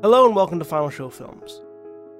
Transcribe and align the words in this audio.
Hello 0.00 0.26
and 0.26 0.36
welcome 0.36 0.60
to 0.60 0.64
Final 0.64 0.90
Show 0.90 1.10
Films. 1.10 1.60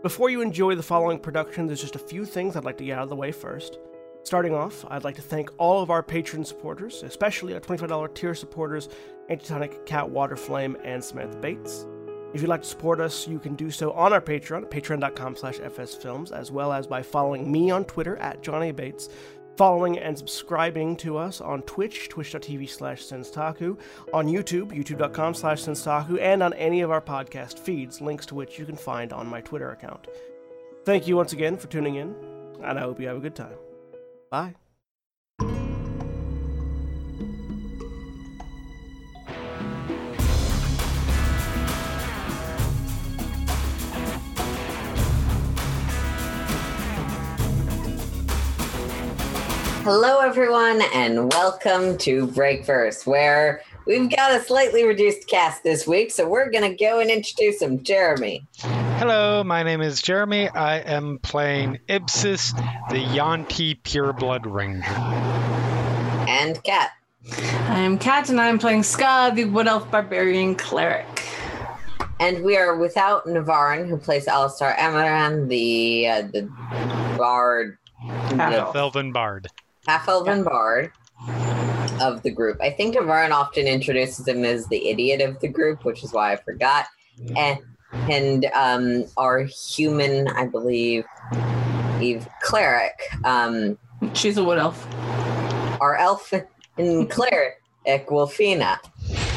Before 0.02 0.30
you 0.30 0.40
enjoy 0.40 0.74
the 0.74 0.82
following 0.82 1.16
production, 1.16 1.68
there's 1.68 1.80
just 1.80 1.94
a 1.94 2.00
few 2.00 2.24
things 2.24 2.56
I'd 2.56 2.64
like 2.64 2.76
to 2.78 2.84
get 2.84 2.98
out 2.98 3.04
of 3.04 3.08
the 3.08 3.14
way 3.14 3.30
first. 3.30 3.78
Starting 4.24 4.52
off, 4.52 4.84
I'd 4.88 5.04
like 5.04 5.14
to 5.14 5.22
thank 5.22 5.50
all 5.58 5.80
of 5.80 5.88
our 5.88 6.02
patron 6.02 6.44
supporters, 6.44 7.04
especially 7.04 7.54
our 7.54 7.60
$25 7.60 8.12
tier 8.16 8.34
supporters, 8.34 8.88
Antitonic, 9.30 9.86
Cat 9.86 10.06
Waterflame, 10.06 10.74
and 10.82 11.04
Samantha 11.04 11.38
Bates. 11.38 11.86
If 12.34 12.40
you'd 12.40 12.48
like 12.48 12.62
to 12.62 12.68
support 12.68 13.00
us, 13.00 13.28
you 13.28 13.38
can 13.38 13.54
do 13.54 13.70
so 13.70 13.92
on 13.92 14.12
our 14.12 14.20
Patreon 14.20 14.68
patreon.com 14.68 15.36
slash 15.36 15.58
fsfilms, 15.58 16.32
as 16.32 16.50
well 16.50 16.72
as 16.72 16.88
by 16.88 17.00
following 17.00 17.50
me 17.50 17.70
on 17.70 17.84
Twitter 17.84 18.16
at 18.16 18.42
Johnny 18.42 18.72
Bates, 18.72 19.08
following 19.58 19.98
and 19.98 20.16
subscribing 20.16 20.96
to 20.96 21.18
us 21.18 21.40
on 21.40 21.62
Twitch, 21.62 22.08
twitch.tv 22.08 22.70
slash 22.70 23.02
senstaku, 23.02 23.76
on 24.14 24.28
YouTube, 24.28 24.70
youtube.com 24.72 25.34
slash 25.34 25.64
senstaku, 25.64 26.20
and 26.20 26.44
on 26.44 26.54
any 26.54 26.80
of 26.80 26.92
our 26.92 27.00
podcast 27.00 27.58
feeds, 27.58 28.00
links 28.00 28.24
to 28.24 28.36
which 28.36 28.56
you 28.56 28.64
can 28.64 28.76
find 28.76 29.12
on 29.12 29.26
my 29.26 29.40
Twitter 29.40 29.72
account. 29.72 30.06
Thank 30.84 31.08
you 31.08 31.16
once 31.16 31.32
again 31.32 31.56
for 31.56 31.66
tuning 31.66 31.96
in, 31.96 32.14
and 32.62 32.78
I 32.78 32.82
hope 32.82 33.00
you 33.00 33.08
have 33.08 33.16
a 33.16 33.20
good 33.20 33.34
time. 33.34 33.56
Bye. 34.30 34.67
Hello, 49.90 50.18
everyone, 50.18 50.82
and 50.92 51.32
welcome 51.32 51.96
to 51.96 52.26
Breakverse, 52.26 53.06
where 53.06 53.62
we've 53.86 54.14
got 54.14 54.38
a 54.38 54.44
slightly 54.44 54.84
reduced 54.84 55.26
cast 55.28 55.62
this 55.62 55.86
week, 55.86 56.10
so 56.10 56.28
we're 56.28 56.50
going 56.50 56.70
to 56.70 56.76
go 56.76 57.00
and 57.00 57.10
introduce 57.10 57.62
him. 57.62 57.82
Jeremy. 57.82 58.46
Hello, 58.60 59.42
my 59.42 59.62
name 59.62 59.80
is 59.80 60.02
Jeremy. 60.02 60.50
I 60.50 60.80
am 60.80 61.20
playing 61.20 61.78
Ibsis, 61.88 62.52
the 62.90 62.98
Yuan-ti 62.98 63.76
Pureblood 63.76 64.42
Ranger. 64.44 64.92
And 66.28 66.62
Kat. 66.64 66.90
I'm 67.70 67.96
Kat, 67.96 68.28
and 68.28 68.38
I'm 68.38 68.58
playing 68.58 68.82
Ska, 68.82 69.32
the 69.34 69.46
Wood 69.46 69.68
Elf 69.68 69.90
Barbarian 69.90 70.54
Cleric. 70.54 71.24
And 72.20 72.44
we 72.44 72.58
are 72.58 72.76
without 72.76 73.24
Navarin, 73.24 73.88
who 73.88 73.96
plays 73.96 74.26
Alistar 74.26 74.76
Amaran, 74.76 75.48
the 75.48 76.08
uh, 76.08 76.22
the 76.30 77.16
bard, 77.16 77.78
Half-elf. 78.36 78.76
Elven 78.76 79.12
Bard. 79.12 79.48
Half 79.88 80.06
elven 80.06 80.44
bard 80.44 80.92
of 82.00 82.22
the 82.22 82.30
group. 82.30 82.58
I 82.60 82.70
think 82.70 82.94
Navarin 82.94 83.30
often 83.30 83.66
introduces 83.66 84.28
him 84.28 84.44
as 84.44 84.66
the 84.66 84.88
idiot 84.88 85.22
of 85.22 85.40
the 85.40 85.48
group, 85.48 85.84
which 85.84 86.04
is 86.04 86.12
why 86.12 86.32
I 86.32 86.36
forgot. 86.36 86.86
And 87.36 87.58
and 87.92 88.44
um, 88.54 89.04
our 89.16 89.44
human, 89.44 90.28
I 90.28 90.46
believe, 90.46 91.06
Eve 92.02 92.28
cleric, 92.42 93.00
um, 93.24 93.78
She's 94.12 94.36
a 94.36 94.44
Wood 94.44 94.58
Elf. 94.58 94.86
our 95.80 95.96
elf 95.96 96.34
and 96.76 97.10
cleric 97.10 97.56
Wolfina, 97.86 98.78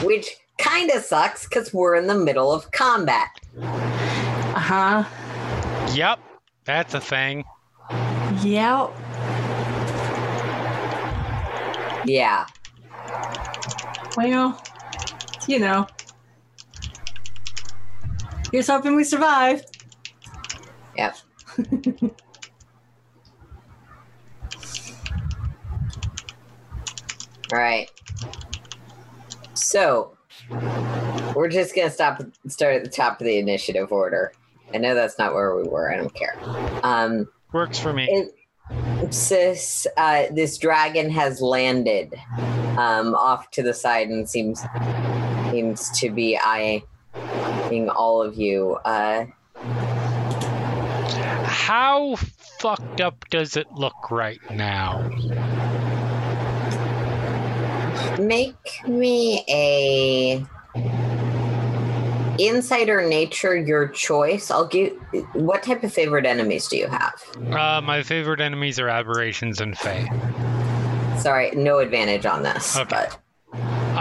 which 0.04 0.36
kind 0.58 0.92
of 0.92 1.02
sucks 1.02 1.48
because 1.48 1.74
we're 1.74 1.96
in 1.96 2.08
the 2.08 2.18
middle 2.18 2.52
of 2.52 2.70
combat. 2.72 3.30
Uh 3.58 4.60
huh. 4.60 5.04
Yep, 5.94 6.20
that's 6.66 6.94
a 6.94 7.00
thing. 7.00 7.46
Yeah. 8.44 8.88
Yeah. 12.06 12.46
Well, 14.18 14.62
you 15.48 15.60
know. 15.60 15.88
Here's 18.52 18.68
hoping 18.68 18.96
we 18.96 19.04
survive. 19.04 19.64
Yep. 20.98 21.18
All 27.54 27.60
right. 27.60 27.90
So 29.54 30.18
we're 31.36 31.50
just 31.50 31.76
gonna 31.76 31.90
stop 31.90 32.22
start 32.48 32.76
at 32.76 32.84
the 32.84 32.90
top 32.90 33.20
of 33.22 33.26
the 33.26 33.38
initiative 33.38 33.92
order. 33.92 34.34
I 34.74 34.78
know 34.78 34.96
that's 34.96 35.18
not 35.20 35.34
where 35.34 35.56
we 35.56 35.64
were. 35.64 35.92
I 35.92 35.98
don't 35.98 36.14
care. 36.14 36.38
Um, 36.84 37.28
Works 37.54 37.78
for 37.80 37.94
me. 37.94 38.06
it, 38.10 38.36
this 38.70 39.88
uh, 39.98 40.26
this 40.32 40.58
dragon 40.58 41.10
has 41.10 41.42
landed 41.42 42.14
um, 42.78 43.16
off 43.16 43.52
to 43.52 43.64
the 43.64 43.74
side 43.74 44.08
and 44.10 44.30
seems 44.30 44.64
seems 45.52 45.90
to 46.00 46.10
be 46.10 46.38
eyeing 46.38 46.84
all 47.90 48.22
of 48.22 48.36
you. 48.36 48.78
Uh, 48.86 49.26
How 51.44 52.16
fucked 52.60 53.02
up 53.02 53.26
does 53.30 53.58
it 53.58 53.68
look 53.72 54.12
right 54.12 54.40
now? 54.50 55.10
Make 58.20 58.88
me 58.88 59.44
a 59.50 60.46
insider 62.48 63.08
nature 63.08 63.56
your 63.56 63.88
choice. 63.88 64.50
I'll 64.52 64.68
give 64.68 64.94
what 65.34 65.64
type 65.64 65.84
of 65.84 65.94
favorite 65.94 66.26
enemies 66.26 66.68
do 66.68 66.78
you 66.78 66.88
have? 66.88 67.14
Uh, 67.52 67.82
my 67.82 68.04
favorite 68.04 68.42
enemies 68.42 68.80
are 68.80 68.90
aberrations 68.90 69.62
and 69.62 69.78
fae. 69.78 70.08
Sorry, 71.20 71.52
no 71.52 71.80
advantage 71.80 72.26
on 72.26 72.44
this. 72.44 72.78
Okay. 72.78 72.90
But 72.90 73.20
Uh, 73.54 74.00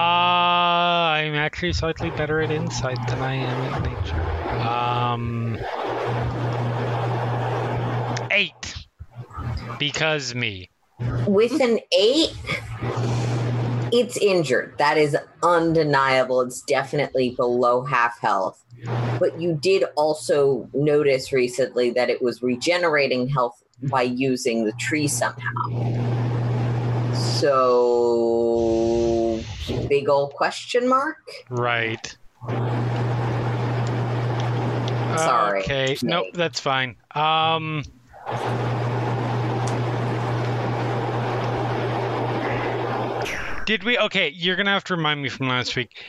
I'm 1.21 1.35
actually 1.35 1.73
slightly 1.73 2.11
better 2.11 2.41
at 2.41 2.51
insight 2.51 2.99
than 3.09 3.21
I 3.21 3.35
am 3.35 3.75
at 3.75 3.83
nature. 3.83 4.21
Um, 4.69 5.59
eight. 8.31 8.75
Because 9.79 10.35
me. 10.35 10.71
with 11.27 11.61
an 11.61 11.79
eight, 11.93 12.35
it's 13.93 14.17
injured. 14.17 14.75
That 14.79 14.97
is 14.99 15.17
undeniable. 15.43 16.41
It's 16.43 16.63
definitely 16.63 17.31
below 17.31 17.85
half 17.85 18.19
health. 18.21 18.65
But 19.19 19.41
you 19.41 19.55
did 19.55 19.85
also 19.97 20.69
notice 20.73 21.33
recently 21.33 21.91
that 21.91 22.09
it 22.09 22.23
was 22.23 22.43
regenerating 22.43 23.29
health 23.29 23.63
by 23.83 24.03
using 24.03 24.65
the 24.65 24.73
tree 24.73 25.09
somehow. 25.09 25.41
So, 27.15 28.61
big 29.89 30.09
old 30.09 30.33
question 30.35 30.89
mark? 30.89 31.19
Right. 31.49 32.17
Sorry. 35.17 35.61
Okay. 35.61 35.97
Nope, 36.03 36.29
that's 36.33 36.61
fine. 36.61 36.97
Um. 37.15 37.83
Did 43.71 43.85
we? 43.85 43.97
Okay, 43.97 44.31
you're 44.31 44.57
gonna 44.57 44.73
have 44.73 44.83
to 44.87 44.97
remind 44.97 45.23
me 45.23 45.29
from 45.29 45.47
last 45.47 45.77
week. 45.77 46.03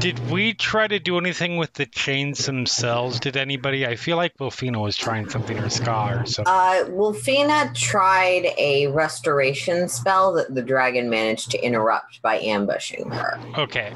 Did 0.00 0.18
we 0.32 0.52
try 0.52 0.88
to 0.88 0.98
do 0.98 1.16
anything 1.16 1.58
with 1.58 1.72
the 1.74 1.86
chains 1.86 2.44
themselves? 2.44 3.20
Did 3.20 3.36
anybody? 3.36 3.86
I 3.86 3.94
feel 3.94 4.16
like 4.16 4.36
Wolfina 4.38 4.82
was 4.82 4.96
trying 4.96 5.30
something 5.30 5.56
or 5.56 5.70
Ska 5.70 6.22
or 6.22 6.26
something. 6.26 6.52
Uh, 6.52 6.86
Wolfina 6.88 7.72
tried 7.72 8.46
a 8.58 8.88
restoration 8.88 9.88
spell 9.88 10.32
that 10.32 10.56
the 10.56 10.62
dragon 10.62 11.08
managed 11.08 11.52
to 11.52 11.64
interrupt 11.64 12.20
by 12.20 12.40
ambushing 12.40 13.08
her. 13.12 13.38
Okay. 13.58 13.92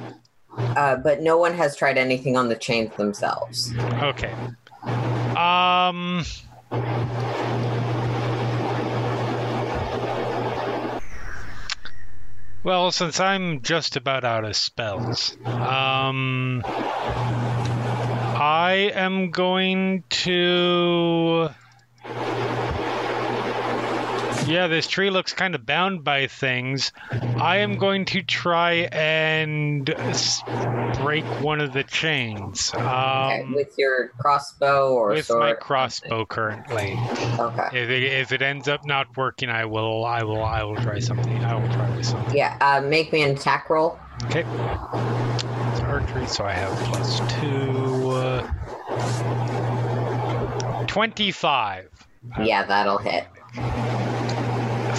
Uh, 0.56 0.94
but 0.94 1.20
no 1.20 1.38
one 1.38 1.54
has 1.54 1.74
tried 1.74 1.98
anything 1.98 2.36
on 2.36 2.48
the 2.48 2.54
chains 2.54 2.94
themselves. 2.94 3.76
Okay. 4.00 4.32
Um. 5.36 6.24
Well, 12.68 12.92
since 12.92 13.18
I'm 13.18 13.62
just 13.62 13.96
about 13.96 14.24
out 14.24 14.44
of 14.44 14.54
spells, 14.54 15.34
um, 15.46 16.62
I 16.66 18.92
am 18.94 19.30
going 19.30 20.04
to. 20.10 21.48
Yeah, 24.48 24.66
this 24.66 24.86
tree 24.86 25.10
looks 25.10 25.34
kind 25.34 25.54
of 25.54 25.66
bound 25.66 26.04
by 26.04 26.26
things. 26.26 26.90
I 27.36 27.58
am 27.58 27.76
going 27.76 28.06
to 28.06 28.22
try 28.22 28.88
and 28.92 29.84
break 31.02 31.24
one 31.42 31.60
of 31.60 31.74
the 31.74 31.84
chains. 31.84 32.72
Okay, 32.74 33.42
Um, 33.42 33.52
with 33.54 33.74
your 33.76 34.08
crossbow 34.18 34.94
or 34.94 35.08
with 35.10 35.26
sword. 35.26 35.40
my 35.40 35.52
crossbow 35.52 36.24
currently. 36.24 36.98
Okay. 37.38 37.68
If 37.74 37.90
it, 37.90 38.02
if 38.04 38.32
it 38.32 38.40
ends 38.40 38.68
up 38.68 38.86
not 38.86 39.14
working, 39.18 39.50
I 39.50 39.66
will 39.66 40.04
I 40.06 40.22
will 40.22 40.42
I 40.42 40.62
will 40.62 40.76
try 40.76 40.98
something. 40.98 41.44
I 41.44 41.54
will 41.54 41.68
try 41.74 41.94
with 41.94 42.06
something. 42.06 42.34
Yeah, 42.34 42.56
uh, 42.62 42.80
make 42.80 43.12
me 43.12 43.22
an 43.22 43.32
attack 43.36 43.68
roll. 43.68 43.98
Okay. 44.24 44.44
It's 45.72 45.80
archery, 45.82 46.26
so 46.26 46.44
I 46.44 46.52
have 46.52 46.72
plus 46.88 47.20
two. 47.40 48.10
Uh, 48.10 48.44
Twenty-five 50.86 51.90
Yeah, 52.42 52.64
that'll 52.64 52.98
hit. 52.98 53.26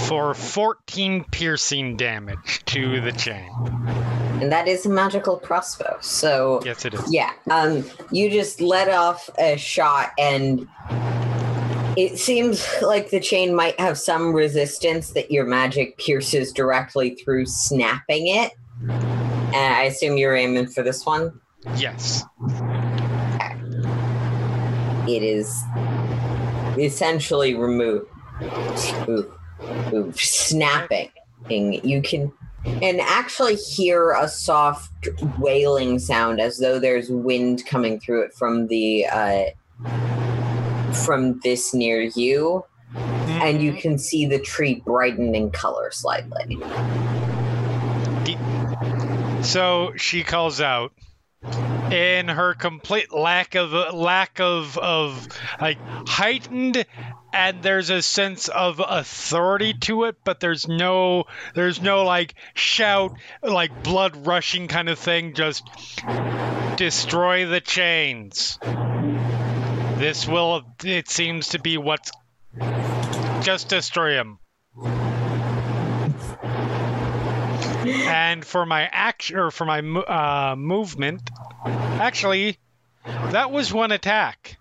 For 0.09 0.33
fourteen 0.33 1.23
piercing 1.31 1.95
damage 1.95 2.63
to 2.65 2.99
the 3.01 3.11
chain. 3.13 3.49
and 4.41 4.51
that 4.51 4.67
is 4.67 4.85
a 4.85 4.89
magical 4.89 5.37
crossbow. 5.37 5.97
So 6.01 6.61
Yes, 6.65 6.83
it 6.85 6.93
is. 6.93 7.13
yeah, 7.13 7.31
um, 7.51 7.85
you 8.11 8.29
just 8.29 8.59
let 8.61 8.89
off 8.89 9.29
a 9.37 9.55
shot, 9.57 10.11
and 10.17 10.67
it 11.97 12.17
seems 12.17 12.65
like 12.81 13.09
the 13.09 13.19
chain 13.19 13.53
might 13.55 13.79
have 13.79 13.97
some 13.97 14.33
resistance 14.33 15.11
that 15.11 15.31
your 15.31 15.45
magic 15.45 15.97
pierces 15.97 16.51
directly 16.53 17.15
through, 17.15 17.45
snapping 17.45 18.27
it. 18.27 18.53
And 18.81 19.55
I 19.75 19.83
assume 19.83 20.17
you're 20.17 20.35
aiming 20.35 20.67
for 20.67 20.83
this 20.83 21.05
one. 21.05 21.39
Yes. 21.75 22.23
It 25.07 25.23
is 25.23 25.61
essentially 26.77 27.55
removed. 27.55 28.05
Ooh, 29.09 29.33
snapping. 30.13 31.09
You 31.49 32.01
can 32.01 32.31
and 32.65 32.99
actually 32.99 33.55
hear 33.55 34.11
a 34.11 34.27
soft 34.27 35.07
wailing 35.37 35.99
sound 35.99 36.41
as 36.41 36.57
though 36.57 36.79
there's 36.79 37.09
wind 37.09 37.65
coming 37.65 37.99
through 37.99 38.23
it 38.23 38.33
from 38.33 38.67
the 38.67 39.05
uh, 39.07 39.43
from 41.05 41.39
this 41.39 41.73
near 41.73 42.01
you, 42.01 42.65
and 42.95 43.61
you 43.61 43.73
can 43.73 43.97
see 43.97 44.25
the 44.25 44.39
tree 44.39 44.81
brighten 44.85 45.35
in 45.35 45.51
color 45.51 45.89
slightly. 45.91 46.57
So 49.41 49.93
she 49.95 50.23
calls 50.23 50.59
out 50.59 50.91
in 51.91 52.27
her 52.27 52.53
complete 52.53 53.13
lack 53.13 53.55
of 53.55 53.71
lack 53.93 54.39
of 54.39 54.77
of 54.77 55.27
like 55.61 55.77
heightened 56.07 56.85
and 57.33 57.61
there's 57.61 57.89
a 57.89 58.01
sense 58.01 58.47
of 58.47 58.81
authority 58.85 59.73
to 59.73 60.05
it 60.05 60.17
but 60.23 60.39
there's 60.39 60.67
no 60.67 61.25
there's 61.55 61.81
no 61.81 62.03
like 62.03 62.35
shout 62.53 63.15
like 63.43 63.83
blood 63.83 64.25
rushing 64.25 64.67
kind 64.67 64.89
of 64.89 64.99
thing. 64.99 65.33
Just 65.33 65.67
destroy 66.75 67.45
the 67.45 67.61
chains. 67.61 68.57
This 69.97 70.27
will 70.27 70.63
it 70.83 71.09
seems 71.09 71.49
to 71.49 71.59
be 71.59 71.77
what's 71.77 72.11
just 73.41 73.69
destroy 73.69 74.13
them 74.13 74.39
and 77.85 78.45
for 78.45 78.65
my 78.65 78.83
action 78.91 79.37
or 79.37 79.51
for 79.51 79.65
my 79.65 79.79
uh, 79.79 80.55
movement, 80.55 81.29
actually, 81.65 82.57
that 83.05 83.51
was 83.51 83.73
one 83.73 83.91
attack. 83.91 84.57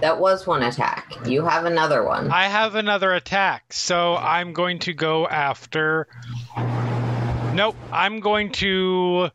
That 0.00 0.18
was 0.18 0.46
one 0.46 0.62
attack. 0.62 1.12
You 1.26 1.44
have 1.44 1.64
another 1.66 2.02
one. 2.04 2.30
I 2.30 2.44
have 2.48 2.74
another 2.74 3.12
attack, 3.12 3.72
so 3.72 4.16
I'm 4.16 4.52
going 4.52 4.78
to 4.80 4.92
go 4.94 5.26
after. 5.28 6.06
Nope, 7.54 7.76
I'm 7.92 8.20
going 8.20 8.52
to. 8.52 9.30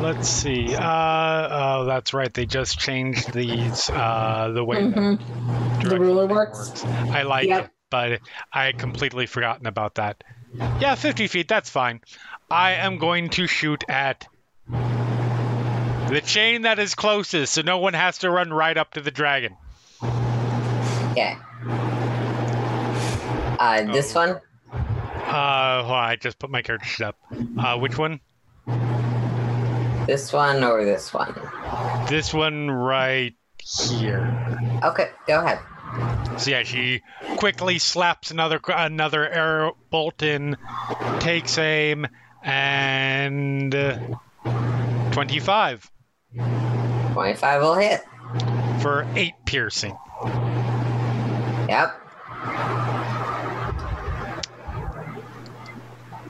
Let's 0.00 0.28
see. 0.28 0.74
Uh, 0.74 1.48
oh, 1.50 1.84
that's 1.84 2.14
right. 2.14 2.32
They 2.32 2.46
just 2.46 2.78
changed 2.78 3.32
these. 3.32 3.90
Uh, 3.90 4.50
the 4.54 4.64
way 4.64 4.78
Mhm. 4.82 5.82
The 5.88 5.98
ruler 6.00 6.26
thing 6.26 6.36
works. 6.36 6.84
I 6.84 7.22
like 7.22 7.48
Yep. 7.48 7.64
it, 7.66 7.70
but 7.90 8.20
I 8.52 8.64
had 8.64 8.78
completely 8.78 9.26
forgotten 9.26 9.66
about 9.66 9.96
that. 9.96 10.22
Yeah, 10.80 10.94
50 10.94 11.26
feet, 11.28 11.48
that's 11.48 11.68
fine. 11.70 12.00
I 12.50 12.72
am 12.72 12.98
going 12.98 13.28
to 13.30 13.46
shoot 13.46 13.84
at 13.88 14.26
the 16.10 16.20
chain 16.20 16.62
that 16.62 16.78
is 16.78 16.94
closest, 16.94 17.52
so 17.52 17.62
no 17.62 17.78
one 17.78 17.94
has 17.94 18.18
to 18.18 18.30
run 18.30 18.52
right 18.52 18.76
up 18.76 18.94
to 18.94 19.00
the 19.00 19.10
dragon. 19.10 19.56
Okay. 21.12 21.36
Uh, 23.58 23.92
this 23.92 24.14
one. 24.14 24.40
Uh, 24.72 25.84
on, 25.84 26.04
I 26.04 26.16
just 26.16 26.38
put 26.38 26.50
my 26.50 26.62
character 26.62 27.04
up. 27.04 27.16
Uh, 27.58 27.78
which 27.78 27.96
one? 27.96 28.20
This 30.06 30.32
one 30.32 30.64
or 30.64 30.84
this 30.84 31.14
one? 31.14 31.34
This 32.08 32.34
one 32.34 32.70
right 32.70 33.34
here. 33.62 34.80
Okay, 34.82 35.10
go 35.26 35.44
ahead. 35.44 35.60
So 36.40 36.50
yeah, 36.50 36.62
she 36.62 37.02
quickly 37.36 37.78
slaps 37.78 38.30
another 38.30 38.60
another 38.68 39.28
arrow 39.28 39.76
bolt 39.90 40.22
in, 40.22 40.56
takes 41.18 41.58
aim, 41.58 42.06
and 42.42 43.74
uh, 43.74 43.98
25 45.12 45.90
25 46.34 47.62
will 47.62 47.74
hit. 47.74 48.02
for 48.80 49.06
eight 49.14 49.34
piercing. 49.44 49.96
Yep. 51.68 51.96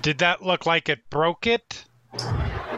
Did 0.02 0.18
that 0.18 0.42
look 0.42 0.66
like 0.66 0.88
it 0.88 1.10
broke 1.10 1.46
it? 1.46 1.84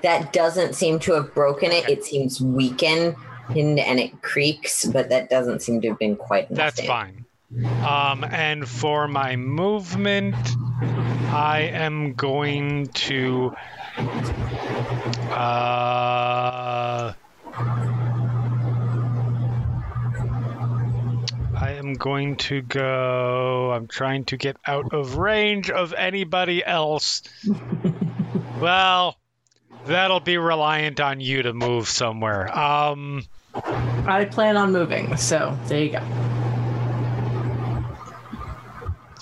That 0.02 0.32
doesn't 0.32 0.74
seem 0.74 0.98
to 1.00 1.12
have 1.12 1.32
broken 1.34 1.70
it. 1.70 1.88
It 1.88 2.04
seems 2.04 2.40
weakened 2.40 3.14
and, 3.48 3.78
and 3.78 4.00
it 4.00 4.22
creaks, 4.22 4.84
but 4.84 5.08
that 5.10 5.30
doesn't 5.30 5.62
seem 5.62 5.80
to 5.82 5.90
have 5.90 5.98
been 5.98 6.16
quite 6.16 6.50
enough. 6.50 6.74
That's 6.74 6.86
fine. 6.86 7.24
Um, 7.86 8.24
and 8.24 8.68
for 8.68 9.06
my 9.06 9.36
movement, 9.36 10.34
I 11.30 11.70
am 11.72 12.14
going 12.14 12.88
to. 12.88 13.54
Uh, 15.32 17.12
I 21.54 21.70
am 21.72 21.94
going 21.94 22.36
to 22.36 22.62
go. 22.62 23.72
I'm 23.72 23.86
trying 23.86 24.24
to 24.26 24.36
get 24.36 24.56
out 24.66 24.92
of 24.92 25.16
range 25.16 25.70
of 25.70 25.92
anybody 25.92 26.64
else. 26.64 27.22
well, 28.60 29.18
that'll 29.86 30.20
be 30.20 30.38
reliant 30.38 31.00
on 31.00 31.20
you 31.20 31.42
to 31.42 31.52
move 31.52 31.88
somewhere. 31.88 32.56
Um. 32.56 33.24
I 33.54 34.24
plan 34.30 34.56
on 34.56 34.72
moving, 34.72 35.16
so 35.16 35.58
there 35.66 35.82
you 35.82 35.92
go. 35.92 36.41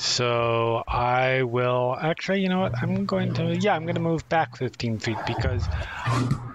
So 0.01 0.83
I 0.89 1.43
will 1.43 1.95
actually, 2.01 2.41
you 2.41 2.49
know 2.49 2.61
what? 2.61 2.73
I'm 2.83 3.05
going 3.05 3.35
to, 3.35 3.55
yeah, 3.55 3.75
I'm 3.75 3.83
going 3.83 3.97
to 3.97 4.01
move 4.01 4.27
back 4.31 4.57
15 4.57 4.99
feet 4.99 5.19
because 5.27 5.63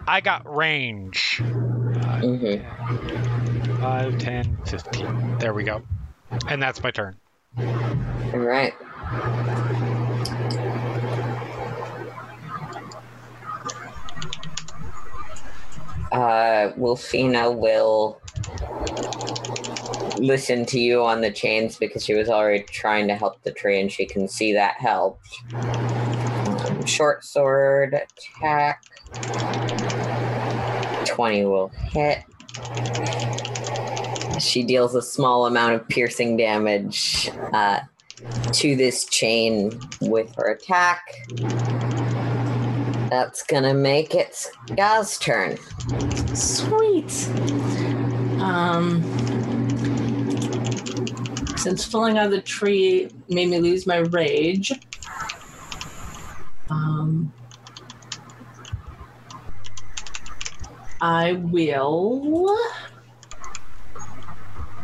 I 0.07 0.19
got 0.19 0.51
range. 0.51 1.43
Mhm. 1.93 2.65
5, 3.79 4.17
10, 4.17 4.57
15. 4.65 5.37
There 5.37 5.53
we 5.53 5.63
go. 5.63 5.83
And 6.49 6.59
that's 6.61 6.81
my 6.81 6.89
turn. 6.89 7.17
All 7.59 8.39
right. 8.39 8.73
Uh, 16.11 16.73
Wolfina 16.79 17.55
will 17.55 18.19
listen 20.17 20.65
to 20.67 20.79
you 20.79 21.03
on 21.03 21.21
the 21.21 21.31
chains 21.31 21.77
because 21.77 22.05
she 22.05 22.13
was 22.13 22.29
already 22.29 22.63
trying 22.63 23.07
to 23.07 23.15
help 23.15 23.41
the 23.43 23.51
tree 23.51 23.79
and 23.79 23.91
she 23.91 24.05
can 24.05 24.27
see 24.27 24.53
that 24.53 24.75
helped. 24.75 25.25
Um, 25.53 26.85
short 26.85 27.23
sword 27.23 27.93
attack. 27.93 28.83
20 31.05 31.45
will 31.45 31.69
hit. 31.69 32.23
She 34.39 34.63
deals 34.63 34.95
a 34.95 35.01
small 35.01 35.45
amount 35.45 35.75
of 35.75 35.87
piercing 35.87 36.37
damage 36.37 37.29
uh, 37.53 37.79
to 38.51 38.75
this 38.75 39.05
chain 39.05 39.71
with 40.01 40.33
her 40.35 40.51
attack. 40.51 41.03
That's 43.09 43.43
gonna 43.43 43.73
make 43.73 44.13
it 44.13 44.35
Ska's 44.35 45.17
turn. 45.19 45.57
Sweet. 46.35 47.29
Um, 48.41 49.01
since 51.55 51.85
falling 51.85 52.17
out 52.17 52.27
of 52.27 52.31
the 52.31 52.41
tree 52.41 53.09
made 53.29 53.49
me 53.49 53.59
lose 53.59 53.87
my 53.87 53.97
rage, 53.97 54.71
um, 56.69 57.31
I 61.01 61.33
will 61.33 62.57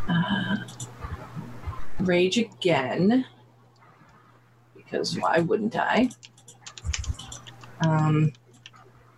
uh, 0.08 0.58
rage 2.00 2.38
again 2.38 3.26
because 4.76 5.18
why 5.20 5.40
wouldn't 5.40 5.76
I? 5.76 6.10
Um, 7.82 8.34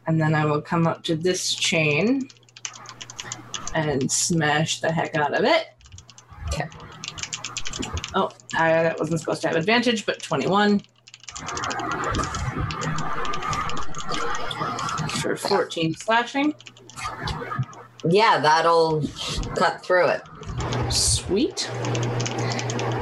and 0.08 0.20
then 0.20 0.36
I 0.36 0.46
will 0.46 0.62
come 0.62 0.88
up 0.88 1.04
to 1.06 1.16
this 1.16 1.54
chain 1.54 2.30
and 3.74 4.12
smash 4.12 4.82
the 4.82 4.92
heck 4.92 5.16
out 5.16 5.34
of 5.34 5.44
it. 5.44 5.68
Okay. 6.48 6.68
Oh, 8.16 8.30
I, 8.56 8.84
that 8.84 9.00
wasn't 9.00 9.20
supposed 9.20 9.42
to 9.42 9.48
have 9.48 9.58
advantage, 9.58 10.06
but 10.06 10.22
21. 10.22 10.82
For 15.22 15.36
14 15.36 15.96
slashing. 15.96 16.54
Yeah, 18.06 18.40
that'll 18.40 19.04
cut 19.56 19.84
through 19.84 20.10
it. 20.10 20.22
Sweet. 20.92 21.70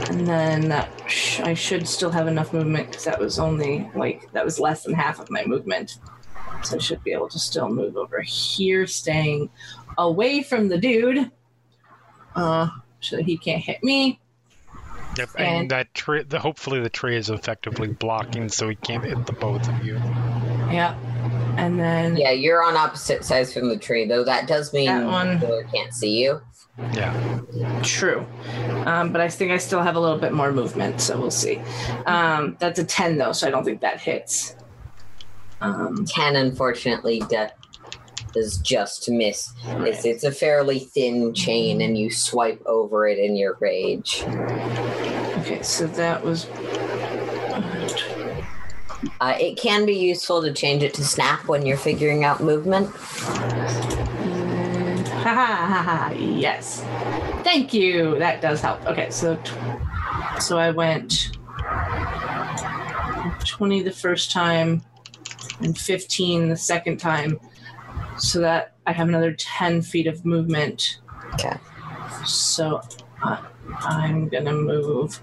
And 0.09 0.27
then 0.27 0.69
that 0.69 0.89
sh- 1.07 1.41
I 1.41 1.53
should 1.53 1.87
still 1.87 2.11
have 2.11 2.27
enough 2.27 2.53
movement 2.53 2.89
because 2.89 3.05
that 3.05 3.19
was 3.19 3.39
only 3.39 3.89
like 3.95 4.31
that 4.31 4.45
was 4.45 4.59
less 4.59 4.83
than 4.83 4.93
half 4.93 5.19
of 5.19 5.29
my 5.29 5.43
movement. 5.45 5.99
So 6.63 6.75
I 6.75 6.79
should 6.79 7.03
be 7.03 7.11
able 7.11 7.29
to 7.29 7.39
still 7.39 7.69
move 7.69 7.97
over 7.97 8.21
here, 8.21 8.85
staying 8.85 9.49
away 9.97 10.43
from 10.43 10.69
the 10.69 10.77
dude, 10.77 11.31
uh, 12.35 12.69
so 12.99 13.15
that 13.17 13.25
he 13.25 13.37
can't 13.37 13.61
hit 13.61 13.83
me. 13.83 14.20
Yep, 15.17 15.29
and, 15.37 15.47
And- 15.47 15.71
that 15.71 15.93
tree. 15.93 16.23
The, 16.23 16.39
hopefully, 16.39 16.79
the 16.79 16.89
tree 16.89 17.15
is 17.17 17.29
effectively 17.29 17.89
blocking, 17.89 18.49
so 18.49 18.69
he 18.69 18.75
can't 18.75 19.03
hit 19.03 19.25
the 19.25 19.33
both 19.33 19.67
of 19.67 19.83
you. 19.83 19.95
Yeah. 20.71 20.95
And 21.57 21.77
then 21.79 22.15
Yeah, 22.15 22.31
you're 22.31 22.63
on 22.63 22.77
opposite 22.77 23.25
sides 23.25 23.53
from 23.53 23.67
the 23.69 23.77
tree, 23.77 24.05
though. 24.05 24.23
That 24.23 24.47
does 24.47 24.73
mean 24.73 24.85
That 24.87 25.05
one. 25.05 25.39
the 25.39 25.65
can't 25.73 25.93
see 25.93 26.21
you. 26.23 26.41
Yeah. 26.93 27.41
True. 27.83 28.25
Um, 28.85 29.11
but 29.11 29.19
I 29.19 29.27
think 29.27 29.51
I 29.51 29.57
still 29.57 29.81
have 29.81 29.95
a 29.95 29.99
little 29.99 30.17
bit 30.17 30.31
more 30.31 30.51
movement, 30.53 31.01
so 31.01 31.19
we'll 31.19 31.29
see. 31.29 31.59
Um, 32.05 32.55
that's 32.59 32.79
a 32.79 32.85
10, 32.85 33.17
though, 33.17 33.33
so 33.33 33.47
I 33.47 33.51
don't 33.51 33.65
think 33.65 33.81
that 33.81 33.99
hits. 33.99 34.55
Um, 35.59 36.05
Ten, 36.07 36.37
unfortunately, 36.37 37.21
do- 37.29 37.47
does 38.33 38.57
just 38.59 39.09
miss. 39.11 39.51
It's, 39.67 40.05
it's 40.05 40.23
a 40.23 40.31
fairly 40.31 40.79
thin 40.79 41.33
chain, 41.33 41.81
and 41.81 41.97
you 41.97 42.09
swipe 42.09 42.63
over 42.65 43.05
it 43.07 43.19
in 43.19 43.35
your 43.35 43.57
rage. 43.59 44.23
Okay, 45.41 45.61
so 45.61 45.87
that 45.87 46.23
was. 46.23 46.47
Uh, 49.19 49.35
it 49.39 49.57
can 49.57 49.85
be 49.85 49.93
useful 49.93 50.41
to 50.41 50.53
change 50.53 50.83
it 50.83 50.93
to 50.93 51.03
snap 51.03 51.47
when 51.47 51.65
you're 51.65 51.77
figuring 51.77 52.23
out 52.23 52.41
movement. 52.41 52.89
Ha 55.21 55.35
ha 55.35 55.67
ha 55.67 55.83
ha! 55.83 56.13
Yes. 56.17 56.81
Thank 57.43 57.75
you. 57.75 58.17
That 58.17 58.41
does 58.41 58.59
help. 58.59 58.83
Okay, 58.87 59.11
so 59.11 59.39
so 60.39 60.57
I 60.57 60.71
went 60.71 61.37
20 63.45 63.83
the 63.83 63.91
first 63.91 64.31
time 64.31 64.81
and 65.59 65.77
15 65.77 66.49
the 66.49 66.57
second 66.57 66.97
time. 66.97 67.39
So 68.17 68.39
that 68.39 68.73
I 68.87 68.93
have 68.93 69.07
another 69.07 69.33
10 69.33 69.83
feet 69.83 70.07
of 70.07 70.25
movement. 70.25 70.99
Okay. 71.35 71.55
So 72.25 72.81
uh, 73.21 73.43
I'm 73.81 74.27
gonna 74.27 74.53
move 74.53 75.21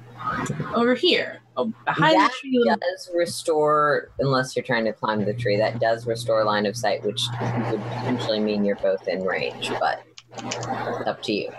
over 0.74 0.94
here, 0.94 1.40
oh, 1.56 1.72
behind 1.84 2.16
That 2.16 2.32
the 2.42 2.48
tree. 2.48 2.74
does 2.80 3.10
restore, 3.14 4.10
unless 4.18 4.54
you're 4.56 4.64
trying 4.64 4.84
to 4.84 4.92
climb 4.92 5.24
the 5.24 5.34
tree, 5.34 5.56
that 5.56 5.80
does 5.80 6.06
restore 6.06 6.44
line 6.44 6.66
of 6.66 6.76
sight, 6.76 7.02
which 7.04 7.22
would 7.70 7.80
potentially 7.82 8.40
mean 8.40 8.64
you're 8.64 8.76
both 8.76 9.06
in 9.08 9.22
range, 9.24 9.70
but 9.80 10.02
it's 10.44 10.66
up 11.06 11.22
to 11.22 11.32
you. 11.32 11.50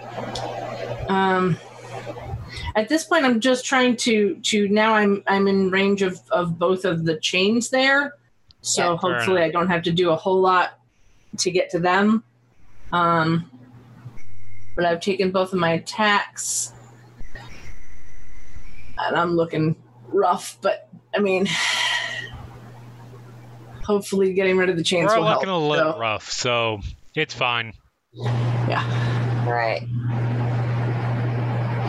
Um, 1.10 1.58
at 2.76 2.90
this 2.90 3.04
point, 3.06 3.26
I'm 3.26 3.40
just 3.40 3.66
trying 3.66 3.96
to 3.98 4.36
to 4.36 4.68
now 4.70 4.94
I'm 4.94 5.24
I'm 5.28 5.48
in 5.48 5.70
range 5.70 6.02
of 6.02 6.20
of 6.32 6.58
both 6.58 6.86
of 6.86 7.06
the 7.06 7.18
chains 7.18 7.70
there, 7.70 8.14
so 8.62 8.82
Yeah, 8.94 8.98
fair 9.00 9.14
hopefully 9.14 9.42
I 9.44 9.52
don't 9.52 9.68
have 9.68 9.84
to 9.84 9.92
do 9.92 10.10
a 10.12 10.16
whole 10.16 10.40
lot 10.40 10.80
to 11.38 11.52
get 11.52 11.70
to 11.72 11.80
them. 11.80 12.24
Um, 12.92 13.50
but 14.76 14.86
I've 14.86 15.02
taken 15.02 15.32
both 15.32 15.54
of 15.54 15.60
my 15.60 15.72
attacks, 15.74 16.74
and 19.08 19.16
I'm 19.16 19.36
looking 19.36 19.76
rough. 20.08 20.58
But 20.62 20.90
I 21.16 21.20
mean, 21.20 21.48
hopefully 23.84 24.34
getting 24.34 24.58
rid 24.58 24.70
of 24.70 24.78
the 24.78 24.84
chains 24.84 25.10
We're 25.12 25.20
will 25.20 25.26
looking 25.28 25.48
help. 25.50 25.64
a 25.64 25.66
little 25.66 25.94
so, 25.94 26.00
rough, 26.00 26.32
so 26.32 26.80
it's 27.16 27.34
fine. 27.34 27.74
yeah. 28.14 29.44
All 29.48 29.54
right. 29.54 29.82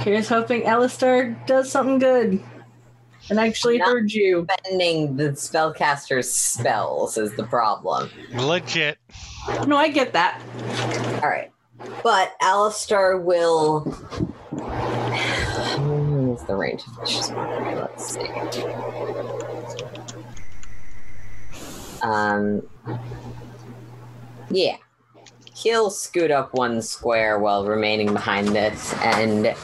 Here's 0.03 0.29
hoping 0.29 0.63
Alistar 0.63 1.45
does 1.47 1.71
something 1.71 1.99
good 1.99 2.43
and 3.29 3.39
actually 3.39 3.77
No. 3.79 3.85
heard 3.85 4.11
you. 4.13 4.47
Spending 4.65 5.17
the 5.17 5.31
spellcaster's 5.33 6.31
spells 6.31 7.19
is 7.19 7.35
the 7.37 7.45
problem. 7.45 8.09
Legit. 8.33 8.97
No, 9.67 9.77
I 9.77 9.89
get 9.89 10.15
that. 10.15 10.41
All 11.23 11.29
right. 11.29 11.51
But 12.03 12.33
Alistar 12.43 13.23
will. 13.23 13.85
What 16.31 16.41
is 16.43 16.47
the 16.47 16.55
range 16.55 16.83
of 16.87 16.97
Vicious 17.01 17.31
Mockery? 17.31 17.75
Let's 17.75 18.07
see. 18.07 18.21
Um. 22.03 22.63
Yeah. 24.49 24.77
He'll 25.55 25.91
scoot 25.91 26.31
up 26.31 26.55
one 26.55 26.83
square 26.83 27.41
while 27.41 27.67
remaining 27.67 28.13
behind 28.13 28.49
this 28.49 28.95
and 29.03 29.55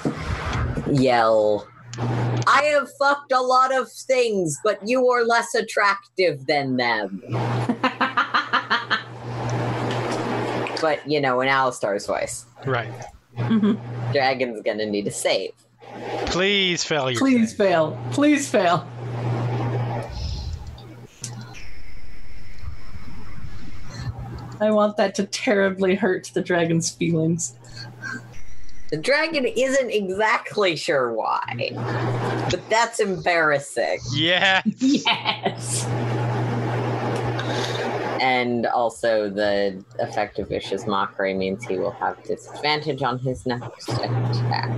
yell, 0.91 1.69
I 1.99 2.63
have 2.75 2.89
fucked 2.99 3.31
a 3.33 3.41
lot 3.41 3.73
of 3.73 3.91
things, 3.91 4.59
but 4.65 4.87
you 4.87 5.09
are 5.09 5.25
less 5.25 5.55
attractive 5.55 6.47
than 6.47 6.77
them. 6.77 7.23
But, 10.83 11.09
you 11.11 11.23
know, 11.23 11.41
in 11.41 11.49
Alistar's 11.49 12.07
voice. 12.07 12.45
Right. 12.67 12.93
Mhm. 13.39 13.81
Dragon's 14.13 14.61
gonna 14.61 14.85
need 14.85 15.07
a 15.07 15.11
save. 15.11 15.53
Please 16.27 16.85
fail 16.85 17.11
your 17.11 17.19
Please 17.19 17.51
save. 17.51 17.59
fail. 17.59 17.99
Please 18.13 18.49
fail. 18.49 18.87
I 24.61 24.71
want 24.71 24.97
that 24.97 25.15
to 25.17 25.27
terribly 25.27 25.95
hurt 25.95 26.31
the 26.33 26.43
dragon's 26.43 26.91
feelings. 26.91 27.55
The 28.91 28.97
dragon 28.97 29.45
isn't 29.45 29.91
exactly 29.91 30.77
sure 30.77 31.13
why, 31.13 31.71
but 32.51 32.61
that's 32.71 33.01
embarrassing. 33.01 33.99
Yeah. 34.15 34.63
Yes. 34.79 35.87
And 38.19 38.67
also, 38.67 39.29
the 39.29 39.85
effective 40.01 40.49
vicious 40.49 40.87
mockery 40.87 41.35
means 41.35 41.65
he 41.65 41.79
will 41.79 41.91
have 41.93 42.21
disadvantage 42.25 43.03
on 43.03 43.19
his 43.19 43.45
next 43.47 43.89
attack. 43.89 44.71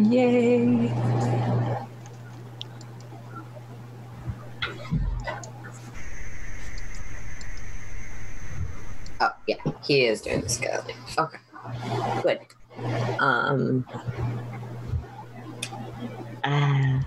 Yay. 0.00 0.90
Oh, 9.20 9.30
yeah, 9.46 9.56
he 9.84 10.06
is 10.06 10.22
doing 10.22 10.40
the 10.40 10.48
scaling. 10.48 10.96
Okay, 11.18 11.38
good. 12.22 12.40
Um. 13.20 13.86
Uh, 16.42 17.00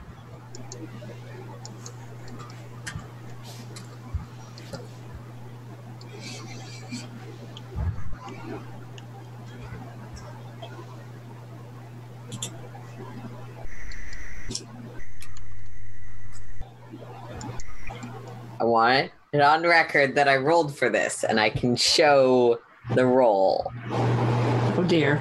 I 18.60 18.63
want 18.65 19.12
it 19.31 19.41
on 19.41 19.63
record 19.63 20.15
that 20.15 20.27
I 20.27 20.38
rolled 20.38 20.77
for 20.77 20.89
this, 20.89 21.24
and 21.24 21.39
I 21.39 21.50
can 21.50 21.75
show 21.75 22.60
the 22.93 23.05
roll. 23.05 23.72
Oh 23.89 24.86
dear. 24.88 25.19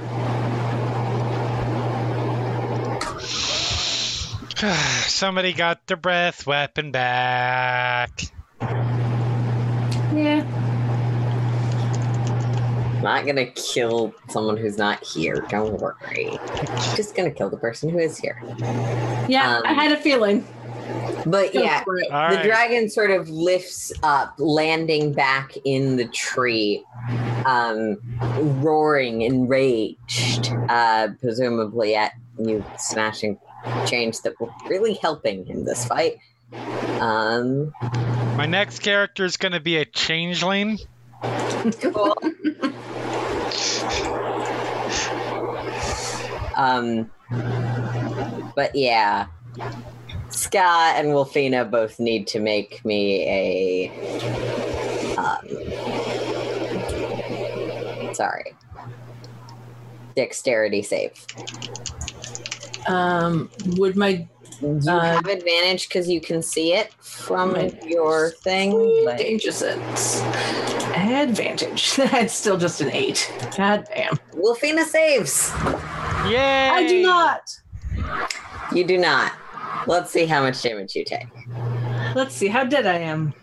Somebody 5.08 5.52
got 5.52 5.86
their 5.86 5.96
breath 5.96 6.46
weapon 6.46 6.92
back. 6.92 8.10
Yeah. 10.14 10.46
not 13.02 13.26
gonna 13.26 13.46
kill 13.46 14.14
someone 14.28 14.56
who's 14.56 14.78
not 14.78 15.02
here. 15.04 15.44
Don't 15.48 15.80
worry. 15.80 16.38
Just 16.94 17.16
gonna 17.16 17.32
kill 17.32 17.50
the 17.50 17.56
person 17.56 17.88
who 17.88 17.98
is 17.98 18.16
here. 18.16 18.40
Yeah, 19.28 19.56
Um, 19.56 19.62
I 19.66 19.72
had 19.72 19.90
a 19.90 19.96
feeling. 19.96 20.46
But 21.26 21.54
yeah, 21.54 21.82
for 21.84 21.96
the 21.96 22.08
right. 22.10 22.42
dragon 22.42 22.90
sort 22.90 23.10
of 23.10 23.28
lifts 23.28 23.92
up, 24.02 24.34
landing 24.38 25.12
back 25.12 25.56
in 25.64 25.96
the 25.96 26.06
tree, 26.06 26.84
um, 27.46 27.96
roaring, 28.60 29.22
enraged, 29.22 30.52
uh, 30.68 31.08
presumably 31.20 31.94
at 31.94 32.12
you 32.38 32.64
smashing 32.78 33.38
chains 33.86 34.22
that 34.22 34.40
were 34.40 34.50
really 34.68 34.94
helping 34.94 35.46
in 35.46 35.64
this 35.64 35.86
fight. 35.86 36.18
Um, 37.00 37.72
My 38.36 38.46
next 38.46 38.80
character 38.80 39.24
is 39.24 39.36
going 39.36 39.52
to 39.52 39.60
be 39.60 39.76
a 39.76 39.84
changeling. 39.84 40.78
cool. 41.80 42.16
um, 46.56 47.10
but 48.56 48.74
yeah, 48.74 49.26
Ska 50.32 50.58
and 50.96 51.08
Wolfina 51.08 51.70
both 51.70 51.98
need 52.00 52.26
to 52.28 52.40
make 52.40 52.84
me 52.84 53.28
a. 53.28 53.90
Um, 55.16 55.48
sorry. 58.14 58.54
Dexterity 60.16 60.82
save. 60.82 61.12
Um, 62.86 63.50
would 63.76 63.96
my 63.96 64.26
You 64.60 64.80
Uh, 64.88 65.00
have 65.00 65.26
advantage 65.26 65.88
because 65.88 66.08
you 66.08 66.20
can 66.20 66.40
see 66.42 66.72
it 66.72 66.92
from 67.00 67.56
your 67.86 68.30
thing. 68.30 68.70
but- 69.04 69.18
danger 69.18 69.50
sense 69.52 70.22
advantage? 70.94 71.94
That's 71.96 72.32
still 72.34 72.56
just 72.58 72.80
an 72.80 72.90
eight. 72.92 73.30
God 73.56 73.86
damn. 73.94 74.16
Wolfina 74.34 74.84
saves. 74.84 75.50
Yay! 76.28 76.68
I 76.68 76.86
do 76.86 77.02
not. 77.02 77.40
You 78.72 78.84
do 78.84 78.98
not. 78.98 79.32
Let's 79.86 80.10
see 80.10 80.26
how 80.26 80.42
much 80.42 80.62
damage 80.62 80.94
you 80.94 81.04
take. 81.04 81.26
Let's 82.14 82.34
see 82.34 82.48
how 82.48 82.64
dead 82.64 82.86
I 82.86 82.98
am. 82.98 83.34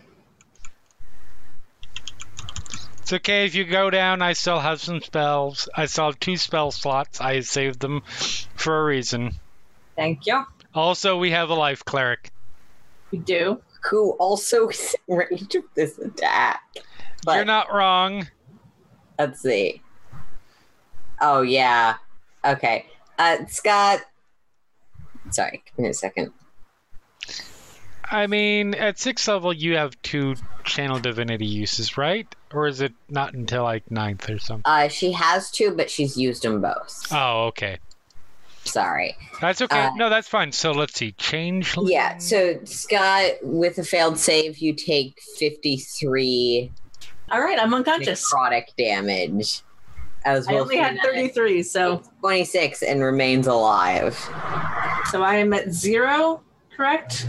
It's 3.00 3.12
okay 3.12 3.44
if 3.44 3.54
you 3.54 3.64
go 3.64 3.90
down. 3.90 4.22
I 4.22 4.34
still 4.34 4.60
have 4.60 4.80
some 4.80 5.00
spells. 5.00 5.68
I 5.74 5.86
still 5.86 6.06
have 6.06 6.20
two 6.20 6.36
spell 6.36 6.70
slots. 6.70 7.20
I 7.20 7.40
saved 7.40 7.80
them 7.80 8.02
for 8.54 8.80
a 8.80 8.84
reason. 8.84 9.32
Thank 9.96 10.26
you. 10.26 10.44
Also, 10.74 11.18
we 11.18 11.32
have 11.32 11.50
a 11.50 11.54
life 11.54 11.84
cleric. 11.84 12.30
We 13.10 13.18
do. 13.18 13.60
Who 13.90 14.12
also 14.12 14.68
is 14.70 14.94
in 15.08 15.16
range 15.16 15.54
of 15.56 15.64
this 15.74 15.98
attack. 15.98 16.62
But 17.24 17.36
You're 17.36 17.44
not 17.44 17.72
wrong. 17.72 18.28
let's 19.18 19.40
see. 19.40 19.82
Oh 21.20 21.42
yeah. 21.42 21.96
Okay. 22.44 22.86
Uh 23.18 23.44
Scott. 23.46 24.02
Sorry, 25.30 25.62
give 25.66 25.78
me 25.82 25.88
a 25.88 25.94
second. 25.94 26.32
I 28.12 28.26
mean, 28.26 28.74
at 28.74 28.98
sixth 28.98 29.28
level, 29.28 29.52
you 29.52 29.76
have 29.76 30.00
two 30.02 30.34
channel 30.64 30.98
divinity 30.98 31.46
uses, 31.46 31.96
right? 31.96 32.26
Or 32.52 32.66
is 32.66 32.80
it 32.80 32.92
not 33.08 33.34
until 33.34 33.62
like 33.62 33.88
ninth 33.90 34.28
or 34.28 34.38
something? 34.38 34.62
Uh 34.64 34.88
she 34.88 35.12
has 35.12 35.50
two, 35.50 35.72
but 35.76 35.88
she's 35.90 36.16
used 36.16 36.42
them 36.42 36.60
both. 36.60 37.06
Oh, 37.12 37.46
okay. 37.46 37.78
Sorry. 38.64 39.16
That's 39.40 39.62
okay. 39.62 39.86
Uh, 39.86 39.94
no, 39.94 40.10
that's 40.10 40.28
fine. 40.28 40.52
So 40.52 40.72
let's 40.72 40.94
see. 40.94 41.12
Change. 41.12 41.76
Yeah, 41.82 42.18
so 42.18 42.58
Scott, 42.64 43.32
with 43.42 43.78
a 43.78 43.84
failed 43.84 44.18
save, 44.18 44.58
you 44.58 44.74
take 44.74 45.18
53 45.38 46.70
All 47.30 47.40
right, 47.40 47.58
I'm 47.58 47.72
unconscious. 47.72 48.32
necrotic 48.32 48.64
damage. 48.76 49.62
As 50.24 50.46
I 50.48 50.54
only 50.54 50.76
had 50.76 50.98
33, 51.02 51.62
so 51.62 52.02
26 52.20 52.82
and 52.82 53.02
remains 53.02 53.46
alive. 53.46 54.14
so 55.10 55.22
I 55.22 55.36
am 55.36 55.52
at 55.54 55.72
zero, 55.72 56.42
correct? 56.76 57.28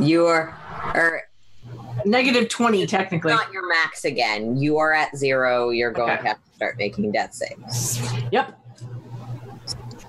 You 0.00 0.26
are, 0.26 0.56
or 0.94 1.22
Negative 2.04 2.48
20, 2.48 2.86
technically. 2.86 3.32
not 3.32 3.52
your 3.52 3.68
max 3.68 4.04
again. 4.04 4.56
You 4.56 4.78
are 4.78 4.92
at 4.94 5.14
zero. 5.16 5.70
You're 5.70 5.92
going 5.92 6.10
Okay. 6.12 6.22
to 6.22 6.28
have 6.28 6.36
to 6.44 6.54
start 6.56 6.76
making 6.78 7.12
death 7.12 7.34
saves. 7.34 8.00
Yep. 8.32 8.58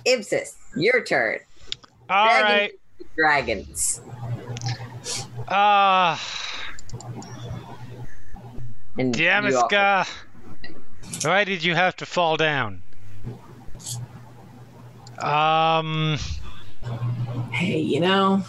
Ibsis, 0.07 0.55
your 0.75 1.03
turn. 1.03 1.39
All 2.09 2.25
Dragon- 2.27 2.45
right. 2.45 2.71
Dragons. 3.15 4.01
Ah, 5.47 6.19
And 8.97 9.15
you 9.17 9.29
also- 9.29 9.67
Damaska. 9.67 10.07
Why 11.23 11.43
did 11.43 11.63
you 11.63 11.75
have 11.75 11.95
to 11.97 12.05
fall 12.05 12.37
down? 12.37 12.81
Um, 15.19 16.17
Hey, 17.51 17.79
you 17.79 17.99
know, 17.99 18.43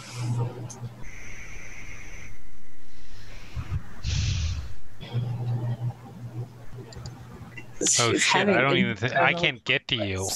oh 7.99 8.13
shit! 8.17 8.49
I 8.49 8.61
don't 8.61 8.77
even. 8.77 8.95
Th- 8.97 9.13
I 9.13 9.33
can't 9.33 9.63
get 9.65 9.87
to 9.89 9.95
you. 9.95 10.27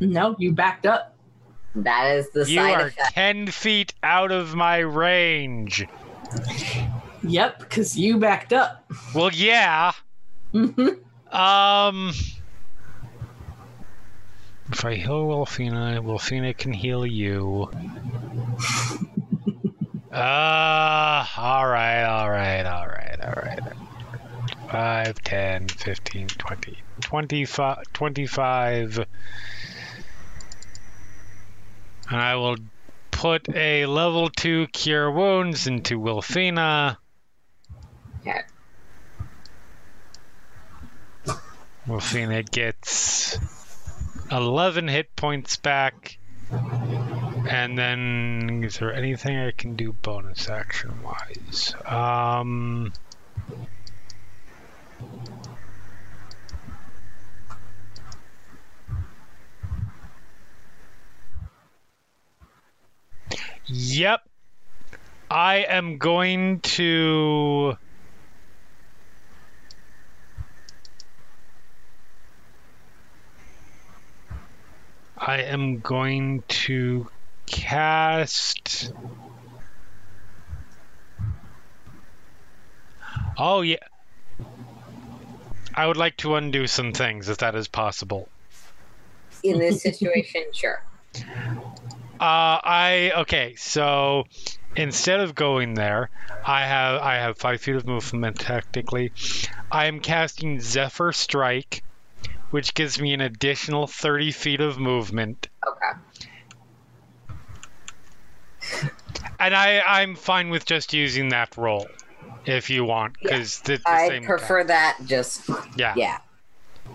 No, 0.00 0.36
you 0.38 0.52
backed 0.52 0.86
up. 0.86 1.16
That 1.76 2.16
is 2.16 2.30
the 2.30 2.40
You 2.48 2.56
side 2.56 2.80
are 2.80 2.86
effect. 2.88 3.14
ten 3.14 3.46
feet 3.48 3.94
out 4.02 4.30
of 4.30 4.54
my 4.54 4.78
range. 4.78 5.86
Yep, 7.22 7.58
because 7.60 7.96
you 7.98 8.18
backed 8.18 8.52
up. 8.52 8.84
Well, 9.14 9.30
yeah. 9.32 9.92
Um. 10.54 12.12
If 14.70 14.84
I 14.84 14.94
heal 14.94 15.26
Wolfina, 15.26 16.00
Wolfina 16.00 16.56
can 16.56 16.72
heal 16.72 17.04
you. 17.04 17.70
Ah, 20.12 21.30
all 21.36 21.66
right, 21.66 22.04
all 22.04 22.30
right, 22.30 22.64
all 22.64 22.86
right, 22.86 23.20
all 23.20 23.32
right. 23.32 23.60
5, 24.70 25.22
10, 25.22 25.68
15, 25.68 26.28
20, 26.28 26.78
25, 27.00 27.78
25. 27.92 28.98
And 32.10 32.20
I 32.20 32.36
will 32.36 32.56
put 33.10 33.48
a 33.54 33.86
level 33.86 34.30
2 34.30 34.68
Cure 34.68 35.10
Wounds 35.10 35.66
into 35.66 36.00
Wolfina. 36.00 36.96
Okay. 38.20 38.40
Wolfina 41.86 42.50
gets 42.50 43.38
11 44.30 44.88
hit 44.88 45.14
points 45.16 45.56
back. 45.58 46.18
And 46.50 47.76
then, 47.76 48.62
is 48.64 48.78
there 48.78 48.94
anything 48.94 49.38
I 49.38 49.50
can 49.50 49.76
do 49.76 49.92
bonus 49.92 50.48
action 50.48 51.02
wise? 51.02 51.74
Um. 51.84 52.92
Yep. 63.66 64.20
I 65.30 65.56
am 65.68 65.98
going 65.98 66.60
to. 66.60 67.76
I 75.26 75.38
am 75.38 75.80
going 75.80 76.42
to 76.48 77.08
cast. 77.46 78.92
Oh, 83.38 83.62
yeah. 83.62 83.76
I 85.74 85.86
would 85.86 85.96
like 85.96 86.18
to 86.18 86.34
undo 86.34 86.66
some 86.66 86.92
things 86.92 87.30
if 87.30 87.38
that 87.38 87.54
is 87.54 87.68
possible. 87.68 88.28
In 89.42 89.58
this 89.58 89.82
situation, 89.82 90.44
sure. 90.52 90.82
Uh, 92.20 92.60
I 92.62 93.12
okay. 93.18 93.54
So 93.56 94.24
instead 94.76 95.20
of 95.20 95.34
going 95.34 95.74
there, 95.74 96.10
I 96.44 96.66
have 96.66 97.00
I 97.00 97.14
have 97.16 97.38
five 97.38 97.60
feet 97.60 97.76
of 97.76 97.86
movement 97.86 98.38
technically. 98.38 99.12
I 99.70 99.86
am 99.86 100.00
casting 100.00 100.60
Zephyr 100.60 101.12
Strike, 101.12 101.82
which 102.54 102.72
gives 102.74 103.00
me 103.00 103.12
an 103.12 103.20
additional 103.20 103.88
thirty 103.88 104.30
feet 104.30 104.60
of 104.60 104.78
movement, 104.78 105.48
Okay. 105.66 105.98
and 109.40 109.52
I 109.52 109.80
I'm 109.80 110.14
fine 110.14 110.50
with 110.50 110.64
just 110.64 110.92
using 110.92 111.30
that 111.30 111.56
roll 111.56 111.88
if 112.46 112.70
you 112.70 112.84
want 112.84 113.16
because 113.20 113.60
it's 113.66 113.82
the 113.82 113.90
I 113.90 114.06
same. 114.06 114.24
prefer 114.24 114.62
that 114.62 114.98
just. 115.04 115.50
Yeah. 115.76 115.94
yeah. 115.96 116.18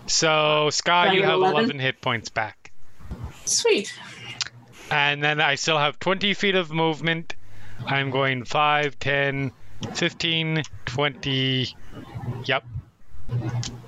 So 0.07 0.69
Scott, 0.71 1.13
you 1.13 1.23
have 1.23 1.33
11? 1.33 1.55
eleven 1.57 1.79
hit 1.79 1.99
points 1.99 2.29
back, 2.29 2.71
Sweet. 3.43 3.93
and 4.89 5.21
then 5.21 5.41
I 5.41 5.55
still 5.55 5.77
have 5.77 5.99
twenty 5.99 6.33
feet 6.35 6.55
of 6.55 6.71
movement. 6.71 7.35
I'm 7.85 8.11
going 8.11 8.45
5, 8.45 8.97
10, 8.97 9.51
15, 9.93 10.63
20. 10.85 11.75
Yep. 12.45 12.63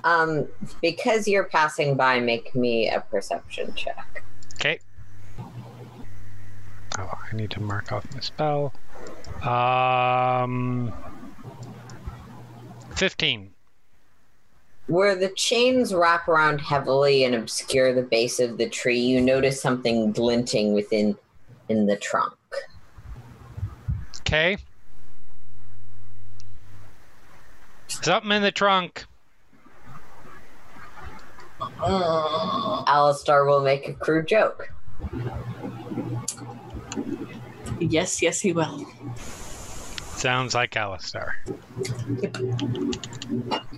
Um, 0.04 0.48
because 0.80 1.28
you're 1.28 1.44
passing 1.44 1.96
by, 1.96 2.20
make 2.20 2.54
me 2.54 2.88
a 2.88 3.00
perception 3.00 3.72
check. 3.74 4.24
Okay. 4.54 4.78
Oh, 6.98 7.10
I 7.10 7.34
need 7.34 7.50
to 7.52 7.60
mark 7.60 7.92
off 7.92 8.04
my 8.14 8.20
spell. 8.20 8.74
Um, 9.42 10.92
fifteen. 12.94 13.50
Where 14.88 15.14
the 15.14 15.30
chains 15.30 15.94
wrap 15.94 16.28
around 16.28 16.60
heavily 16.60 17.24
and 17.24 17.34
obscure 17.34 17.94
the 17.94 18.02
base 18.02 18.40
of 18.40 18.58
the 18.58 18.68
tree, 18.68 18.98
you 18.98 19.20
notice 19.20 19.60
something 19.60 20.12
glinting 20.12 20.74
within 20.74 21.16
in 21.68 21.86
the 21.86 21.96
trunk. 21.96 22.34
Okay. 24.20 24.56
Something 27.86 28.32
in 28.32 28.42
the 28.42 28.50
trunk. 28.50 29.06
Alistar 32.86 33.46
will 33.46 33.62
make 33.62 33.88
a 33.88 33.92
crude 33.92 34.28
joke. 34.28 34.72
Yes, 37.80 38.22
yes, 38.22 38.40
he 38.40 38.52
will. 38.52 38.86
Sounds 39.16 40.54
like 40.54 40.72
Alistar. 40.72 41.32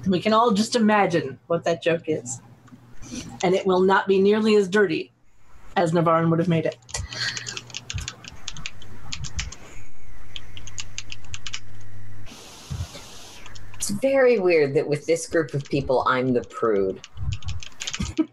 We 0.06 0.20
can 0.20 0.32
all 0.32 0.50
just 0.50 0.76
imagine 0.76 1.38
what 1.46 1.64
that 1.64 1.82
joke 1.82 2.04
is. 2.06 2.40
And 3.42 3.54
it 3.54 3.66
will 3.66 3.80
not 3.80 4.06
be 4.06 4.20
nearly 4.20 4.56
as 4.56 4.68
dirty 4.68 5.10
as 5.76 5.92
Navarin 5.92 6.30
would 6.30 6.38
have 6.38 6.48
made 6.48 6.66
it. 6.66 6.76
It's 13.76 13.90
very 13.90 14.38
weird 14.38 14.74
that 14.74 14.88
with 14.88 15.06
this 15.06 15.26
group 15.26 15.52
of 15.54 15.64
people, 15.64 16.04
I'm 16.06 16.32
the 16.32 16.42
prude. 16.44 17.00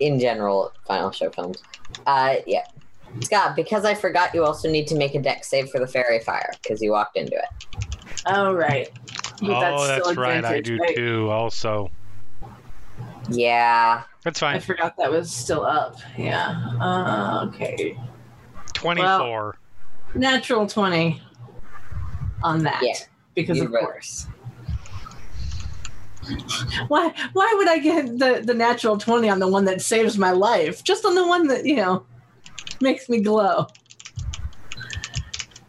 In 0.00 0.20
general, 0.20 0.72
final 0.86 1.10
show 1.10 1.30
films. 1.30 1.62
Uh, 2.06 2.36
yeah. 2.46 2.64
Scott, 3.20 3.56
because 3.56 3.84
I 3.84 3.94
forgot, 3.94 4.34
you 4.34 4.44
also 4.44 4.70
need 4.70 4.86
to 4.88 4.94
make 4.96 5.14
a 5.14 5.20
Dex 5.20 5.48
save 5.48 5.68
for 5.70 5.78
the 5.80 5.86
faerie 5.86 6.20
fire 6.20 6.50
because 6.62 6.80
you 6.82 6.92
walked 6.92 7.16
into 7.16 7.34
it. 7.34 7.66
Oh 8.26 8.52
right. 8.54 8.88
But 9.40 9.74
oh, 9.74 9.84
still 9.84 10.04
that's 10.06 10.16
right. 10.16 10.44
I 10.44 10.60
do 10.60 10.78
right? 10.78 10.94
too. 10.96 11.28
Also, 11.30 11.90
Yeah. 13.28 14.02
that's 14.22 14.40
fine. 14.40 14.56
I 14.56 14.58
forgot 14.60 14.96
that 14.98 15.10
was 15.10 15.30
still 15.30 15.64
up. 15.64 15.96
Yeah. 16.16 16.70
Uh, 16.80 17.46
okay. 17.48 17.98
Twenty-four. 18.74 19.58
Natural 20.14 20.66
twenty 20.66 21.20
on 22.42 22.62
that. 22.62 22.80
Yeah, 22.82 22.94
Because 23.34 23.58
you're 23.58 23.66
of 23.66 23.72
right. 23.72 23.84
course. 23.84 24.26
Why 26.88 27.12
why 27.32 27.54
would 27.56 27.68
I 27.68 27.78
get 27.78 28.18
the, 28.18 28.42
the 28.44 28.54
natural 28.54 28.96
twenty 28.98 29.28
on 29.28 29.38
the 29.38 29.48
one 29.48 29.64
that 29.66 29.82
saves 29.82 30.16
my 30.18 30.30
life? 30.30 30.82
Just 30.82 31.04
on 31.04 31.14
the 31.14 31.26
one 31.26 31.46
that, 31.48 31.64
you 31.64 31.76
know, 31.76 32.06
makes 32.80 33.08
me 33.08 33.20
glow. 33.20 33.66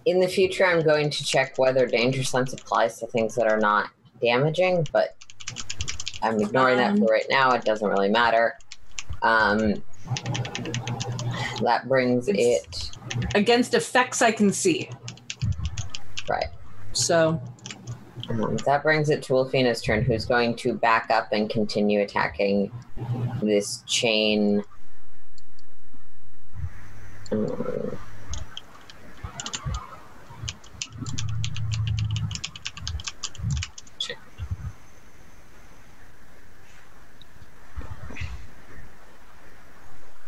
In 0.06 0.20
the 0.20 0.28
future, 0.28 0.66
I'm 0.66 0.84
going 0.84 1.10
to 1.10 1.26
check 1.26 1.58
whether 1.58 1.86
danger 1.86 2.24
sense 2.24 2.54
applies 2.54 3.00
to 3.00 3.08
things 3.08 3.36
that 3.36 3.48
are 3.48 3.60
not 3.60 3.90
damaging, 4.22 4.88
but 4.92 5.16
I'm 6.22 6.40
ignoring 6.40 6.78
that 6.78 6.98
for 6.98 7.06
right 7.06 7.26
now. 7.30 7.52
It 7.52 7.66
doesn't 7.66 7.88
really 7.88 8.10
matter. 8.10 8.58
Um, 9.22 9.84
that 11.62 11.88
brings 11.88 12.28
it 12.28 12.92
Against 13.34 13.74
effects 13.74 14.22
I 14.22 14.32
can 14.32 14.52
see. 14.52 14.90
right. 16.30 16.48
So 16.94 17.30
Um, 17.30 17.55
Mm-hmm. 18.28 18.58
that 18.66 18.82
brings 18.82 19.10
it 19.10 19.22
to 19.24 19.34
Wolfina's 19.34 19.82
turn, 19.82 20.04
who's 20.04 20.26
going 20.26 20.56
to 20.58 20.74
back 20.74 21.10
up 21.12 21.30
and 21.32 21.50
continue 21.50 22.02
attacking 22.02 22.72
this 23.42 23.84
chain. 23.86 24.64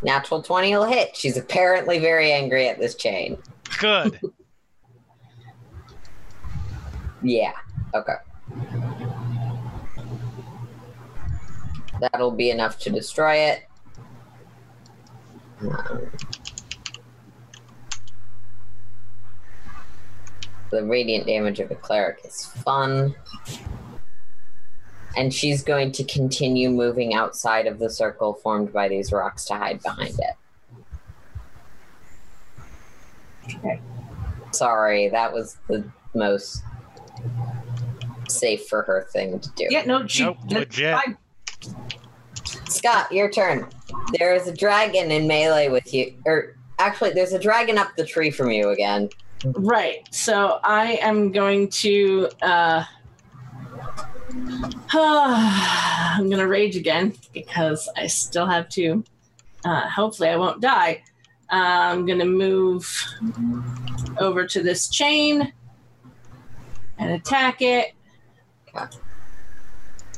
Natural 0.03 0.41
20 0.43 0.75
will 0.75 0.85
hit. 0.85 1.15
She's 1.15 1.35
apparently 1.35 1.97
very 1.99 2.31
angry 2.31 2.69
at 2.69 2.79
this 2.79 2.95
chain. 2.95 3.37
Good. 3.79 4.19
Yeah. 7.23 7.53
Okay. 7.93 8.13
That'll 11.99 12.31
be 12.31 12.49
enough 12.49 12.79
to 12.79 12.89
destroy 12.89 13.35
it. 13.35 13.63
Um, 15.61 16.11
the 20.69 20.85
radiant 20.85 21.25
damage 21.25 21.59
of 21.59 21.71
a 21.71 21.75
cleric 21.75 22.19
is 22.23 22.45
fun. 22.45 23.15
And 25.15 25.33
she's 25.33 25.63
going 25.63 25.93
to 25.93 26.03
continue 26.03 26.69
moving 26.69 27.15
outside 27.15 27.65
of 27.65 27.79
the 27.79 27.89
circle 27.89 28.35
formed 28.35 28.71
by 28.71 28.87
these 28.87 29.11
rocks 29.11 29.45
to 29.45 29.55
hide 29.55 29.81
behind 29.81 30.19
it. 30.19 30.35
Okay. 33.55 33.81
Sorry, 34.51 35.09
that 35.09 35.33
was 35.33 35.57
the 35.67 35.83
most 36.13 36.61
safe 38.29 38.67
for 38.67 38.83
her 38.83 39.07
thing 39.11 39.39
to 39.39 39.49
do. 39.55 39.67
yeah, 39.69 39.83
no, 39.85 40.05
she 40.07 40.23
Nope, 40.23 40.37
that's 40.49 40.77
legit. 40.77 40.95
fine. 40.95 41.17
Scott, 42.69 43.11
your 43.11 43.29
turn. 43.29 43.67
There 44.17 44.33
is 44.33 44.47
a 44.47 44.53
dragon 44.53 45.11
in 45.11 45.27
melee 45.27 45.69
with 45.69 45.93
you. 45.93 46.13
Or 46.25 46.55
actually, 46.79 47.11
there's 47.11 47.33
a 47.33 47.39
dragon 47.39 47.77
up 47.77 47.95
the 47.97 48.05
tree 48.05 48.31
from 48.31 48.51
you 48.51 48.69
again. 48.69 49.09
Right. 49.45 50.07
So 50.11 50.59
I 50.63 50.99
am 51.01 51.31
going 51.31 51.69
to 51.69 52.29
uh 52.41 52.83
I'm 54.93 56.29
gonna 56.29 56.47
rage 56.47 56.75
again 56.75 57.13
because 57.33 57.89
I 57.97 58.07
still 58.07 58.45
have 58.45 58.69
to 58.69 59.03
uh 59.65 59.89
hopefully 59.89 60.29
I 60.29 60.35
won't 60.37 60.61
die. 60.61 61.03
Uh, 61.51 61.55
I'm 61.55 62.05
gonna 62.05 62.25
move 62.25 62.85
over 64.19 64.45
to 64.45 64.61
this 64.61 64.89
chain 64.89 65.53
and 66.97 67.11
attack 67.11 67.61
it. 67.61 67.93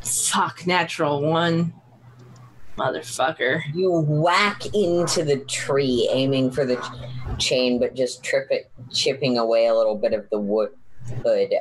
Fuck 0.03 0.65
natural 0.65 1.21
one. 1.21 1.73
Motherfucker. 2.77 3.61
You 3.73 3.91
whack 3.91 4.65
into 4.73 5.25
the 5.25 5.39
tree, 5.39 6.07
aiming 6.11 6.51
for 6.51 6.65
the 6.65 6.77
ch- 6.77 7.43
chain, 7.43 7.77
but 7.77 7.93
just 7.93 8.23
trip 8.23 8.47
it, 8.51 8.71
chipping 8.93 9.37
away 9.37 9.67
a 9.67 9.75
little 9.75 9.97
bit 9.97 10.13
of 10.13 10.29
the 10.29 10.39
wood. 10.39 10.71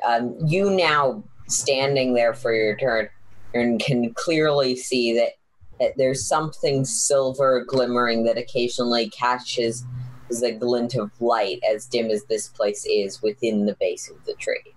Um, 0.06 0.36
you 0.46 0.70
now 0.70 1.24
standing 1.48 2.14
there 2.14 2.34
for 2.34 2.52
your 2.52 2.76
turn 2.76 3.08
and 3.54 3.80
can 3.80 4.12
clearly 4.14 4.76
see 4.76 5.12
that, 5.14 5.32
that 5.80 5.94
there's 5.96 6.26
something 6.26 6.84
silver 6.84 7.64
glimmering 7.66 8.24
that 8.24 8.38
occasionally 8.38 9.10
catches 9.10 9.84
the 10.28 10.52
glint 10.52 10.94
of 10.94 11.10
light, 11.20 11.58
as 11.68 11.86
dim 11.86 12.10
as 12.10 12.22
this 12.24 12.48
place 12.48 12.84
is, 12.84 13.22
within 13.22 13.66
the 13.66 13.76
base 13.80 14.08
of 14.10 14.24
the 14.24 14.34
tree. 14.34 14.74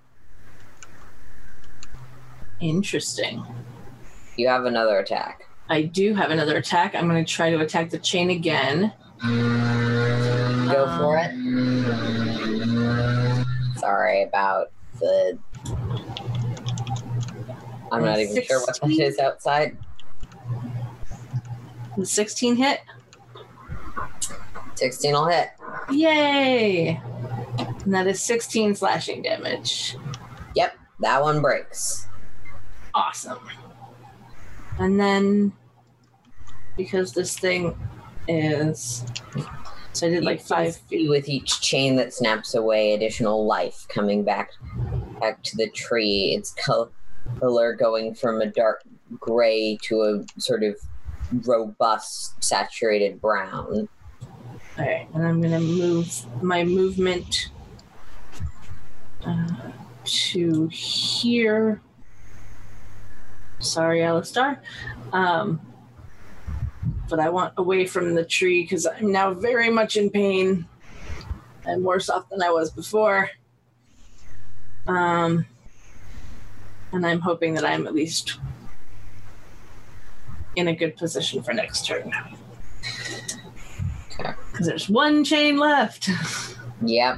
Interesting. 2.62 3.44
You 4.38 4.48
have 4.48 4.66
another 4.66 5.00
attack. 5.00 5.48
I 5.70 5.84
do 5.84 6.14
have 6.14 6.32
another 6.32 6.58
attack. 6.58 6.96
I'm 6.96 7.08
gonna 7.08 7.26
try 7.26 7.50
to 7.50 7.60
attack 7.60 7.90
the 7.90 7.98
chain 7.98 8.30
again. 8.30 8.94
Go 9.22 10.86
for 10.98 11.18
it. 11.18 11.32
Sorry 13.78 14.24
about 14.24 14.72
the. 15.00 15.40
I'm 17.92 18.04
not 18.06 18.20
even 18.20 18.44
sure 18.44 18.60
what 18.62 18.80
that 18.80 18.90
is 18.90 19.18
outside. 19.20 19.78
The 21.98 22.06
16 22.06 22.56
hit. 22.56 22.80
16 24.76 25.14
will 25.14 25.28
hit. 25.28 25.50
Yay! 25.92 27.02
And 27.84 27.94
that 27.94 28.08
is 28.08 28.22
16 28.22 28.76
slashing 28.76 29.22
damage. 29.22 29.98
Yep, 30.56 30.78
that 31.02 31.22
one 31.22 31.42
breaks. 31.42 32.08
Awesome. 32.94 33.40
And 34.80 35.00
then, 35.00 35.54
because 36.78 37.14
this 37.14 37.38
thing 37.38 37.76
is. 38.28 39.06
So 39.94 40.08
I 40.08 40.10
did 40.10 40.24
like 40.24 40.42
five 40.42 40.80
see 40.90 41.10
with 41.10 41.28
each 41.28 41.60
chain 41.60 41.98
that 41.98 42.14
snaps 42.14 42.56
away, 42.56 42.94
additional 42.94 43.46
life 43.46 43.86
coming 43.90 44.24
back 44.24 44.52
back 45.20 45.44
to 45.44 45.58
the 45.58 45.70
tree. 45.70 46.34
Its 46.36 46.54
color 47.40 47.74
going 47.74 48.16
from 48.16 48.42
a 48.42 48.46
dark 48.48 48.84
gray 49.20 49.78
to 49.84 50.02
a 50.02 50.42
sort 50.42 50.64
of 50.64 50.76
robust, 51.46 52.42
saturated 52.44 53.20
brown. 53.22 53.90
Alright, 54.78 55.08
and 55.14 55.26
I'm 55.26 55.42
gonna 55.42 55.60
move 55.60 56.10
my 56.42 56.64
movement 56.64 57.52
uh, 59.26 59.72
to 60.06 60.68
here. 60.68 61.82
Sorry, 63.62 64.00
Alistar. 64.00 64.60
Um, 65.14 65.62
but 67.10 67.20
I 67.20 67.30
want 67.30 67.54
away 67.58 67.86
from 67.86 68.16
the 68.16 68.26
tree 68.26 68.64
because 68.64 68.86
I'm 68.86 69.12
now 69.12 69.34
very 69.34 69.70
much 69.70 69.98
in 69.98 70.10
pain 70.10 70.66
and 71.66 71.84
worse 71.84 72.10
off 72.10 72.30
than 72.30 72.42
I 72.42 72.50
was 72.50 72.72
before. 72.72 73.30
Um, 74.88 75.46
and 76.92 77.06
I'm 77.06 77.20
hoping 77.20 77.54
that 77.54 77.66
I'm 77.66 77.86
at 77.88 77.94
least 77.94 78.40
in 80.56 80.68
a 80.68 80.76
good 80.76 80.98
position 80.98 81.44
for 81.44 81.54
next 81.54 81.86
turn. 81.86 82.12
Because 84.18 84.68
there's 84.68 84.90
one 84.90 85.24
chain 85.24 85.58
left. 85.58 86.10
Yep. 86.84 87.18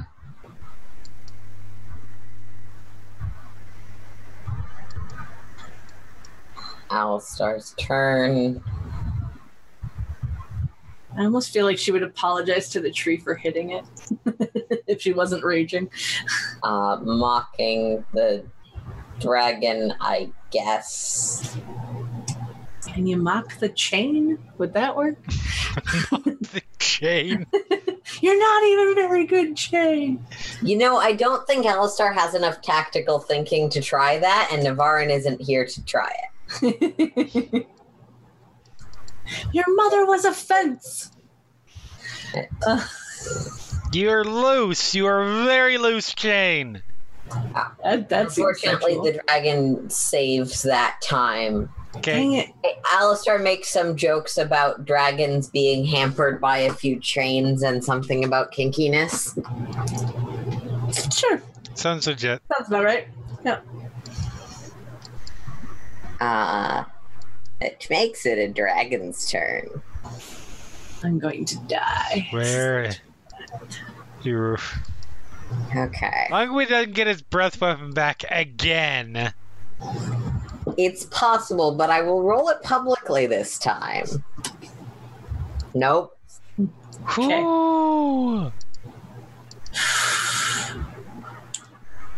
Alistar's 6.94 7.74
turn. 7.76 8.62
I 11.16 11.24
almost 11.24 11.52
feel 11.52 11.64
like 11.64 11.78
she 11.78 11.92
would 11.92 12.02
apologize 12.02 12.68
to 12.70 12.80
the 12.80 12.90
tree 12.90 13.18
for 13.18 13.34
hitting 13.34 13.70
it 13.70 13.84
if 14.86 15.00
she 15.00 15.12
wasn't 15.12 15.44
raging. 15.44 15.90
uh, 16.62 16.98
mocking 17.02 18.04
the 18.14 18.44
dragon, 19.20 19.92
I 20.00 20.30
guess. 20.50 21.56
Can 22.86 23.06
you 23.06 23.16
mock 23.16 23.58
the 23.58 23.70
chain? 23.70 24.38
Would 24.58 24.74
that 24.74 24.96
work? 24.96 25.16
the 25.26 26.62
chain. 26.78 27.46
You're 28.20 28.38
not 28.38 28.64
even 28.64 28.94
very 28.94 29.26
good, 29.26 29.56
chain. 29.56 30.24
You 30.62 30.78
know, 30.78 30.98
I 30.98 31.12
don't 31.12 31.46
think 31.46 31.66
Alistar 31.66 32.14
has 32.14 32.34
enough 32.34 32.60
tactical 32.62 33.18
thinking 33.18 33.68
to 33.70 33.80
try 33.80 34.18
that, 34.18 34.50
and 34.52 34.64
Navarin 34.64 35.10
isn't 35.10 35.40
here 35.40 35.66
to 35.66 35.84
try 35.84 36.08
it. 36.08 36.33
Your 39.52 39.64
mother 39.74 40.04
was 40.06 40.24
a 40.24 40.32
fence. 40.32 41.10
Uh, 42.66 42.86
You're 43.92 44.24
loose. 44.24 44.94
You 44.94 45.06
are 45.06 45.24
very 45.44 45.78
loose, 45.78 46.12
chain. 46.14 46.82
that, 47.82 48.08
that's 48.08 48.36
Unfortunately, 48.36 48.94
the 48.96 49.20
dragon 49.26 49.88
saves 49.88 50.62
that 50.62 50.98
time. 51.02 51.70
Dang 52.00 52.32
Okay. 52.40 52.52
it. 52.64 52.82
Alistar 52.86 53.40
makes 53.40 53.68
some 53.68 53.96
jokes 53.96 54.36
about 54.36 54.84
dragons 54.84 55.48
being 55.48 55.84
hampered 55.86 56.40
by 56.40 56.58
a 56.58 56.72
few 56.72 56.98
chains 56.98 57.62
and 57.62 57.84
something 57.84 58.24
about 58.24 58.52
kinkiness. 58.52 59.32
Sure. 61.16 61.40
Sounds 61.74 62.06
legit. 62.08 62.42
Sounds 62.52 62.68
about 62.68 62.84
right. 62.84 63.06
Yeah. 63.44 63.60
Uh, 66.20 66.84
it 67.60 67.86
makes 67.90 68.26
it 68.26 68.38
a 68.38 68.48
dragon's 68.48 69.30
turn. 69.30 69.68
I'm 71.02 71.18
going 71.18 71.44
to 71.44 71.58
die. 71.66 72.28
Where 72.30 72.92
you 74.22 74.56
Okay. 75.76 76.26
long 76.30 76.54
we 76.54 76.66
doesn't 76.66 76.94
get 76.94 77.06
his 77.06 77.22
breath 77.22 77.60
weapon 77.60 77.92
back 77.92 78.24
again. 78.30 79.32
It's 80.76 81.04
possible, 81.06 81.74
but 81.74 81.90
I 81.90 82.00
will 82.00 82.22
roll 82.22 82.48
it 82.48 82.62
publicly 82.62 83.26
this 83.26 83.58
time. 83.58 84.06
Nope. 85.74 86.16
Okay. 87.18 88.50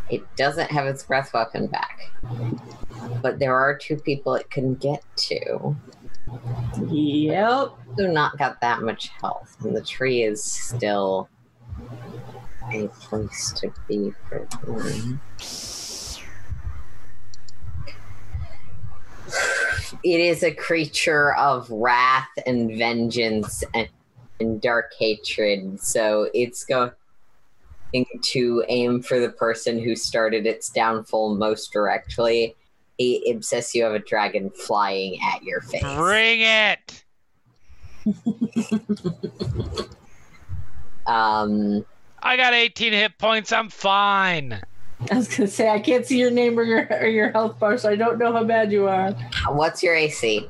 It 0.09 0.23
doesn't 0.37 0.71
have 0.71 0.87
its 0.87 1.03
breath 1.03 1.33
weapon 1.35 1.67
back. 1.67 2.13
But 3.23 3.38
there 3.38 3.55
are 3.55 3.77
two 3.77 3.97
people 3.97 4.35
it 4.35 4.51
can 4.51 4.75
get 4.75 5.03
to. 5.16 5.77
Yep. 6.88 7.73
who 7.97 8.09
not 8.09 8.37
got 8.38 8.61
that 8.61 8.83
much 8.83 9.09
health, 9.21 9.57
and 9.61 9.77
the 9.77 9.81
tree 9.81 10.23
is 10.23 10.42
still 10.42 11.29
a 12.73 12.88
place 12.88 13.53
to 13.57 13.73
be 13.88 14.12
for 14.29 14.47
them. 14.64 15.21
It 20.03 20.21
is 20.21 20.42
a 20.42 20.53
creature 20.53 21.35
of 21.35 21.71
wrath 21.71 22.29
and 22.45 22.77
vengeance 22.77 23.62
and, 23.73 23.88
and 24.40 24.61
dark 24.61 24.92
hatred, 24.99 25.81
so 25.81 26.29
it's 26.35 26.64
going 26.64 26.90
to 28.23 28.64
aim 28.69 29.03
for 29.03 29.21
the 29.21 29.31
person 29.31 29.79
who 29.79 29.95
started 29.95 30.47
its 30.47 30.69
downfall 30.71 31.37
most 31.37 31.73
directly. 31.73 32.57
Ibsis 33.01 33.75
you 33.75 33.85
have 33.85 33.95
a 33.95 33.99
dragon 33.99 34.51
flying 34.51 35.19
at 35.35 35.43
your 35.43 35.61
face. 35.61 35.83
Bring 35.83 36.41
it. 36.41 37.05
Um, 41.07 41.85
I 42.23 42.37
got 42.37 42.55
18 42.55 42.93
hit 42.93 43.19
points. 43.19 43.53
I'm 43.53 43.69
fine. 43.69 44.61
I 45.11 45.17
was 45.17 45.29
gonna 45.29 45.47
say 45.47 45.69
I 45.69 45.79
can't 45.79 46.07
see 46.07 46.19
your 46.19 46.31
name 46.31 46.59
or 46.59 46.63
your 46.63 46.87
or 46.91 47.07
your 47.07 47.31
health 47.31 47.59
bar, 47.59 47.77
so 47.79 47.91
I 47.91 47.97
don't 47.97 48.19
know 48.19 48.33
how 48.33 48.45
bad 48.45 48.73
you 48.73 48.89
are. 48.89 49.13
what's 49.49 49.83
your 49.83 49.95
AC? 49.95 50.47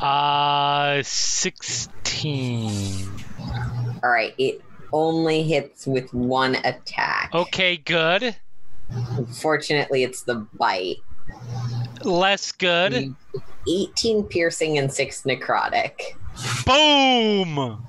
Uh, 0.00 1.02
16. 1.02 3.10
All 4.02 4.10
right, 4.10 4.34
it 4.38 4.62
only 4.92 5.42
hits 5.42 5.86
with 5.86 6.12
one 6.14 6.54
attack. 6.64 7.30
Okay, 7.34 7.76
good. 7.76 8.36
Unfortunately, 8.90 10.02
it's 10.02 10.22
the 10.22 10.46
bite. 10.54 10.96
Less 12.04 12.52
good. 12.52 13.14
18 13.68 14.24
piercing 14.24 14.78
and 14.78 14.92
6 14.92 15.22
necrotic. 15.22 16.00
Boom. 16.64 17.84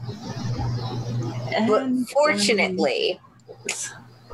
But 1.67 1.89
fortunately, 2.11 3.19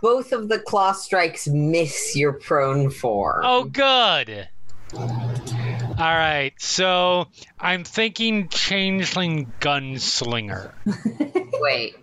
both 0.02 0.32
of 0.32 0.50
the 0.50 0.60
claw 0.60 0.92
strikes 0.92 1.48
miss 1.48 2.16
your 2.16 2.34
prone 2.34 2.90
form. 2.90 3.42
Oh, 3.44 3.64
good. 3.64 4.48
All 4.94 5.96
right, 5.98 6.54
so 6.58 7.28
I'm 7.60 7.84
thinking 7.84 8.50
changeling 8.50 9.52
gunslinger. 9.60 10.72
Wait. 11.62 11.96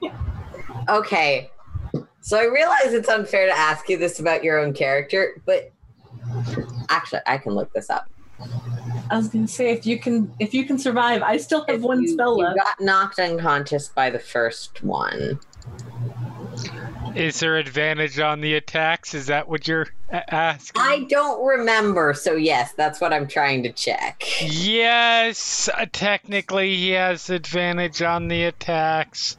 Okay. 0.88 1.50
So 2.20 2.38
I 2.38 2.44
realize 2.44 2.92
it's 2.92 3.08
unfair 3.08 3.46
to 3.46 3.56
ask 3.56 3.88
you 3.88 3.98
this 3.98 4.18
about 4.18 4.44
your 4.44 4.58
own 4.58 4.72
character, 4.72 5.40
but 5.44 5.72
actually, 6.88 7.20
I 7.26 7.38
can 7.38 7.54
look 7.54 7.72
this 7.72 7.90
up. 7.90 8.08
I 9.10 9.16
was 9.16 9.28
gonna 9.28 9.46
say 9.46 9.70
if 9.70 9.86
you 9.86 9.98
can 9.98 10.32
if 10.40 10.54
you 10.54 10.64
can 10.64 10.78
survive, 10.78 11.22
I 11.22 11.36
still 11.36 11.64
have 11.68 11.82
one 11.82 12.02
you, 12.02 12.08
spell 12.08 12.36
you 12.38 12.44
left. 12.44 12.58
got 12.58 12.80
knocked 12.80 13.18
unconscious 13.18 13.88
by 13.88 14.10
the 14.10 14.18
first 14.18 14.82
one. 14.82 15.38
Is 17.14 17.40
there 17.40 17.58
advantage 17.58 18.18
on 18.18 18.40
the 18.40 18.54
attacks? 18.54 19.12
Is 19.12 19.26
that 19.26 19.48
what 19.48 19.68
you're 19.68 19.88
asking? 20.10 20.80
I 20.80 21.04
don't 21.08 21.44
remember, 21.44 22.14
so 22.14 22.36
yes, 22.36 22.72
that's 22.72 23.00
what 23.00 23.12
I'm 23.12 23.28
trying 23.28 23.62
to 23.64 23.72
check. 23.72 24.24
Yes, 24.40 25.68
uh, 25.68 25.86
technically 25.92 26.74
he 26.74 26.90
has 26.90 27.28
advantage 27.28 28.00
on 28.00 28.28
the 28.28 28.44
attacks. 28.44 29.36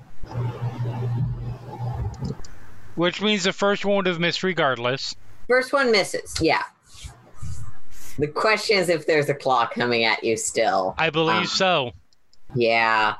Which 2.95 3.21
means 3.21 3.43
the 3.43 3.53
first 3.53 3.85
one 3.85 3.97
would 3.97 4.05
have 4.05 4.19
missed 4.19 4.43
regardless. 4.43 5.15
First 5.47 5.73
one 5.73 5.91
misses, 5.91 6.35
yeah. 6.39 6.63
The 8.19 8.27
question 8.27 8.77
is 8.77 8.89
if 8.89 9.05
there's 9.07 9.29
a 9.29 9.33
claw 9.33 9.67
coming 9.67 10.03
at 10.03 10.23
you 10.23 10.37
still. 10.37 10.93
I 10.97 11.09
believe 11.09 11.35
Um, 11.41 11.45
so. 11.47 11.91
Yeah. 12.55 13.15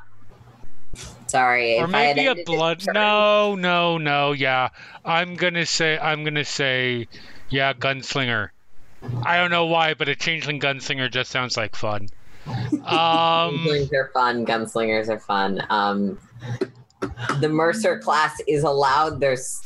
Sorry. 1.27 1.79
Or 1.79 1.88
maybe 1.88 2.27
a 2.27 2.36
blood. 2.45 2.86
No, 2.93 3.56
no, 3.56 3.97
no. 3.97 4.34
Yeah, 4.34 4.69
I'm 5.03 5.36
gonna 5.36 5.65
say. 5.65 5.97
I'm 5.97 6.23
gonna 6.23 6.45
say. 6.45 7.08
Yeah, 7.49 7.73
gunslinger. 7.73 8.49
I 9.25 9.38
don't 9.38 9.49
know 9.51 9.65
why, 9.65 9.95
but 9.95 10.10
a 10.10 10.15
changeling 10.15 10.60
gunslinger 10.60 11.10
just 11.12 11.32
sounds 11.32 11.58
like 11.58 11.75
fun. 11.75 12.08
Um, 12.45 13.65
Gunslingers 13.65 13.93
are 13.93 14.12
fun. 14.13 14.45
Gunslingers 14.45 15.08
are 15.10 15.19
fun. 15.19 15.65
Um, 15.69 16.19
the 17.39 17.49
Mercer 17.49 17.99
class 17.99 18.39
is 18.47 18.63
allowed. 18.63 19.19
There's 19.19 19.61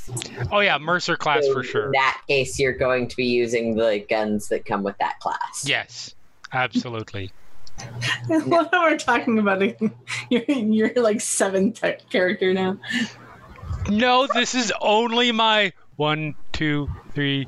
oh 0.52 0.60
yeah, 0.60 0.78
Mercer 0.78 1.16
class 1.18 1.46
so 1.46 1.54
for 1.54 1.64
sure. 1.64 1.86
In 1.88 1.92
that 1.92 2.22
case, 2.28 2.60
you're 2.60 2.74
going 2.78 3.08
to 3.08 3.16
be 3.16 3.26
using 3.26 3.76
the 3.76 4.06
guns 4.10 4.48
that 4.50 4.66
come 4.66 4.84
with 4.84 4.98
that 5.00 5.20
class. 5.20 5.66
Yes, 5.66 6.16
absolutely. 6.54 7.32
what 8.28 8.72
we're 8.72 8.98
talking 8.98 9.38
about? 9.38 9.62
You're 10.32 10.44
you're 10.48 10.94
like 10.96 11.22
seventh 11.22 11.80
te- 11.82 11.98
character 12.10 12.52
now. 12.54 12.78
No, 13.90 14.28
this 14.34 14.56
is 14.56 14.74
only 14.82 15.32
my 15.32 15.74
one, 15.96 16.34
two, 16.54 16.90
three. 17.14 17.48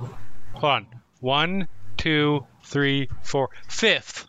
Hold 0.54 0.64
on. 0.72 0.88
One, 1.20 1.68
two, 1.98 2.46
three, 2.64 3.10
four, 3.24 3.50
fifth 3.68 4.28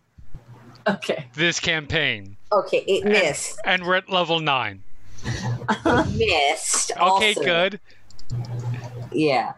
Okay. 0.88 1.26
this 1.34 1.60
campaign, 1.60 2.36
Okay, 2.50 2.78
it 2.78 3.04
missed. 3.04 3.60
and 3.64 3.84
we're 3.84 3.96
at 3.96 4.08
level 4.08 4.40
nine. 4.40 4.82
It 5.24 6.16
missed. 6.16 6.92
Okay, 7.00 7.34
also. 7.34 7.42
good. 7.44 7.80
Yeah, 9.12 9.54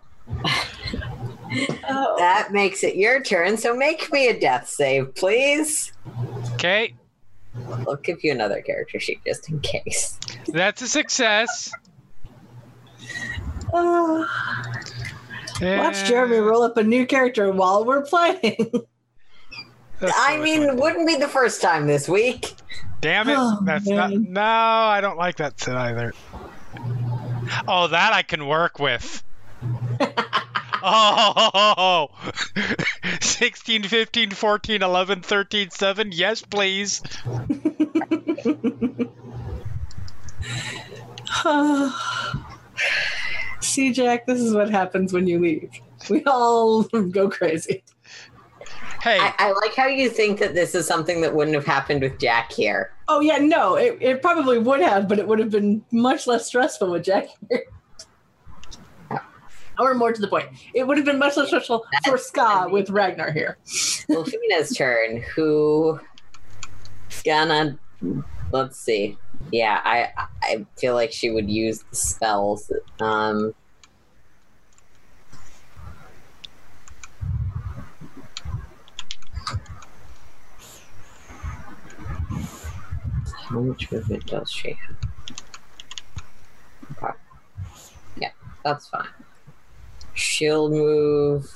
Oh. 1.89 2.15
that 2.19 2.53
makes 2.53 2.83
it 2.85 2.97
your 2.97 3.23
turn. 3.23 3.57
So 3.59 3.75
make 3.77 4.11
me 4.13 4.29
a 4.29 4.39
death 4.39 4.69
save, 4.69 5.15
please. 5.15 5.93
Okay, 6.55 6.95
I'll 7.87 7.97
give 7.97 8.25
you 8.25 8.33
another 8.33 8.63
character 8.63 8.99
sheet 9.01 9.21
just 9.27 9.49
in 9.51 9.61
case. 9.61 10.19
that's 10.49 10.81
a 10.83 10.89
success. 10.89 11.71
Oh. 13.73 14.27
Watch 15.61 16.05
Jeremy 16.09 16.39
roll 16.39 16.63
up 16.63 16.77
a 16.77 16.83
new 16.83 17.07
character 17.07 17.53
while 17.53 17.85
we're 17.85 18.03
playing. 18.03 18.73
I 20.01 20.39
mean, 20.39 20.63
it 20.63 20.75
wouldn't 20.77 21.07
be 21.07 21.17
the 21.17 21.29
first 21.29 21.61
time 21.63 21.87
this 21.87 22.09
week. 22.09 22.55
Damn 23.03 23.29
it, 23.29 23.37
Oh, 23.39 23.59
that's 23.63 23.87
not. 23.87 24.13
No, 24.13 24.41
I 24.41 25.03
don't 25.03 25.19
like 25.19 25.37
that 25.37 25.61
set 25.61 25.77
either. 25.77 26.15
Oh, 27.69 27.89
that 27.89 28.15
I 28.15 28.23
can 28.23 28.47
work 28.47 28.79
with. 28.79 29.23
Oh, 30.85 32.09
16, 33.21 33.85
15, 33.85 34.31
14, 34.31 34.83
11, 34.83 35.23
13, 35.23 35.71
7. 35.71 36.11
Yes, 36.11 36.43
please. 36.43 37.01
See, 43.61 43.93
Jack, 43.93 44.27
this 44.27 44.41
is 44.41 44.53
what 44.55 44.71
happens 44.71 45.13
when 45.13 45.29
you 45.29 45.39
leave. 45.39 45.71
We 46.11 46.25
all 46.25 46.83
go 47.11 47.31
crazy. 47.31 47.85
Hey, 49.03 49.19
I, 49.19 49.35
I 49.37 49.51
like 49.51 49.75
how 49.75 49.89
you 49.89 50.09
think 50.09 50.39
that 50.39 50.55
this 50.55 50.77
is 50.77 50.87
something 50.87 51.23
that 51.23 51.35
wouldn't 51.35 51.57
have 51.57 51.67
happened 51.67 52.03
with 52.03 52.21
Jack 52.21 52.53
here. 52.53 52.93
Oh 53.09 53.19
yeah, 53.19 53.39
no, 53.39 53.75
it, 53.75 53.99
it 54.01 54.23
probably 54.23 54.59
would 54.59 54.81
have, 54.81 55.09
but 55.09 55.19
it 55.19 55.27
would 55.27 55.41
have 55.41 55.51
been 55.51 55.85
much 55.91 56.29
less 56.29 56.47
stressful 56.47 56.89
with 56.89 57.03
Jack 57.03 57.27
here. 57.51 57.65
Or 59.81 59.95
more 59.95 60.13
to 60.13 60.21
the 60.21 60.29
point, 60.29 60.51
it 60.73 60.87
would 60.87 60.99
have 60.99 61.07
been 61.07 61.19
much 61.19 61.37
less 61.37 61.49
stressful 61.49 61.85
for 62.05 62.17
Ska 62.17 62.69
with 62.71 62.91
Ragnar 62.91 63.33
here. 63.33 63.59
Wolfina's 64.09 64.71
turn. 64.77 65.25
Who 65.35 65.99
gonna? 67.25 67.77
Let's 68.53 68.79
see. 68.79 69.19
Yeah, 69.51 69.81
I 69.85 70.11
I 70.43 70.65
feel 70.79 70.95
like 70.95 71.11
she 71.11 71.31
would 71.31 71.51
use 71.51 71.83
the 71.91 71.97
spells. 71.97 72.71
Um. 73.01 73.53
Much 83.63 83.91
movement 83.93 84.27
does 84.27 84.51
she 84.51 84.73
have? 84.87 84.97
Okay. 86.93 87.15
Yeah, 88.17 88.31
that's 88.65 88.89
fine. 88.89 89.07
She'll 90.15 90.69
move 90.69 91.51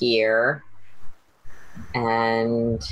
here 0.00 0.62
and 1.94 2.82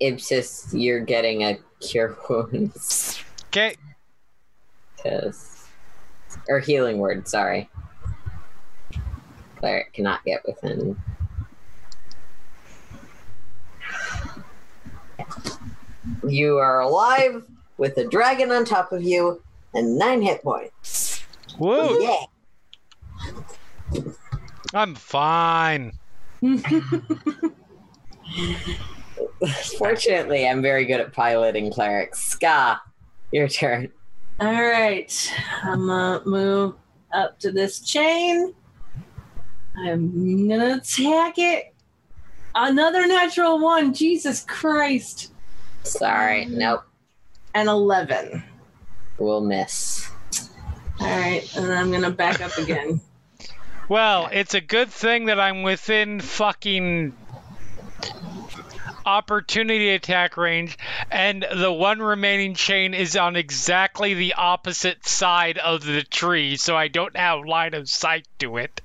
Ibsis, 0.00 0.68
you're 0.72 1.00
getting 1.04 1.44
a 1.44 1.58
cure 1.80 2.16
wounds 2.28 3.22
okay. 3.48 3.76
'cause- 5.02 5.66
or 6.48 6.58
healing 6.58 6.98
word. 6.98 7.28
Sorry, 7.28 7.68
cleric 9.58 9.92
cannot 9.92 10.24
get 10.24 10.40
within. 10.46 11.00
You 16.26 16.58
are 16.58 16.80
alive 16.80 17.44
with 17.78 17.96
a 17.98 18.06
dragon 18.06 18.52
on 18.52 18.64
top 18.64 18.92
of 18.92 19.02
you 19.02 19.42
and 19.74 19.98
nine 19.98 20.22
hit 20.22 20.42
points. 20.42 21.24
Woo! 21.58 22.02
Yeah. 22.02 22.24
I'm 24.74 24.94
fine. 24.94 25.92
Fortunately, 29.78 30.48
I'm 30.48 30.62
very 30.62 30.84
good 30.86 31.00
at 31.00 31.12
piloting 31.12 31.70
clerics. 31.72 32.24
Ska, 32.24 32.80
your 33.32 33.48
turn. 33.48 33.90
All 34.40 34.62
right, 34.62 35.32
I'm 35.62 35.86
gonna 35.86 36.22
move 36.24 36.74
up 37.12 37.38
to 37.40 37.52
this 37.52 37.80
chain. 37.80 38.54
I'm 39.76 40.48
gonna 40.48 40.76
attack 40.76 41.34
it. 41.36 41.74
Another 42.54 43.06
natural 43.06 43.58
one. 43.58 43.92
Jesus 43.92 44.44
Christ. 44.46 45.31
Sorry, 45.84 46.44
nope, 46.46 46.82
And 47.54 47.68
11. 47.68 48.42
we'll 49.18 49.40
miss. 49.40 50.08
All 51.00 51.06
right, 51.06 51.56
and 51.56 51.72
I'm 51.72 51.90
gonna 51.90 52.10
back 52.10 52.40
up 52.40 52.56
again. 52.58 53.00
Well, 53.88 54.28
it's 54.32 54.54
a 54.54 54.60
good 54.60 54.90
thing 54.90 55.26
that 55.26 55.40
I'm 55.40 55.62
within 55.62 56.20
fucking 56.20 57.14
opportunity 59.04 59.90
attack 59.90 60.36
range, 60.36 60.78
and 61.10 61.44
the 61.56 61.72
one 61.72 62.00
remaining 62.00 62.54
chain 62.54 62.94
is 62.94 63.16
on 63.16 63.34
exactly 63.36 64.14
the 64.14 64.34
opposite 64.34 65.06
side 65.06 65.58
of 65.58 65.84
the 65.84 66.02
tree, 66.04 66.56
so 66.56 66.76
I 66.76 66.88
don't 66.88 67.16
have 67.16 67.44
line 67.44 67.74
of 67.74 67.88
sight 67.88 68.26
to 68.38 68.58
it. 68.58 68.80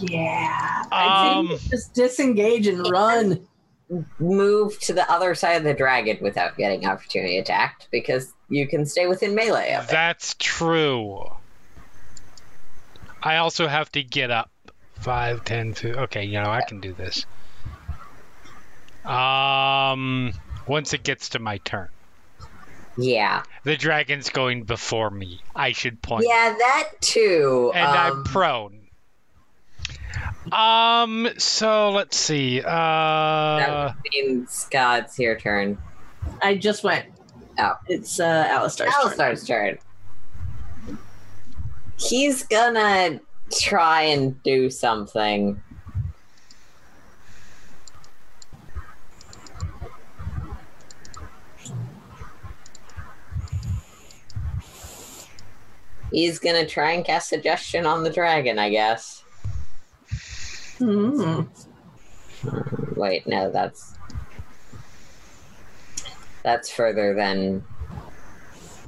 Yeah. 0.00 0.82
I 0.92 1.32
Um, 1.38 1.48
think 1.48 1.62
just 1.70 1.94
disengage 1.94 2.66
and 2.66 2.86
run. 2.90 3.46
Move 4.18 4.78
to 4.80 4.92
the 4.92 5.10
other 5.10 5.34
side 5.34 5.52
of 5.54 5.64
the 5.64 5.74
dragon 5.74 6.18
without 6.20 6.56
getting 6.56 6.86
opportunity 6.86 7.38
attacked 7.38 7.88
because 7.90 8.32
you 8.48 8.66
can 8.66 8.86
stay 8.86 9.06
within 9.06 9.34
melee 9.34 9.74
of 9.74 9.84
it. 9.84 9.90
That's 9.90 10.34
true. 10.38 11.30
I 13.22 13.36
also 13.36 13.66
have 13.68 13.90
to 13.92 14.02
get 14.02 14.30
up. 14.30 14.50
5, 15.00 15.44
10, 15.44 15.74
15. 15.74 15.94
Okay, 16.04 16.24
you 16.24 16.40
know, 16.40 16.50
I 16.50 16.62
can 16.62 16.80
do 16.80 16.92
this. 16.92 17.26
Um, 19.04 20.32
once 20.66 20.92
it 20.94 21.02
gets 21.02 21.30
to 21.30 21.38
my 21.38 21.58
turn. 21.58 21.88
Yeah, 22.96 23.42
The 23.64 23.76
dragon's 23.76 24.30
going 24.30 24.62
before 24.62 25.10
me. 25.10 25.40
I 25.54 25.72
should 25.72 26.00
point. 26.00 26.26
yeah, 26.28 26.54
that 26.56 26.90
too. 27.00 27.72
And 27.74 27.84
I'm 27.86 28.12
Um, 28.18 28.24
prone. 28.24 28.78
Um, 30.54 31.28
so 31.36 31.90
let's 31.90 32.16
see. 32.16 32.60
that 32.60 32.68
Uh, 32.68 33.92
means 34.12 34.50
Scott's 34.52 35.18
your 35.18 35.36
turn. 35.38 35.78
I 36.42 36.54
just 36.54 36.84
went. 36.84 37.06
Oh. 37.58 37.74
It's 37.88 38.20
uh, 38.20 38.46
Alistar's 38.48 39.46
turn. 39.46 39.76
Turn. 39.76 40.98
He's 41.98 42.44
gonna 42.44 43.20
try 43.50 44.02
and 44.02 44.40
do 44.42 44.70
something. 44.70 45.60
He's 56.12 56.38
gonna 56.38 56.66
try 56.66 56.92
and 56.92 57.04
cast 57.04 57.28
suggestion 57.28 57.86
on 57.86 58.04
the 58.04 58.10
dragon, 58.10 58.58
I 58.58 58.70
guess. 58.70 59.23
Hmm. 60.84 61.40
Wait, 62.94 63.26
no, 63.26 63.50
that's 63.50 63.94
that's 66.42 66.70
further 66.70 67.14
than 67.14 67.64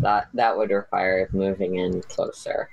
that. 0.00 0.28
That 0.34 0.58
would 0.58 0.70
require 0.70 1.26
moving 1.32 1.76
in 1.76 2.02
closer. 2.02 2.68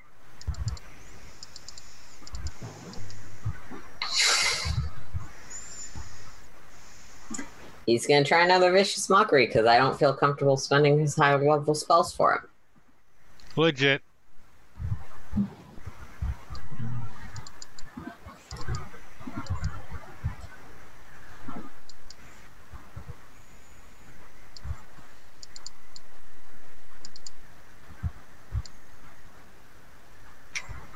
He's 7.86 8.06
gonna 8.06 8.26
try 8.26 8.44
another 8.44 8.74
vicious 8.74 9.10
mockery 9.10 9.48
because 9.48 9.66
I 9.66 9.78
don't 9.78 9.98
feel 9.98 10.14
comfortable 10.14 10.58
spending 10.58 11.00
his 11.00 11.16
high 11.16 11.36
level 11.36 11.76
spells 11.76 12.14
for 12.14 12.34
him. 12.34 12.50
legit. 13.56 14.02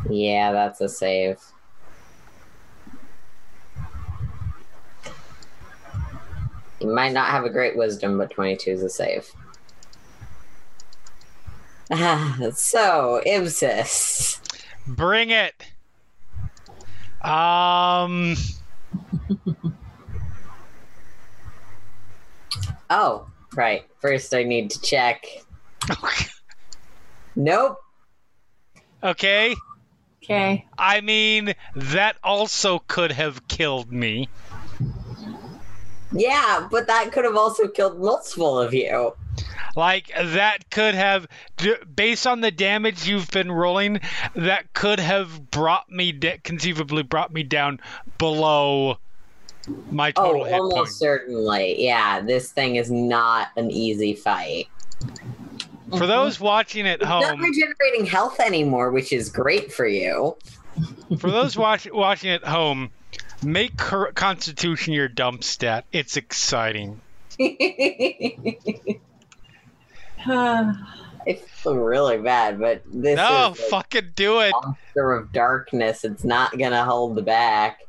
Yeah, 0.10 0.52
that's 0.52 0.82
a 0.82 0.90
save. 0.90 1.40
You 6.80 6.88
might 6.94 7.12
not 7.14 7.30
have 7.32 7.44
a 7.44 7.50
great 7.50 7.76
wisdom, 7.76 8.18
but 8.18 8.30
22 8.30 8.72
is 8.72 8.84
a 8.84 8.90
save. 8.90 9.30
Ah, 11.92 12.38
so, 12.54 13.22
Ibsis. 13.26 14.40
Bring 14.86 15.32
it. 15.32 15.54
Um, 17.22 18.36
Oh, 22.90 23.28
right. 23.56 23.84
First, 24.00 24.34
I 24.34 24.44
need 24.44 24.70
to 24.72 24.82
check. 24.82 25.26
Nope. 27.40 27.78
okay. 29.04 29.56
Okay. 30.30 30.66
I 30.78 31.00
mean, 31.00 31.54
that 31.76 32.18
also 32.22 32.80
could 32.80 33.14
have 33.14 33.48
killed 33.48 33.92
me. 33.94 34.28
Yeah, 36.12 36.68
but 36.70 36.88
that 36.88 37.12
could 37.14 37.24
have 37.24 37.38
also 37.38 37.68
killed 37.70 38.00
multiple 38.00 38.60
of 38.60 38.74
you. 38.74 39.14
Like 39.78 40.12
that 40.18 40.70
could 40.70 40.96
have, 40.96 41.28
based 41.96 42.28
on 42.28 42.42
the 42.42 42.52
damage 42.52 43.08
you've 43.08 43.30
been 43.32 43.52
rolling, 43.52 44.02
that 44.36 44.74
could 44.74 45.00
have 45.00 45.50
brought 45.52 45.90
me, 45.90 46.12
da- 46.12 46.40
conceivably 46.44 47.04
brought 47.04 47.32
me 47.32 47.44
down 47.44 47.80
below 48.18 48.98
my 49.92 50.12
oh, 50.16 50.24
total 50.26 50.42
Oh, 50.42 50.46
hit 50.46 50.54
almost 50.56 50.76
points. 50.76 50.96
certainly. 50.96 51.86
Yeah, 51.86 52.22
this 52.22 52.52
thing 52.52 52.76
is 52.78 52.90
not 52.92 53.50
an 53.56 53.70
easy 53.72 54.14
fight. 54.14 54.68
For 55.90 56.00
mm-hmm. 56.00 56.08
those 56.08 56.40
watching 56.40 56.86
at 56.86 57.02
home, 57.02 57.22
Not 57.22 57.40
regenerating 57.40 58.06
health 58.06 58.42
anymore, 58.42 58.92
which 58.92 59.14
is 59.14 59.30
great 59.30 59.72
for 59.72 59.88
you. 59.88 60.36
for 61.18 61.32
those 61.32 61.56
watch, 61.56 61.90
watching 61.90 62.30
at 62.30 62.44
home, 62.44 62.92
make 63.42 63.78
cur- 63.78 64.12
Constitution 64.12 64.94
your 64.94 65.08
dump 65.08 65.46
stat. 65.46 65.86
It's 65.94 66.18
exciting. 66.18 67.00
it's 67.40 69.00
really 71.66 72.18
bad, 72.18 72.60
but 72.60 72.82
this 72.86 73.16
No, 73.16 73.54
is 73.54 73.60
a 73.60 73.62
fucking 73.70 74.12
do 74.16 74.42
it. 74.42 74.52
monster 74.52 75.14
of 75.14 75.32
darkness. 75.32 76.04
It's 76.04 76.26
not 76.26 76.58
gonna 76.58 76.84
hold 76.84 77.16
the 77.16 77.22
back, 77.22 77.80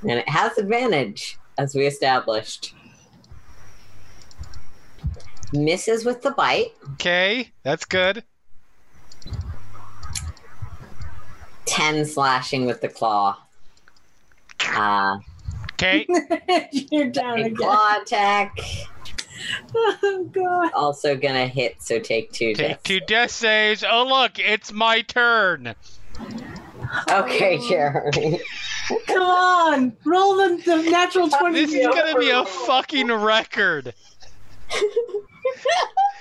and 0.00 0.12
it 0.12 0.28
has 0.30 0.56
advantage, 0.56 1.36
as 1.58 1.74
we 1.74 1.86
established. 1.86 2.72
Misses 5.52 6.04
with 6.04 6.22
the 6.22 6.30
bite. 6.32 6.72
Okay, 6.94 7.50
that's 7.62 7.84
good. 7.84 8.22
Ten 11.66 12.04
slashing 12.04 12.66
with 12.66 12.80
the 12.80 12.88
claw. 12.88 13.38
Uh, 14.64 15.18
Okay, 15.80 16.08
You're 16.90 17.06
down 17.10 17.38
a 17.38 17.42
again. 17.44 17.54
claw 17.56 17.98
attack. 18.02 18.58
Oh 19.72 20.28
god. 20.32 20.72
Also 20.74 21.14
gonna 21.14 21.46
hit, 21.46 21.80
so 21.80 22.00
take 22.00 22.32
two. 22.32 22.52
take 22.52 22.56
deaths. 22.68 22.82
two 22.82 22.98
death 23.00 23.30
saves. 23.30 23.84
Oh 23.88 24.04
look, 24.04 24.40
it's 24.40 24.72
my 24.72 25.02
turn. 25.02 25.76
Okay, 27.08 27.58
Jeremy. 27.68 28.40
Come 29.06 29.22
on. 29.22 29.96
Roll 30.04 30.34
the, 30.36 30.60
the 30.64 30.90
natural 30.90 31.28
20. 31.38 31.54
This 31.66 31.72
is 31.72 31.86
gonna 31.86 32.18
be 32.18 32.30
a 32.30 32.44
fucking 32.44 33.12
record. 33.12 33.94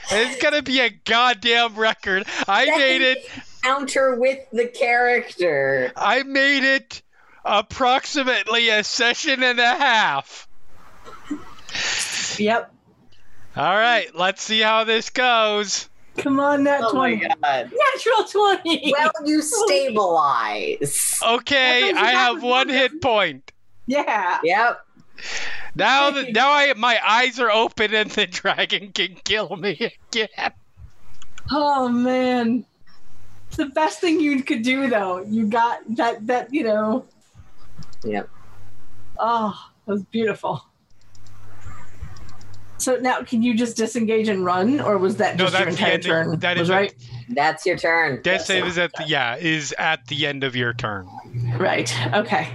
It's 0.10 0.41
gonna 0.41 0.62
be 0.62 0.80
a 0.80 0.89
goddamn 0.89 1.76
record. 1.76 2.26
I 2.48 2.66
made 2.66 3.02
it. 3.02 3.30
Counter 3.64 4.16
with 4.16 4.39
the 4.54 4.68
character. 4.68 5.91
I 5.98 6.24
made 6.24 6.64
it 6.64 7.02
approximately 7.43 8.70
a 8.70 8.84
session 8.84 9.43
and 9.43 9.60
a 9.60 9.76
half. 9.76 10.48
Yep. 12.38 12.74
All 13.58 13.76
right, 13.76 14.14
let's 14.16 14.41
see 14.43 14.62
how 14.62 14.84
this 14.84 15.10
goes. 15.10 15.89
Come 16.18 16.39
on, 16.39 16.64
nat 16.64 16.80
Oh 16.84 16.93
my 16.93 17.16
20. 17.16 17.34
god. 17.41 17.72
Natural 17.95 18.24
20. 18.64 18.93
Well, 18.98 19.12
you 19.26 19.41
stabilize. 19.43 21.20
Okay, 21.26 21.91
I 21.91 22.12
have 22.12 22.41
one 22.41 22.68
one 22.68 22.70
hit 22.70 23.02
point. 23.02 23.52
yeah. 23.88 24.39
Yep. 24.43 24.80
Now, 25.76 26.09
that 26.11 26.34
now 26.34 26.51
I 26.51 26.74
my 26.74 26.99
eyes 27.05 27.39
are 27.39 27.51
open 27.51 27.93
and 27.93 28.09
the 28.09 28.28
dragon 28.28 28.91
can 28.91 29.15
kill 29.24 29.55
me 29.55 29.93
again. 30.11 30.51
Oh 31.51 31.88
man. 31.89 32.65
It's 33.47 33.57
the 33.57 33.68
best 33.68 33.99
thing 34.01 34.20
you 34.20 34.43
could 34.43 34.63
do 34.63 34.89
though. 34.89 35.22
You 35.24 35.47
got 35.47 35.80
that 35.95 36.26
that, 36.28 36.53
you 36.53 36.63
know. 36.63 37.05
Yep. 38.03 38.30
Oh, 39.20 39.70
that 39.86 39.91
was 39.93 40.03
beautiful. 40.03 40.63
So 42.80 42.95
now 42.97 43.22
can 43.24 43.41
you 43.41 43.55
just 43.55 43.76
disengage 43.76 44.28
and 44.28 44.45
run 44.45 44.80
or 44.80 44.97
was 44.97 45.18
that 45.18 45.36
No, 45.38 45.45
just 45.45 45.57
your 45.57 45.65
that's 45.65 45.78
the 45.78 45.84
entire 45.84 45.93
end 45.93 46.03
turn? 46.03 46.39
that 46.39 46.57
was 46.57 46.70
is 46.70 46.74
right? 46.74 46.93
That's 47.30 47.65
your 47.65 47.78
turn. 47.78 48.22
Death 48.22 48.45
save 48.45 48.65
is 48.65 48.78
at 48.78 48.93
the 48.93 49.03
yeah 49.05 49.36
is 49.36 49.74
at 49.78 50.05
the 50.07 50.28
end 50.28 50.43
of 50.43 50.55
your 50.55 50.74
turn. 50.74 51.07
Right. 51.57 51.91
Okay. 52.13 52.49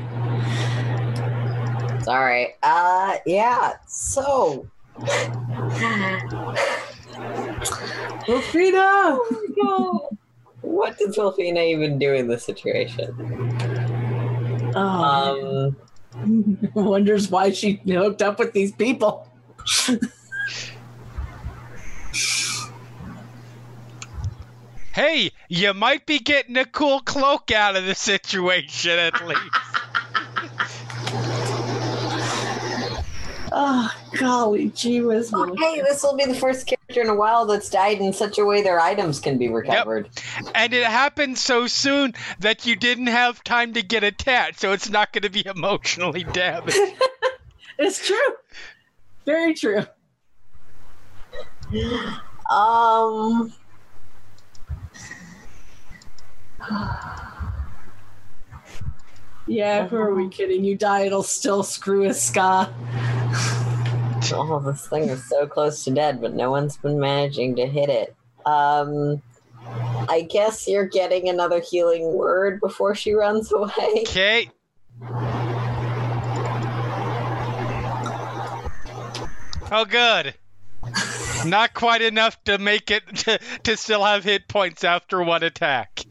Sorry. 2.03 2.55
Uh, 2.62 3.16
yeah. 3.26 3.74
So. 3.86 4.68
Wolfina! 8.26 9.18
what 10.61 10.98
did 10.98 11.11
Wolfina 11.11 11.64
even 11.66 11.98
do 11.98 12.12
in 12.12 12.28
this 12.28 12.44
situation? 12.44 13.14
Oh, 14.74 15.74
Um, 16.14 16.59
wonders 16.74 17.30
why 17.30 17.50
she 17.53 17.80
hooked 17.86 18.22
up 18.22 18.38
with 18.38 18.53
these 18.53 18.72
people. 18.72 19.28
Hey, 24.94 25.30
you 25.48 25.72
might 25.72 26.05
be 26.05 26.18
getting 26.18 26.59
a 26.59 26.66
cool 26.66 27.00
cloak 27.00 27.50
out 27.50 27.76
of 27.76 27.86
the 27.86 27.94
situation 27.94 28.98
at 28.98 29.26
least. 29.26 29.40
Oh, 33.55 33.94
golly, 34.18 34.70
gee 34.70 35.03
whiz. 35.03 35.30
oh, 35.34 35.55
hey, 35.59 35.82
this 35.82 36.03
will 36.03 36.16
be 36.16 36.24
the 36.24 36.34
first 36.34 36.66
character 36.66 37.03
in 37.03 37.09
a 37.09 37.14
while 37.14 37.44
that's 37.44 37.68
died 37.68 37.98
in 37.98 38.12
such 38.12 38.38
a 38.38 38.44
way 38.44 38.62
their 38.62 38.80
items 38.80 39.20
can 39.20 39.36
be 39.36 39.48
recovered. 39.48 40.09
Yep. 40.38 40.53
and 40.55 40.72
it 40.72 40.86
happened 40.86 41.36
so 41.36 41.66
soon 41.66 42.14
that 42.40 42.64
you 42.64 42.76
didn't 42.76 43.09
have 43.09 43.44
time 43.44 43.74
to 43.74 43.82
get 43.82 44.05
attached, 44.05 44.61
so 44.61 44.72
it's 44.72 44.88
not 44.88 45.12
going 45.12 45.22
to 45.22 45.30
be 45.30 45.44
emotionally 45.46 46.24
damaged. 46.32 46.76
It's 47.78 48.07
true. 48.07 48.34
Very 49.24 49.55
true. 49.55 49.84
Um, 52.48 53.53
Yeah, 59.46 59.88
who 59.88 59.96
are 59.96 60.14
we 60.14 60.28
kidding? 60.28 60.64
You 60.64 60.76
die, 60.76 61.00
it'll 61.07 61.22
still 61.24 61.62
screw 61.62 62.05
a 62.05 62.14
ska. 62.14 62.72
oh, 64.35 64.62
this 64.64 64.87
thing 64.87 65.09
is 65.09 65.28
so 65.28 65.47
close 65.47 65.85
to 65.85 65.91
dead, 65.91 66.20
but 66.20 66.35
no 66.35 66.51
one's 66.51 66.76
been 66.76 66.99
managing 66.99 67.57
to 67.57 67.66
hit 67.66 67.89
it. 67.89 68.14
Um, 68.45 69.22
I 70.09 70.26
guess 70.28 70.66
you're 70.68 70.87
getting 70.87 71.28
another 71.28 71.61
healing 71.61 72.14
word 72.14 72.61
before 72.61 72.95
she 72.95 73.12
runs 73.12 73.53
away. 73.53 74.05
Okay. 74.12 74.51
Oh, 79.74 79.87
good. 79.87 80.35
Not 81.47 81.72
quite 81.72 82.03
enough 82.03 82.43
to 82.45 82.59
make 82.59 82.91
it 82.91 83.07
to, 83.16 83.39
to 83.64 83.76
still 83.76 84.05
have 84.05 84.22
hit 84.22 84.49
points 84.49 84.85
after 84.85 85.22
one 85.22 85.43
attack. 85.43 86.05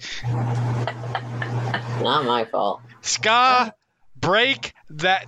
Not 2.01 2.25
my 2.25 2.45
fault. 2.45 2.81
Ska, 3.01 3.73
break 4.19 4.73
that 4.89 5.27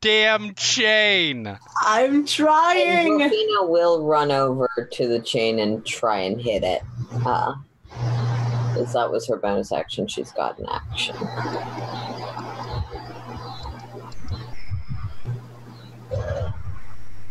goddamn 0.00 0.54
chain. 0.54 1.58
I'm 1.82 2.24
trying. 2.26 3.18
Wolfina 3.18 3.68
will 3.68 4.04
run 4.04 4.30
over 4.30 4.68
to 4.92 5.08
the 5.08 5.20
chain 5.20 5.58
and 5.58 5.84
try 5.84 6.20
and 6.20 6.40
hit 6.40 6.62
it. 6.62 6.82
Uh, 7.24 7.54
because 8.72 8.92
that 8.94 9.10
was 9.10 9.26
her 9.28 9.36
bonus 9.36 9.72
action. 9.72 10.06
She's 10.06 10.32
got 10.32 10.58
an 10.58 10.66
action. 10.70 11.16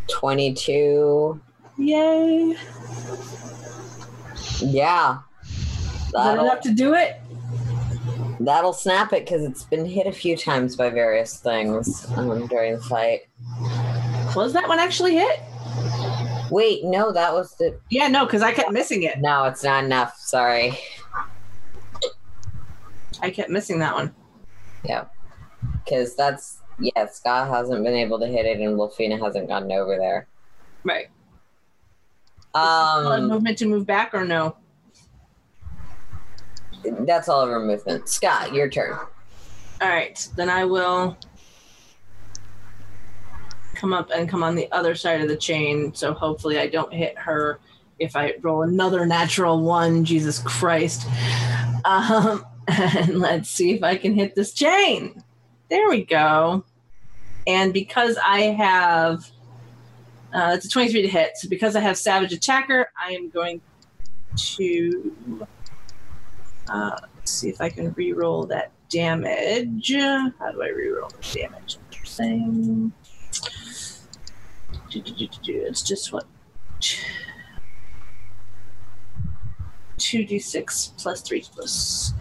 Twenty-two. 0.09 1.41
Yay. 1.77 2.55
Yeah, 4.61 5.19
Is 5.41 6.11
that 6.11 6.11
that'll, 6.13 6.43
enough 6.45 6.59
to 6.61 6.73
do 6.73 6.93
it? 6.93 7.21
That'll 8.39 8.73
snap 8.73 9.13
it 9.13 9.25
because 9.25 9.43
it's 9.43 9.63
been 9.63 9.85
hit 9.85 10.07
a 10.07 10.11
few 10.11 10.37
times 10.37 10.75
by 10.75 10.89
various 10.89 11.37
things 11.37 12.05
um, 12.15 12.47
during 12.47 12.75
the 12.75 12.81
fight. 12.81 13.21
Was 14.35 14.53
that 14.53 14.67
one 14.67 14.79
actually 14.79 15.15
hit? 15.15 15.39
Wait, 16.49 16.83
no, 16.83 17.11
that 17.11 17.33
was 17.33 17.55
the. 17.55 17.79
Yeah, 17.89 18.07
no, 18.07 18.25
because 18.25 18.41
I 18.41 18.51
kept 18.51 18.71
missing 18.71 19.03
it. 19.03 19.19
No, 19.19 19.45
it's 19.45 19.63
not 19.63 19.83
enough. 19.83 20.17
Sorry. 20.17 20.77
I 23.21 23.29
kept 23.29 23.49
missing 23.49 23.79
that 23.79 23.93
one. 23.93 24.13
Yeah, 24.83 25.05
because 25.83 26.15
that's 26.15 26.61
yeah. 26.79 27.07
Scott 27.07 27.49
hasn't 27.49 27.83
been 27.83 27.95
able 27.95 28.19
to 28.19 28.27
hit 28.27 28.45
it, 28.45 28.59
and 28.59 28.77
Wolfina 28.77 29.19
hasn't 29.19 29.47
gotten 29.47 29.71
over 29.71 29.97
there. 29.97 30.27
Right. 30.83 31.07
Um, 32.55 33.27
movement 33.27 33.57
to 33.59 33.67
move 33.67 33.85
back 33.85 34.13
or 34.13 34.25
no? 34.25 34.55
That's 36.83 37.29
all 37.29 37.41
of 37.41 37.49
her 37.49 37.59
movement. 37.59 38.09
Scott, 38.09 38.53
your 38.53 38.69
turn. 38.69 38.97
All 39.81 39.89
right, 39.89 40.27
then 40.35 40.49
I 40.49 40.65
will 40.65 41.17
come 43.75 43.93
up 43.93 44.09
and 44.13 44.27
come 44.27 44.43
on 44.43 44.55
the 44.55 44.69
other 44.71 44.93
side 44.93 45.21
of 45.21 45.29
the 45.29 45.37
chain. 45.37 45.93
So 45.93 46.13
hopefully 46.13 46.59
I 46.59 46.67
don't 46.67 46.93
hit 46.93 47.17
her 47.17 47.59
if 47.97 48.15
I 48.15 48.33
roll 48.41 48.63
another 48.63 49.05
natural 49.05 49.61
one. 49.61 50.03
Jesus 50.03 50.39
Christ. 50.39 51.07
Um, 51.85 52.45
and 52.67 53.19
let's 53.19 53.49
see 53.49 53.71
if 53.71 53.83
I 53.83 53.97
can 53.97 54.13
hit 54.13 54.35
this 54.35 54.53
chain. 54.53 55.23
There 55.69 55.89
we 55.89 56.03
go. 56.03 56.63
And 57.47 57.73
because 57.73 58.17
I 58.23 58.41
have, 58.41 59.31
uh, 60.33 60.51
it's 60.55 60.65
a 60.65 60.69
23 60.69 61.03
to 61.03 61.07
hit. 61.07 61.37
So 61.37 61.49
because 61.49 61.75
I 61.75 61.79
have 61.79 61.97
Savage 61.97 62.33
Attacker, 62.33 62.91
I 63.01 63.11
am 63.11 63.29
going 63.29 63.61
to 64.35 65.47
uh, 66.69 66.99
let's 67.15 67.31
see 67.31 67.49
if 67.49 67.59
I 67.61 67.69
can 67.69 67.91
re-roll 67.93 68.45
that 68.45 68.71
damage. 68.89 69.93
How 69.93 70.51
do 70.51 70.61
I 70.61 70.69
re-roll 70.69 71.09
the 71.09 71.39
damage? 71.39 71.77
Do. 74.89 75.01
It's 75.45 75.81
just 75.83 76.11
what? 76.11 76.25
2d6 79.99 80.97
plus 80.97 81.21
3 81.21 81.43
plus. 81.53 82.13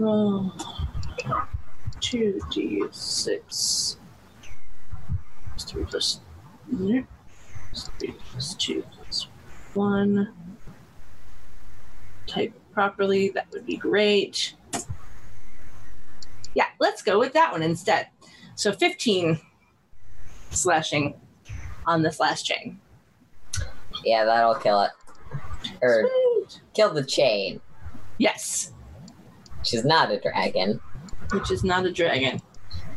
Oh, 0.00 0.54
2d6 2.00 3.96
plus 5.50 5.64
3 5.64 5.84
plus. 5.84 6.20
Nope. 6.70 7.06
Plus 7.70 7.90
3 7.98 8.12
plus 8.30 8.54
2 8.54 8.84
plus 8.92 9.28
one 9.74 10.32
type 12.26 12.52
properly, 12.82 13.30
that 13.30 13.48
would 13.50 13.66
be 13.66 13.76
great. 13.76 14.54
Yeah, 16.54 16.66
let's 16.78 17.02
go 17.02 17.18
with 17.18 17.32
that 17.32 17.50
one 17.50 17.60
instead. 17.60 18.06
So 18.54 18.70
15 18.72 19.40
slashing 20.50 21.20
on 21.88 22.02
this 22.02 22.20
last 22.20 22.44
chain. 22.44 22.78
Yeah, 24.04 24.24
that'll 24.24 24.54
kill 24.54 24.82
it. 24.82 24.90
Or 25.82 26.08
Sweet. 26.46 26.60
kill 26.72 26.94
the 26.94 27.02
chain, 27.04 27.60
Yes, 28.18 28.72
which 29.58 29.74
is 29.74 29.84
not 29.84 30.12
a 30.12 30.20
dragon. 30.20 30.80
which 31.32 31.50
is 31.50 31.64
not 31.64 31.84
a 31.84 31.90
dragon. 31.92 32.40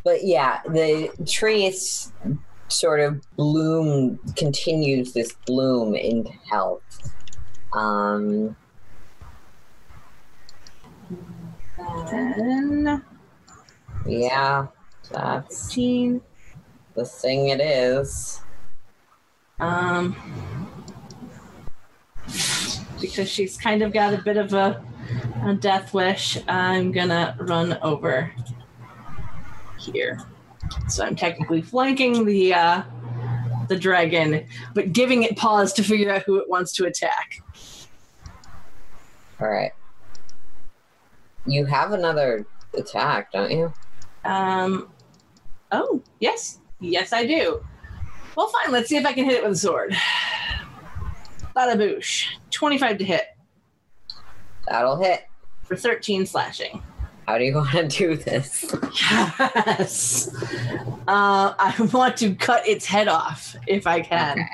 But 0.04 0.24
yeah, 0.24 0.62
the 0.70 1.10
tree 1.26 1.66
is 1.66 2.12
sort 2.68 3.00
of 3.00 3.20
bloom 3.36 4.20
continues 4.36 5.14
this 5.14 5.34
bloom 5.48 5.96
in 5.96 6.26
health. 6.52 6.84
Um, 7.74 8.56
Then 12.10 13.04
yeah, 14.06 14.68
that's 15.12 15.68
15. 15.68 16.22
the 16.96 17.06
thing 17.06 17.50
it 17.50 17.62
is. 17.62 18.42
Um, 19.60 20.16
because 23.00 23.30
she's 23.30 23.58
kind 23.58 23.82
of 23.82 23.94
got 23.94 24.14
a 24.14 24.18
bit 24.18 24.38
of 24.38 24.54
a, 24.54 24.84
a 25.46 25.54
death 25.54 25.94
wish, 25.94 26.38
I'm 26.48 26.92
gonna 26.92 27.36
run 27.40 27.78
over 27.82 28.32
here. 29.80 30.20
So 30.88 31.06
I'm 31.06 31.16
technically 31.16 31.62
flanking 31.62 32.26
the 32.26 32.54
uh, 32.54 32.84
the 33.68 33.78
dragon, 33.78 34.46
but 34.74 34.94
giving 34.94 35.24
it 35.24 35.38
pause 35.38 35.74
to 35.74 35.84
figure 35.84 36.12
out 36.12 36.24
who 36.24 36.38
it 36.38 36.50
wants 36.50 36.74
to 36.74 36.86
attack. 36.86 37.42
All 39.40 39.50
right. 39.50 39.72
You 41.46 41.66
have 41.66 41.92
another 41.94 42.46
attack, 42.74 43.32
don't 43.32 43.52
you? 43.52 43.74
Um, 44.24 44.90
oh 45.72 46.02
yes, 46.20 46.60
yes 46.80 47.12
I 47.14 47.26
do. 47.26 47.64
Well, 48.36 48.48
fine. 48.48 48.72
Let's 48.72 48.90
see 48.90 48.98
if 48.98 49.06
I 49.06 49.14
can 49.14 49.26
hit 49.26 49.36
it 49.36 49.44
with 49.44 49.54
a 49.54 49.56
sword. 49.58 49.94
Bada 51.56 51.76
boosh. 51.76 52.28
25 52.52 53.00
to 53.00 53.04
hit 53.04 53.26
That'll 54.68 54.98
hit. 55.02 55.24
for 55.64 55.76
13 55.76 56.26
slashing. 56.26 56.82
How 57.28 57.38
do 57.38 57.44
you 57.44 57.56
want 57.56 57.72
to 57.72 57.88
do 57.88 58.16
this? 58.16 58.74
Yes. 59.10 60.34
Uh, 61.08 61.54
I 61.58 61.90
want 61.94 62.18
to 62.18 62.36
cut 62.36 62.68
its 62.68 62.86
head 62.86 63.08
off 63.08 63.56
if 63.68 63.86
I 63.88 64.02
can. 64.02 64.48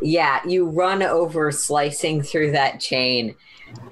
Yeah, 0.00 0.40
you 0.46 0.66
run 0.66 1.02
over, 1.02 1.50
slicing 1.52 2.22
through 2.22 2.52
that 2.52 2.80
chain, 2.80 3.34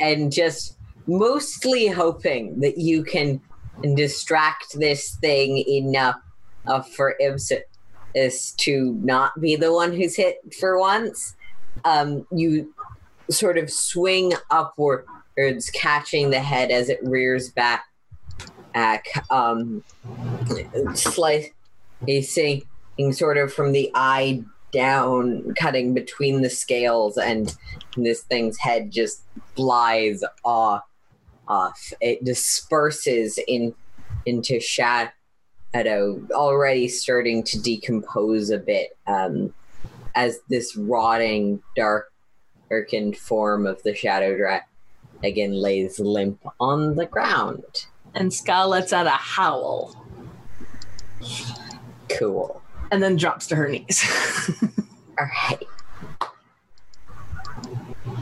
and 0.01 0.31
just 0.33 0.77
mostly 1.11 1.89
hoping 1.89 2.61
that 2.61 2.79
you 2.79 3.03
can 3.03 3.41
distract 3.95 4.79
this 4.79 5.17
thing 5.17 5.59
enough 5.69 6.17
uh, 6.67 6.81
for 6.81 7.17
Ibsis 7.21 8.57
to 8.57 8.95
not 9.03 9.41
be 9.41 9.57
the 9.57 9.73
one 9.73 9.93
who's 9.93 10.17
hit 10.17 10.39
for 10.59 10.79
once. 10.79 11.35
Um, 11.85 12.27
you 12.31 12.73
sort 13.31 13.59
of 13.59 13.71
swing 13.71 14.33
upwards, 14.51 15.71
catching 15.73 16.31
the 16.31 16.41
head 16.41 16.71
as 16.71 16.89
it 16.89 17.01
rears 17.03 17.51
back. 17.51 17.85
Back, 18.73 19.07
um, 19.31 19.83
slicing 20.95 21.53
sort 23.11 23.37
of 23.37 23.53
from 23.53 23.73
the 23.73 23.91
eye 23.97 24.45
down, 24.73 25.55
cutting 25.55 25.93
between 25.93 26.43
the 26.43 26.51
scales, 26.51 27.19
and 27.19 27.57
this 27.97 28.23
thing's 28.23 28.59
head 28.59 28.93
just 28.93 29.23
flies 29.57 30.23
off. 30.45 30.85
Off. 31.51 31.93
It 32.01 32.25
disperses 32.25 33.39
in 33.49 33.75
into 34.25 34.61
shadow, 34.61 35.13
already 36.33 36.89
starting 36.89 37.43
to 37.45 37.61
decompose 37.61 38.51
a 38.51 38.59
bit 38.59 38.97
um, 39.07 39.53
as 40.15 40.39
this 40.49 40.77
rotting, 40.77 41.63
dark, 41.77 42.13
darkened 42.69 43.17
form 43.17 43.67
of 43.67 43.83
the 43.83 43.95
shadow 43.95 44.37
dragon 44.37 44.65
again 45.23 45.53
lays 45.53 45.99
limp 46.01 46.41
on 46.59 46.95
the 46.95 47.07
ground. 47.07 47.87
And 48.15 48.33
Ska 48.33 48.65
lets 48.67 48.93
out 48.93 49.07
a 49.07 49.11
howl 49.11 49.95
Cool. 52.09 52.63
and 52.91 53.03
then 53.03 53.17
drops 53.17 53.47
to 53.49 53.57
her 53.57 53.69
knees. 53.69 54.03
All 55.19 55.27
right. 55.51 55.63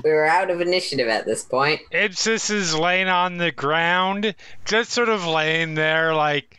We're 0.02 0.24
out 0.24 0.50
of 0.50 0.60
initiative 0.60 1.08
at 1.08 1.26
this 1.26 1.44
point. 1.44 1.80
Ibsis 1.92 2.50
is 2.50 2.74
laying 2.74 3.08
on 3.08 3.38
the 3.38 3.50
ground, 3.50 4.34
just 4.64 4.90
sort 4.90 5.08
of 5.08 5.26
laying 5.26 5.74
there, 5.74 6.14
like, 6.14 6.58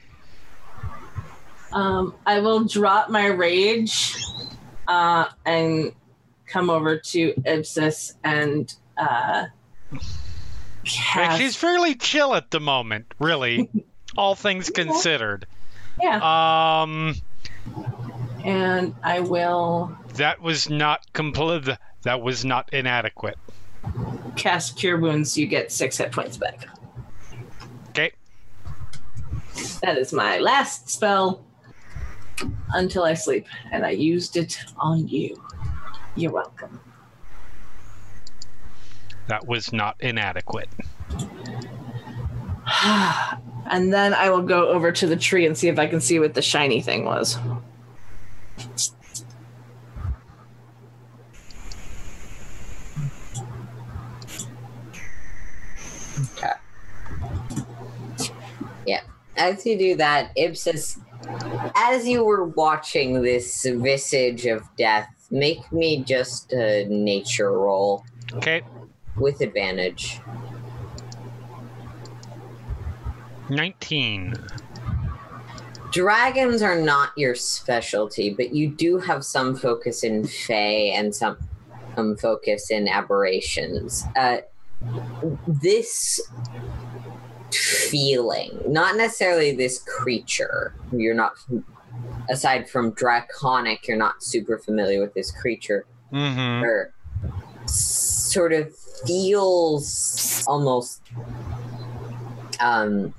um, 1.72 2.16
I 2.26 2.40
will 2.40 2.66
drop 2.66 3.10
my 3.10 3.28
rage 3.28 4.16
uh, 4.88 5.26
and 5.46 5.92
come 6.48 6.70
over 6.70 6.98
to 6.98 7.34
Ibsis 7.34 8.14
and 8.24 8.74
uh, 8.98 9.46
like 9.92 10.02
cast. 10.84 11.40
she's 11.40 11.56
fairly 11.56 11.96
chill 11.96 12.34
at 12.34 12.50
the 12.52 12.60
moment, 12.60 13.14
really, 13.20 13.70
all 14.18 14.36
things 14.36 14.70
considered. 14.70 15.46
yeah, 16.02 16.82
Um, 16.82 17.16
and 18.44 18.96
I 19.04 19.20
will 19.20 19.96
that 20.16 20.42
was 20.42 20.70
not 20.70 21.02
complete. 21.14 21.78
That 22.04 22.22
was 22.22 22.46
not 22.46 22.70
inadequate. 22.74 23.38
cast 24.36 24.78
Cure 24.78 24.98
Wounds. 24.98 25.38
You 25.38 25.48
get 25.48 25.72
six 25.72 25.98
hit 25.98 26.12
points 26.12 26.38
back. 26.38 26.68
Okay. 27.90 28.12
That 29.82 29.98
is 29.98 30.14
my 30.14 30.38
last 30.40 30.90
spell 30.90 31.44
until 32.74 33.04
I 33.04 33.14
sleep, 33.16 33.48
and 33.72 33.86
I 33.86 33.90
used 33.92 34.38
it 34.38 34.64
on 34.78 35.08
you. 35.08 35.42
You're 36.16 36.32
welcome. 36.32 36.80
That 39.28 39.46
was 39.46 39.74
not 39.74 39.96
inadequate. 40.00 40.70
and 43.70 43.94
then 43.94 44.14
I 44.14 44.30
will 44.30 44.42
go 44.42 44.70
over 44.70 44.92
to 44.92 45.08
the 45.08 45.16
tree 45.16 45.46
and 45.46 45.58
see 45.58 45.68
if 45.68 45.78
I 45.78 45.88
can 45.88 46.02
see 46.02 46.20
what 46.20 46.34
the 46.34 46.42
shiny 46.42 46.82
thing 46.82 47.06
was. 47.06 47.38
As 59.40 59.66
you 59.66 59.78
do 59.78 59.96
that, 59.96 60.36
Ibsis, 60.36 61.00
as 61.76 62.06
you 62.06 62.26
were 62.26 62.44
watching 62.46 63.22
this 63.22 63.66
visage 63.66 64.46
of 64.46 64.64
death, 64.78 65.08
make 65.32 65.72
me 65.72 66.04
just 66.04 66.52
a 66.52 66.86
nature 66.90 67.52
roll 67.58 68.04
Okay. 68.34 68.62
with 69.16 69.40
advantage. 69.40 70.20
19. 73.50 74.36
Dragons 75.92 76.62
are 76.62 76.80
not 76.80 77.12
your 77.18 77.34
specialty, 77.34 78.32
but 78.34 78.54
you 78.54 78.70
do 78.70 79.00
have 79.00 79.24
some 79.24 79.56
focus 79.56 80.04
in 80.04 80.28
Fey 80.28 80.92
and 80.92 81.16
some, 81.16 81.38
some 81.96 82.18
focus 82.18 82.70
in 82.70 82.88
aberrations. 82.90 84.06
Uh, 84.16 84.38
this 85.48 86.20
feeling, 87.54 88.60
not 88.68 88.96
necessarily 88.98 89.56
this 89.56 89.80
creature, 89.80 90.74
you're 90.92 91.16
not, 91.16 91.34
aside 92.30 92.70
from 92.70 92.92
draconic, 92.92 93.88
you're 93.88 93.98
not 93.98 94.24
super 94.24 94.58
familiar 94.58 95.00
with 95.02 95.14
this 95.14 95.32
creature, 95.32 95.86
Mm-hmm. 96.12 96.64
or 96.64 96.92
sort 97.68 98.52
of 98.52 98.76
feels 99.06 100.44
almost 100.48 101.02
um 102.60 103.14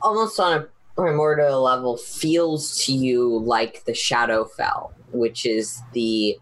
almost 0.00 0.38
on 0.38 0.60
a 0.60 0.68
primordial 0.94 1.60
level 1.62 1.96
feels 1.96 2.84
to 2.84 2.92
you 2.92 3.38
like 3.40 3.84
the 3.84 3.92
Shadowfell, 3.92 4.92
which 5.12 5.44
is 5.44 5.82
the 5.92 6.38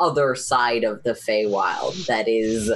other 0.00 0.34
side 0.34 0.84
of 0.84 1.02
the 1.02 1.12
Feywild 1.12 2.06
that 2.06 2.28
is 2.28 2.70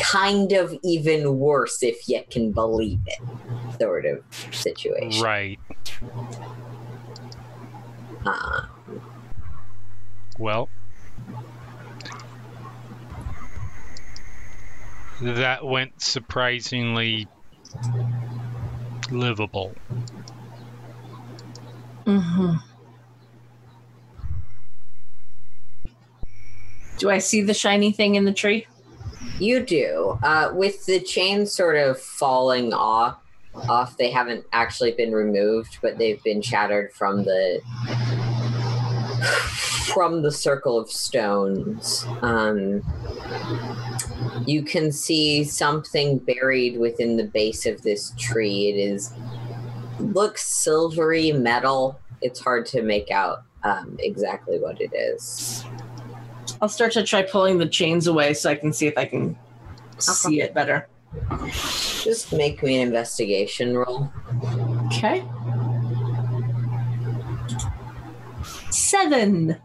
kind 0.00 0.52
of 0.52 0.74
even 0.82 1.38
worse 1.38 1.82
if 1.82 2.08
you 2.08 2.22
can 2.30 2.52
believe 2.52 3.00
it 3.06 3.20
sort 3.80 4.06
of 4.06 4.24
situation. 4.50 5.22
Right. 5.22 5.58
Uh, 8.26 8.62
Well, 10.40 10.70
that 15.20 15.66
went 15.66 16.00
surprisingly 16.00 17.28
livable. 19.10 19.74
Mm-hmm. 22.06 22.54
Do 26.96 27.10
I 27.10 27.18
see 27.18 27.42
the 27.42 27.52
shiny 27.52 27.92
thing 27.92 28.14
in 28.14 28.24
the 28.24 28.32
tree? 28.32 28.66
You 29.40 29.64
do. 29.64 30.18
Uh, 30.22 30.50
with 30.52 30.84
the 30.84 31.00
chains 31.00 31.50
sort 31.52 31.76
of 31.76 31.98
falling 31.98 32.74
off, 32.74 33.16
off, 33.68 33.96
they 33.96 34.10
haven't 34.10 34.44
actually 34.52 34.92
been 34.92 35.12
removed, 35.12 35.78
but 35.80 35.98
they've 35.98 36.22
been 36.22 36.42
shattered 36.42 36.92
from 36.92 37.24
the 37.24 37.60
from 39.92 40.22
the 40.22 40.30
circle 40.30 40.78
of 40.78 40.90
stones. 40.90 42.04
Um, 42.22 42.82
you 44.46 44.62
can 44.62 44.92
see 44.92 45.42
something 45.44 46.18
buried 46.18 46.78
within 46.78 47.16
the 47.16 47.24
base 47.24 47.66
of 47.66 47.82
this 47.82 48.12
tree. 48.18 48.68
It 48.68 48.76
is 48.76 49.12
looks 49.98 50.46
silvery 50.46 51.32
metal. 51.32 51.98
It's 52.22 52.40
hard 52.40 52.66
to 52.66 52.82
make 52.82 53.10
out 53.10 53.42
um, 53.64 53.96
exactly 54.00 54.58
what 54.58 54.80
it 54.80 54.92
is. 54.94 55.64
I'll 56.62 56.68
start 56.68 56.92
to 56.92 57.02
try 57.02 57.22
pulling 57.22 57.58
the 57.58 57.68
chains 57.68 58.06
away 58.06 58.34
so 58.34 58.50
I 58.50 58.54
can 58.54 58.72
see 58.72 58.86
if 58.86 58.98
I 58.98 59.06
can 59.06 59.36
see 59.98 60.40
it 60.40 60.52
better. 60.52 60.88
Just 62.02 62.32
make 62.32 62.62
me 62.62 62.76
an 62.76 62.86
investigation 62.86 63.76
roll. 63.76 64.12
Okay. 64.86 65.24
Seven. 68.70 69.56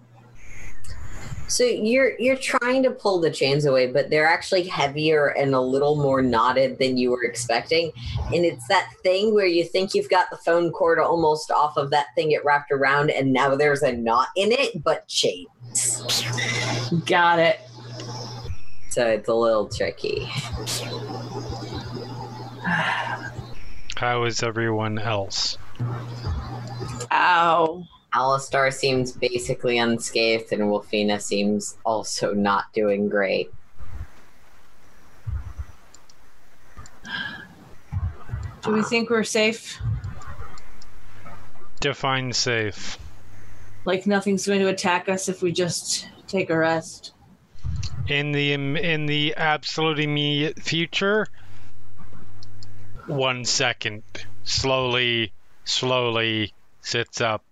So 1.48 1.64
you're 1.64 2.18
you're 2.18 2.36
trying 2.38 2.82
to 2.84 2.92
pull 2.92 3.22
the 3.22 3.30
chains 3.30 3.66
away, 3.66 3.92
but 3.92 4.10
they're 4.10 4.26
actually 4.26 4.64
heavier 4.64 5.28
and 5.28 5.54
a 5.54 5.62
little 5.62 5.96
more 5.96 6.22
knotted 6.22 6.80
than 6.80 6.98
you 6.98 7.12
were 7.12 7.24
expecting. 7.24 7.92
And 8.34 8.44
it's 8.44 8.68
that 8.68 8.90
thing 9.04 9.34
where 9.34 9.46
you 9.46 9.64
think 9.64 9.94
you've 9.94 10.10
got 10.10 10.30
the 10.32 10.38
phone 10.38 10.72
cord 10.72 10.98
almost 10.98 11.52
off 11.52 11.78
of 11.78 11.92
that 11.92 12.08
thing 12.16 12.32
it 12.32 12.44
wrapped 12.44 12.72
around, 12.72 13.12
and 13.12 13.32
now 13.32 13.56
there's 13.56 13.84
a 13.84 13.92
knot 13.92 14.30
in 14.36 14.52
it, 14.52 14.84
but 14.84 15.08
chains. 15.08 16.04
Got 17.06 17.40
it. 17.40 17.60
So 18.90 19.08
it's 19.08 19.28
a 19.28 19.34
little 19.34 19.68
tricky. 19.68 20.26
How 23.96 24.24
is 24.26 24.44
everyone 24.44 25.00
else? 25.00 25.58
Ow. 27.12 27.84
Alistar 28.14 28.74
seems 28.74 29.12
basically 29.12 29.78
unscathed, 29.78 30.54
and 30.54 30.64
Wolfina 30.64 31.22
seems 31.22 31.78
also 31.86 32.34
not 32.34 32.66
doing 32.74 33.10
great. 33.10 33.52
Do 38.64 38.72
we 38.72 38.82
think 38.84 39.10
we're 39.10 39.24
safe? 39.24 39.80
Define 41.82 42.32
safe. 42.34 42.98
Like 43.84 44.08
nothing's 44.08 44.48
going 44.48 44.62
to 44.62 44.70
attack 44.70 45.10
us 45.10 45.30
if 45.30 45.42
we 45.42 45.52
just 45.52 46.08
take 46.28 46.50
a 46.50 46.58
rest? 46.58 47.14
In 48.08 48.32
the 48.32 48.54
in 48.54 49.06
the 49.06 49.36
absolute 49.36 50.00
immediate 50.00 50.62
future, 50.62 51.28
one 53.08 53.46
second. 53.46 54.04
Slowly, 54.44 55.34
slowly 55.64 56.54
sits 56.82 57.20
up, 57.20 57.44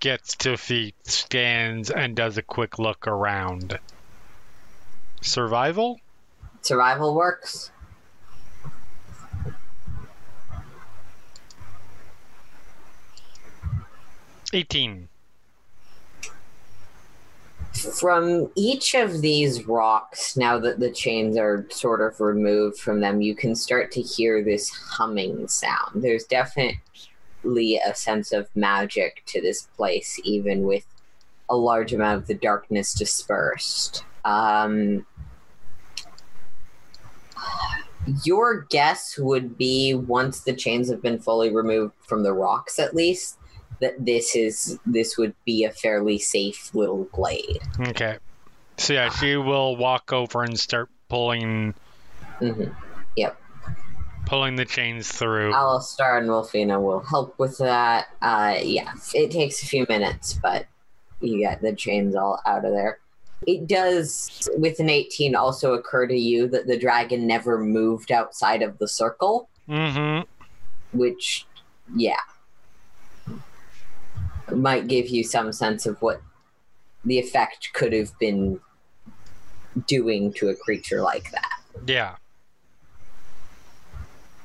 gets 0.00 0.36
to 0.36 0.56
feet, 0.56 0.94
stands, 1.04 1.90
and 1.90 2.16
does 2.16 2.38
a 2.38 2.42
quick 2.42 2.78
look 2.78 3.06
around. 3.06 3.78
Survival? 5.20 6.00
Survival 6.62 7.14
works. 7.14 7.70
Eighteen. 14.54 15.08
From 17.72 18.50
each 18.54 18.94
of 18.94 19.22
these 19.22 19.66
rocks, 19.66 20.36
now 20.36 20.58
that 20.58 20.78
the 20.78 20.90
chains 20.90 21.36
are 21.38 21.66
sort 21.70 22.00
of 22.00 22.20
removed 22.20 22.78
from 22.78 23.00
them, 23.00 23.22
you 23.22 23.34
can 23.34 23.54
start 23.54 23.90
to 23.92 24.02
hear 24.02 24.44
this 24.44 24.68
humming 24.68 25.48
sound. 25.48 26.02
There's 26.02 26.24
definitely 26.24 27.80
a 27.84 27.94
sense 27.94 28.32
of 28.32 28.48
magic 28.54 29.22
to 29.26 29.40
this 29.40 29.62
place, 29.76 30.20
even 30.22 30.62
with 30.62 30.84
a 31.48 31.56
large 31.56 31.92
amount 31.92 32.20
of 32.20 32.26
the 32.26 32.34
darkness 32.34 32.92
dispersed. 32.92 34.04
Um, 34.24 35.06
your 38.24 38.62
guess 38.70 39.18
would 39.18 39.56
be 39.56 39.94
once 39.94 40.40
the 40.40 40.52
chains 40.52 40.90
have 40.90 41.02
been 41.02 41.18
fully 41.18 41.50
removed 41.50 41.94
from 42.06 42.22
the 42.22 42.32
rocks, 42.32 42.78
at 42.78 42.94
least, 42.94 43.38
that 43.82 44.02
this 44.06 44.34
is 44.34 44.78
this 44.86 45.18
would 45.18 45.34
be 45.44 45.64
a 45.64 45.70
fairly 45.70 46.18
safe 46.18 46.74
little 46.74 47.04
glade. 47.12 47.60
Okay. 47.78 48.16
So 48.78 48.94
yeah, 48.94 49.10
she 49.10 49.36
will 49.36 49.76
walk 49.76 50.12
over 50.12 50.42
and 50.42 50.58
start 50.58 50.88
pulling 51.10 51.74
hmm 52.38 52.64
Yep. 53.16 53.38
pulling 54.24 54.56
the 54.56 54.64
chains 54.64 55.12
through. 55.12 55.52
Alistar 55.52 56.18
and 56.18 56.28
Wolfina 56.28 56.80
will 56.80 57.00
help 57.00 57.38
with 57.38 57.58
that. 57.58 58.06
Uh, 58.22 58.56
yeah, 58.62 58.94
it 59.14 59.30
takes 59.30 59.62
a 59.62 59.66
few 59.66 59.84
minutes, 59.88 60.38
but 60.42 60.66
you 61.20 61.38
get 61.38 61.60
the 61.60 61.74
chains 61.74 62.14
all 62.14 62.40
out 62.46 62.64
of 62.64 62.72
there. 62.72 62.98
It 63.46 63.66
does, 63.66 64.48
with 64.56 64.78
an 64.78 64.88
18, 64.88 65.34
also 65.34 65.74
occur 65.74 66.06
to 66.06 66.16
you 66.16 66.48
that 66.48 66.66
the 66.68 66.78
dragon 66.78 67.26
never 67.26 67.58
moved 67.58 68.10
outside 68.12 68.62
of 68.62 68.78
the 68.78 68.88
circle, 68.88 69.48
Mm-hmm. 69.68 70.22
which, 70.96 71.44
yeah, 71.94 72.16
might 74.56 74.86
give 74.88 75.08
you 75.08 75.24
some 75.24 75.52
sense 75.52 75.86
of 75.86 76.00
what 76.02 76.20
the 77.04 77.18
effect 77.18 77.70
could 77.72 77.92
have 77.92 78.16
been 78.18 78.60
doing 79.86 80.32
to 80.34 80.48
a 80.48 80.54
creature 80.54 81.00
like 81.00 81.30
that. 81.32 81.60
Yeah. 81.86 82.16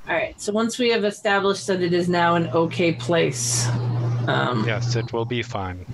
All 0.08 0.16
right. 0.16 0.40
So 0.42 0.54
once 0.54 0.78
we 0.78 0.90
have 0.90 1.04
established 1.04 1.68
that 1.68 1.82
it 1.82 1.94
is 1.94 2.08
now 2.08 2.36
an 2.36 2.48
okay 2.50 2.94
place, 2.94 3.68
um, 4.28 4.66
Yes, 4.66 4.96
it 4.96 5.12
will 5.14 5.26
be 5.26 5.42
fine. 5.42 5.86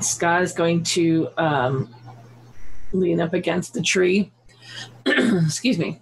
Scott 0.00 0.42
is 0.42 0.52
going 0.52 0.82
to 0.84 1.28
um, 1.38 1.94
lean 2.92 3.20
up 3.20 3.32
against 3.32 3.74
the 3.74 3.82
tree. 3.82 4.30
Excuse 5.06 5.78
me. 5.78 6.00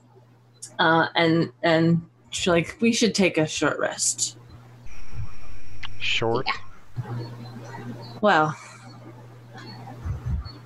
Uh, 0.79 1.07
and 1.15 1.53
and 1.63 2.03
she's 2.31 2.49
like, 2.49 2.77
we 2.81 2.93
should 2.93 3.15
take 3.15 3.39
a 3.39 3.47
short 3.47 3.79
rest. 3.79 4.37
Short. 5.99 6.47
Well, 8.21 8.57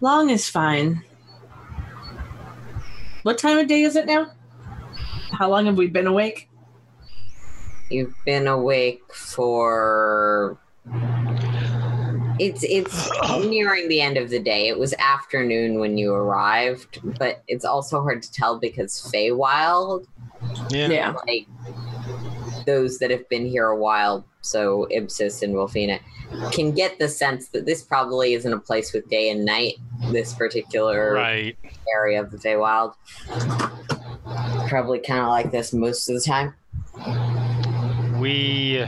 long 0.00 0.30
is 0.30 0.48
fine. 0.48 1.02
What 3.22 3.38
time 3.38 3.58
of 3.58 3.66
day 3.66 3.82
is 3.82 3.96
it 3.96 4.06
now? 4.06 4.30
How 5.32 5.50
long 5.50 5.66
have 5.66 5.76
we 5.76 5.86
been 5.88 6.06
awake? 6.06 6.48
You've 7.90 8.14
been 8.24 8.46
awake 8.46 9.00
for 9.12 10.58
it's 12.38 12.62
it's 12.64 13.10
nearing 13.46 13.88
the 13.88 14.00
end 14.00 14.16
of 14.18 14.30
the 14.30 14.38
day. 14.38 14.68
It 14.68 14.78
was 14.78 14.92
afternoon 14.98 15.78
when 15.78 15.96
you 15.96 16.12
arrived, 16.12 17.00
but 17.18 17.42
it's 17.48 17.64
also 17.64 18.02
hard 18.02 18.22
to 18.22 18.32
tell 18.32 18.58
because 18.58 18.92
Feywild, 19.12 20.06
Yeah. 20.70 20.88
Yeah. 20.88 21.14
like 21.26 21.46
those 22.66 22.98
that 22.98 23.10
have 23.10 23.28
been 23.28 23.46
here 23.46 23.66
a 23.68 23.76
while, 23.76 24.26
so 24.40 24.86
Ibsis 24.92 25.42
and 25.42 25.54
Wolfina, 25.54 26.00
can 26.52 26.72
get 26.72 26.98
the 26.98 27.08
sense 27.08 27.48
that 27.48 27.66
this 27.66 27.82
probably 27.82 28.34
isn't 28.34 28.52
a 28.52 28.58
place 28.58 28.92
with 28.92 29.08
day 29.08 29.30
and 29.30 29.44
night. 29.44 29.74
This 30.10 30.34
particular 30.34 31.14
Right. 31.14 31.56
area 31.94 32.20
of 32.20 32.30
the 32.30 32.36
Feywild, 32.36 32.94
probably 34.68 34.98
kind 34.98 35.20
of 35.20 35.28
like 35.28 35.50
this 35.52 35.72
most 35.72 36.08
of 36.08 36.14
the 36.16 36.20
time. 36.20 36.54
We. 38.20 38.84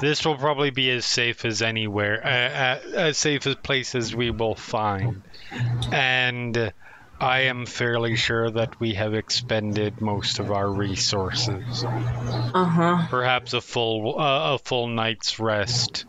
This 0.00 0.24
will 0.24 0.36
probably 0.36 0.70
be 0.70 0.90
as 0.90 1.04
safe 1.04 1.44
as 1.44 1.60
anywhere, 1.60 2.24
uh, 2.24 2.28
uh, 2.28 2.80
as 2.96 3.18
safe 3.18 3.46
as 3.48 3.56
places 3.56 4.14
we 4.14 4.30
will 4.30 4.54
find. 4.54 5.22
And 5.90 6.72
I 7.20 7.40
am 7.40 7.66
fairly 7.66 8.14
sure 8.14 8.50
that 8.50 8.78
we 8.78 8.94
have 8.94 9.14
expended 9.14 10.00
most 10.00 10.38
of 10.38 10.52
our 10.52 10.70
resources. 10.70 11.84
Uh 11.84 12.64
huh. 12.64 13.06
Perhaps 13.10 13.54
a 13.54 13.60
full 13.60 14.20
uh, 14.20 14.54
a 14.54 14.58
full 14.58 14.86
night's 14.86 15.40
rest. 15.40 16.04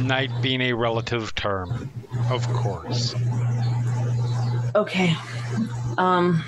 Night 0.00 0.30
being 0.40 0.62
a 0.62 0.72
relative 0.72 1.34
term, 1.34 1.90
of 2.30 2.46
course. 2.52 3.14
Okay. 4.74 5.14
Um. 5.98 6.42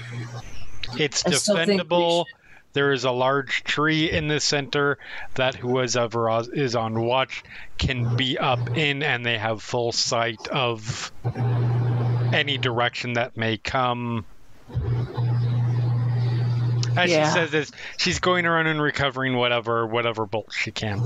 It's 0.96 1.26
I 1.26 1.30
still 1.32 1.56
think 1.56 1.68
we 1.70 1.78
defendable. 1.78 2.24
There 2.72 2.92
is 2.92 3.04
a 3.04 3.10
large 3.10 3.64
tree 3.64 4.10
in 4.10 4.28
the 4.28 4.40
center 4.40 4.98
that 5.34 5.54
whoever 5.54 6.30
is 6.54 6.74
on 6.74 7.00
watch 7.00 7.42
can 7.78 8.16
be 8.16 8.38
up 8.38 8.76
in, 8.76 9.02
and 9.02 9.24
they 9.26 9.36
have 9.38 9.62
full 9.62 9.92
sight 9.92 10.48
of 10.48 11.12
any 12.32 12.56
direction 12.58 13.14
that 13.14 13.36
may 13.36 13.58
come. 13.58 14.24
As 16.96 17.10
Yeah. 17.10 17.26
she 17.28 17.32
says 17.34 17.50
this, 17.50 17.72
she's 17.96 18.20
going 18.20 18.46
around 18.46 18.66
and 18.66 18.80
recovering 18.80 19.36
whatever 19.36 19.86
whatever 19.86 20.26
bolt 20.26 20.52
she 20.52 20.70
can. 20.70 20.98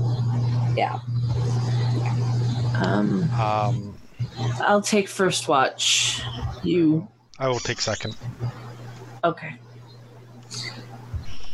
Yeah. 0.75 0.99
Um. 2.75 3.29
Um, 3.39 3.97
I'll 4.61 4.81
take 4.81 5.07
first 5.07 5.47
watch. 5.47 6.21
You 6.63 7.07
I 7.39 7.47
will 7.47 7.59
take 7.59 7.79
second. 7.81 8.15
okay? 9.23 9.55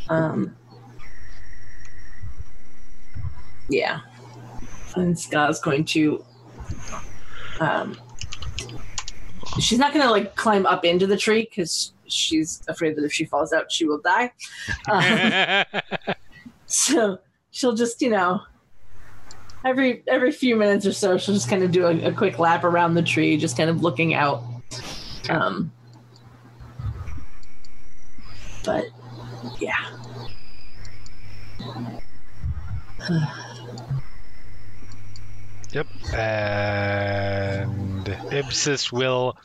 Um. 0.09 0.55
Yeah. 3.69 4.01
And 4.95 5.17
Ska's 5.17 5.59
going 5.59 5.85
to. 5.85 6.23
Um. 7.59 7.97
She's 9.59 9.79
not 9.79 9.93
gonna 9.93 10.09
like 10.09 10.35
climb 10.35 10.65
up 10.65 10.83
into 10.83 11.05
the 11.05 11.17
tree 11.17 11.47
because 11.49 11.93
she's 12.07 12.61
afraid 12.67 12.95
that 12.95 13.03
if 13.03 13.13
she 13.13 13.25
falls 13.25 13.53
out, 13.53 13.71
she 13.71 13.85
will 13.85 13.99
die. 13.99 14.31
Um, 14.89 16.15
so 16.65 17.19
she'll 17.53 17.75
just 17.75 18.01
you 18.01 18.09
know 18.09 18.41
every 19.63 20.03
every 20.07 20.31
few 20.31 20.55
minutes 20.55 20.85
or 20.85 20.91
so 20.91 21.17
she'll 21.17 21.35
just 21.35 21.49
kind 21.49 21.63
of 21.63 21.71
do 21.71 21.85
a, 21.85 22.07
a 22.07 22.11
quick 22.11 22.39
lap 22.39 22.63
around 22.63 22.95
the 22.95 23.01
tree 23.01 23.37
just 23.37 23.55
kind 23.55 23.69
of 23.69 23.81
looking 23.81 24.13
out 24.13 24.43
um 25.29 25.71
but 28.65 28.85
yeah 29.59 29.89
Yep. 35.73 35.87
And 36.13 38.05
Ibsis 38.05 38.91
will 38.91 39.35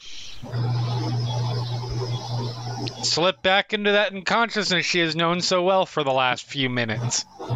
slip 3.02 3.42
back 3.42 3.72
into 3.72 3.92
that 3.92 4.12
unconsciousness 4.12 4.84
she 4.84 4.98
has 4.98 5.16
known 5.16 5.40
so 5.40 5.62
well 5.62 5.86
for 5.86 6.04
the 6.04 6.12
last 6.12 6.44
few 6.44 6.68
minutes. 6.68 7.24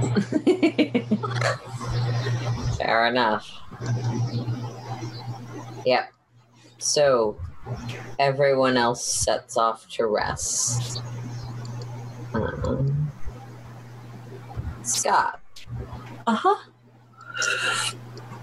Fair 2.78 3.06
enough. 3.08 3.50
Yep. 5.84 6.10
So, 6.78 7.38
everyone 8.18 8.78
else 8.78 9.04
sets 9.04 9.58
off 9.58 9.86
to 9.90 10.06
rest. 10.06 11.02
Um, 12.34 13.10
Scott, 14.82 15.40
uh-huh 16.26 16.56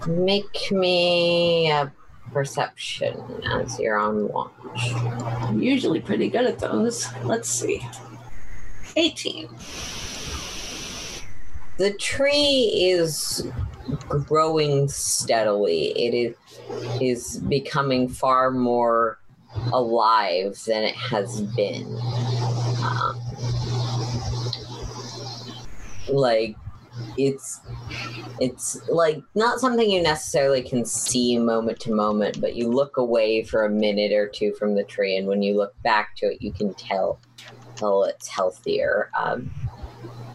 make 0.06 0.70
me 0.70 1.70
a 1.70 1.92
perception 2.32 3.16
as 3.52 3.78
you're 3.78 3.98
on 3.98 4.28
watch. 4.28 4.50
i'm 5.42 5.60
usually 5.60 6.00
pretty 6.00 6.28
good 6.28 6.46
at 6.46 6.58
those 6.58 7.06
let's 7.24 7.48
see 7.48 7.86
18 8.96 9.48
The 11.80 11.94
tree 11.94 12.90
is 12.92 13.48
growing 14.08 14.86
steadily. 14.88 15.92
It 15.96 16.12
is 16.14 16.36
is 17.00 17.38
becoming 17.38 18.06
far 18.06 18.50
more 18.50 19.18
alive 19.72 20.62
than 20.66 20.82
it 20.82 20.94
has 20.94 21.40
been. 21.40 21.86
Um, 22.84 23.18
like 26.12 26.56
it's 27.16 27.60
it's 28.40 28.88
like 28.88 29.22
not 29.34 29.60
something 29.60 29.90
you 29.90 30.02
necessarily 30.02 30.62
can 30.62 30.84
see 30.84 31.38
moment 31.38 31.80
to 31.80 31.94
moment, 31.94 32.40
but 32.40 32.54
you 32.54 32.68
look 32.68 32.96
away 32.96 33.42
for 33.44 33.64
a 33.64 33.70
minute 33.70 34.12
or 34.12 34.28
two 34.28 34.52
from 34.54 34.74
the 34.74 34.84
tree, 34.84 35.16
and 35.16 35.26
when 35.26 35.42
you 35.42 35.56
look 35.56 35.74
back 35.82 36.14
to 36.16 36.26
it, 36.26 36.42
you 36.42 36.52
can 36.52 36.74
tell 36.74 37.20
tell 37.76 38.04
it's 38.04 38.28
healthier. 38.28 39.10
Um, 39.18 39.50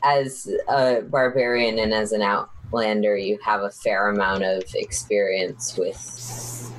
as 0.04 0.48
a 0.68 1.02
barbarian 1.02 1.80
and 1.80 1.94
as 1.94 2.12
an 2.12 2.22
outlander, 2.22 3.18
you 3.18 3.40
have 3.44 3.62
a 3.62 3.72
fair 3.72 4.10
amount 4.10 4.44
of 4.44 4.64
experience 4.76 5.78
with 5.78 6.72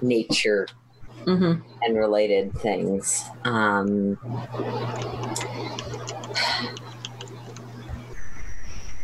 nature 0.00 0.66
mm-hmm. 1.24 1.60
and 1.82 1.96
related 1.96 2.52
things. 2.58 3.24
Um, 3.44 4.18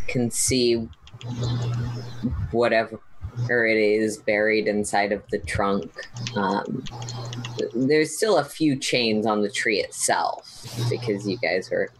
can 0.06 0.30
see 0.30 0.88
whatever 2.50 3.00
it 3.66 3.76
is 3.76 4.18
buried 4.18 4.66
inside 4.66 5.12
of 5.12 5.22
the 5.30 5.38
trunk. 5.40 5.92
Um, 6.36 6.84
there's 7.74 8.16
still 8.16 8.38
a 8.38 8.44
few 8.44 8.76
chains 8.76 9.26
on 9.26 9.42
the 9.42 9.50
tree 9.50 9.80
itself 9.80 10.66
because 10.88 11.28
you 11.28 11.36
guys 11.38 11.70
were 11.70 11.90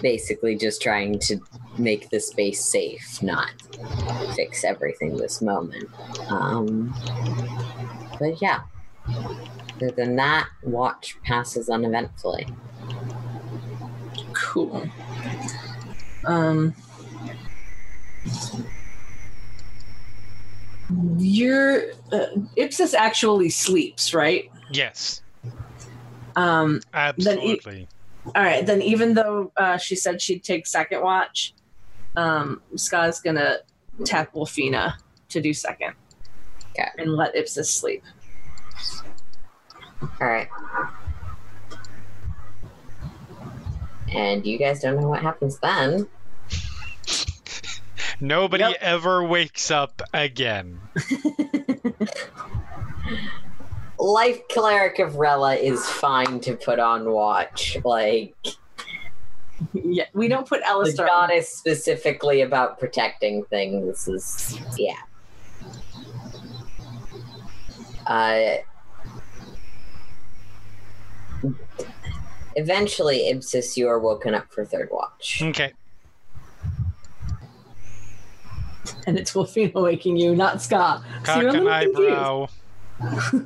basically 0.00 0.56
just 0.56 0.80
trying 0.80 1.18
to 1.20 1.38
make 1.78 2.08
the 2.10 2.20
space 2.20 2.64
safe, 2.64 3.22
not 3.22 3.50
fix 4.34 4.64
everything 4.64 5.16
this 5.16 5.42
moment. 5.42 5.88
Um, 6.28 6.94
but 8.18 8.40
yeah, 8.40 8.60
other 9.76 9.90
than 9.90 10.16
that, 10.16 10.48
watch 10.62 11.16
passes 11.22 11.68
uneventfully. 11.68 12.46
cool 14.32 14.88
um 16.24 16.74
your 21.18 21.82
uh, 22.12 22.26
ibsis 22.56 22.94
actually 22.94 23.48
sleeps 23.50 24.14
right 24.14 24.50
Yes, 24.72 25.22
um 26.36 26.80
absolutely. 26.94 27.88
all 28.34 28.42
right 28.42 28.64
then 28.66 28.82
even 28.82 29.14
though 29.14 29.52
uh, 29.56 29.76
she 29.78 29.94
said 29.96 30.20
she'd 30.22 30.42
take 30.44 30.66
second 30.66 31.02
watch 31.02 31.54
um 32.16 32.60
ska's 32.76 33.20
gonna 33.20 33.58
tap 34.04 34.32
wolfina 34.34 34.94
to 35.28 35.40
do 35.40 35.52
second 35.52 35.94
Okay. 36.78 36.88
and 36.98 37.14
let 37.14 37.34
ibsis 37.34 37.66
sleep 37.66 38.02
All 40.20 40.28
right. 40.28 40.48
And 44.14 44.44
you 44.46 44.58
guys 44.58 44.80
don't 44.82 45.00
know 45.00 45.08
what 45.08 45.22
happens 45.22 45.58
then. 45.58 46.06
Nobody 48.20 48.64
Yep. 48.64 48.76
ever 48.80 49.22
wakes 49.24 49.70
up 49.70 50.02
again. 50.12 50.80
Life 53.98 54.40
Cleric 54.48 54.98
of 54.98 55.16
Rella 55.16 55.54
is 55.56 55.86
fine 55.88 56.40
to 56.40 56.54
put 56.56 56.78
on 56.78 57.10
watch. 57.10 57.76
Like, 57.84 58.34
yeah 59.72 60.04
we 60.12 60.28
don't 60.28 60.46
put 60.46 60.60
the 60.60 60.66
Alistar 60.66 61.06
goddess 61.06 61.48
specifically 61.48 62.42
about 62.42 62.78
protecting 62.78 63.44
things 63.44 64.06
is, 64.06 64.58
yeah. 64.76 64.92
Uh, 68.06 68.56
eventually, 72.54 73.32
Ibsis, 73.32 73.76
you 73.76 73.88
are 73.88 73.98
woken 73.98 74.34
up 74.34 74.52
for 74.52 74.64
third 74.64 74.88
watch. 74.92 75.40
Okay. 75.42 75.72
and 79.06 79.18
it's 79.18 79.32
wolfina 79.32 79.82
waking 79.82 80.16
you 80.16 80.34
not 80.34 80.62
ska 80.62 81.02
so 81.24 81.32
Cock 81.32 81.42
you're 81.42 81.56
an 81.56 81.68
eyebrow. 81.68 82.48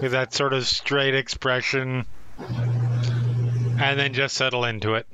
With 0.00 0.12
that 0.12 0.34
sort 0.34 0.52
of 0.52 0.66
straight 0.66 1.14
expression. 1.14 2.04
And 2.38 3.98
then 3.98 4.12
just 4.12 4.36
settle 4.36 4.64
into 4.64 4.94
it. 4.94 5.06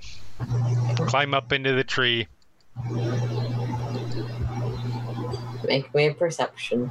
Climb 0.96 1.34
up 1.34 1.53
into 1.53 1.72
the 1.74 1.84
tree. 1.84 2.26
Make 5.64 5.94
me 5.94 6.07
a 6.07 6.14
perception. 6.14 6.90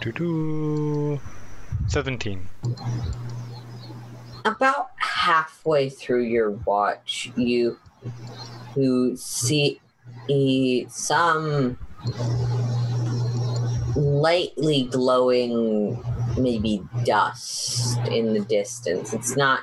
Doo-doo. 0.00 1.20
17. 1.86 2.48
About 4.44 4.90
halfway 4.96 5.88
through 5.88 6.24
your 6.24 6.50
watch, 6.50 7.30
you 7.36 7.78
who 8.74 9.16
see 9.16 9.80
some 10.88 11.78
lightly 13.94 14.84
glowing, 14.84 16.02
maybe 16.38 16.82
dust 17.04 17.98
in 18.08 18.34
the 18.34 18.40
distance. 18.40 19.12
It's 19.12 19.36
not 19.36 19.60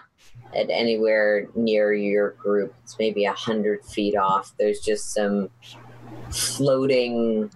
at 0.55 0.69
anywhere 0.69 1.47
near 1.55 1.93
your 1.93 2.31
group. 2.31 2.73
It's 2.83 2.97
maybe 2.97 3.25
a 3.25 3.33
hundred 3.33 3.83
feet 3.85 4.15
off. 4.15 4.53
There's 4.57 4.79
just 4.79 5.13
some 5.13 5.49
floating 6.31 7.51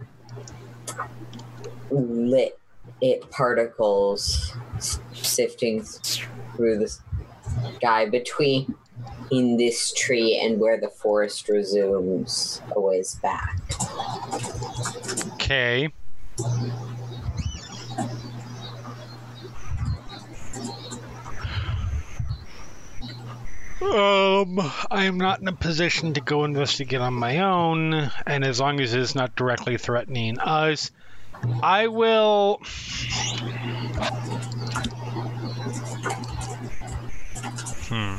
lit 1.89 2.59
it 3.01 3.29
particles 3.31 4.55
sifting 5.13 5.83
through 5.83 6.79
the 6.79 6.97
sky 7.77 8.09
between 8.09 8.75
in 9.31 9.57
this 9.57 9.93
tree 9.93 10.39
and 10.43 10.59
where 10.59 10.79
the 10.79 10.89
forest 10.89 11.49
resumes 11.49 12.61
a 12.75 12.79
ways 12.79 13.15
back. 13.15 13.59
Okay. 15.33 15.91
Um, 23.81 24.59
I 24.89 25.03
am 25.05 25.17
not 25.17 25.41
in 25.41 25.47
a 25.47 25.53
position 25.53 26.13
to 26.13 26.21
go 26.21 26.45
investigate 26.45 27.01
on 27.01 27.13
my 27.13 27.39
own, 27.39 27.93
and 28.25 28.43
as 28.43 28.59
long 28.59 28.79
as 28.79 28.93
it's 28.93 29.13
not 29.13 29.35
directly 29.35 29.77
threatening 29.77 30.39
us, 30.39 30.89
I 31.61 31.87
will. 31.87 32.59
Hmm. 37.89 38.17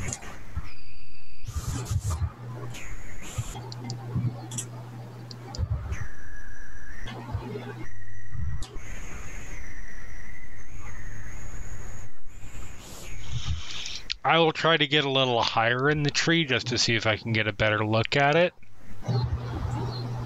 I 14.24 14.38
will 14.38 14.52
try 14.52 14.76
to 14.76 14.86
get 14.86 15.04
a 15.04 15.10
little 15.10 15.42
higher 15.42 15.90
in 15.90 16.02
the 16.02 16.10
tree 16.10 16.44
just 16.44 16.68
to 16.68 16.78
see 16.78 16.96
if 16.96 17.06
I 17.06 17.16
can 17.16 17.32
get 17.32 17.46
a 17.46 17.52
better 17.52 17.84
look 17.84 18.16
at 18.16 18.36
it. 18.36 18.54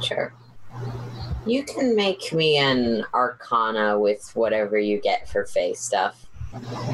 Sure. 0.03 0.32
You 1.49 1.64
can 1.64 1.96
make 1.96 2.32
me 2.32 2.59
an 2.59 3.05
arcana 3.14 3.99
with 3.99 4.30
whatever 4.34 4.78
you 4.78 5.01
get 5.01 5.28
for 5.28 5.46
Fey 5.46 5.72
stuff. 5.72 6.26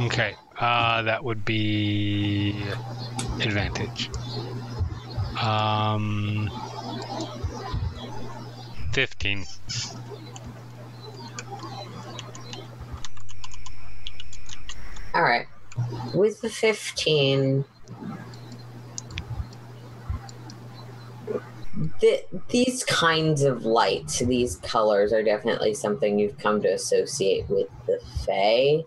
Okay, 0.02 0.34
uh, 0.60 1.02
that 1.02 1.24
would 1.24 1.44
be 1.44 2.64
advantage. 3.40 4.10
Um, 5.42 6.48
fifteen. 8.92 9.44
All 15.14 15.22
right. 15.22 15.46
With 16.12 16.40
the 16.40 16.50
15, 16.50 17.64
the, 22.04 22.22
these 22.50 22.84
kinds 22.84 23.42
of 23.42 23.64
lights, 23.64 24.18
these 24.18 24.56
colors 24.56 25.10
are 25.10 25.22
definitely 25.22 25.72
something 25.72 26.18
you've 26.18 26.36
come 26.36 26.60
to 26.60 26.68
associate 26.68 27.48
with 27.48 27.66
the 27.86 27.98
Fae. 28.26 28.82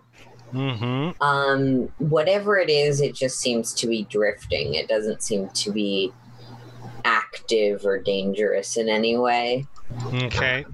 Mm-hmm. 0.52 1.20
Um, 1.20 1.92
whatever 1.98 2.58
it 2.58 2.70
is, 2.70 3.00
it 3.00 3.16
just 3.16 3.40
seems 3.40 3.74
to 3.74 3.88
be 3.88 4.04
drifting. 4.04 4.74
It 4.74 4.86
doesn't 4.86 5.24
seem 5.24 5.48
to 5.48 5.72
be 5.72 6.12
active 7.04 7.84
or 7.84 7.98
dangerous 7.98 8.76
in 8.76 8.88
any 8.88 9.16
way. 9.16 9.66
Okay. 10.14 10.64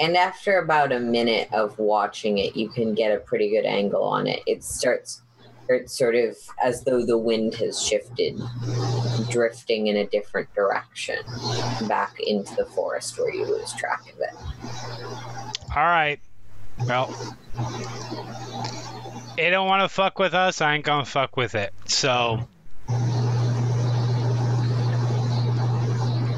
And 0.00 0.16
after 0.16 0.58
about 0.58 0.92
a 0.92 0.98
minute 0.98 1.52
of 1.52 1.78
watching 1.78 2.38
it, 2.38 2.56
you 2.56 2.70
can 2.70 2.94
get 2.94 3.14
a 3.14 3.20
pretty 3.20 3.50
good 3.50 3.66
angle 3.66 4.02
on 4.02 4.26
it. 4.26 4.42
It 4.46 4.64
starts, 4.64 5.20
it's 5.68 5.96
sort 5.96 6.14
of 6.14 6.36
as 6.62 6.84
though 6.84 7.04
the 7.04 7.18
wind 7.18 7.54
has 7.56 7.82
shifted, 7.82 8.40
drifting 9.30 9.88
in 9.88 9.96
a 9.96 10.06
different 10.06 10.52
direction 10.54 11.18
back 11.88 12.18
into 12.20 12.54
the 12.54 12.66
forest 12.66 13.18
where 13.18 13.32
you 13.32 13.44
lose 13.46 13.72
track 13.74 14.02
of 14.12 14.20
it. 14.20 14.30
All 15.74 15.82
right. 15.82 16.20
Well, 16.86 17.14
it 19.36 19.50
don't 19.50 19.66
want 19.66 19.82
to 19.82 19.88
fuck 19.88 20.18
with 20.18 20.34
us. 20.34 20.60
I 20.60 20.74
ain't 20.74 20.84
gonna 20.84 21.04
fuck 21.04 21.36
with 21.36 21.54
it. 21.54 21.72
So 21.86 22.46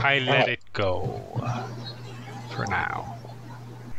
I 0.00 0.20
let 0.20 0.28
Alright. 0.28 0.48
it 0.48 0.60
go 0.72 1.20
for 2.54 2.66
now. 2.66 3.16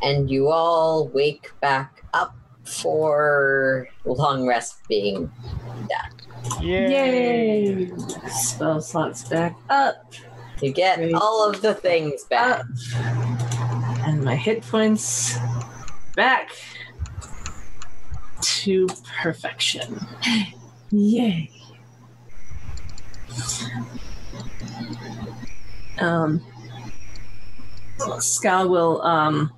And 0.01 0.29
you 0.29 0.49
all 0.49 1.07
wake 1.09 1.51
back 1.59 2.03
up 2.13 2.35
for 2.69 3.87
long 4.05 4.47
rest 4.47 4.77
being 4.87 5.31
done. 5.89 6.61
Yay! 6.61 7.91
Spell 8.27 8.81
slots 8.81 9.27
back 9.27 9.55
up. 9.69 10.13
You 10.61 10.73
get 10.73 11.13
all 11.13 11.49
of 11.49 11.61
the 11.61 11.73
things 11.73 12.23
back. 12.25 12.61
Up. 12.61 12.65
And 14.07 14.23
my 14.23 14.35
hit 14.35 14.61
points 14.63 15.37
back 16.15 16.51
to 18.41 18.87
perfection. 19.21 19.99
Yay. 20.91 21.49
Um, 25.99 26.45
Skal 28.19 28.69
will, 28.69 29.01
um, 29.01 29.51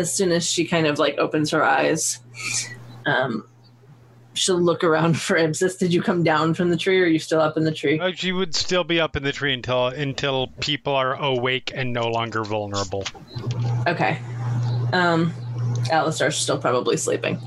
as 0.00 0.12
soon 0.12 0.32
as 0.32 0.44
she 0.50 0.64
kind 0.66 0.86
of 0.86 0.98
like 0.98 1.18
opens 1.18 1.50
her 1.50 1.62
eyes, 1.62 2.20
um, 3.06 3.46
she'll 4.34 4.60
look 4.60 4.82
around 4.82 5.18
for 5.20 5.36
Ibsis. 5.36 5.78
Did 5.78 5.92
you 5.92 6.02
come 6.02 6.22
down 6.24 6.54
from 6.54 6.70
the 6.70 6.76
tree 6.76 7.00
or 7.00 7.04
are 7.04 7.08
you 7.08 7.18
still 7.18 7.40
up 7.40 7.56
in 7.56 7.64
the 7.64 7.72
tree? 7.72 8.00
Uh, 8.00 8.12
She 8.12 8.32
would 8.32 8.54
still 8.54 8.84
be 8.84 9.00
up 9.00 9.16
in 9.16 9.22
the 9.22 9.32
tree 9.32 9.52
until 9.52 9.88
until 9.88 10.48
people 10.60 10.94
are 10.94 11.14
awake 11.14 11.72
and 11.74 11.92
no 11.92 12.08
longer 12.08 12.42
vulnerable. 12.44 13.04
Okay. 13.86 14.18
Um, 14.92 15.32
Alistar's 15.90 16.36
still 16.36 16.58
probably 16.58 16.96
sleeping. 16.96 17.38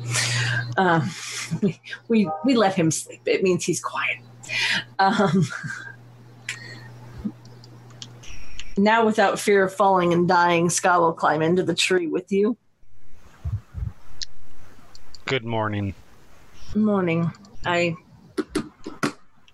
Um, 0.78 1.10
we, 1.62 1.80
we 2.08 2.30
we 2.46 2.56
let 2.56 2.76
him 2.76 2.92
sleep. 2.92 3.22
It 3.26 3.44
means 3.44 3.66
he's 3.66 3.82
quiet. 3.82 4.20
Um, 5.00 5.46
now, 8.78 9.06
without 9.06 9.40
fear 9.40 9.64
of 9.64 9.74
falling 9.74 10.14
and 10.14 10.28
dying, 10.28 10.70
Ska 10.70 11.00
will 11.00 11.14
climb 11.14 11.42
into 11.42 11.64
the 11.64 11.76
tree 11.76 12.08
with 12.08 12.32
you. 12.32 12.58
Good 15.26 15.46
morning. 15.46 15.94
Morning. 16.76 17.32
I 17.66 17.96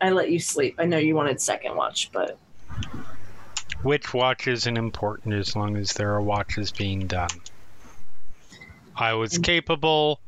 I 0.02 0.12
let 0.12 0.32
you 0.32 0.40
sleep. 0.40 0.76
I 0.80 0.86
know 0.86 0.98
you 0.98 1.16
wanted 1.16 1.42
second 1.42 1.76
watch, 1.76 2.12
but 2.12 2.40
Which 3.84 4.14
watch 4.14 4.48
isn't 4.48 4.78
important 4.78 5.34
as 5.36 5.56
long 5.56 5.78
as 5.78 5.94
there 5.94 6.14
are 6.14 6.22
watches 6.22 6.72
being 6.72 7.08
done. 7.08 7.30
I 8.96 9.14
was 9.14 9.34
mm. 9.34 9.44
capable. 9.44 10.20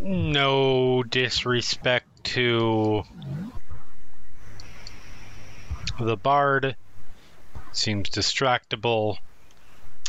No 0.00 1.02
disrespect 1.02 2.06
to 2.24 3.02
the 6.00 6.16
bard. 6.16 6.76
Seems 7.78 8.10
distractible. 8.10 9.18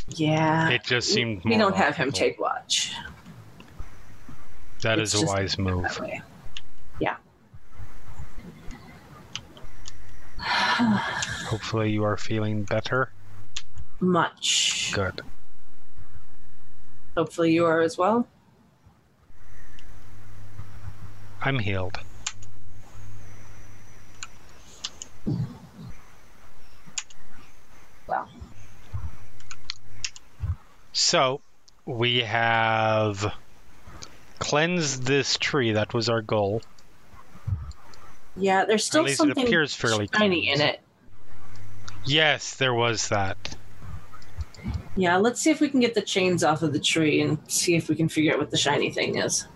yeah, 0.07 0.70
It 0.70 0.84
just 0.84 1.13
seemed 1.13 1.43
we 1.43 1.55
don't 1.55 1.76
have 1.76 1.95
him 1.95 2.11
take 2.11 2.39
watch 2.39 2.93
That 4.82 4.97
it's 4.97 5.13
is 5.13 5.22
a 5.22 5.26
wise 5.28 5.59
move. 5.59 5.86
Yeah. 6.99 7.17
Hopefully, 10.39 11.91
you 11.91 12.03
are 12.03 12.17
feeling 12.17 12.63
better. 12.63 13.11
Much. 13.99 14.91
Good. 14.95 15.22
Hopefully, 17.15 17.51
you 17.53 17.65
are 17.65 17.82
as 17.82 17.99
well. 17.99 18.28
I'm 21.43 21.59
healed. 21.59 21.99
Well. 28.07 28.28
So, 30.99 31.39
we 31.85 32.23
have 32.23 33.33
cleansed 34.37 35.03
this 35.03 35.37
tree. 35.37 35.71
That 35.71 35.93
was 35.93 36.09
our 36.09 36.21
goal. 36.21 36.61
Yeah, 38.35 38.65
there's 38.65 38.83
still 38.83 39.03
least 39.03 39.13
it 39.13 39.17
something 39.17 39.45
appears 39.45 39.73
fairly 39.73 40.09
shiny 40.13 40.45
cleansed. 40.47 40.61
in 40.61 40.67
it. 40.67 40.81
Yes, 42.05 42.55
there 42.57 42.73
was 42.73 43.07
that. 43.07 43.55
Yeah, 44.97 45.15
let's 45.15 45.39
see 45.41 45.49
if 45.51 45.61
we 45.61 45.69
can 45.69 45.79
get 45.79 45.95
the 45.95 46.01
chains 46.01 46.43
off 46.43 46.63
of 46.63 46.73
the 46.73 46.79
tree 46.79 47.21
and 47.21 47.39
see 47.47 47.75
if 47.75 47.87
we 47.87 47.95
can 47.95 48.09
figure 48.09 48.33
out 48.33 48.39
what 48.39 48.51
the 48.51 48.57
shiny 48.57 48.91
thing 48.91 49.17
is. 49.17 49.47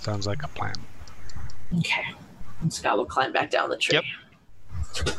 Sounds 0.00 0.26
like 0.26 0.42
a 0.42 0.48
plan. 0.48 0.74
Okay. 1.78 2.04
Scott 2.68 2.98
will 2.98 3.06
climb 3.06 3.32
back 3.32 3.48
down 3.48 3.70
the 3.70 3.76
tree. 3.76 4.00
Yep. 5.04 5.14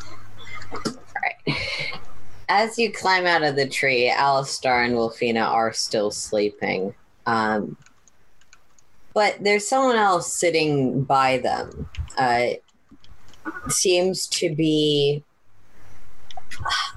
As 2.52 2.80
you 2.80 2.90
climb 2.90 3.26
out 3.26 3.44
of 3.44 3.54
the 3.54 3.68
tree, 3.68 4.10
Alistar 4.10 4.84
and 4.84 4.94
Wolfina 4.94 5.46
are 5.46 5.72
still 5.72 6.10
sleeping. 6.10 6.96
Um, 7.24 7.76
but 9.14 9.36
there's 9.40 9.68
someone 9.68 9.94
else 9.94 10.32
sitting 10.32 11.04
by 11.04 11.38
them. 11.38 11.88
Uh, 12.18 12.54
seems 13.68 14.26
to 14.26 14.52
be 14.52 15.22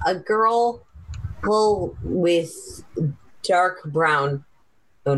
a 0.04 0.16
girl 0.16 0.84
with 2.02 2.84
dark 3.44 3.84
brown 3.84 4.44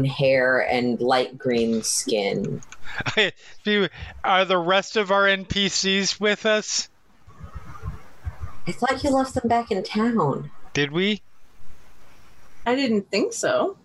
hair 0.04 0.60
and 0.60 1.00
light 1.00 1.38
green 1.38 1.82
skin. 1.82 2.60
Are 4.24 4.44
the 4.44 4.58
rest 4.58 4.96
of 4.98 5.10
our 5.10 5.24
NPCs 5.24 6.20
with 6.20 6.44
us? 6.44 6.90
I 8.66 8.72
thought 8.72 9.02
you 9.04 9.10
left 9.10 9.34
them 9.34 9.48
back 9.48 9.70
in 9.70 9.82
town. 9.82 10.50
Did 10.72 10.92
we? 10.92 11.22
I 12.66 12.74
didn't 12.74 13.10
think 13.10 13.32
so. 13.32 13.76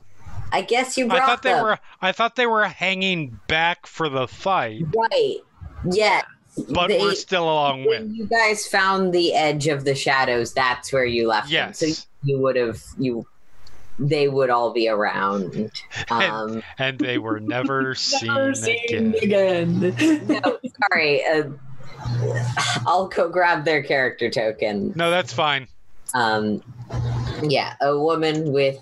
I 0.51 0.61
guess 0.61 0.97
you 0.97 1.05
brought 1.07 1.17
I 1.21 1.25
brought 1.25 1.27
thought 1.29 1.43
they 1.43 1.49
them. 1.53 1.63
were. 1.63 1.79
I 2.01 2.11
thought 2.11 2.35
they 2.35 2.47
were 2.47 2.65
hanging 2.65 3.39
back 3.47 3.85
for 3.85 4.09
the 4.09 4.27
fight, 4.27 4.83
right. 4.95 5.37
Yeah. 5.89 6.23
but 6.69 6.87
They- 6.87 6.99
we're 6.99 7.13
still 7.15 7.43
a 7.43 7.53
long 7.53 7.85
When 7.85 8.13
you 8.13 8.25
guys 8.25 8.67
found 8.67 9.13
the 9.13 9.33
edge 9.33 9.67
of 9.67 9.85
the 9.85 9.95
shadows, 9.95 10.53
that's 10.53 10.91
where 10.91 11.05
you 11.05 11.27
left 11.27 11.49
them. 11.49 11.73
So 11.73 11.85
Yes, 11.85 12.07
you 12.23 12.39
would 12.39 12.55
have 12.55 12.81
you 12.97 13.25
they 13.99 14.27
would 14.27 14.49
all 14.49 14.73
be 14.73 14.89
around. 14.89 15.71
Um 16.09 16.63
and 16.79 16.97
they 16.99 17.17
were 17.19 17.39
never 17.55 17.93
seen 17.95 18.55
seen 18.55 18.79
again. 18.85 19.15
again. 19.21 20.27
no, 20.43 20.57
sorry. 20.91 21.23
Uh, 21.25 21.43
I'll 22.85 23.07
go 23.07 23.29
grab 23.29 23.65
their 23.65 23.83
character 23.83 24.29
token. 24.29 24.93
No, 24.95 25.09
that's 25.11 25.33
fine. 25.33 25.67
Um, 26.13 26.61
yeah, 27.43 27.75
a 27.81 27.97
woman 27.97 28.51
with 28.51 28.77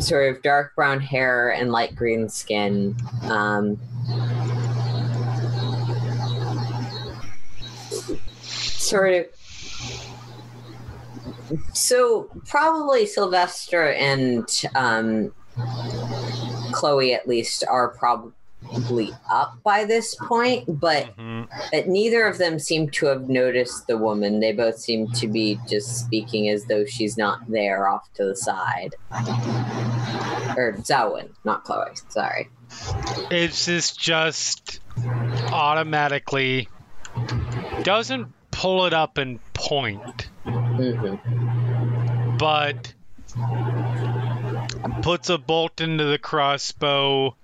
sort 0.00 0.34
of 0.34 0.42
dark 0.42 0.74
brown 0.74 1.00
hair 1.00 1.50
and 1.50 1.72
light 1.72 1.94
green 1.94 2.28
skin. 2.28 2.96
Um, 3.22 3.78
sort 8.42 9.12
of. 9.12 9.26
So 11.72 12.28
probably 12.46 13.06
Sylvester 13.06 13.92
and 13.92 14.48
um, 14.74 15.32
Chloe, 16.72 17.14
at 17.14 17.28
least, 17.28 17.64
are 17.68 17.88
probably 17.88 18.32
up 19.30 19.58
by 19.62 19.84
this 19.84 20.14
point, 20.14 20.64
but 20.80 21.16
Mhm. 21.16 21.48
but 21.72 21.88
neither 21.88 22.26
of 22.26 22.38
them 22.38 22.58
seem 22.58 22.90
to 22.90 23.06
have 23.06 23.28
noticed 23.28 23.86
the 23.86 23.96
woman. 23.96 24.40
They 24.40 24.52
both 24.52 24.78
seem 24.78 25.08
to 25.12 25.28
be 25.28 25.58
just 25.68 25.98
speaking 26.04 26.48
as 26.48 26.64
though 26.66 26.84
she's 26.84 27.16
not 27.16 27.40
there 27.48 27.88
off 27.88 28.08
to 28.14 28.24
the 28.24 28.36
side. 28.36 28.94
Or 30.56 30.76
Zawin, 30.82 31.30
not 31.44 31.64
Chloe. 31.64 31.92
Sorry. 32.08 32.48
It's 33.30 33.64
just 33.66 33.98
just 33.98 34.80
automatically 35.52 36.68
doesn't 37.82 38.28
pull 38.50 38.86
it 38.86 38.92
up 38.94 39.18
and 39.18 39.38
point, 39.54 40.28
hmm 40.44 41.14
but 42.38 42.92
puts 45.02 45.30
a 45.30 45.38
bolt 45.38 45.80
into 45.80 46.04
the 46.04 46.18
crossbow 46.18 47.34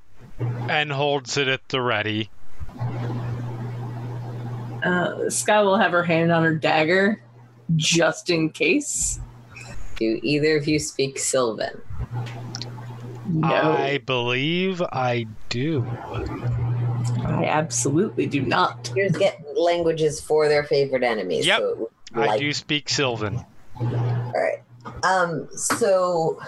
and 0.69 0.93
holds 0.93 1.37
it 1.37 1.49
at 1.49 1.69
the 1.69 1.81
ready. 1.81 2.31
Uh, 4.85 5.31
Ska 5.31 5.63
will 5.65 5.79
have 5.79 5.93
her 5.93 6.03
hand 6.03 6.33
on 6.33 6.43
her 6.43 6.55
dagger 6.55 7.23
just 7.77 8.31
in 8.31 8.51
case. 8.51 9.21
Do 9.97 10.19
either 10.23 10.57
of 10.57 10.67
you 10.67 10.79
speak 10.79 11.19
Sylvan? 11.19 11.81
No, 13.29 13.73
I 13.73 13.99
believe 13.99 14.83
I 14.83 15.27
do. 15.49 15.87
I 17.25 17.45
absolutely 17.47 18.27
do 18.27 18.43
not. 18.43 18.91
Here's 18.95 19.13
get 19.13 19.41
languages 19.57 20.21
for 20.21 20.49
their 20.49 20.65
favorite 20.65 21.03
enemies. 21.03 21.47
Yep. 21.47 21.59
So 21.59 21.69
it 21.69 21.79
would 21.79 21.91
be 22.15 22.21
I 22.21 22.39
do 22.39 22.53
speak 22.53 22.89
Sylvan. 22.89 23.45
All 23.81 24.33
right. 24.35 24.63
Um. 25.05 25.49
So, 25.57 26.41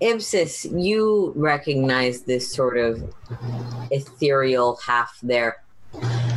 Ibsis, 0.00 0.66
you 0.80 1.32
recognize 1.34 2.22
this 2.22 2.52
sort 2.52 2.76
of 2.78 3.14
ethereal 3.90 4.76
half 4.76 5.18
there 5.22 5.62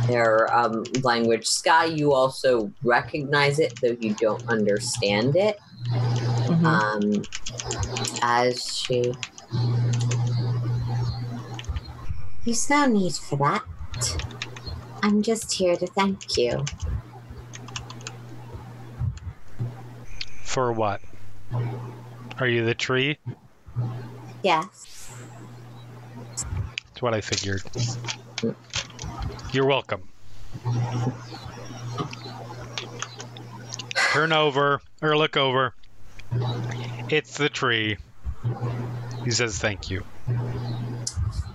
their 0.06 0.52
um, 0.54 0.84
language. 1.02 1.46
Ska, 1.46 1.86
you 1.94 2.12
also 2.12 2.72
recognize 2.82 3.58
it, 3.58 3.78
though 3.80 3.96
you 4.00 4.14
don't 4.14 4.46
understand 4.48 5.36
it. 5.36 5.58
Mhm. 6.46 6.64
Um, 6.64 7.22
as 8.22 8.64
she. 8.74 9.14
There's 12.44 12.70
no 12.70 12.86
need 12.86 13.14
for 13.14 13.36
that. 13.38 13.62
I'm 15.02 15.22
just 15.22 15.52
here 15.52 15.76
to 15.76 15.86
thank 15.86 16.36
you. 16.36 16.64
For 20.44 20.72
what? 20.72 21.00
Are 22.38 22.48
you 22.48 22.64
the 22.64 22.74
tree? 22.74 23.18
Yes. 24.42 25.12
That's 26.36 27.00
what 27.02 27.14
I 27.14 27.20
figured. 27.20 27.62
You're 29.52 29.66
welcome. 29.66 30.08
Turn 34.12 34.32
over 34.32 34.80
or 35.00 35.16
look 35.16 35.36
over. 35.36 35.74
It's 37.08 37.36
the 37.38 37.48
tree. 37.48 37.96
He 39.24 39.30
says 39.30 39.58
thank 39.58 39.90
you. 39.90 40.04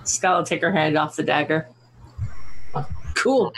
Ska 0.04 0.38
will 0.38 0.44
take 0.44 0.62
her 0.62 0.72
hand 0.72 0.98
off 0.98 1.16
the 1.16 1.24
dagger. 1.24 1.68
Cool. 3.16 3.54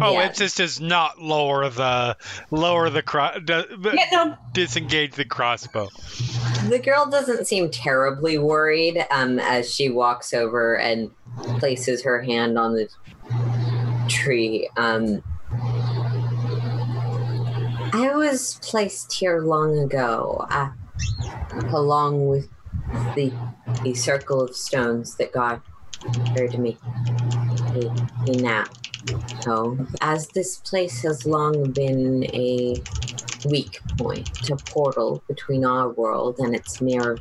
Oh, 0.00 0.12
Yeah. 0.12 0.26
it's 0.26 0.38
just 0.38 0.56
does 0.56 0.80
not 0.80 1.20
lower 1.22 1.68
the 1.68 2.16
lower 2.50 2.90
the 2.90 3.02
cross. 3.02 3.38
Yeah, 3.48 3.66
no, 4.12 4.36
disengage 4.52 5.12
the 5.12 5.24
crossbow. 5.24 5.88
The 6.68 6.78
girl 6.78 7.06
doesn't 7.06 7.46
seem 7.46 7.70
terribly 7.70 8.38
worried 8.38 9.04
um, 9.10 9.38
as 9.38 9.72
she 9.72 9.88
walks 9.88 10.34
over 10.34 10.76
and 10.76 11.10
places 11.58 12.02
her 12.02 12.20
hand 12.22 12.58
on 12.58 12.74
the 12.74 12.88
tree. 14.08 14.68
Um, 14.76 15.22
I 17.92 18.12
was 18.14 18.58
placed 18.62 19.12
here 19.12 19.40
long 19.40 19.78
ago, 19.78 20.46
uh, 20.50 20.70
along 21.68 22.26
with 22.26 22.48
the, 23.14 23.32
the 23.82 23.94
circle 23.94 24.42
of 24.42 24.54
stones 24.54 25.16
that 25.16 25.32
God 25.32 25.62
to 26.34 26.58
me. 26.58 26.76
He, 27.72 27.90
he 28.26 28.32
now. 28.42 28.64
So, 29.42 29.78
as 30.00 30.28
this 30.28 30.56
place 30.56 31.02
has 31.02 31.26
long 31.26 31.70
been 31.72 32.24
a 32.34 32.82
weak 33.48 33.80
point, 33.98 34.50
a 34.50 34.56
portal 34.56 35.22
between 35.28 35.64
our 35.64 35.90
world 35.90 36.36
and 36.38 36.54
its 36.54 36.80
mirror 36.80 37.18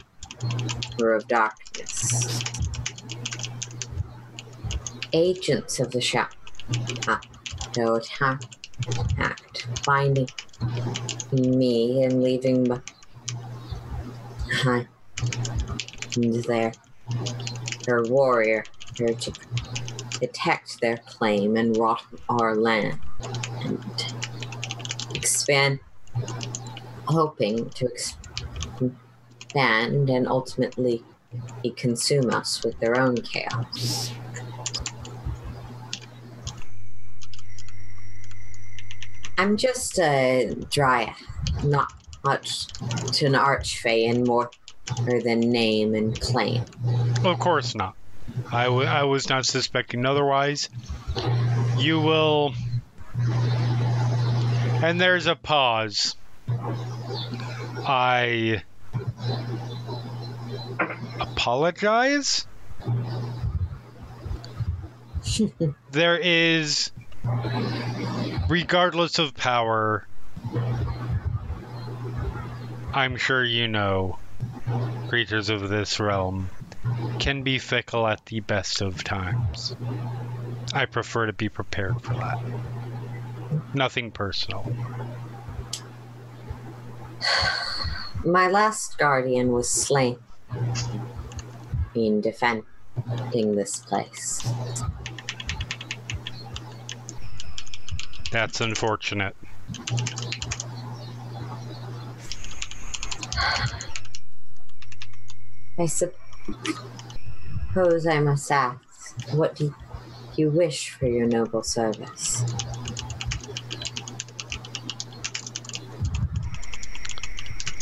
of 1.00 1.28
darkness. 1.28 2.42
Agents 5.14 5.80
of 5.80 5.92
the 5.92 6.02
shadow 6.02 6.30
attack, 7.96 8.42
act, 9.20 9.68
finding 9.84 10.28
me 11.32 12.04
and 12.04 12.24
leaving 12.24 12.82
behind 14.50 14.88
their, 16.48 16.74
their 17.86 18.04
warrior 18.04 18.64
to 18.96 19.34
protect 20.20 20.82
their 20.82 20.98
claim 20.98 21.58
and 21.58 21.78
rot 21.78 22.04
our 22.30 22.56
land 22.56 23.00
and 23.64 23.84
expand 25.14 25.80
hoping 27.08 27.70
to 27.70 27.86
expand 27.86 30.10
and 30.10 30.28
ultimately 30.28 31.04
consume 31.76 32.32
us 32.32 32.64
with 32.64 32.80
their 32.80 33.00
own 33.00 33.18
chaos. 33.18 34.12
I'm 39.38 39.58
just 39.58 40.00
a 40.00 40.56
dryad, 40.72 41.14
not 41.64 41.92
much 42.24 42.68
to 42.68 43.26
an 43.26 43.34
archfey 43.34 44.06
in 44.06 44.24
more 44.24 44.50
than 45.24 45.42
name 45.42 45.94
and 45.94 46.20
claim. 46.20 46.64
Of 47.24 47.40
course 47.40 47.76
not. 47.76 47.96
I, 48.52 48.66
w- 48.66 48.88
I 48.88 49.04
was 49.04 49.30
not 49.30 49.46
suspecting 49.46 50.06
otherwise. 50.06 50.70
You 51.78 52.00
will. 52.00 52.54
And 54.84 55.00
there's 55.00 55.26
a 55.28 55.36
pause. 55.36 56.16
I. 57.86 58.64
apologize? 61.20 62.48
there 65.92 66.18
is. 66.18 66.92
Regardless 68.48 69.18
of 69.18 69.34
power, 69.34 70.08
I'm 72.94 73.18
sure 73.18 73.44
you 73.44 73.68
know, 73.68 74.20
creatures 75.10 75.50
of 75.50 75.68
this 75.70 76.00
realm 76.00 76.50
can 77.20 77.44
be 77.44 77.58
fickle 77.58 78.08
at 78.08 78.26
the 78.28 78.40
best 78.42 78.82
of 78.82 79.04
times. 79.04 79.76
I 80.74 80.86
prefer 80.86 81.26
to 81.26 81.34
be 81.34 81.50
prepared 81.50 82.02
for 82.02 82.14
that. 82.14 82.40
Nothing 83.74 84.12
personal. 84.12 84.72
My 88.26 88.48
last 88.48 88.98
guardian 88.98 89.52
was 89.52 89.70
slain 89.70 90.18
in 91.94 92.22
defending 92.22 92.66
this 93.56 93.78
place. 93.80 94.48
That's 98.32 98.62
unfortunate. 98.62 99.36
I 105.78 105.88
suppose 105.88 106.25
I 108.08 108.20
must 108.20 108.52
ask, 108.52 108.80
what 109.34 109.56
do 109.56 109.74
you 110.38 110.50
wish 110.50 110.90
for 110.90 111.08
your 111.08 111.28
noble 111.28 111.64
service? 111.64 112.44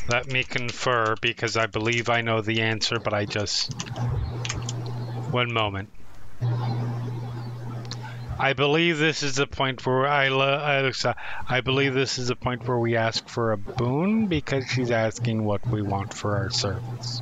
Let 0.09 0.27
me 0.31 0.43
confer 0.43 1.15
because 1.21 1.57
I 1.57 1.65
believe 1.67 2.09
I 2.09 2.21
know 2.21 2.41
the 2.41 2.61
answer, 2.61 2.99
but 2.99 3.13
I 3.13 3.25
just. 3.25 3.73
One 5.31 5.51
moment. 5.51 5.89
I 8.39 8.53
believe 8.53 8.97
this 8.97 9.23
is 9.23 9.35
the 9.35 9.47
point 9.47 9.85
where 9.85 10.05
I, 10.05 10.25
Alexa, 10.25 11.15
I 11.47 11.61
believe 11.61 11.93
this 11.93 12.17
is 12.17 12.27
the 12.27 12.35
point 12.35 12.67
where 12.67 12.77
we 12.77 12.97
ask 12.97 13.27
for 13.27 13.53
a 13.53 13.57
boon 13.57 14.27
because 14.27 14.67
she's 14.67 14.91
asking 14.91 15.43
what 15.45 15.65
we 15.67 15.81
want 15.81 16.13
for 16.13 16.35
our 16.35 16.49
service. 16.49 17.21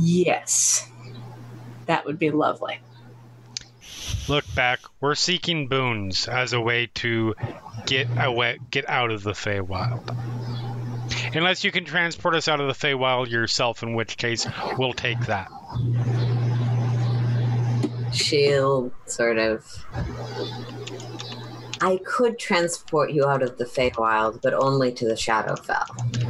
Yes. 0.00 0.88
That 1.86 2.04
would 2.06 2.18
be 2.18 2.30
lovely. 2.30 2.78
Look 4.28 4.44
back, 4.54 4.80
we're 5.00 5.16
seeking 5.16 5.68
boons 5.68 6.28
as 6.28 6.52
a 6.52 6.60
way 6.60 6.90
to 6.94 7.34
get 7.86 8.06
away, 8.16 8.58
get 8.70 8.88
out 8.88 9.10
of 9.10 9.22
the 9.22 9.32
Feywild. 9.32 10.16
Unless 11.34 11.64
you 11.64 11.72
can 11.72 11.84
transport 11.84 12.34
us 12.34 12.46
out 12.46 12.60
of 12.60 12.68
the 12.68 12.74
Feywild 12.74 13.30
yourself, 13.30 13.82
in 13.82 13.94
which 13.94 14.16
case 14.16 14.46
we'll 14.78 14.92
take 14.92 15.18
that. 15.26 15.50
She'll 18.12 18.92
sort 19.06 19.38
of. 19.38 19.84
I 21.80 21.98
could 22.06 22.38
transport 22.38 23.10
you 23.10 23.26
out 23.26 23.42
of 23.42 23.58
the 23.58 23.64
Feywild, 23.64 24.40
but 24.40 24.54
only 24.54 24.92
to 24.92 25.04
the 25.04 25.14
Shadowfell. 25.14 26.21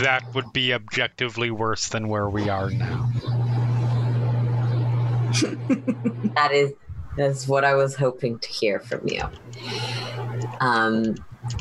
That 0.00 0.34
would 0.34 0.52
be 0.52 0.72
objectively 0.72 1.50
worse 1.50 1.88
than 1.88 2.08
where 2.08 2.28
we 2.28 2.48
are 2.48 2.70
now. 2.70 3.10
that 6.34 6.50
is 6.52 6.72
that's 7.16 7.46
what 7.46 7.64
I 7.64 7.74
was 7.74 7.96
hoping 7.96 8.38
to 8.38 8.48
hear 8.48 8.80
from 8.80 9.06
you. 9.06 9.22
Um, 10.60 11.16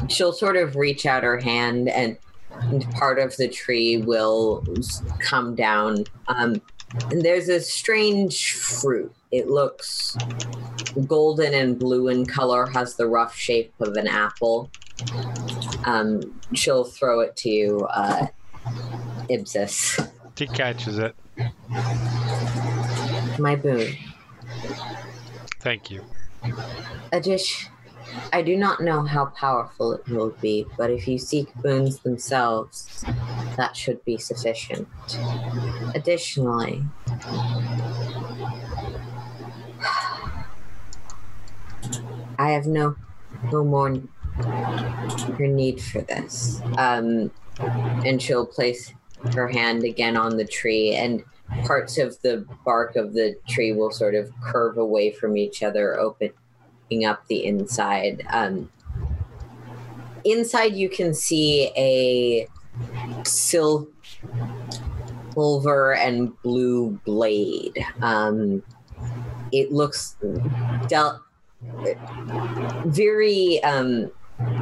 she'll 0.08 0.34
sort 0.34 0.56
of 0.56 0.76
reach 0.76 1.06
out 1.06 1.24
her 1.24 1.40
hand, 1.40 1.90
and, 1.90 2.18
and 2.62 2.90
part 2.92 3.20
of 3.20 3.36
the 3.38 3.48
tree 3.48 3.98
will 3.98 4.64
come 5.20 5.56
down. 5.56 6.06
Um, 6.28 6.62
and 7.12 7.22
there's 7.22 7.50
a 7.50 7.60
strange 7.60 8.54
fruit. 8.54 9.14
It 9.32 9.50
looks 9.50 10.18
golden 11.08 11.54
and 11.54 11.78
blue 11.78 12.08
in 12.08 12.26
color, 12.26 12.68
has 12.68 12.96
the 12.96 13.08
rough 13.08 13.36
shape 13.36 13.74
of 13.80 13.96
an 13.96 14.08
apple. 14.08 14.72
Um, 15.86 16.40
she'll 16.54 16.84
throw 16.84 17.22
it 17.22 17.36
to 17.38 17.50
you, 17.50 17.88
uh, 17.92 18.28
Ibsis. 19.30 20.12
She 20.38 20.48
catches 20.48 20.98
it. 21.00 21.16
My 23.40 23.56
boon. 23.56 23.96
Thank 25.60 25.92
you. 25.92 26.04
Adish, 27.12 27.68
I 28.32 28.42
do 28.42 28.56
not 28.56 28.82
know 28.82 29.04
how 29.04 29.26
powerful 29.26 29.94
it 29.94 30.08
will 30.08 30.30
be, 30.42 30.66
but 30.78 30.90
if 30.92 31.08
you 31.08 31.18
seek 31.18 31.54
boons 31.56 32.00
themselves, 32.00 33.04
that 33.58 33.76
should 33.76 34.04
be 34.06 34.18
sufficient. 34.18 34.88
Additionally, 35.94 36.84
I 42.40 42.52
have 42.52 42.66
no 42.66 42.96
no 43.52 43.64
more 43.64 44.02
need 45.40 45.82
for 45.82 46.02
this. 46.02 46.62
Um, 46.78 47.32
and 48.06 48.22
she'll 48.22 48.46
place 48.46 48.94
her 49.34 49.48
hand 49.48 49.84
again 49.84 50.16
on 50.16 50.38
the 50.38 50.46
tree 50.46 50.96
and 50.96 51.24
parts 51.66 51.98
of 51.98 52.20
the 52.22 52.46
bark 52.64 52.96
of 52.96 53.14
the 53.14 53.36
tree 53.48 53.74
will 53.74 53.92
sort 53.92 54.16
of 54.16 54.32
curve 54.42 54.78
away 54.78 55.12
from 55.12 55.36
each 55.36 55.64
other, 55.64 56.00
opening 56.00 57.06
up 57.06 57.26
the 57.28 57.46
inside. 57.46 58.26
Um, 58.30 58.72
inside, 60.24 60.74
you 60.74 60.90
can 60.90 61.14
see 61.14 61.72
a 61.76 62.48
sil- 63.26 63.90
silver 65.34 65.96
and 65.96 66.40
blue 66.42 67.00
blade. 67.06 67.84
Um, 68.02 68.64
it 69.52 69.72
looks 69.72 70.16
del- 70.88 71.24
very 72.86 73.62
um, 73.64 74.12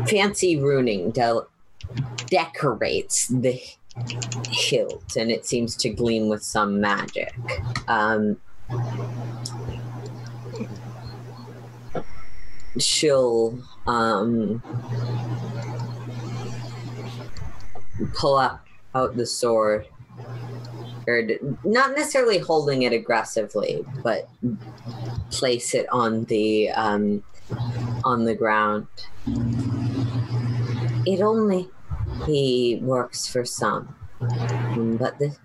fancy 0.07 0.59
runing 0.59 1.11
del- 1.11 1.47
decorates 2.28 3.28
the 3.28 3.59
hilt 4.49 5.15
and 5.15 5.32
it 5.32 5.45
seems 5.45 5.75
to 5.75 5.89
gleam 5.89 6.30
with 6.30 6.43
some 6.43 6.80
magic. 6.80 7.34
Um, 7.88 8.38
she'll 12.80 13.57
um, 13.88 14.61
pull 18.13 18.36
up 18.36 18.65
out 18.95 19.15
the 19.15 19.25
sword, 19.25 19.88
or 21.07 21.23
not 21.63 21.91
necessarily 21.91 22.39
holding 22.39 22.84
it 22.84 22.93
aggressively, 22.93 23.86
but 24.03 24.30
place 25.30 25.73
it 25.73 25.88
on 25.91 26.23
the 26.25 26.69
um, 26.71 27.23
on 28.03 28.25
the 28.25 28.35
ground. 28.35 28.87
It 31.05 31.21
only 31.21 31.69
he 32.25 32.79
works 32.81 33.27
for 33.27 33.45
some, 33.45 33.95
but 34.99 35.19
the, 35.19 35.35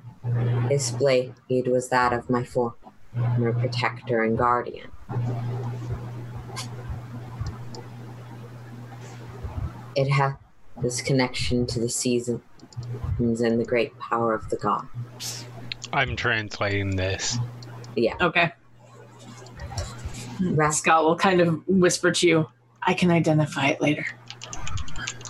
this 0.68 0.90
blade 0.90 1.34
was 1.66 1.88
that 1.88 2.12
of 2.12 2.30
my 2.30 2.44
former 2.44 3.52
protector 3.52 4.22
and 4.22 4.38
guardian. 4.38 4.90
It 9.94 10.10
has 10.10 10.34
this 10.80 11.02
connection 11.02 11.66
to 11.66 11.80
the 11.80 11.88
seasons 11.88 12.40
and 13.18 13.60
the 13.60 13.64
great 13.64 13.98
power 13.98 14.32
of 14.34 14.48
the 14.48 14.56
god. 14.56 14.86
I'm 15.92 16.16
translating 16.16 16.96
this. 16.96 17.38
Yeah. 17.94 18.14
Okay. 18.20 18.52
Rest, 20.50 20.78
Ska 20.78 21.02
will 21.02 21.16
kind 21.16 21.40
of 21.40 21.66
whisper 21.68 22.10
to 22.10 22.26
you, 22.26 22.48
I 22.82 22.94
can 22.94 23.10
identify 23.10 23.68
it 23.68 23.80
later. 23.80 24.04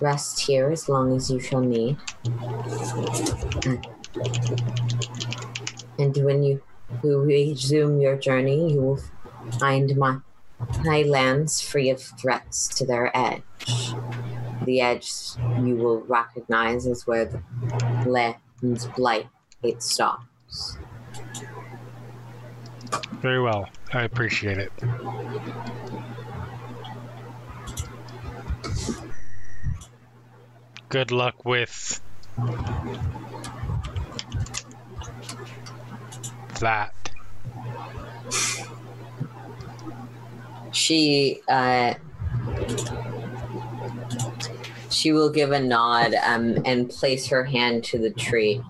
rest 0.00 0.40
here 0.40 0.70
as 0.70 0.88
long 0.88 1.14
as 1.14 1.30
you 1.30 1.38
shall 1.38 1.60
need. 1.60 1.96
And 5.98 6.16
when 6.16 6.42
you, 6.42 6.62
resume 7.02 8.00
your 8.00 8.16
journey, 8.16 8.72
you 8.72 8.80
will 8.80 9.00
find 9.58 9.94
my, 9.96 10.18
my 10.82 11.02
lands 11.02 11.60
free 11.60 11.90
of 11.90 12.00
threats 12.00 12.68
to 12.78 12.86
their 12.86 13.16
edge. 13.16 13.42
The 14.64 14.80
edge 14.80 15.10
you 15.61 15.76
will 15.76 16.00
recognize 16.03 16.87
as 16.87 17.07
where 17.07 17.26
the 17.26 17.42
land's 18.07 18.87
blight 18.96 19.28
it 19.62 19.82
stops. 19.82 20.78
Very 23.20 23.40
well. 23.40 23.68
I 23.92 24.02
appreciate 24.02 24.58
it. 24.58 24.72
Good 30.88 31.10
luck 31.10 31.44
with 31.44 32.00
that. 36.60 36.92
She 40.72 41.40
uh, 41.48 41.94
she 44.90 45.12
will 45.12 45.30
give 45.30 45.52
a 45.52 45.60
nod 45.60 46.14
um, 46.14 46.58
and 46.64 46.88
place 46.88 47.28
her 47.28 47.44
hand 47.44 47.84
to 47.84 47.98
the 47.98 48.10
tree. 48.10 48.60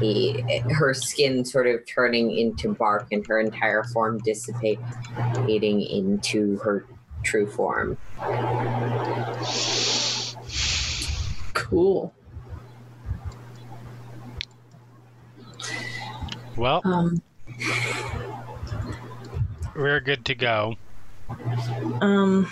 He, 0.00 0.42
her 0.70 0.94
skin 0.94 1.44
sort 1.44 1.66
of 1.66 1.86
turning 1.86 2.36
into 2.36 2.74
bark 2.74 3.06
and 3.12 3.24
her 3.28 3.38
entire 3.38 3.84
form 3.84 4.18
dissipating 4.18 4.80
into 5.82 6.56
her 6.58 6.86
true 7.22 7.48
form. 7.50 7.96
Cool. 11.54 12.12
Well, 16.56 16.82
Um, 16.84 17.22
we're 19.76 20.00
good 20.00 20.24
to 20.26 20.34
go. 20.34 20.76
um, 22.00 22.48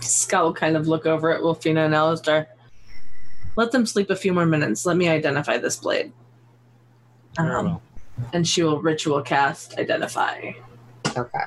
Ska 0.00 0.42
will 0.42 0.52
kind 0.52 0.76
of 0.76 0.88
look 0.88 1.06
over 1.06 1.32
at 1.32 1.40
Wolfina 1.40 1.84
and 1.86 1.94
Alistair. 1.94 2.48
Let 3.56 3.72
them 3.72 3.86
sleep 3.86 4.10
a 4.10 4.16
few 4.16 4.32
more 4.32 4.46
minutes. 4.46 4.84
Let 4.86 4.96
me 4.96 5.08
identify 5.08 5.58
this 5.58 5.76
blade. 5.76 6.12
Um, 7.38 7.80
and 8.32 8.46
she 8.46 8.62
will 8.62 8.80
ritual 8.80 9.22
cast 9.22 9.78
identify 9.78 10.52
Okay. 11.16 11.38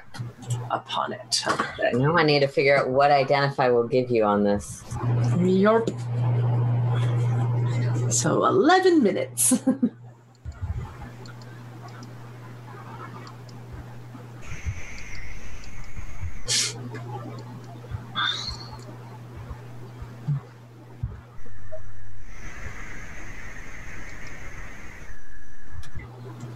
upon 0.71 1.13
it. 1.13 1.43
Now 1.93 2.17
I 2.17 2.23
need 2.23 2.39
to 2.39 2.47
figure 2.47 2.75
out 2.77 2.89
what 2.89 3.11
identify 3.11 3.69
will 3.69 3.87
give 3.87 4.09
you 4.09 4.23
on 4.23 4.43
this. 4.43 4.81
Yarp. 5.37 5.89
So 8.11 8.45
11 8.45 9.03
minutes. 9.03 9.61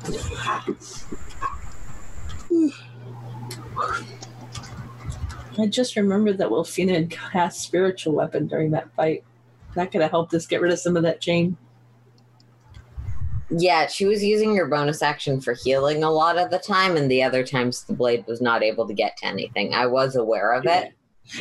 I 5.57 5.67
just 5.67 5.95
remembered 5.95 6.39
that 6.39 6.49
Wolfina 6.49 6.93
had 6.93 7.09
cast 7.09 7.61
spiritual 7.61 8.13
weapon 8.13 8.47
during 8.47 8.71
that 8.71 8.93
fight. 8.95 9.23
That 9.75 9.91
could 9.91 10.01
have 10.01 10.11
helped 10.11 10.33
us 10.33 10.45
get 10.45 10.61
rid 10.61 10.71
of 10.71 10.79
some 10.79 10.97
of 10.97 11.03
that 11.03 11.21
chain. 11.21 11.57
Yeah, 13.49 13.87
she 13.87 14.05
was 14.05 14.23
using 14.23 14.53
your 14.53 14.67
bonus 14.67 15.01
action 15.01 15.39
for 15.39 15.53
healing 15.53 16.03
a 16.03 16.11
lot 16.11 16.37
of 16.37 16.49
the 16.49 16.59
time, 16.59 16.97
and 16.97 17.09
the 17.09 17.23
other 17.23 17.45
times 17.45 17.83
the 17.83 17.93
blade 17.93 18.25
was 18.27 18.41
not 18.41 18.63
able 18.63 18.87
to 18.87 18.93
get 18.93 19.15
to 19.17 19.25
anything. 19.25 19.73
I 19.73 19.85
was 19.85 20.15
aware 20.15 20.53
of 20.53 20.65
it. 20.65 20.93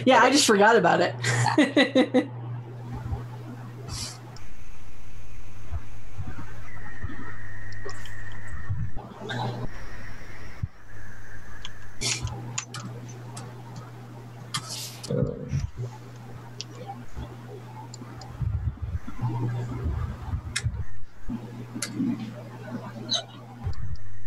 Yeah, 0.05 0.23
I 0.23 0.31
just 0.31 0.47
forgot 0.47 0.77
about 0.77 1.01
it. 1.01 2.29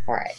All 0.08 0.14
right. 0.14 0.38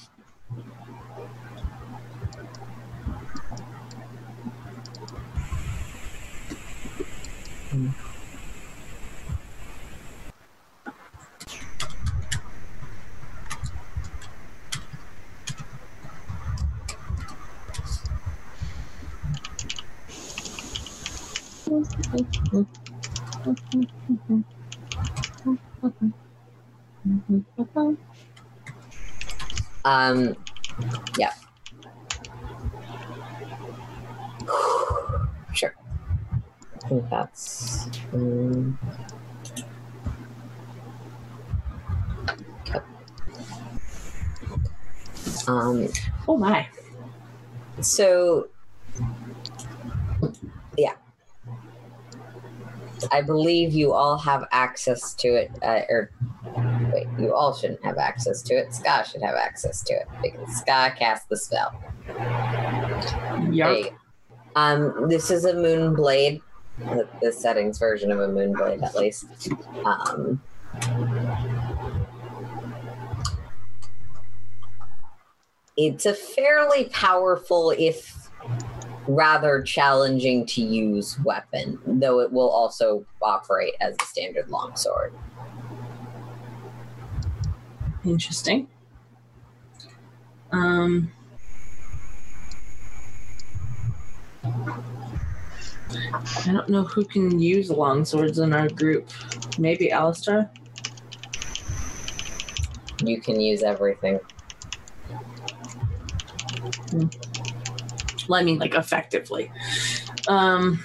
Um, 29.84 30.36
yeah. 31.16 31.32
Sure. 35.54 35.74
I 36.84 36.88
think 36.88 37.08
that's. 37.08 37.86
Um. 38.12 38.78
Um, 45.46 45.88
oh 46.26 46.36
my. 46.36 46.66
so, 47.80 48.48
I 53.12 53.22
believe 53.22 53.72
you 53.72 53.92
all 53.92 54.18
have 54.18 54.46
access 54.52 55.14
to 55.14 55.28
it, 55.28 55.50
uh, 55.62 55.82
or 55.88 56.10
wait, 56.92 57.06
you 57.18 57.34
all 57.34 57.54
shouldn't 57.54 57.84
have 57.84 57.98
access 57.98 58.42
to 58.42 58.54
it. 58.54 58.74
Ska 58.74 59.04
should 59.10 59.22
have 59.22 59.34
access 59.34 59.82
to 59.84 59.94
it 59.94 60.06
because 60.22 60.56
Ska 60.56 60.94
cast 60.98 61.28
the 61.28 61.36
spell. 61.36 61.70
Hey, 63.74 63.92
um, 64.54 65.08
this 65.08 65.30
is 65.30 65.44
a 65.44 65.54
moon 65.54 65.94
blade, 65.94 66.40
the, 66.78 67.08
the 67.20 67.32
settings 67.32 67.78
version 67.78 68.10
of 68.10 68.20
a 68.20 68.28
moon 68.28 68.52
blade, 68.52 68.82
at 68.82 68.94
least. 68.94 69.26
Um, 69.84 70.40
it's 75.76 76.06
a 76.06 76.14
fairly 76.14 76.84
powerful, 76.86 77.70
if 77.70 78.15
rather 79.08 79.62
challenging 79.62 80.46
to 80.46 80.62
use 80.62 81.18
weapon, 81.20 81.78
though 81.86 82.20
it 82.20 82.32
will 82.32 82.50
also 82.50 83.04
operate 83.22 83.74
as 83.80 83.96
a 84.00 84.04
standard 84.04 84.48
longsword. 84.48 85.12
Interesting. 88.04 88.68
Um, 90.52 91.10
I 94.44 94.52
don't 96.52 96.68
know 96.68 96.84
who 96.84 97.04
can 97.04 97.40
use 97.40 97.70
longswords 97.70 98.42
in 98.42 98.52
our 98.52 98.68
group. 98.68 99.08
Maybe 99.58 99.90
Alistair? 99.90 100.50
You 103.04 103.20
can 103.20 103.40
use 103.40 103.62
everything. 103.62 104.20
Well, 106.92 107.10
I 108.34 108.42
mean, 108.42 108.58
like, 108.58 108.74
effectively. 108.74 109.50
Um, 110.28 110.82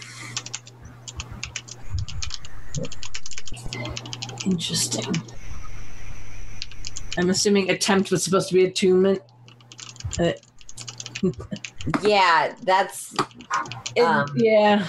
interesting. 4.46 5.06
I'm 7.18 7.30
assuming 7.30 7.70
attempt 7.70 8.12
was 8.12 8.24
supposed 8.24 8.50
to 8.50 8.54
be 8.56 8.66
attunement. 8.66 9.22
Uh, 10.20 10.32
Yeah, 12.04 12.54
that's 12.64 13.14
it- 13.96 14.02
Um. 14.04 14.28
yeah. 14.36 14.86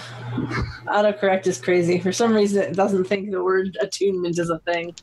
Autocorrect 0.87 1.47
is 1.47 1.59
crazy. 1.59 1.99
For 1.99 2.13
some 2.13 2.35
reason, 2.35 2.63
it 2.63 2.75
doesn't 2.75 3.05
think 3.05 3.31
the 3.31 3.43
word 3.43 3.77
attunement 3.81 4.39
is 4.39 4.51
a 4.51 4.59
thing. 4.61 4.95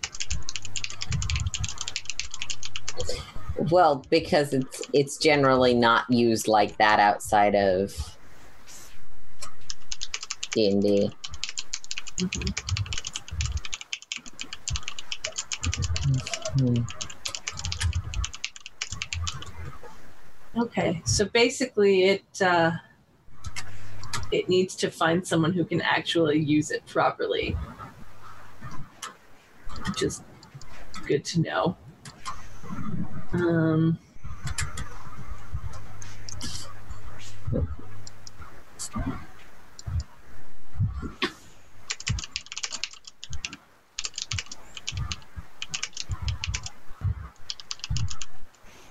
Well, 3.71 4.03
because 4.09 4.53
it's 4.53 4.81
it's 4.93 5.17
generally 5.17 5.73
not 5.73 6.09
used 6.09 6.47
like 6.47 6.77
that 6.77 6.99
outside 6.99 7.55
of 7.55 8.17
D 10.51 10.71
and 10.71 10.81
D. 10.81 11.11
Okay, 20.57 21.01
so 21.05 21.25
basically, 21.25 22.05
it 22.05 22.41
uh, 22.41 22.71
it 24.31 24.49
needs 24.49 24.75
to 24.75 24.89
find 24.89 25.25
someone 25.25 25.53
who 25.53 25.65
can 25.65 25.81
actually 25.81 26.39
use 26.39 26.71
it 26.71 26.85
properly, 26.85 27.57
which 29.87 30.01
is 30.01 30.23
good 31.05 31.23
to 31.25 31.41
know. 31.41 31.77
Um, 33.31 33.99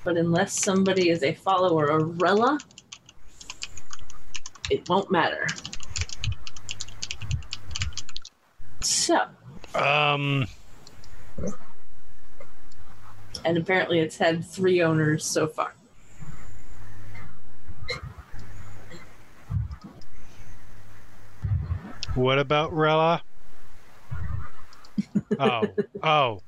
but 0.05 0.17
unless 0.17 0.63
somebody 0.63 1.11
is 1.11 1.23
a 1.23 1.35
follower 1.35 1.87
of 1.87 2.23
Rella, 2.23 2.59
it 4.71 4.89
won't 4.89 5.11
matter. 5.11 5.47
So, 8.81 9.27
Um, 9.75 10.47
and 13.49 13.57
apparently 13.57 13.99
it's 13.99 14.19
had 14.19 14.45
three 14.45 14.83
owners 14.83 15.25
so 15.25 15.47
far. 15.47 15.73
what 22.15 22.39
about 22.39 22.73
Rella? 22.73 23.23
Oh, 25.41 25.63
oh, 26.03 26.41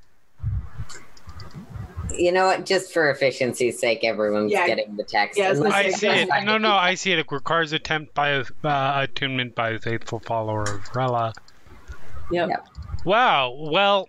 You 2.12 2.32
know 2.32 2.46
what? 2.46 2.66
Just 2.66 2.92
for 2.92 3.08
efficiency's 3.08 3.78
sake, 3.78 4.02
everyone's 4.02 4.50
Yeah. 4.50 4.66
getting 4.66 4.96
the 4.96 5.04
text. 5.04 5.38
Yeah, 5.38 5.46
I 5.46 5.50
was 5.50 5.60
gonna 5.60 5.74
I 5.74 5.90
say, 5.90 5.92
see 5.92 6.06
it. 6.08 6.44
No, 6.44 6.58
no, 6.58 6.72
I 6.72 6.94
see 6.94 7.12
it. 7.12 7.20
It 7.20 7.26
requires 7.30 7.72
attempt 7.72 8.14
by 8.14 8.30
a 8.30 8.44
uh, 8.64 9.06
attunement 9.08 9.54
by 9.54 9.70
a 9.70 9.78
faithful 9.78 10.18
follower 10.18 10.62
of 10.62 10.96
Rella. 10.96 11.32
Yep. 12.32 12.48
Yep. 12.48 12.66
Wow. 13.04 13.54
Well, 13.70 14.08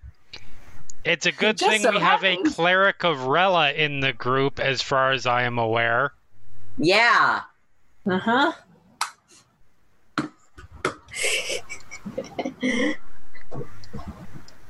it's 1.04 1.26
a 1.26 1.32
good 1.32 1.58
just 1.58 1.72
thing 1.72 1.82
so 1.82 1.92
we 1.92 2.00
have 2.00 2.24
a 2.24 2.38
cleric 2.38 3.04
of 3.04 3.26
Rella 3.26 3.72
in 3.72 4.00
the 4.02 4.14
group, 4.14 4.60
as 4.60 4.82
far 4.82 5.12
as 5.12 5.26
I 5.26 5.44
am 5.44 5.58
aware. 5.58 6.14
Yeah. 6.78 7.42
Uh 8.10 8.18
huh. 8.18 8.52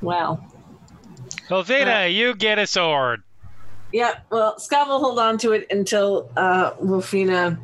Well, 0.02 0.44
Elvina, 1.50 2.14
you 2.14 2.36
get 2.36 2.58
a 2.60 2.66
sword. 2.66 3.22
yeah. 3.92 4.20
Well, 4.30 4.58
Ska 4.60 4.86
will 4.88 5.00
hold 5.00 5.20
on 5.20 5.38
to 5.40 5.52
it 5.52 5.68
until 5.70 6.30
uh, 6.36 6.72
Wolfina 6.74 7.60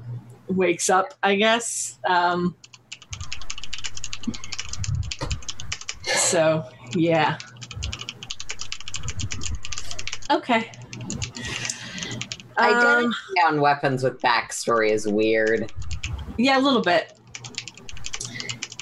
wakes 0.47 0.89
up, 0.89 1.13
I 1.23 1.35
guess. 1.35 1.97
Um, 2.07 2.55
so, 6.03 6.63
yeah. 6.93 7.37
Okay. 10.29 10.69
Um, 12.57 12.65
Identifying 12.65 13.11
down 13.35 13.61
weapons 13.61 14.03
with 14.03 14.19
backstory 14.21 14.91
is 14.91 15.07
weird. 15.07 15.71
Yeah, 16.37 16.59
a 16.59 16.61
little 16.61 16.81
bit. 16.81 17.17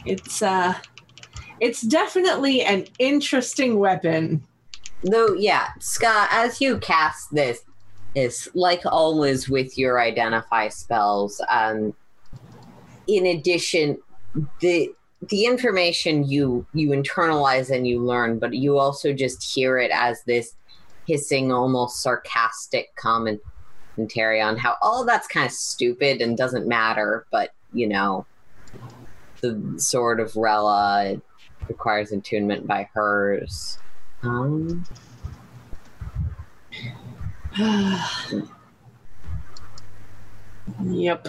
It's 0.06 0.42
uh 0.42 0.76
it's 1.60 1.82
definitely 1.82 2.62
an 2.62 2.86
interesting 3.00 3.80
weapon. 3.80 4.44
Though, 5.04 5.34
yeah, 5.34 5.70
Ska, 5.80 6.28
as 6.32 6.60
you 6.60 6.80
cast 6.80 7.34
this, 7.34 7.62
is 8.16 8.50
like 8.54 8.82
always 8.86 9.50
with 9.50 9.78
your 9.78 10.00
identify 10.00 10.70
spells. 10.70 11.42
Um, 11.50 11.94
in 13.08 13.26
addition, 13.28 13.98
the 14.62 14.94
the 15.30 15.46
information 15.46 16.28
you 16.28 16.66
you 16.74 16.90
internalize 16.90 17.70
and 17.70 17.88
you 17.88 18.00
learn, 18.00 18.40
but 18.40 18.54
you 18.54 18.78
also 18.80 19.14
just 19.14 19.44
hear 19.44 19.78
it 19.78 19.92
as 19.94 20.24
this 20.24 20.56
hissing, 21.06 21.52
almost 21.52 22.02
sarcastic 22.02 22.96
commentary 22.96 24.42
on 24.42 24.58
how 24.58 24.76
all 24.82 25.06
that's 25.06 25.28
kind 25.28 25.46
of 25.46 25.52
stupid 25.52 26.22
and 26.22 26.38
doesn't 26.38 26.68
matter. 26.68 27.26
But 27.32 27.52
you 27.74 27.88
know, 27.88 28.26
the 29.42 29.76
sword 29.78 30.20
of 30.20 30.36
Rella 30.36 31.12
it 31.12 31.22
requires 31.68 32.12
attunement 32.12 32.68
by 32.68 32.90
hers. 32.94 33.80
Um, 34.24 34.84
yep. 40.84 41.28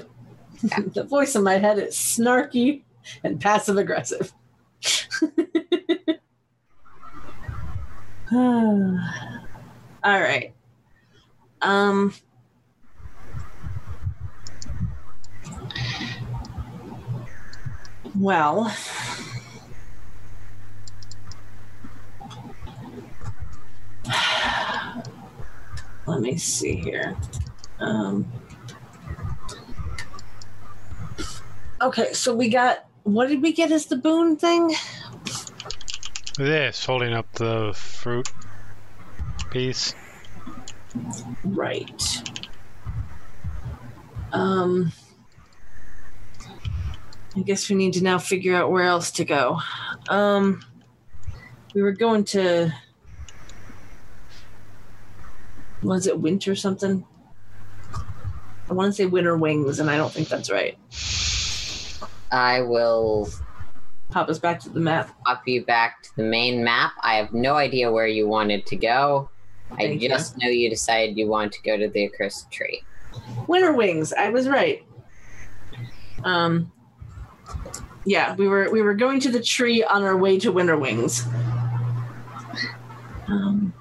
the 0.95 1.07
voice 1.09 1.37
in 1.37 1.43
my 1.43 1.59
head 1.59 1.79
is 1.79 1.95
snarky 1.95 2.83
and 3.23 3.39
passive 3.41 3.77
aggressive. 3.77 4.33
All 10.07 10.21
right. 10.21 10.55
Um 11.61 12.15
Well, 18.15 18.73
let 26.07 26.21
me 26.21 26.39
see 26.39 26.77
here. 26.77 27.17
Um, 27.79 28.31
okay, 31.83 32.13
so 32.15 32.33
we 32.35 32.49
got 32.49 32.87
what 33.03 33.29
did 33.29 33.43
we 33.43 33.53
get 33.53 33.71
as 33.73 33.87
the 33.87 33.97
boon 33.97 34.37
thing? 34.37 34.75
This, 36.39 36.87
holding 36.87 37.13
up 37.13 37.31
the 37.33 37.73
fruit 37.75 38.31
piece. 39.51 39.95
Right. 41.45 42.03
Um, 44.33 44.93
I 47.37 47.41
guess 47.41 47.69
we 47.69 47.77
need 47.77 47.95
to 47.95 48.03
now 48.03 48.19
figure 48.19 48.55
out 48.55 48.71
where 48.71 48.85
else 48.85 49.11
to 49.13 49.25
go. 49.25 49.61
Um, 50.09 50.65
we 51.75 51.83
were 51.83 51.93
going 51.93 52.25
to. 52.25 52.73
Was 55.83 56.07
it 56.07 56.19
winter 56.19 56.57
something? 56.57 57.05
I 58.69 58.73
want 58.73 58.89
to 58.89 58.93
say 58.93 59.07
winter 59.07 59.37
wings, 59.37 59.79
and 59.79 59.89
I 59.91 59.97
don't 59.97 60.13
think 60.13 60.29
that's 60.29 60.51
right. 60.51 60.77
I 62.33 62.63
will 62.63 63.29
Pop 64.11 64.29
us 64.29 64.39
back 64.39 64.61
to 64.61 64.69
the 64.69 64.81
map. 64.81 65.11
pop 65.25 65.47
you 65.47 65.65
back 65.65 66.03
to 66.03 66.17
the 66.17 66.23
main 66.23 66.63
map. 66.63 66.93
I 67.03 67.17
have 67.17 67.33
no 67.33 67.55
idea 67.55 67.91
where 67.91 68.07
you 68.07 68.29
wanted 68.29 68.65
to 68.67 68.77
go. 68.77 69.29
I 69.79 69.89
Thank 69.89 70.03
you. 70.03 70.09
just 70.09 70.37
know 70.39 70.49
you 70.49 70.71
decided 70.71 71.19
you 71.19 71.27
want 71.27 71.53
to 71.53 71.63
go 71.63 71.77
to 71.77 71.89
the 71.89 72.07
accursed 72.07 72.51
tree. 72.51 72.83
Winter 73.47 73.73
wings. 73.73 74.13
I 74.13 74.31
was 74.31 74.49
right. 74.49 74.85
Um, 76.25 76.73
yeah, 78.05 78.35
we 78.37 78.49
were 78.49 78.71
we 78.71 78.83
were 78.83 78.95
going 78.95 79.21
to 79.21 79.31
the 79.31 79.43
tree 79.43 79.83
on 79.85 80.03
our 80.03 80.17
way 80.17 80.39
to 80.39 80.53
Winter 80.53 80.79
Wings. 80.79 81.27
Um, 83.29 83.73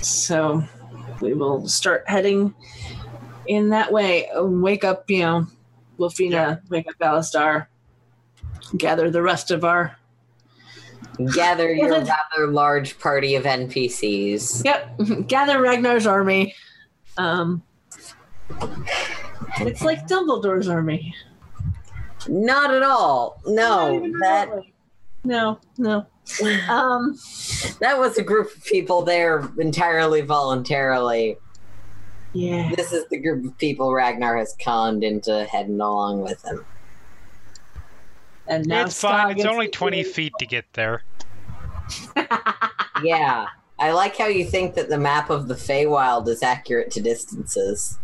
so 0.00 0.62
we 1.20 1.34
will 1.34 1.66
start 1.68 2.04
heading 2.06 2.54
in 3.46 3.70
that 3.70 3.92
way. 3.92 4.28
Uh, 4.30 4.44
Wake 4.44 4.84
up, 4.84 5.10
you 5.10 5.20
know, 5.20 5.46
Wolfina, 5.98 6.60
wake 6.70 6.88
up 6.88 6.94
Alistair, 7.00 7.68
gather 8.76 9.10
the 9.10 9.22
rest 9.22 9.50
of 9.50 9.64
our. 9.64 9.96
Gather 11.34 11.72
your 11.72 11.90
rather 11.90 12.46
large 12.48 12.98
party 12.98 13.34
of 13.34 13.44
NPCs. 13.44 14.64
Yep, 14.64 15.26
gather 15.28 15.60
Ragnar's 15.60 16.06
army. 16.06 16.54
Um, 17.16 17.62
it's 19.60 19.82
like 19.82 20.06
Dumbledore's 20.06 20.68
army. 20.68 21.14
Not 22.28 22.72
at 22.72 22.82
all. 22.82 23.40
No, 23.46 24.00
that. 24.20 24.48
No, 25.24 25.58
no. 25.78 26.06
Um, 26.68 27.18
that 27.80 27.98
was 27.98 28.16
a 28.16 28.22
group 28.22 28.54
of 28.56 28.64
people 28.64 29.02
there 29.02 29.50
entirely 29.58 30.20
voluntarily. 30.20 31.36
yeah. 32.32 32.72
This 32.76 32.92
is 32.92 33.04
the 33.10 33.18
group 33.18 33.44
of 33.44 33.58
people 33.58 33.92
Ragnar 33.92 34.36
has 34.38 34.54
conned 34.62 35.02
into 35.02 35.44
heading 35.44 35.80
along 35.80 36.22
with 36.22 36.42
him. 36.44 36.64
And 38.46 38.66
now 38.66 38.84
it's 38.84 38.96
Scott 38.96 39.28
fine. 39.28 39.36
It's 39.36 39.46
only 39.46 39.68
20 39.68 40.02
do- 40.02 40.08
feet 40.08 40.32
to 40.38 40.46
get 40.46 40.64
there. 40.74 41.04
Yeah. 43.02 43.46
I 43.78 43.90
like 43.92 44.16
how 44.16 44.26
you 44.26 44.44
think 44.44 44.74
that 44.76 44.88
the 44.88 44.98
map 44.98 45.28
of 45.30 45.48
the 45.48 45.54
Feywild 45.54 46.28
is 46.28 46.42
accurate 46.42 46.90
to 46.92 47.00
distances. 47.00 47.98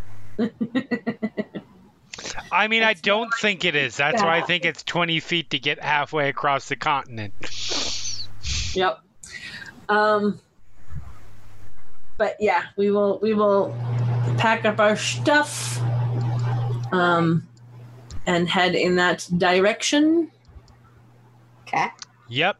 I 2.50 2.66
mean, 2.68 2.82
I 2.82 2.94
don't 2.94 3.32
think 3.40 3.64
it 3.64 3.76
is. 3.76 3.96
That's 3.96 4.22
why 4.22 4.38
I 4.38 4.40
think 4.40 4.64
it's 4.64 4.82
20 4.82 5.20
feet 5.20 5.50
to 5.50 5.58
get 5.58 5.82
halfway 5.82 6.28
across 6.28 6.68
the 6.68 6.76
continent. 6.76 7.32
Yep. 8.74 8.98
Um, 9.88 10.40
but 12.16 12.36
yeah, 12.40 12.64
we 12.76 12.90
will 12.90 13.18
we 13.20 13.32
will 13.34 13.74
pack 14.36 14.64
up 14.64 14.80
our 14.80 14.96
stuff, 14.96 15.80
um, 16.92 17.46
and 18.28 18.46
head 18.46 18.74
in 18.74 18.96
that 18.96 19.26
direction. 19.38 20.30
Okay. 21.62 21.86
Yep. 22.28 22.58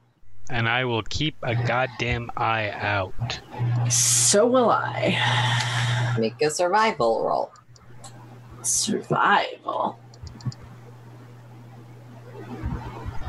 And 0.48 0.66
I 0.66 0.86
will 0.86 1.02
keep 1.02 1.36
a 1.42 1.54
goddamn 1.54 2.30
eye 2.38 2.70
out. 2.70 3.38
So 3.90 4.46
will 4.46 4.70
I. 4.70 6.16
Make 6.18 6.40
a 6.40 6.50
survival 6.50 7.22
roll. 7.22 7.52
Survival. 8.62 9.98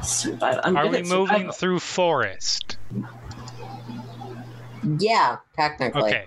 Survival. 0.01 0.61
I'm 0.63 0.77
Are 0.77 0.87
we 0.87 1.03
moving 1.03 1.27
survival. 1.27 1.51
through 1.51 1.79
forest? 1.79 2.77
Yeah, 4.97 5.37
technically. 5.57 6.03
Okay. 6.03 6.25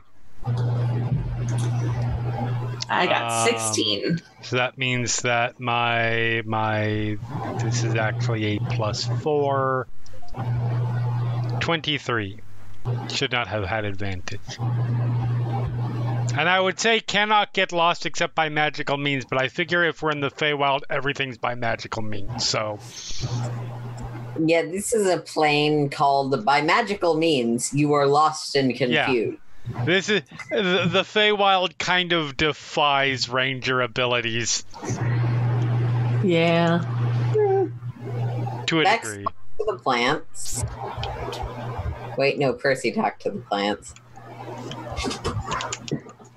I 2.93 3.07
got 3.07 3.49
Um, 3.49 3.59
16. 3.59 4.21
So 4.43 4.57
that 4.57 4.77
means 4.77 5.23
that 5.23 5.59
my 5.59 6.43
my 6.45 7.17
this 7.63 7.85
is 7.85 7.95
actually 7.95 8.57
a 8.57 8.59
plus 8.59 9.09
four. 9.23 9.87
23. 11.61 12.41
Should 13.09 13.33
not 13.33 13.47
have 13.47 13.65
had 13.65 13.85
advantage. 13.85 14.41
And 16.35 16.49
I 16.49 16.59
would 16.59 16.81
say 16.81 17.01
cannot 17.01 17.53
get 17.53 17.73
lost 17.73 18.07
except 18.07 18.35
by 18.35 18.49
magical 18.49 18.97
means, 18.97 19.25
but 19.25 19.41
I 19.41 19.49
figure 19.49 19.85
if 19.85 20.03
we're 20.03 20.11
in 20.11 20.21
the 20.21 20.31
Feywild, 20.31 20.81
everything's 20.91 21.39
by 21.39 21.55
magical 21.55 22.03
means. 22.03 22.47
So 22.47 22.79
Yeah, 24.39 24.63
this 24.63 24.93
is 24.93 25.07
a 25.07 25.19
plane 25.19 25.91
called 25.91 26.45
by 26.45 26.63
magical 26.63 27.15
means 27.17 27.73
you 27.73 27.93
are 27.93 28.07
lost 28.07 28.57
and 28.57 28.75
confused. 28.75 29.39
This 29.85 30.09
is 30.09 30.23
the, 30.51 30.89
the 30.91 31.03
Feywild 31.03 31.79
kind 31.79 32.13
of 32.13 32.37
defies 32.37 33.29
ranger 33.29 33.81
abilities 33.81 34.65
Yeah. 36.25 36.81
to 38.67 38.81
a 38.81 38.83
Next. 38.85 39.09
degree. 39.11 39.25
To 39.59 39.65
the 39.67 39.79
plants. 39.79 40.65
Wait, 42.19 42.39
no, 42.39 42.53
Percy 42.53 42.93
talked 42.93 43.23
to 43.23 43.31
the 43.31 43.39
plants. 43.41 43.95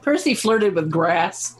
Percy 0.01 0.33
flirted 0.35 0.75
with 0.75 0.89
grass. 0.91 1.55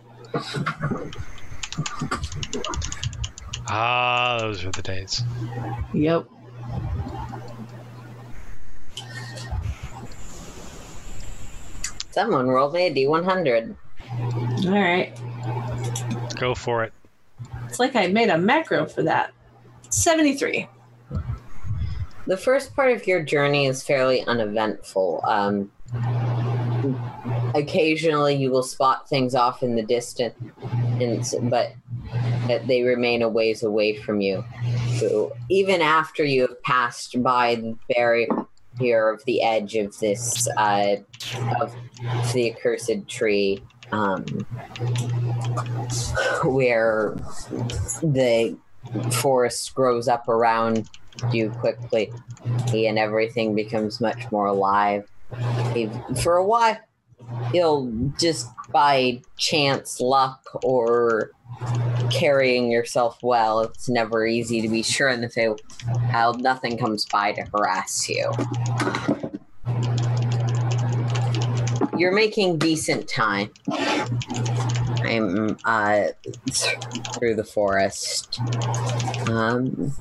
Ah, 3.68 4.38
those 4.40 4.64
were 4.64 4.72
the 4.72 4.82
days. 4.82 5.24
Yep. 5.94 6.28
Someone 12.16 12.48
roll 12.48 12.72
me 12.72 12.88
a 12.88 12.94
D100. 12.94 13.76
All 14.68 14.72
right. 14.72 15.14
Go 16.40 16.56
for 16.56 16.86
it. 16.86 16.94
It's 17.68 17.78
like 17.78 17.94
I 17.98 18.08
made 18.08 18.30
a 18.30 18.38
macro 18.38 18.86
for 18.86 19.04
that. 19.04 19.34
73. 19.90 20.70
The 22.26 22.38
first 22.38 22.74
part 22.74 22.94
of 22.94 23.06
your 23.06 23.22
journey 23.22 23.66
is 23.66 23.84
fairly 23.84 24.24
uneventful. 24.24 25.26
Um, 25.28 25.70
occasionally, 27.54 28.36
you 28.36 28.50
will 28.50 28.64
spot 28.64 29.10
things 29.10 29.36
off 29.36 29.62
in 29.62 29.76
the 29.76 29.84
distance, 29.84 31.36
but 31.42 31.74
that 32.48 32.66
they 32.66 32.84
remain 32.84 33.24
a 33.24 33.28
ways 33.28 33.62
away 33.62 33.98
from 33.98 34.22
you. 34.22 34.42
So 35.00 35.36
even 35.50 35.82
after 35.82 36.24
you 36.24 36.44
have 36.44 36.64
passed 36.64 37.22
by 37.22 37.56
the 37.56 37.76
barrier 38.78 39.10
of 39.10 39.24
the 39.26 39.42
edge 39.42 39.76
of 39.76 39.98
this 40.00 40.48
uh, 40.58 40.98
of 41.60 41.76
the 42.34 42.52
accursed 42.52 43.08
tree, 43.08 43.62
um, 43.92 44.24
where 46.44 47.16
the 48.02 48.58
forest 49.12 49.74
grows 49.74 50.08
up 50.08 50.28
around 50.28 50.88
you 51.32 51.50
quickly 51.50 52.12
and 52.74 53.00
everything 53.00 53.56
becomes 53.56 54.02
much 54.02 54.30
more 54.32 54.48
alive. 54.48 55.10
For 56.22 56.36
a 56.38 56.46
while, 56.46 56.78
you'll 57.54 58.12
just 58.20 58.48
by 58.72 59.22
chance, 59.38 60.00
luck, 60.00 60.42
or 60.64 61.32
carrying 62.10 62.72
yourself 62.72 63.20
well, 63.22 63.62
it's 63.62 63.90
never 63.90 64.26
easy 64.26 64.62
to 64.62 64.70
be 64.70 64.84
sure 64.84 65.10
in 65.10 65.22
the 65.22 65.30
field. 65.30 65.62
How 66.10 66.32
nothing 66.32 66.78
comes 66.78 67.06
by 67.06 67.34
to 67.34 67.42
harass 67.54 68.10
you. 68.10 68.32
You're 71.98 72.14
making 72.14 72.58
decent 72.58 73.08
time. 73.08 73.52
I'm 75.06 75.58
uh, 75.66 76.08
through 77.14 77.36
the 77.36 77.44
forest. 77.44 78.40
Um, 79.30 79.94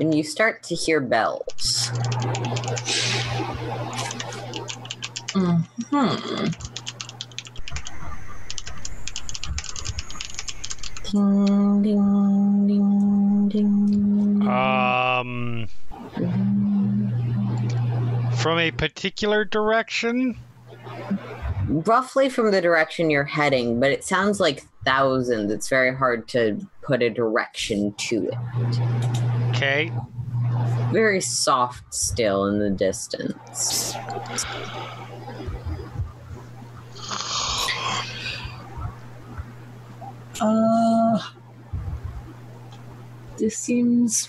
and 0.00 0.14
you 0.14 0.22
start 0.22 0.62
to 0.64 0.74
hear 0.74 1.00
bells. 1.00 1.90
Hmm. 5.32 5.62
Ding, 11.10 11.82
ding, 11.82 12.66
ding, 12.66 13.48
ding. 13.48 14.48
Um, 14.48 15.68
from 18.36 18.58
a 18.58 18.70
particular 18.72 19.44
direction. 19.44 20.36
Roughly 21.68 22.28
from 22.28 22.50
the 22.50 22.60
direction 22.60 23.10
you're 23.10 23.24
heading, 23.24 23.78
but 23.78 23.90
it 23.92 24.02
sounds 24.04 24.40
like 24.40 24.64
thousands. 24.84 25.52
It's 25.52 25.68
very 25.68 25.94
hard 25.94 26.26
to 26.28 26.60
put 26.82 27.02
a 27.02 27.10
direction 27.10 27.92
to 27.94 28.28
it. 28.28 28.38
Okay. 29.50 29.92
Very 30.92 31.20
soft 31.20 31.94
still 31.94 32.46
in 32.46 32.58
the 32.58 32.70
distance. 32.70 33.94
Uh, 40.40 41.18
this 43.36 43.56
seems 43.58 44.28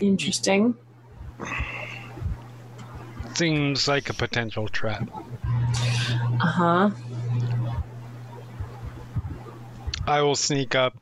interesting. 0.00 0.74
Seems 3.34 3.88
like 3.88 4.10
a 4.10 4.14
potential 4.14 4.68
trap. 4.68 5.08
Uh 6.40 6.46
huh. 6.46 6.90
I 10.06 10.20
will 10.22 10.36
sneak 10.36 10.74
up. 10.74 10.94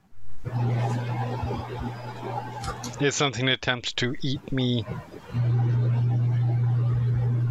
If 3.00 3.14
something 3.14 3.48
attempts 3.48 3.94
to 3.94 4.14
eat 4.22 4.52
me, 4.52 4.84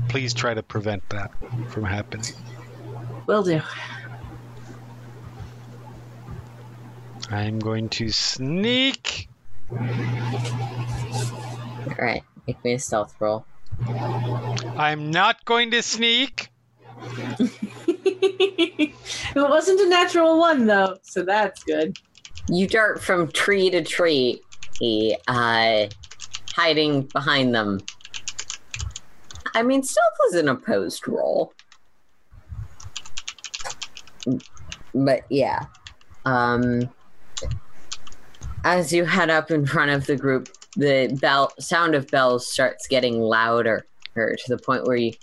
please 0.09 0.33
try 0.33 0.53
to 0.53 0.61
prevent 0.61 1.07
that 1.09 1.31
from 1.69 1.85
happening. 1.85 2.33
Will 3.25 3.43
do. 3.43 3.61
I'm 7.29 7.59
going 7.59 7.89
to 7.89 8.09
sneak. 8.09 9.29
Alright, 11.87 12.23
make 12.47 12.63
me 12.63 12.73
a 12.73 12.79
stealth 12.79 13.15
roll. 13.19 13.45
I'm 14.77 15.11
not 15.11 15.45
going 15.45 15.71
to 15.71 15.81
sneak. 15.83 16.49
it 17.39 18.93
wasn't 19.35 19.79
a 19.79 19.89
natural 19.89 20.39
one 20.39 20.65
though, 20.65 20.97
so 21.03 21.23
that's 21.23 21.63
good. 21.63 21.97
You 22.49 22.67
dart 22.67 23.01
from 23.01 23.31
tree 23.31 23.69
to 23.69 23.83
tree, 23.83 24.41
uh, 25.27 25.85
hiding 26.55 27.03
behind 27.03 27.53
them. 27.53 27.79
I 29.53 29.61
mean, 29.61 29.83
stealth 29.83 30.13
is 30.29 30.35
an 30.35 30.49
opposed 30.49 31.07
roll. 31.07 31.53
But 34.93 35.25
yeah. 35.29 35.65
Um, 36.25 36.89
as 38.63 38.91
you 38.91 39.05
head 39.05 39.29
up 39.29 39.51
in 39.51 39.65
front 39.65 39.91
of 39.91 40.05
the 40.05 40.15
group, 40.15 40.49
the 40.75 41.17
bell 41.21 41.51
sound 41.59 41.95
of 41.95 42.07
bells 42.07 42.47
starts 42.47 42.87
getting 42.87 43.19
louder 43.19 43.85
to 44.15 44.37
the 44.49 44.57
point 44.57 44.85
where 44.85 44.97
you 44.97 45.13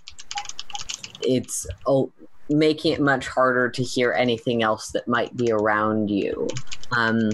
it's 1.21 1.67
oh, 1.87 2.11
making 2.49 2.93
it 2.93 3.01
much 3.01 3.27
harder 3.27 3.69
to 3.69 3.83
hear 3.83 4.13
anything 4.13 4.63
else 4.63 4.91
that 4.93 5.07
might 5.09 5.37
be 5.37 5.51
around 5.51 6.09
you. 6.09 6.49
Um, 6.93 7.33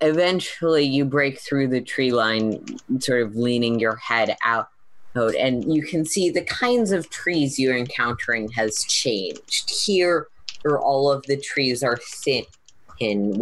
eventually, 0.00 0.84
you 0.84 1.04
break 1.04 1.38
through 1.38 1.68
the 1.68 1.80
tree 1.80 2.12
line, 2.12 2.64
sort 3.00 3.22
of 3.22 3.36
leaning 3.36 3.78
your 3.78 3.96
head 3.96 4.36
out, 4.44 4.68
and 5.14 5.72
you 5.72 5.82
can 5.82 6.04
see 6.04 6.30
the 6.30 6.44
kinds 6.44 6.92
of 6.92 7.10
trees 7.10 7.58
you're 7.58 7.76
encountering 7.76 8.48
has 8.50 8.84
changed. 8.84 9.70
Here, 9.70 10.28
all 10.64 11.10
of 11.10 11.24
the 11.24 11.36
trees 11.36 11.82
are 11.82 11.96
thin 11.96 12.44
and 13.00 13.36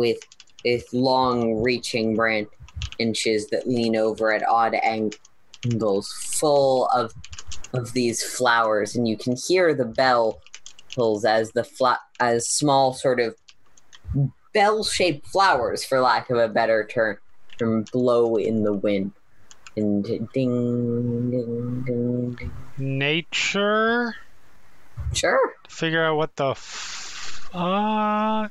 with 0.65 0.81
with 0.81 0.93
long-reaching 0.93 2.15
branches 2.17 3.47
that 3.49 3.67
lean 3.67 3.97
over 3.97 4.33
at 4.33 4.47
odd 4.47 4.75
angles, 4.75 6.13
full 6.13 6.87
of 6.87 7.13
of 7.73 7.93
these 7.93 8.23
flowers, 8.25 8.97
and 8.97 9.07
you 9.07 9.17
can 9.17 9.37
hear 9.37 9.73
the 9.75 9.85
bells 9.85 11.25
as 11.25 11.53
the 11.53 11.63
fla- 11.63 12.01
as 12.19 12.49
small 12.49 12.93
sort 12.93 13.21
of 13.21 13.37
bell-shaped 14.53 15.27
flowers, 15.29 15.85
for 15.85 16.01
lack 16.01 16.31
of 16.31 16.39
a 16.39 16.49
better 16.49 16.85
term, 16.85 17.19
term 17.59 17.85
blow 17.93 18.35
in 18.37 18.65
the 18.65 18.73
wind. 18.73 19.13
And 19.77 20.03
ding, 20.03 20.29
ding, 20.35 21.31
ding, 21.31 22.35
ding. 22.37 22.53
Nature. 22.77 24.17
Sure. 25.13 25.55
Figure 25.69 26.05
out 26.05 26.17
what 26.17 26.35
the 26.35 26.55
fuck. 26.57 27.55
Uh, 27.55 28.49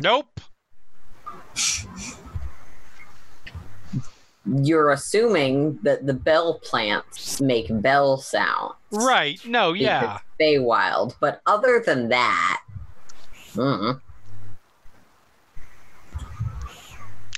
Nope. 0.00 0.40
You're 4.46 4.90
assuming 4.90 5.78
that 5.82 6.06
the 6.06 6.14
bell 6.14 6.58
plants 6.58 7.40
make 7.40 7.66
bell 7.70 8.16
sound. 8.16 8.74
Right. 8.90 9.38
No. 9.46 9.74
Yeah. 9.74 10.18
Stay 10.36 10.58
wild. 10.58 11.16
But 11.20 11.42
other 11.46 11.82
than 11.84 12.08
that, 12.08 12.62
mm, 13.54 14.00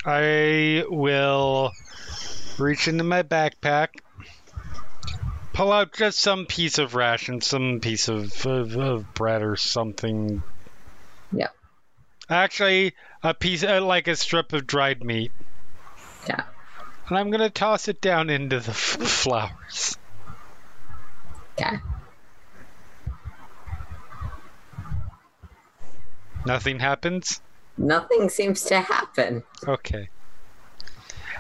I 0.04 0.84
will 0.88 1.72
reach 2.58 2.88
into 2.88 3.04
my 3.04 3.22
backpack, 3.22 3.88
pull 5.52 5.72
out 5.72 5.92
just 5.92 6.18
some 6.18 6.46
piece 6.46 6.78
of 6.78 6.94
ration, 6.94 7.40
some 7.40 7.80
piece 7.80 8.08
of, 8.08 8.46
of, 8.46 8.76
of 8.76 9.14
bread 9.14 9.42
or 9.42 9.56
something. 9.56 10.42
Yeah. 11.30 11.48
Actually, 12.32 12.94
a 13.22 13.34
piece, 13.34 13.62
uh, 13.62 13.82
like 13.82 14.08
a 14.08 14.16
strip 14.16 14.54
of 14.54 14.66
dried 14.66 15.04
meat. 15.04 15.32
Yeah. 16.26 16.44
And 17.08 17.18
I'm 17.18 17.30
going 17.30 17.42
to 17.42 17.50
toss 17.50 17.88
it 17.88 18.00
down 18.00 18.30
into 18.30 18.58
the 18.58 18.70
f- 18.70 18.76
flowers. 18.76 19.98
okay. 21.60 21.76
Nothing 26.46 26.78
happens? 26.78 27.42
Nothing 27.76 28.30
seems 28.30 28.62
to 28.64 28.80
happen. 28.80 29.42
Okay. 29.68 30.08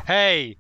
Hey, 0.06 0.58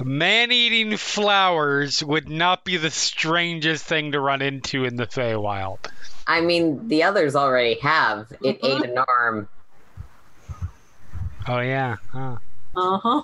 man 0.00 0.50
eating 0.50 0.96
flowers 0.96 2.02
would 2.02 2.28
not 2.28 2.64
be 2.64 2.78
the 2.78 2.90
strangest 2.90 3.84
thing 3.84 4.12
to 4.12 4.20
run 4.20 4.42
into 4.42 4.84
in 4.84 4.96
the 4.96 5.06
Feywild. 5.06 5.78
I 6.32 6.40
mean, 6.40 6.88
the 6.88 7.02
others 7.02 7.36
already 7.36 7.78
have. 7.80 8.32
It 8.42 8.58
ate 8.62 8.82
an 8.82 8.96
arm. 9.06 9.50
Oh 11.46 11.60
yeah. 11.60 11.96
Huh. 12.10 12.38
Uh 12.74 12.98
huh. 12.98 13.22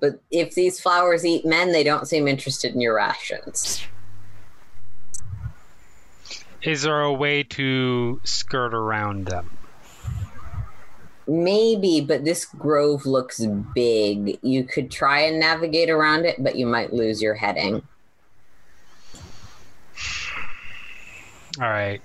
But 0.00 0.20
if 0.30 0.54
these 0.54 0.78
flowers 0.78 1.24
eat 1.24 1.44
men, 1.44 1.72
they 1.72 1.82
don't 1.82 2.06
seem 2.06 2.28
interested 2.28 2.72
in 2.72 2.80
your 2.80 2.94
rations. 2.94 3.82
Is 6.62 6.82
there 6.82 7.00
a 7.00 7.12
way 7.12 7.42
to 7.42 8.20
skirt 8.22 8.74
around 8.74 9.26
them? 9.26 9.50
Maybe, 11.26 12.00
but 12.00 12.24
this 12.24 12.44
grove 12.44 13.06
looks 13.06 13.44
big. 13.74 14.38
You 14.42 14.62
could 14.62 14.92
try 14.92 15.22
and 15.22 15.40
navigate 15.40 15.90
around 15.90 16.26
it, 16.26 16.36
but 16.38 16.54
you 16.54 16.66
might 16.66 16.92
lose 16.92 17.20
your 17.20 17.34
heading. 17.34 17.82
All 21.60 21.68
right. 21.68 22.00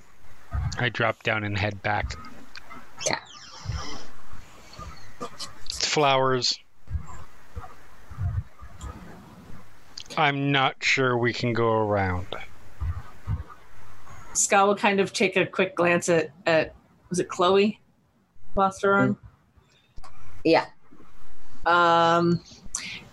I 0.78 0.90
drop 0.90 1.22
down 1.24 1.44
and 1.44 1.58
head 1.58 1.82
back. 1.82 2.16
Yeah. 3.08 3.20
Flowers. 5.72 6.58
I'm 10.18 10.52
not 10.52 10.76
sure 10.84 11.18
we 11.18 11.34
can 11.34 11.54
go 11.54 11.72
around. 11.72 12.28
Ska 14.34 14.66
will 14.66 14.76
kind 14.76 15.00
of 15.00 15.14
take 15.14 15.36
a 15.38 15.46
quick 15.46 15.76
glance 15.76 16.10
at 16.10 16.32
at 16.46 16.74
was 17.10 17.20
it 17.20 17.30
Chloe? 17.30 17.80
Lost 18.56 18.82
her 18.82 18.94
arm. 18.94 19.18
Yeah. 20.44 20.66
Um, 21.66 22.42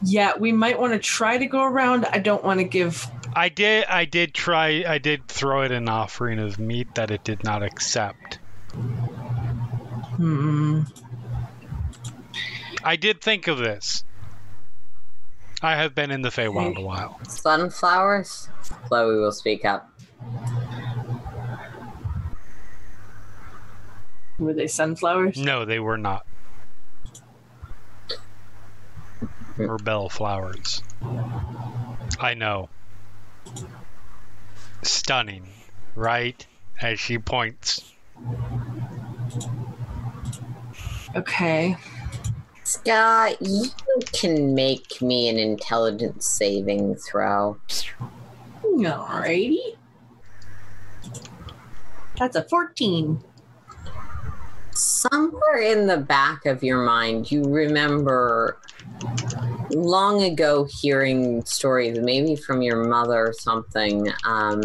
yeah, 0.02 0.32
we 0.38 0.52
might 0.52 0.78
want 0.78 0.92
to 0.92 0.98
try 0.98 1.38
to 1.38 1.46
go 1.46 1.62
around. 1.64 2.06
I 2.06 2.18
don't 2.18 2.42
want 2.42 2.60
to 2.60 2.64
give. 2.64 3.06
I 3.34 3.48
did. 3.48 3.86
I 3.86 4.04
did 4.04 4.34
try. 4.34 4.84
I 4.86 4.98
did 4.98 5.28
throw 5.28 5.62
it 5.62 5.72
an 5.72 5.88
offering 5.88 6.38
of 6.38 6.58
meat 6.58 6.94
that 6.96 7.10
it 7.10 7.24
did 7.24 7.44
not 7.44 7.62
accept. 7.62 8.38
Hmm. 10.16 10.82
I 12.82 12.96
did 12.96 13.20
think 13.20 13.46
of 13.46 13.58
this. 13.58 14.04
I 15.62 15.76
have 15.76 15.94
been 15.94 16.10
in 16.10 16.22
the 16.22 16.30
Feywild 16.30 16.78
a 16.78 16.80
while. 16.80 17.20
Sunflowers? 17.28 18.48
Chloe 18.86 19.20
will 19.20 19.32
speak 19.32 19.64
up. 19.64 19.90
Were 24.38 24.54
they 24.54 24.66
sunflowers? 24.66 25.36
No, 25.36 25.66
they 25.66 25.78
were 25.78 25.98
not. 25.98 26.24
Or 29.58 29.76
bell 29.76 30.08
flowers. 30.08 30.82
I 32.18 32.32
know. 32.32 32.70
Stunning, 34.82 35.48
right? 35.94 36.46
As 36.80 36.98
she 36.98 37.18
points. 37.18 37.92
Okay. 41.14 41.76
Ska, 42.64 43.36
you 43.40 43.70
can 44.12 44.54
make 44.54 45.02
me 45.02 45.28
an 45.28 45.38
intelligence 45.38 46.26
saving 46.26 46.94
throw. 46.94 47.58
Alrighty. 48.62 49.76
That's 52.16 52.36
a 52.36 52.42
14. 52.44 53.22
Somewhere 54.72 55.60
in 55.60 55.86
the 55.86 55.96
back 55.96 56.46
of 56.46 56.62
your 56.62 56.82
mind, 56.82 57.30
you 57.32 57.42
remember 57.44 58.58
long 59.70 60.22
ago 60.22 60.66
hearing 60.80 61.44
stories, 61.44 61.98
maybe 61.98 62.36
from 62.36 62.62
your 62.62 62.84
mother 62.84 63.28
or 63.28 63.32
something, 63.32 64.08
um, 64.24 64.62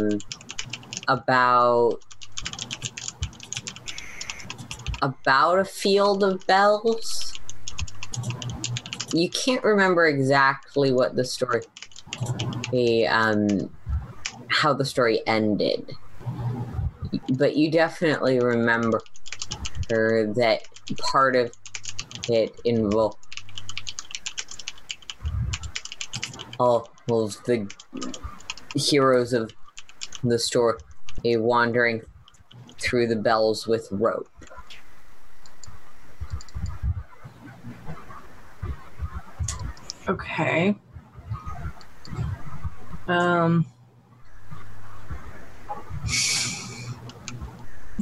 about 1.08 2.00
about 5.02 5.60
a 5.60 5.66
field 5.66 6.24
of 6.24 6.46
bells. 6.48 7.34
You 9.14 9.30
can't 9.30 9.64
remember 9.64 10.08
exactly 10.08 10.92
what 10.92 11.16
the 11.16 11.24
story, 11.24 11.62
the 12.72 13.08
um, 13.08 13.70
how 14.50 14.74
the 14.74 14.86
story 14.86 15.22
ended, 15.28 15.92
but 17.38 17.56
you 17.56 17.72
definitely 17.72 18.40
remember 18.40 19.02
that 19.90 20.62
part 21.12 21.36
of 21.36 21.52
it 22.28 22.60
involved 22.66 23.25
all 26.60 26.90
of 27.10 27.36
the 27.46 27.70
heroes 28.76 29.34
of 29.34 29.52
the 30.24 30.40
story 30.40 30.78
wandering 31.24 32.02
through 32.80 33.08
the 33.08 33.16
bells 33.16 33.68
with 33.68 33.88
rope. 33.92 34.30
Okay. 40.08 40.76
Um. 43.08 43.66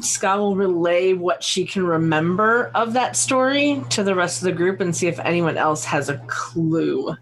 Ska 0.02 0.38
will 0.38 0.56
relay 0.56 1.14
what 1.14 1.44
she 1.44 1.66
can 1.66 1.86
remember 1.86 2.72
of 2.76 2.94
that 2.94 3.16
story 3.16 3.82
to 3.92 4.04
the 4.04 4.16
rest 4.16 4.42
of 4.42 4.46
the 4.46 4.52
group 4.52 4.82
and 4.82 4.94
see 4.94 5.08
if 5.08 5.18
anyone 5.20 5.58
else 5.58 5.86
has 5.86 6.10
a 6.10 6.18
clue. 6.28 7.16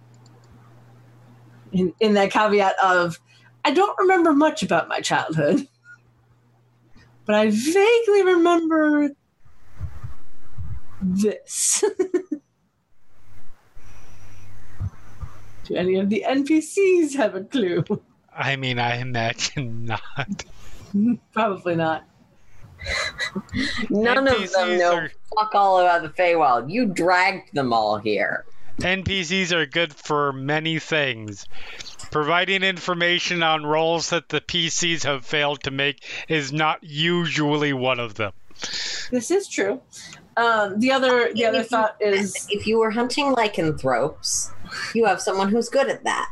In, 1.74 1.94
in 2.00 2.14
that 2.16 2.32
caveat 2.32 2.76
of, 2.84 3.20
I 3.64 3.72
don't 3.72 3.98
remember 4.00 4.34
much 4.34 4.62
about 4.64 4.88
my 4.90 5.00
childhood, 5.00 5.68
but 7.26 7.36
I 7.36 7.50
vaguely 7.50 8.24
remember 8.24 9.12
this. 11.02 11.84
Do 15.66 15.76
any 15.76 15.96
of 15.96 16.10
the 16.10 16.26
NPCs 16.28 17.16
have 17.16 17.36
a 17.36 17.44
clue? 17.44 17.86
I 18.36 18.56
mean, 18.56 18.80
I 18.80 18.98
imagine 18.98 19.86
not. 19.86 20.46
Probably 21.34 21.76
not. 21.76 22.04
None 23.90 24.28
of 24.28 24.52
them 24.52 24.78
know 24.78 24.96
are- 24.96 25.12
fuck 25.38 25.54
all 25.54 25.80
about 25.80 26.02
the 26.02 26.10
Feywild. 26.10 26.72
You 26.72 26.88
dragged 26.88 27.54
them 27.54 27.72
all 27.72 27.98
here. 27.98 28.46
NPCs 28.80 29.52
are 29.52 29.66
good 29.66 29.94
for 29.94 30.34
many 30.34 30.80
things. 30.80 31.46
Providing 32.12 32.64
information 32.64 33.44
on 33.44 33.66
roles 33.66 34.10
that 34.10 34.30
the 34.30 34.42
PCs 34.42 35.04
have 35.04 35.26
failed 35.26 35.64
to 35.64 35.72
make 35.72 36.04
is 36.28 36.52
not 36.52 36.80
usually 36.84 37.74
one 37.74 38.00
of 38.00 38.16
them. 38.16 38.34
This 39.12 39.32
is 39.32 39.48
true. 39.48 39.82
Um, 40.38 40.80
the 40.80 40.92
other 40.92 41.32
the 41.34 41.46
other 41.46 41.64
thought 41.64 41.96
is 42.00 42.48
If 42.50 42.66
you 42.66 42.80
were 42.80 42.92
hunting 42.92 43.34
lycanthropes, 43.34 44.52
you 44.96 45.06
have 45.06 45.22
someone 45.22 45.50
who's 45.50 45.70
good 45.70 45.90
at 45.90 46.04
that. 46.06 46.30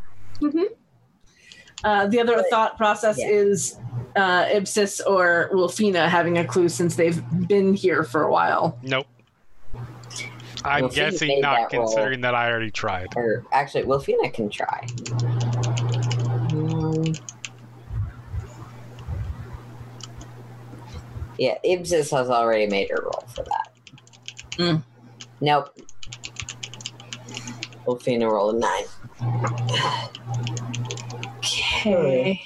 uh, 1.84 2.08
the 2.08 2.20
other 2.20 2.36
But- 2.38 2.50
thought 2.50 2.78
process 2.78 3.18
yeah. 3.20 3.28
is 3.30 3.78
uh, 4.16 4.46
Ibsis 4.46 5.02
or 5.06 5.50
Wolfina 5.54 6.08
having 6.08 6.38
a 6.38 6.46
clue 6.46 6.70
since 6.70 6.96
they've 6.96 7.22
been 7.48 7.74
here 7.74 8.04
for 8.04 8.24
a 8.24 8.32
while. 8.32 8.78
Nope. 8.82 9.08
I'm 10.66 10.82
Well, 10.84 10.92
guessing 10.92 11.42
not, 11.42 11.70
that 11.70 11.78
roll. 11.78 11.88
considering 11.88 12.22
that 12.22 12.36
I 12.36 12.50
already 12.52 12.72
tried. 12.72 13.08
Or 13.16 13.46
actually, 13.52 13.84
Wolfina 13.84 14.34
can 14.34 14.50
try. 14.50 14.86
Um, 16.52 17.14
yeah, 21.38 21.58
Ibsis 21.66 22.12
has 22.12 22.30
already 22.30 22.68
made 22.68 22.90
her 22.90 23.02
roll 23.02 23.24
for 23.34 23.44
that. 23.46 23.70
Mm. 24.58 24.84
Nope. 25.42 25.74
Wolfina 27.88 28.30
rolled 28.30 28.56
a 28.56 28.60
nine. 28.60 28.84
Okay. 31.82 32.42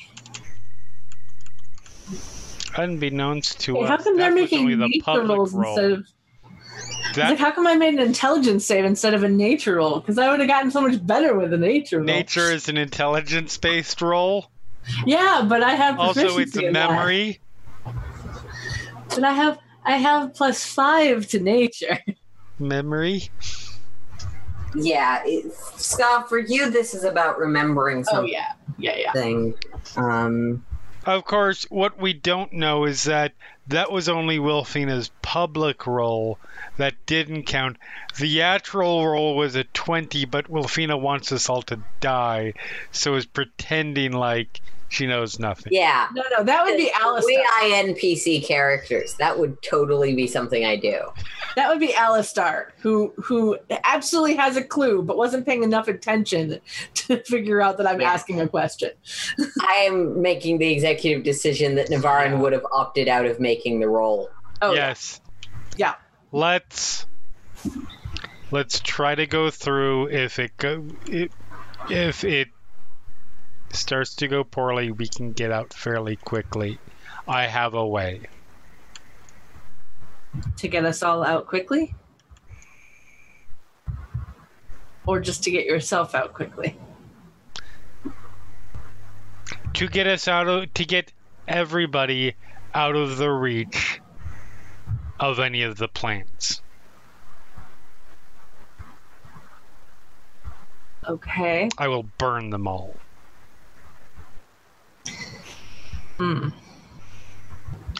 Unbeknownst 2.77 3.60
to 3.61 3.76
Hey, 3.76 3.81
us, 3.84 3.90
how 3.90 3.98
come 3.98 4.18
they're 4.18 4.34
making 4.34 4.68
the 4.80 4.88
nature 4.88 5.03
public 5.03 5.38
rolls 5.38 5.53
roll. 5.53 5.77
instead 5.77 5.91
of? 5.91 6.12
It's 7.14 7.18
That 7.18 7.30
like, 7.30 7.38
how 7.40 7.52
come 7.52 7.68
I 7.68 7.76
made 7.76 7.94
an 7.94 7.99
intelligence 7.99 8.65
save 8.65 8.85
instead 8.85 9.14
of 9.14 9.22
a 9.23 9.30
nature 9.30 9.76
roll? 9.76 9.99
Because 9.99 10.18
I 10.18 10.30
would 10.31 10.40
have 10.40 10.49
gotten 10.49 10.72
so 10.72 10.81
much 10.81 11.06
better 11.06 11.35
with 11.38 11.53
a 11.53 11.57
nature 11.57 11.98
roll. 11.98 12.06
nature 12.07 12.52
is 12.52 12.69
an 12.69 12.77
intelligence-based 12.77 14.02
roll. 14.02 14.49
Yeah, 15.06 15.45
but 15.48 15.61
I 15.61 15.76
have 15.76 15.99
Also, 15.99 16.22
it's 16.22 16.31
proficiency 16.53 16.65
a 16.65 16.68
in 16.69 16.73
that. 16.73 16.90
memory. 16.90 17.40
But 19.10 19.23
I 19.23 19.31
have 19.34 19.60
I 19.85 19.98
have 19.98 20.34
plus 20.34 20.65
five 20.65 21.27
to 21.27 21.40
nature. 21.40 21.99
Memory. 22.60 23.30
Yeah, 24.76 25.22
it, 25.26 25.53
Ska, 25.77 26.26
for 26.27 26.40
you, 26.40 26.72
this 26.72 26.94
is 26.95 27.03
about 27.03 27.38
remembering 27.38 27.99
Oh 28.07 28.11
something. 28.11 28.34
yeah, 28.34 28.53
yeah, 28.80 29.11
yeah. 29.15 29.52
Um, 29.98 30.65
Of 31.05 31.25
course, 31.25 31.65
what 31.69 31.99
we 31.99 32.13
don't 32.13 32.53
know 32.53 32.85
is 32.85 33.03
that 33.03 33.34
that 33.67 33.91
was 33.91 34.07
only 34.07 34.39
Wolfina's 34.39 35.11
public 35.21 35.85
role 35.85 36.39
that 36.77 37.05
didn't 37.05 37.43
count. 37.43 37.77
The 38.17 38.43
actual 38.43 39.05
roll 39.05 39.35
was 39.35 39.55
a 39.55 39.65
20, 39.65 40.23
but 40.25 40.49
Wilfina 40.49 40.97
wants 40.97 41.34
us 41.34 41.49
all 41.49 41.61
to 41.63 41.80
die, 41.99 42.53
so 42.91 43.15
is 43.15 43.25
pretending 43.25 44.13
like 44.13 44.61
She 44.94 45.07
knows 45.07 45.40
nothing. 45.40 45.74
Yeah. 45.74 46.07
No, 46.14 46.22
no, 46.38 46.44
that 46.44 46.64
would 46.65 46.78
be 46.78 46.91
Alice. 46.91 47.26
We 47.26 47.44
INPC 47.64 48.45
characters. 48.45 49.15
That 49.15 49.40
would 49.40 49.60
totally 49.64 50.14
be 50.14 50.28
something 50.28 50.64
I 50.65 50.76
do. 50.76 50.99
That 51.56 51.68
would 51.70 51.80
be 51.80 51.95
Alistair, 51.95 52.74
who 52.78 53.11
who 53.18 53.57
absolutely 53.86 54.36
has 54.36 54.56
a 54.56 54.64
clue 54.64 55.02
but 55.02 55.18
wasn't 55.18 55.48
paying 55.48 55.64
enough 55.64 55.88
attention 55.88 56.60
to 56.94 57.24
figure 57.24 57.60
out 57.60 57.78
that 57.78 57.88
I'm 57.88 58.02
Yeah. 58.02 58.11
asking 58.14 58.40
a 58.40 58.48
question. 58.48 58.91
I 59.61 59.86
am 59.88 60.22
making 60.22 60.60
the 60.60 60.72
executive 60.72 61.24
decision 61.24 61.74
that 61.74 61.88
Navarin 61.90 62.34
Yeah. 62.34 62.40
would 62.41 62.53
have 62.53 62.65
opted 62.72 63.07
out 63.07 63.26
of 63.26 63.40
making 63.40 63.80
the 63.80 63.90
role. 63.90 64.30
Oh, 64.61 64.74
yes. 64.74 65.22
Yeah. 65.76 65.95
Let's 66.32 67.07
let's 68.52 68.80
try 68.80 69.15
to 69.15 69.26
go 69.26 69.49
through 69.49 70.10
if 70.10 70.38
it 70.38 70.56
go 70.57 70.86
if, 71.07 71.32
if 71.90 72.24
it 72.24 72.49
starts 73.76 74.16
to 74.16 74.28
go 74.28 74.44
poorly, 74.44 74.91
we 74.91 75.08
can 75.08 75.34
get 75.34 75.52
out 75.52 75.74
fairly 75.74 76.16
quickly. 76.18 76.80
I 77.28 77.48
have 77.48 77.74
a 77.74 77.86
way. 77.86 78.22
to 80.58 80.68
get 80.68 80.86
us 80.86 81.04
all 81.04 81.24
out 81.24 81.48
quickly, 81.48 81.94
or 85.06 85.20
just 85.20 85.44
to 85.44 85.52
get 85.52 85.66
yourself 85.66 86.16
out 86.16 86.34
quickly. 86.34 86.78
To 89.76 89.88
get 89.88 90.08
us 90.08 90.28
out 90.28 90.48
of 90.48 90.74
to 90.76 90.86
get 90.86 91.12
everybody 91.48 92.36
out 92.74 92.95
of 92.95 93.18
the 93.18 93.30
reach 93.30 94.02
of 95.20 95.40
any 95.40 95.64
of 95.64 95.78
the 95.78 95.88
plants. 95.88 96.62
Okay. 101.08 101.70
I 101.78 101.88
will 101.88 102.04
burn 102.18 102.50
them 102.50 102.68
all. 102.68 102.95
Hmm. 106.18 106.49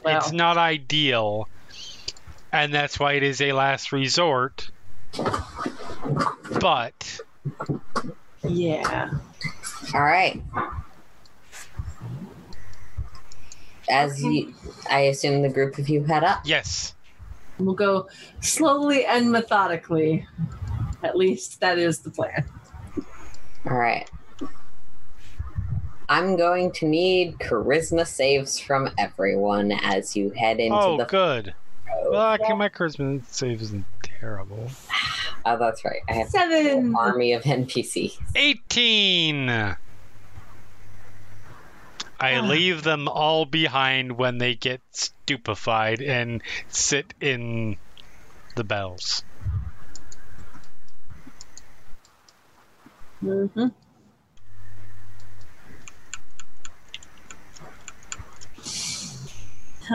Well, 0.04 0.18
It's 0.18 0.32
not 0.32 0.58
ideal, 0.58 1.48
and 2.52 2.74
that's 2.74 3.00
why 3.00 3.14
it 3.14 3.24
is 3.24 3.42
a 3.42 3.54
last 3.54 3.92
resort. 3.92 4.70
But 6.60 7.20
yeah. 8.44 9.10
All 9.94 10.02
right. 10.02 10.42
As 13.90 14.22
you, 14.24 14.54
I 14.90 15.02
assume 15.02 15.42
the 15.42 15.50
group 15.50 15.78
of 15.78 15.90
you 15.90 16.04
head 16.04 16.24
up. 16.24 16.42
yes, 16.46 16.96
We'll 17.60 17.76
go 17.76 18.08
slowly 18.42 19.06
and 19.06 19.32
methodically. 19.32 20.28
At 21.04 21.16
least 21.18 21.60
that 21.60 21.78
is 21.78 22.00
the 22.00 22.10
plan. 22.10 22.46
All 23.70 23.78
right. 23.78 24.10
I'm 26.14 26.36
going 26.36 26.72
to 26.74 26.86
need 26.86 27.40
charisma 27.40 28.06
saves 28.06 28.60
from 28.60 28.88
everyone 29.00 29.72
as 29.72 30.16
you 30.16 30.30
head 30.30 30.60
into 30.60 30.78
oh, 30.78 30.98
the. 30.98 31.06
Oh, 31.06 31.08
good. 31.08 31.56
Well, 32.06 32.22
actually, 32.22 32.58
my 32.58 32.70
charisma 32.70 33.24
save 33.30 33.62
isn't 33.64 33.86
terrible. 34.04 34.70
Oh, 35.46 35.58
that's 35.58 35.84
right. 35.84 36.00
I 36.08 36.14
have 36.14 36.30
Seven. 36.30 36.66
an 36.68 36.96
army 36.96 37.34
of 37.34 37.44
NPCs. 37.44 38.18
18! 38.34 39.50
I 39.50 39.76
Ah. 42.22 42.40
leave 42.42 42.84
them 42.84 43.10
all 43.10 43.44
behind 43.46 44.14
when 44.14 44.38
they 44.38 44.56
get 44.56 44.80
stupefied 44.92 46.02
and 46.02 46.42
sit 46.70 47.14
in 47.20 47.76
the 48.56 48.64
bells. 48.64 49.26
Mm-hmm. 53.22 53.68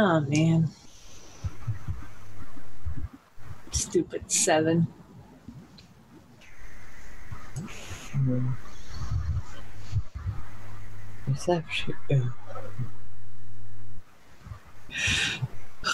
Oh 0.00 0.20
man. 0.20 0.70
Stupid 3.72 4.30
seven. 4.30 4.86
Perception. 11.26 11.96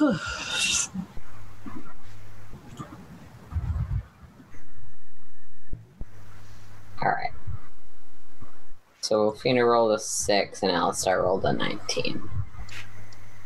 All 0.01 0.19
right. 7.03 7.31
So 9.01 9.31
Fina 9.31 9.65
rolled 9.65 9.93
a 9.93 9.99
six 9.99 10.63
and 10.63 10.71
Alistair 10.71 11.23
rolled 11.23 11.47
a 11.47 11.55
nineteen. 11.55 12.29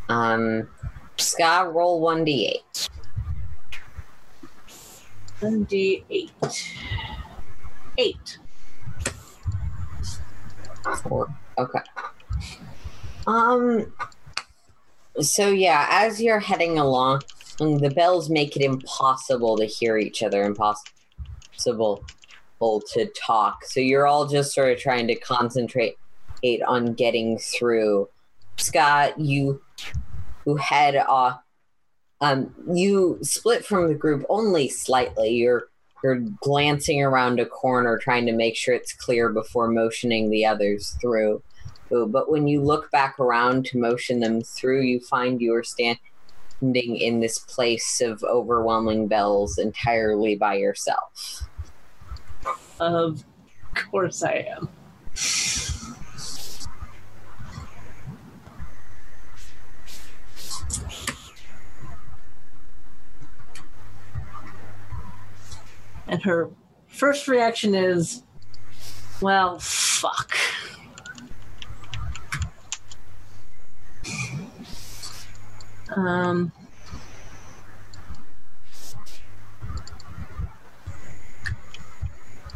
Um, 0.08 0.68
Scott 1.16 1.74
roll 1.74 2.00
one 2.00 2.24
d 2.24 2.46
eight. 2.46 2.88
One 5.40 5.64
D 5.64 6.04
eight. 6.10 6.30
Eight. 7.98 8.38
Four. 11.02 11.28
Okay. 11.58 11.80
Um. 13.26 13.92
So 15.20 15.48
yeah, 15.48 15.86
as 15.90 16.22
you're 16.22 16.40
heading 16.40 16.78
along, 16.78 17.22
the 17.58 17.92
bells 17.94 18.30
make 18.30 18.56
it 18.56 18.62
impossible 18.62 19.56
to 19.58 19.66
hear 19.66 19.98
each 19.98 20.22
other, 20.22 20.44
impossible 20.44 22.04
to 22.60 23.10
talk. 23.14 23.64
So 23.64 23.80
you're 23.80 24.06
all 24.06 24.26
just 24.26 24.54
sort 24.54 24.72
of 24.72 24.78
trying 24.78 25.08
to 25.08 25.14
concentrate 25.16 25.96
on 26.66 26.94
getting 26.94 27.38
through. 27.38 28.08
Scott, 28.56 29.18
you 29.18 29.60
who 30.48 30.56
head 30.56 30.96
off. 30.96 31.42
Um, 32.22 32.54
you 32.72 33.18
split 33.20 33.66
from 33.66 33.88
the 33.88 33.94
group 33.94 34.24
only 34.30 34.70
slightly. 34.70 35.28
You're 35.28 35.68
you're 36.02 36.20
glancing 36.40 37.02
around 37.02 37.38
a 37.38 37.44
corner 37.44 37.98
trying 37.98 38.24
to 38.26 38.32
make 38.32 38.56
sure 38.56 38.74
it's 38.74 38.94
clear 38.94 39.28
before 39.28 39.68
motioning 39.68 40.30
the 40.30 40.46
others 40.46 40.96
through. 41.02 41.42
But 41.90 42.30
when 42.30 42.48
you 42.48 42.62
look 42.62 42.90
back 42.90 43.20
around 43.20 43.66
to 43.66 43.78
motion 43.78 44.20
them 44.20 44.40
through, 44.40 44.82
you 44.82 45.00
find 45.00 45.38
you 45.40 45.54
are 45.54 45.62
standing 45.62 45.98
in 46.62 47.20
this 47.20 47.38
place 47.40 48.00
of 48.00 48.22
overwhelming 48.22 49.06
bells 49.06 49.58
entirely 49.58 50.34
by 50.34 50.54
yourself. 50.54 51.42
Of 52.80 53.22
course 53.74 54.22
I 54.22 54.46
am. 54.56 54.68
And 66.08 66.22
her 66.22 66.50
first 66.88 67.28
reaction 67.28 67.74
is, 67.74 68.22
well, 69.20 69.58
fuck. 69.58 70.36
Um, 75.94 76.52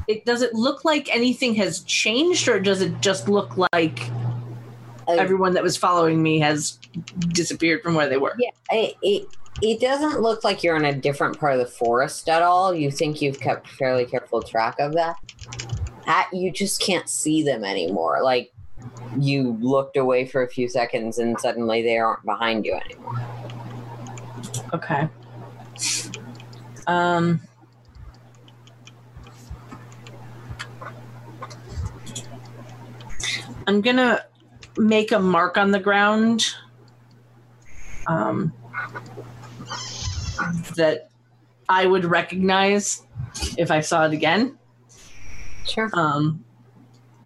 it 0.08 0.24
does 0.24 0.42
it 0.42 0.54
look 0.54 0.84
like 0.84 1.14
anything 1.14 1.54
has 1.56 1.80
changed 1.80 2.48
or 2.48 2.60
does 2.60 2.80
it 2.80 3.00
just 3.00 3.28
look 3.28 3.56
like 3.72 4.10
everyone 5.08 5.54
that 5.54 5.62
was 5.62 5.76
following 5.76 6.22
me 6.22 6.38
has 6.38 6.78
disappeared 7.28 7.82
from 7.82 7.94
where 7.94 8.08
they 8.08 8.16
were 8.16 8.34
Yeah, 8.38 8.50
it, 8.70 8.96
it 9.02 9.26
it 9.60 9.80
doesn't 9.80 10.20
look 10.20 10.44
like 10.44 10.62
you're 10.62 10.76
in 10.76 10.84
a 10.84 10.94
different 10.94 11.38
part 11.38 11.52
of 11.52 11.58
the 11.58 11.66
forest 11.66 12.28
at 12.28 12.42
all. 12.42 12.74
You 12.74 12.90
think 12.90 13.20
you've 13.20 13.38
kept 13.38 13.68
fairly 13.68 14.06
careful 14.06 14.42
track 14.42 14.76
of 14.80 14.94
that. 14.94 15.16
At, 16.06 16.32
you 16.32 16.50
just 16.50 16.80
can't 16.80 17.08
see 17.08 17.42
them 17.42 17.62
anymore. 17.64 18.20
Like 18.22 18.52
you 19.18 19.56
looked 19.60 19.96
away 19.96 20.26
for 20.26 20.42
a 20.42 20.48
few 20.48 20.68
seconds 20.68 21.18
and 21.18 21.38
suddenly 21.38 21.82
they 21.82 21.98
aren't 21.98 22.24
behind 22.24 22.64
you 22.64 22.74
anymore. 22.74 23.20
okay 24.74 25.08
um 26.86 27.40
i'm 33.66 33.80
gonna 33.80 34.24
make 34.76 35.12
a 35.12 35.18
mark 35.18 35.56
on 35.56 35.70
the 35.70 35.78
ground 35.78 36.46
um 38.06 38.52
that 40.76 41.10
i 41.68 41.86
would 41.86 42.04
recognize 42.04 43.02
if 43.58 43.70
i 43.70 43.80
saw 43.80 44.04
it 44.06 44.12
again 44.12 44.58
Sure. 45.66 45.90
um 45.94 46.44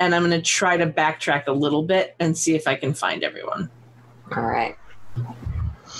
and 0.01 0.15
i'm 0.15 0.23
gonna 0.23 0.43
try 0.43 0.77
to 0.77 0.87
backtrack 0.87 1.47
a 1.47 1.53
little 1.53 1.83
bit 1.83 2.15
and 2.21 2.37
see 2.37 2.55
if 2.55 2.67
i 2.69 2.75
can 2.75 2.93
find 2.95 3.25
everyone 3.25 3.71
All 4.37 4.43
right. 4.43 4.77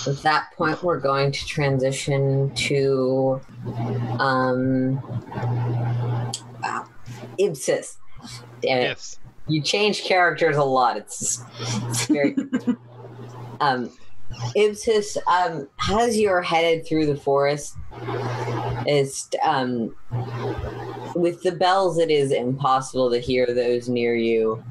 At 0.05 0.17
that 0.23 0.51
point, 0.55 0.83
we're 0.83 0.99
going 0.99 1.31
to 1.31 1.45
transition 1.47 2.53
to 2.55 3.41
um, 4.19 4.95
wow, 6.61 6.85
Ibsis. 7.39 7.95
Damn 8.61 8.77
it. 8.79 8.81
Yes. 8.83 9.17
you 9.47 9.61
change 9.61 10.03
characters 10.03 10.57
a 10.57 10.63
lot. 10.63 10.97
It's, 10.97 11.43
it's 11.59 12.05
very. 12.07 12.35
um, 13.61 13.89
Ibsis, 14.55 15.17
um, 15.27 15.67
as 15.91 16.17
you're 16.17 16.41
headed 16.41 16.85
through 16.85 17.05
the 17.05 17.15
forest, 17.15 17.75
is 18.85 19.27
um, 19.43 19.95
with 21.15 21.41
the 21.43 21.51
bells. 21.53 21.97
It 21.97 22.11
is 22.11 22.31
impossible 22.31 23.09
to 23.11 23.19
hear 23.19 23.45
those 23.47 23.89
near 23.89 24.15
you. 24.15 24.63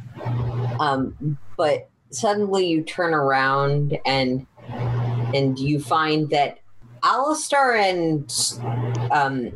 Um, 0.80 1.38
but 1.56 1.88
suddenly 2.10 2.66
you 2.66 2.82
turn 2.82 3.14
around 3.14 3.98
and 4.06 4.46
and 5.34 5.58
you 5.58 5.80
find 5.80 6.30
that 6.30 6.58
Alistair 7.02 7.76
and 7.76 8.24
um, 9.12 9.50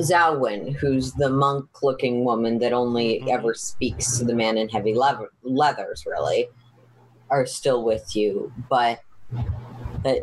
Zawin, 0.00 0.74
who's 0.74 1.12
the 1.14 1.28
monk-looking 1.30 2.24
woman 2.24 2.58
that 2.58 2.72
only 2.72 3.20
Mhm. 3.20 3.28
ever 3.32 3.54
speaks 3.54 4.18
to 4.18 4.24
the 4.24 4.34
man 4.34 4.56
in 4.58 4.68
heavy 4.68 4.94
leather, 4.94 5.28
leathers, 5.42 6.04
really, 6.06 6.48
are 7.30 7.46
still 7.46 7.82
with 7.84 8.14
you. 8.16 8.52
But 8.68 9.02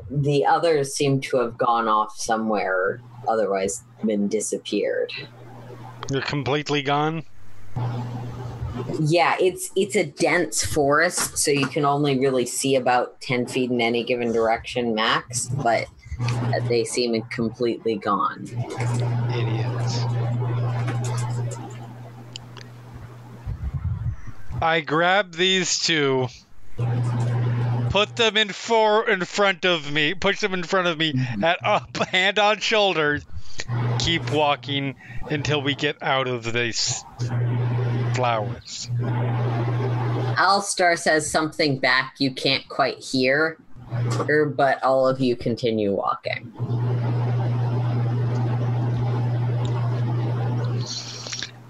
the 0.10 0.46
others 0.46 0.96
seem 0.96 1.22
to 1.22 1.38
have 1.38 1.58
gone 1.58 1.88
off 1.88 2.18
somewhere, 2.18 3.02
otherwise 3.28 3.84
been 4.04 4.28
disappeared. 4.28 5.12
You're 6.12 6.22
completely 6.22 6.82
gone. 6.82 7.24
Yeah, 9.00 9.36
it's 9.40 9.72
it's 9.76 9.96
a 9.96 10.06
dense 10.06 10.64
forest, 10.64 11.38
so 11.38 11.52
you 11.52 11.68
can 11.68 11.86
only 11.86 12.20
really 12.20 12.46
see 12.46 12.76
about 12.76 13.20
ten 13.22 13.48
feet 13.48 13.72
in 13.72 13.82
any 13.82 14.04
given 14.04 14.32
direction 14.32 14.94
max. 14.94 15.48
But 15.48 15.88
they 16.68 16.84
seem 16.84 17.22
completely 17.24 17.96
gone. 17.96 18.48
Idiots. 19.34 20.04
I 24.62 24.82
grab 24.86 25.34
these 25.34 25.80
two, 25.80 26.28
put 27.90 28.16
them 28.16 28.36
in 28.36 28.50
for 28.50 29.10
in 29.10 29.24
front 29.24 29.64
of 29.64 29.92
me, 29.92 30.14
push 30.14 30.42
them 30.42 30.54
in 30.54 30.64
front 30.64 30.88
of 30.88 30.98
me 30.98 31.14
at 31.42 31.60
up, 31.64 31.96
hand 32.12 32.40
on 32.40 32.60
shoulders. 32.60 33.26
Keep 34.00 34.32
walking 34.32 34.96
until 35.30 35.62
we 35.62 35.76
get 35.76 36.04
out 36.04 36.28
of 36.28 36.52
these 36.52 37.04
flowers. 38.14 38.90
Alistair 40.38 40.98
says 40.98 41.32
something 41.32 41.80
back 41.80 42.16
you 42.20 42.32
can't 42.32 42.68
quite 42.68 43.00
hear, 43.00 43.58
but 44.56 44.84
all 44.84 45.08
of 45.08 45.22
you 45.22 45.36
continue 45.36 45.94
walking. 45.94 46.52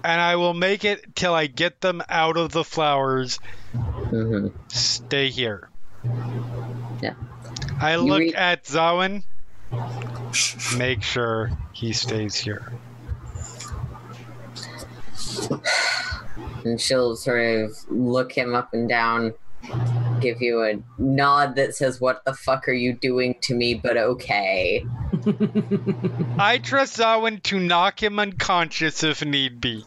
And 0.04 0.20
I 0.20 0.36
will 0.36 0.54
make 0.54 0.84
it 0.84 1.16
till 1.16 1.34
I 1.34 1.46
get 1.46 1.80
them 1.80 2.02
out 2.08 2.36
of 2.36 2.52
the 2.52 2.64
flowers. 2.64 3.38
Hmm 4.10 4.48
Stay 4.68 5.30
here. 5.30 5.68
Yeah. 7.02 7.14
I 7.80 7.94
You 7.94 8.02
look 8.02 8.34
at 8.34 8.64
Zawin. 8.64 9.24
Make 10.76 11.02
sure 11.02 11.50
he 11.72 11.92
stays 11.92 12.36
here. 12.36 12.72
And 16.64 16.80
she'll 16.80 17.16
sort 17.16 17.40
of 17.40 17.76
look 17.88 18.32
him 18.32 18.54
up 18.54 18.72
and 18.72 18.88
down, 18.88 19.34
give 20.20 20.40
you 20.40 20.62
a 20.62 20.82
nod 20.98 21.56
that 21.56 21.74
says, 21.74 22.00
What 22.00 22.24
the 22.24 22.34
fuck 22.34 22.68
are 22.68 22.72
you 22.72 22.92
doing 22.92 23.36
to 23.42 23.54
me? 23.54 23.74
But 23.74 23.96
okay. 23.96 24.84
I 26.38 26.58
trust 26.62 26.98
Zawin 26.98 27.42
to 27.44 27.60
knock 27.60 28.02
him 28.02 28.18
unconscious 28.18 29.02
if 29.02 29.24
need 29.24 29.60
be. 29.60 29.84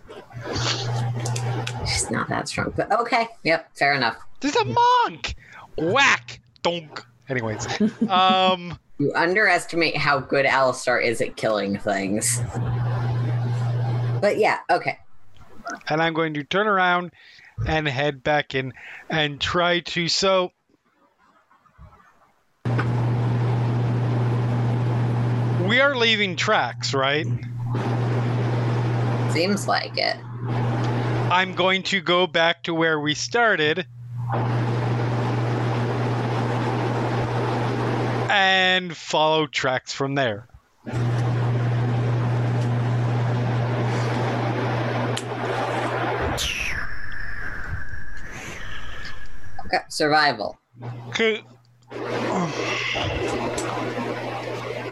She's 1.90 2.12
not 2.12 2.30
that 2.30 2.48
strong, 2.48 2.74
but 2.76 2.92
okay. 2.92 3.28
Yep, 3.44 3.76
fair 3.76 3.94
enough. 3.94 4.18
There's 4.42 4.56
a 4.56 4.66
monk! 4.66 5.36
Whack! 5.78 6.40
Donk. 6.62 7.06
Anyways, 7.30 7.68
um, 8.10 8.78
You 8.98 9.12
underestimate 9.16 9.98
how 9.98 10.20
good 10.20 10.46
Alistair 10.46 11.00
is 11.00 11.22
at 11.22 11.36
killing 11.36 11.78
things. 11.78 12.42
But 14.22 14.38
yeah, 14.38 14.60
okay. 14.70 15.00
and 15.88 16.02
I'm 16.02 16.14
going 16.14 16.34
to 16.36 16.44
turn 16.44 16.68
around 16.68 17.12
and 17.66 17.88
head 17.88 18.24
back 18.24 18.56
in 18.56 18.74
and 19.10 19.40
try 19.40 19.80
to. 19.80 20.08
So, 20.10 20.52
we 25.68 25.80
are 25.80 25.96
leaving 25.96 26.36
tracks, 26.36 26.94
right? 26.94 27.26
Seems 29.32 29.68
like 29.68 29.98
it. 29.98 30.18
I'm 31.32 31.54
going 31.54 31.84
to 31.84 32.02
go 32.02 32.26
back 32.26 32.64
to 32.64 32.74
where 32.74 33.00
we 33.00 33.14
started 33.14 33.86
and 38.32 38.98
follow 38.98 39.46
tracks 39.46 39.94
from 39.94 40.16
there. 40.16 40.48
Okay, 49.66 49.84
survival. 49.88 50.58
Okay. 51.10 51.44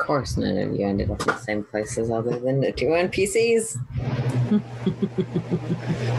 Course, 0.08 0.38
none 0.38 0.58
of 0.58 0.74
you 0.74 0.88
ended 0.88 1.12
up 1.12 1.20
in 1.20 1.28
the 1.28 1.38
same 1.38 1.64
places 1.66 2.10
other 2.10 2.40
than 2.40 2.62
the 2.62 2.72
two 2.72 2.86
NPCs. 2.86 3.78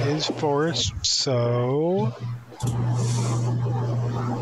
is 0.09 0.27
forest, 0.27 0.93
so. 1.03 2.15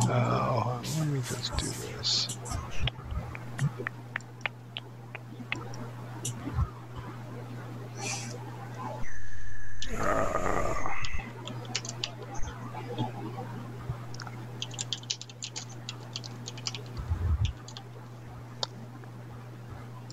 Oh, 0.08 0.82
let 0.98 1.06
me 1.06 1.20
just 1.20 1.56
do 1.58 1.66
this. 1.66 2.36
Uh, 9.96 10.95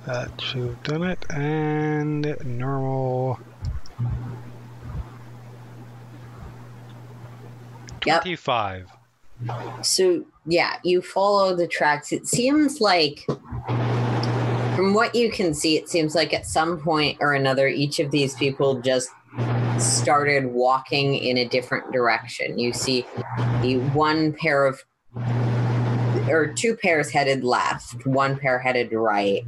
that 0.06 0.42
should 0.42 0.64
have 0.64 0.84
done 0.84 1.04
it, 1.04 1.26
and 1.30 2.36
normal. 2.46 3.40
Yep. 8.06 8.22
25. 8.24 8.90
So 9.82 10.26
yeah, 10.46 10.78
you 10.84 11.02
follow 11.02 11.56
the 11.56 11.68
tracks. 11.68 12.12
It 12.12 12.28
seems 12.28 12.82
like, 12.82 13.26
from 14.76 14.94
what 14.94 15.16
you 15.16 15.32
can 15.32 15.54
see, 15.54 15.78
it 15.78 15.88
seems 15.90 16.16
like 16.16 16.34
at 16.34 16.46
some 16.46 16.80
point 16.80 17.18
or 17.22 17.34
another, 17.34 17.68
each 17.68 18.00
of 18.00 18.12
these 18.12 18.36
people 18.36 18.82
just 18.82 19.10
started 19.78 20.46
walking 20.48 21.16
in 21.16 21.38
a 21.38 21.48
different 21.48 21.92
direction. 21.92 22.60
You 22.60 22.74
see 22.74 23.06
the 23.62 23.78
one 23.94 24.34
pair 24.34 24.66
of 24.66 24.84
or 26.30 26.48
two 26.48 26.76
pairs 26.76 27.10
headed 27.10 27.44
left, 27.44 28.06
one 28.06 28.38
pair 28.38 28.60
headed 28.60 28.92
right, 28.94 29.44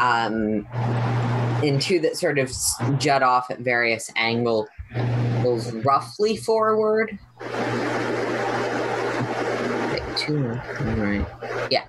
um, 0.00 0.66
and 1.62 1.80
two 1.80 2.00
that 2.00 2.16
sort 2.16 2.38
of 2.38 2.52
jut 2.98 3.22
off 3.22 3.50
at 3.50 3.60
various 3.60 4.10
angles, 4.16 4.68
roughly 5.84 6.36
forward. 6.36 7.18
Two, 10.16 10.60
right? 10.80 11.26
Yeah, 11.70 11.84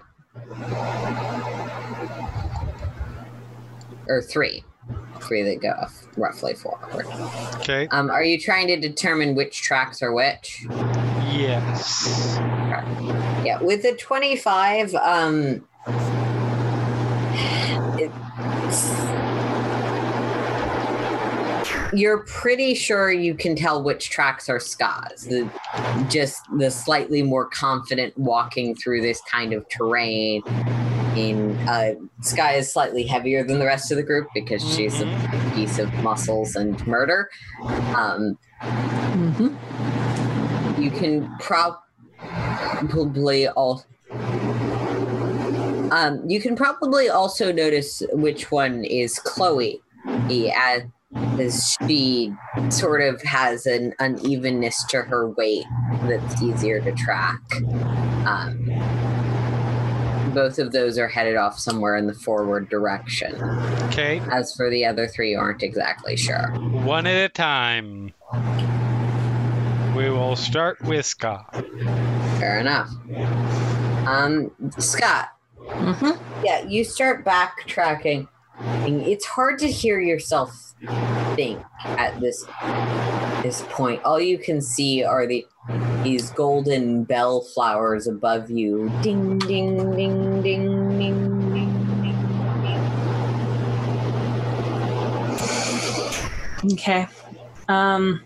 or 4.10 4.22
three, 4.22 4.64
three 5.22 5.44
that 5.44 5.62
go 5.62 5.70
off 5.70 6.08
roughly 6.18 6.54
forward. 6.56 7.06
Okay. 7.56 7.88
Um, 7.92 8.10
are 8.10 8.24
you 8.24 8.40
trying 8.40 8.68
to 8.68 8.78
determine 8.78 9.36
which 9.36 9.62
tracks 9.62 10.02
are 10.02 10.12
which? 10.12 10.66
Yes. 11.32 12.36
Yeah, 13.46 13.62
with 13.62 13.84
the 13.84 13.96
25, 13.96 14.96
um, 14.96 15.66
it's, 17.98 19.00
you're 21.94 22.20
pretty 22.26 22.76
sure 22.76 23.12
you 23.12 23.34
can 23.34 23.56
tell 23.56 23.82
which 23.82 24.10
tracks 24.10 24.50
are 24.50 24.60
Ska's. 24.60 25.26
The, 25.26 25.50
just 26.10 26.42
the 26.58 26.70
slightly 26.70 27.24
more 27.24 27.46
confident 27.48 28.18
walking 28.18 28.76
through 28.76 29.02
this 29.02 29.22
kind 29.22 29.54
of 29.54 29.68
terrain. 29.70 30.42
In 31.16 31.58
uh, 31.68 31.96
Ska 32.22 32.52
is 32.52 32.72
slightly 32.72 33.04
heavier 33.04 33.44
than 33.44 33.58
the 33.60 33.66
rest 33.66 33.92
of 33.92 33.98
the 33.98 34.04
group 34.04 34.28
because 34.34 34.62
she's 34.76 35.02
a 35.02 35.52
piece 35.56 35.80
of 35.80 35.92
muscles 35.96 36.56
and 36.56 36.86
murder. 36.86 37.30
Um, 37.96 38.38
Mhm. 38.62 39.56
You 40.90 41.00
can 41.00 41.38
probably 41.40 43.48
all 43.50 43.84
um, 45.92 46.30
you 46.30 46.40
can 46.40 46.56
probably 46.56 47.10
also 47.10 47.52
notice 47.52 48.04
which 48.12 48.52
one 48.52 48.84
is 48.84 49.18
Chloe, 49.18 49.82
as, 50.06 50.84
As 51.40 51.76
she 51.88 52.32
sort 52.70 53.02
of 53.02 53.20
has 53.24 53.66
an 53.66 53.96
unevenness 54.00 54.84
to 54.90 55.02
her 55.02 55.30
weight 55.30 55.66
that's 56.04 56.44
easier 56.44 56.80
to 56.82 56.92
track. 56.92 57.42
Um, 58.28 58.66
both 60.36 60.60
of 60.60 60.72
those 60.72 61.00
are 61.00 61.08
headed 61.08 61.38
off 61.38 61.58
somewhere 61.58 61.96
in 61.96 62.06
the 62.06 62.14
forward 62.14 62.70
direction. 62.70 63.34
Okay, 63.86 64.22
As 64.32 64.54
for 64.54 64.70
the 64.70 64.86
other 64.86 65.08
three, 65.08 65.34
aren't 65.34 65.64
exactly 65.64 66.16
sure. 66.16 66.52
one 66.84 67.08
at 67.08 67.18
a 67.18 67.30
time. 67.30 68.14
We 70.00 70.10
will 70.10 70.38
start 70.38 70.82
with 70.84 71.06
Scott. 71.06 71.54
Fair 72.40 72.58
enough. 72.62 72.90
Um, 74.08 74.50
Scott, 74.78 75.32
Mm-hmm. 75.60 76.46
yeah, 76.46 76.64
you 76.66 76.86
start 76.86 77.26
backtracking. 77.26 78.30
It's 78.62 79.26
hard 79.26 79.60
to 79.60 79.68
hear 79.70 80.00
yourself 80.00 80.74
think 81.36 81.60
at 81.84 82.18
this 82.22 82.46
this 83.44 83.62
point. 83.70 84.02
All 84.06 84.22
you 84.22 84.38
can 84.38 84.62
see 84.62 85.04
are 85.04 85.28
the 85.28 85.46
these 86.04 86.32
golden 86.32 87.04
bell 87.04 87.42
flowers 87.42 88.08
above 88.08 88.50
you. 88.50 88.90
Ding 89.02 89.38
ding 89.40 89.76
ding 89.98 90.42
ding 90.42 90.98
ding 90.98 90.98
ding 90.98 91.52
ding. 91.52 91.70
ding. 96.64 96.74
Okay. 96.74 97.06
Um. 97.68 98.22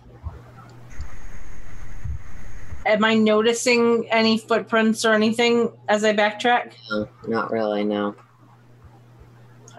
Am 2.85 3.05
I 3.05 3.15
noticing 3.15 4.07
any 4.09 4.37
footprints 4.37 5.05
or 5.05 5.13
anything 5.13 5.71
as 5.87 6.03
I 6.03 6.13
backtrack? 6.13 6.73
No, 6.91 7.09
not 7.27 7.51
really. 7.51 7.83
No. 7.83 8.15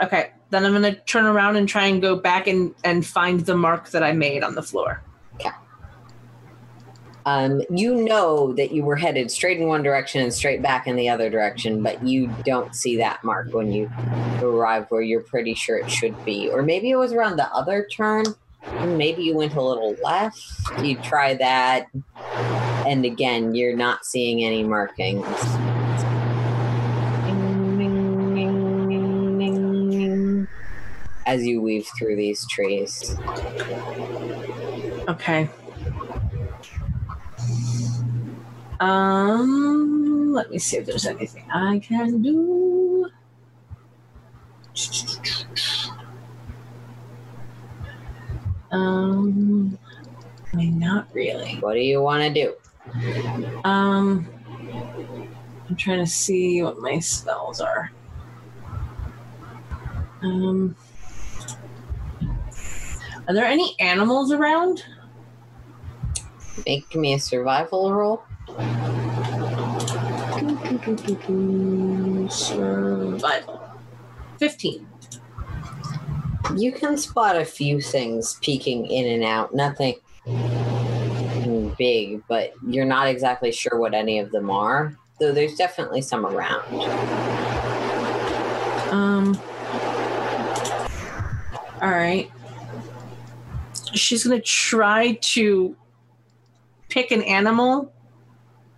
Okay, 0.02 0.30
then 0.50 0.64
I'm 0.64 0.72
gonna 0.72 0.94
turn 0.94 1.24
around 1.24 1.56
and 1.56 1.68
try 1.68 1.86
and 1.86 2.00
go 2.00 2.16
back 2.16 2.46
and 2.46 2.74
and 2.82 3.04
find 3.06 3.40
the 3.40 3.56
mark 3.56 3.90
that 3.90 4.02
I 4.02 4.12
made 4.12 4.42
on 4.42 4.54
the 4.54 4.62
floor. 4.62 5.02
Um, 7.26 7.62
you 7.70 7.94
know 7.94 8.52
that 8.52 8.72
you 8.72 8.84
were 8.84 8.96
headed 8.96 9.30
straight 9.30 9.58
in 9.58 9.66
one 9.66 9.82
direction 9.82 10.20
and 10.20 10.32
straight 10.32 10.60
back 10.60 10.86
in 10.86 10.96
the 10.96 11.08
other 11.08 11.30
direction, 11.30 11.82
but 11.82 12.06
you 12.06 12.30
don't 12.44 12.74
see 12.74 12.96
that 12.98 13.24
mark 13.24 13.52
when 13.52 13.72
you 13.72 13.90
arrive 14.42 14.86
where 14.90 15.00
you're 15.00 15.22
pretty 15.22 15.54
sure 15.54 15.78
it 15.78 15.90
should 15.90 16.22
be. 16.24 16.50
Or 16.50 16.62
maybe 16.62 16.90
it 16.90 16.96
was 16.96 17.12
around 17.12 17.36
the 17.36 17.50
other 17.54 17.88
turn. 17.90 18.24
Maybe 18.84 19.22
you 19.22 19.36
went 19.36 19.54
a 19.54 19.62
little 19.62 19.96
left. 20.02 20.38
You 20.82 20.96
try 20.96 21.34
that. 21.34 21.86
And 22.86 23.04
again, 23.04 23.54
you're 23.54 23.76
not 23.76 24.04
seeing 24.04 24.44
any 24.44 24.62
markings. 24.62 25.26
As 31.26 31.46
you 31.46 31.62
weave 31.62 31.88
through 31.98 32.16
these 32.16 32.46
trees. 32.48 33.16
Okay. 35.08 35.48
Um, 38.80 40.32
let 40.34 40.50
me 40.50 40.58
see 40.58 40.76
if 40.76 40.84
there's 40.84 41.06
anything 41.06 41.50
I 41.50 41.78
can 41.78 42.20
do. 42.20 43.10
Um, 48.70 49.78
I 50.52 50.56
mean, 50.56 50.78
not 50.78 51.08
really. 51.14 51.54
What 51.60 51.74
do 51.74 51.80
you 51.80 52.02
want 52.02 52.22
to 52.24 52.30
do? 52.30 52.54
Um, 53.64 54.28
I'm 55.68 55.76
trying 55.76 56.00
to 56.00 56.06
see 56.06 56.62
what 56.62 56.78
my 56.78 56.98
spells 56.98 57.60
are. 57.60 57.90
Um, 60.22 60.76
are 63.26 63.34
there 63.34 63.44
any 63.44 63.74
animals 63.80 64.32
around? 64.32 64.84
Make 66.66 66.94
me 66.94 67.14
a 67.14 67.18
survival 67.18 67.92
roll. 67.92 68.22
Survival. 72.30 73.70
15. 74.38 74.86
You 76.56 76.72
can 76.72 76.96
spot 76.96 77.36
a 77.36 77.44
few 77.44 77.80
things 77.80 78.38
peeking 78.42 78.86
in 78.86 79.06
and 79.06 79.24
out. 79.24 79.54
Nothing 79.54 79.96
big, 81.76 82.22
but 82.28 82.52
you're 82.66 82.84
not 82.84 83.08
exactly 83.08 83.52
sure 83.52 83.78
what 83.78 83.94
any 83.94 84.18
of 84.18 84.30
them 84.30 84.50
are. 84.50 84.96
Though 85.20 85.32
there's 85.32 85.54
definitely 85.54 86.02
some 86.02 86.26
around. 86.26 86.64
Um. 88.90 89.40
All 91.80 91.90
right. 91.90 92.30
She's 93.94 94.24
gonna 94.24 94.40
try 94.40 95.12
to 95.20 95.76
pick 96.88 97.10
an 97.10 97.22
animal 97.22 97.92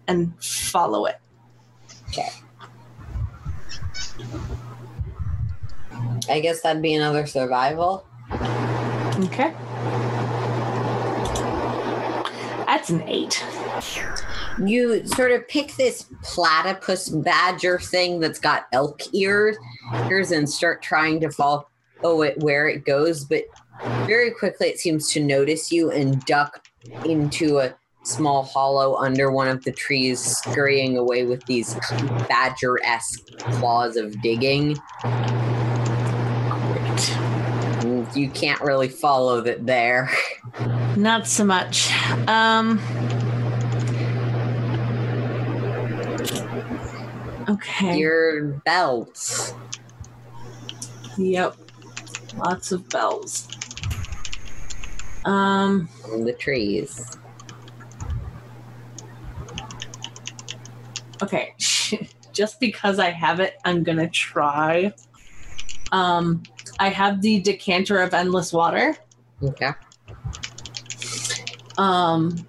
and 0.08 0.32
follow 0.42 1.06
it. 1.06 1.16
Okay. 2.08 2.28
I 6.28 6.40
guess 6.40 6.62
that'd 6.62 6.82
be 6.82 6.94
another 6.94 7.26
survival. 7.26 8.04
Okay. 8.32 9.54
That's 12.76 12.90
an 12.90 13.08
eight. 13.08 13.42
You 14.62 15.06
sort 15.06 15.32
of 15.32 15.48
pick 15.48 15.74
this 15.76 16.10
platypus 16.22 17.08
badger 17.08 17.78
thing 17.78 18.20
that's 18.20 18.38
got 18.38 18.66
elk 18.70 19.00
ears, 19.14 19.56
ears 20.10 20.30
and 20.30 20.46
start 20.46 20.82
trying 20.82 21.20
to 21.20 21.30
follow 21.30 21.64
it 22.02 22.38
where 22.42 22.68
it 22.68 22.84
goes, 22.84 23.24
but 23.24 23.44
very 24.04 24.30
quickly 24.30 24.66
it 24.66 24.78
seems 24.78 25.10
to 25.12 25.24
notice 25.24 25.72
you 25.72 25.90
and 25.90 26.22
duck 26.26 26.68
into 27.06 27.60
a 27.60 27.74
small 28.02 28.42
hollow 28.42 28.96
under 28.96 29.30
one 29.30 29.48
of 29.48 29.64
the 29.64 29.72
trees, 29.72 30.20
scurrying 30.20 30.98
away 30.98 31.24
with 31.24 31.42
these 31.46 31.76
badger 32.28 32.78
esque 32.84 33.38
claws 33.38 33.96
of 33.96 34.20
digging. 34.20 34.76
And 36.82 37.55
You 38.16 38.30
can't 38.30 38.62
really 38.62 38.88
follow 38.88 39.42
that 39.42 39.66
there. 39.66 40.10
Not 40.96 41.26
so 41.26 41.44
much. 41.44 41.92
Um. 42.26 42.80
Okay. 47.46 47.98
Your 47.98 48.44
belts. 48.64 49.52
Yep. 51.18 51.56
Lots 52.38 52.72
of 52.72 52.88
bells. 52.88 53.48
Um. 55.26 55.90
the 56.06 56.32
trees. 56.32 57.18
Okay. 61.22 61.54
Just 62.32 62.60
because 62.60 62.98
I 62.98 63.10
have 63.10 63.40
it, 63.40 63.58
I'm 63.66 63.82
gonna 63.82 64.08
try. 64.08 64.94
Um. 65.92 66.42
I 66.78 66.88
have 66.90 67.22
the 67.22 67.40
decanter 67.40 67.98
of 67.98 68.14
endless 68.14 68.52
water. 68.52 68.96
Okay. 69.42 69.70
Um. 71.78 72.46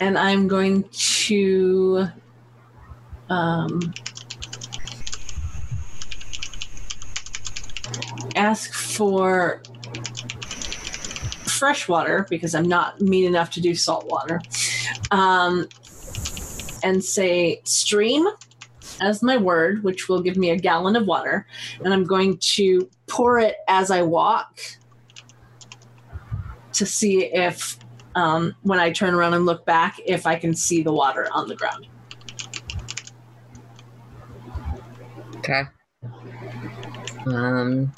And 0.00 0.18
I'm 0.18 0.48
going 0.48 0.84
to. 0.92 2.06
Um. 3.28 3.94
Ask 8.36 8.72
for 8.72 9.62
fresh 11.46 11.88
water 11.88 12.26
because 12.28 12.54
I'm 12.54 12.68
not 12.68 13.00
mean 13.00 13.24
enough 13.24 13.50
to 13.52 13.60
do 13.60 13.74
salt 13.74 14.06
water. 14.06 14.40
Um, 15.10 15.68
and 16.82 17.02
say 17.02 17.62
stream 17.64 18.26
as 19.00 19.22
my 19.22 19.36
word, 19.36 19.82
which 19.82 20.08
will 20.08 20.20
give 20.22 20.36
me 20.36 20.50
a 20.50 20.56
gallon 20.56 20.96
of 20.96 21.06
water. 21.06 21.46
And 21.82 21.92
I'm 21.92 22.04
going 22.04 22.38
to 22.38 22.88
pour 23.06 23.38
it 23.38 23.56
as 23.68 23.90
I 23.90 24.02
walk 24.02 24.60
to 26.72 26.86
see 26.86 27.24
if, 27.26 27.78
um, 28.14 28.54
when 28.62 28.78
I 28.78 28.90
turn 28.90 29.14
around 29.14 29.34
and 29.34 29.46
look 29.46 29.64
back, 29.64 29.98
if 30.06 30.26
I 30.26 30.36
can 30.36 30.54
see 30.54 30.82
the 30.82 30.92
water 30.92 31.28
on 31.32 31.48
the 31.48 31.56
ground. 31.56 31.86
Okay. 35.38 35.62
Um. 37.26 37.92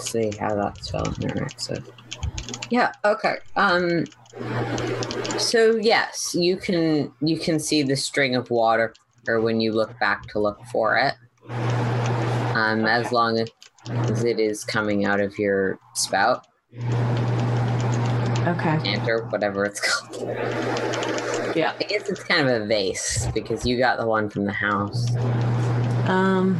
See 0.00 0.30
how 0.38 0.54
that 0.56 0.78
spell 0.80 1.04
interacts 1.04 1.70
with. 1.70 1.90
Yeah. 2.70 2.92
Okay. 3.04 3.36
Um. 3.54 4.04
So 5.38 5.76
yes, 5.76 6.34
you 6.34 6.56
can 6.56 7.12
you 7.20 7.38
can 7.38 7.58
see 7.58 7.82
the 7.82 7.96
string 7.96 8.34
of 8.36 8.50
water, 8.50 8.94
or 9.28 9.40
when 9.40 9.60
you 9.60 9.72
look 9.72 9.98
back 10.00 10.26
to 10.28 10.38
look 10.38 10.58
for 10.72 10.96
it. 10.96 11.14
Um, 12.56 12.86
as 12.86 13.12
long 13.12 13.38
as, 13.38 14.24
it 14.24 14.40
is 14.40 14.64
coming 14.64 15.04
out 15.04 15.20
of 15.20 15.38
your 15.38 15.78
spout, 15.94 16.46
Okay. 18.46 18.78
enter 18.84 19.26
whatever 19.28 19.64
it's 19.66 19.80
called. 19.88 20.22
Yeah. 21.54 21.74
I 21.78 21.84
guess 21.86 22.08
it's 22.08 22.22
kind 22.24 22.48
of 22.48 22.62
a 22.62 22.66
vase 22.66 23.28
because 23.34 23.66
you 23.66 23.78
got 23.78 23.98
the 23.98 24.06
one 24.06 24.30
from 24.30 24.46
the 24.46 24.52
house. 24.52 25.14
Um, 26.08 26.56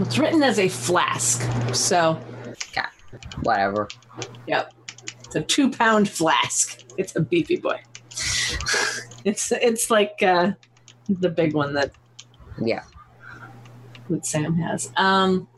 It's 0.00 0.18
written 0.18 0.42
as 0.42 0.58
a 0.58 0.68
flask. 0.68 1.40
So, 1.74 2.18
Whatever. 3.42 3.88
yep. 4.46 4.72
It's 5.34 5.36
a 5.36 5.42
two 5.42 5.70
pound 5.70 6.10
flask. 6.10 6.82
It's 6.98 7.16
a 7.16 7.20
beefy 7.20 7.56
boy. 7.56 7.80
It's 9.24 9.50
it's 9.50 9.90
like 9.90 10.22
uh, 10.22 10.52
the 11.08 11.30
big 11.30 11.54
one 11.54 11.72
that 11.72 11.92
Yeah. 12.62 12.82
that 14.10 14.26
Sam 14.26 14.54
has. 14.58 14.92
Um 14.98 15.48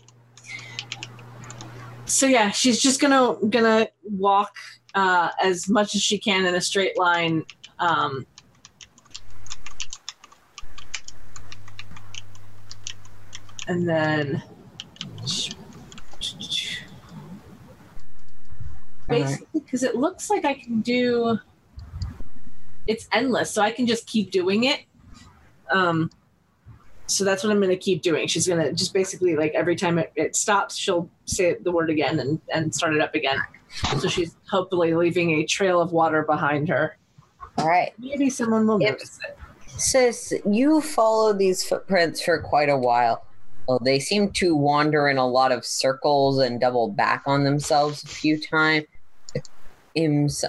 so 2.05 2.27
yeah, 2.27 2.51
she's 2.53 2.81
just 2.81 3.01
gonna 3.01 3.35
gonna 3.49 3.89
walk 4.05 4.55
uh 4.95 5.31
as 5.43 5.69
much 5.69 5.97
as 5.97 6.03
she 6.03 6.19
can 6.19 6.47
in 6.47 6.55
a 6.55 6.61
straight 6.61 6.97
line. 6.97 7.43
Um 7.81 8.27
and 13.67 13.89
then 13.89 14.41
basically 19.09 19.61
because 19.61 19.83
it 19.83 19.97
looks 19.97 20.31
like 20.31 20.45
I 20.45 20.55
can 20.55 20.81
do 20.81 21.39
it's 22.87 23.09
endless, 23.13 23.51
so 23.51 23.63
I 23.63 23.71
can 23.71 23.87
just 23.87 24.07
keep 24.07 24.31
doing 24.31 24.65
it. 24.65 24.81
Um 25.71 26.11
so 27.07 27.25
that's 27.25 27.45
what 27.45 27.51
I'm 27.53 27.61
gonna 27.61 27.77
keep 27.77 28.03
doing. 28.03 28.27
She's 28.27 28.47
gonna 28.47 28.73
just 28.73 28.95
basically 28.95 29.37
like 29.37 29.53
every 29.55 29.77
time 29.77 29.99
it, 29.99 30.13
it 30.17 30.37
stops, 30.37 30.77
she'll 30.77 31.11
say 31.25 31.57
the 31.61 31.71
word 31.71 31.91
again 31.91 32.19
and, 32.19 32.41
and 32.53 32.75
start 32.75 32.95
it 32.95 33.01
up 33.01 33.15
again. 33.15 33.39
So 34.01 34.09
she's 34.09 34.37
hopefully 34.51 34.95
leaving 34.95 35.33
a 35.33 35.47
trail 35.47 35.81
of 35.81 35.93
water 35.93 36.23
behind 36.23 36.69
her. 36.69 36.97
All 37.59 37.69
right. 37.69 37.93
Maybe 37.99 38.31
someone 38.31 38.67
will 38.67 38.79
notice 38.79 39.19
it. 39.29 39.37
Sis, 39.77 40.33
you 40.49 40.81
follow 40.81 41.33
these 41.33 41.65
footprints 41.65 42.23
for 42.23 42.41
quite 42.41 42.69
a 42.69 42.77
while. 42.77 43.25
Well, 43.67 43.81
they 43.83 43.99
seem 43.99 44.31
to 44.33 44.55
wander 44.55 45.09
in 45.09 45.19
a 45.19 45.27
lot 45.27 45.51
of 45.51 45.65
circles 45.65 46.39
and 46.39 46.61
double 46.61 46.89
back 46.91 47.23
on 47.27 47.45
themselves 47.45 48.05
a 48.05 48.09
few 48.09 48.41
times. 48.41 48.87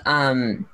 Um, 0.06 0.68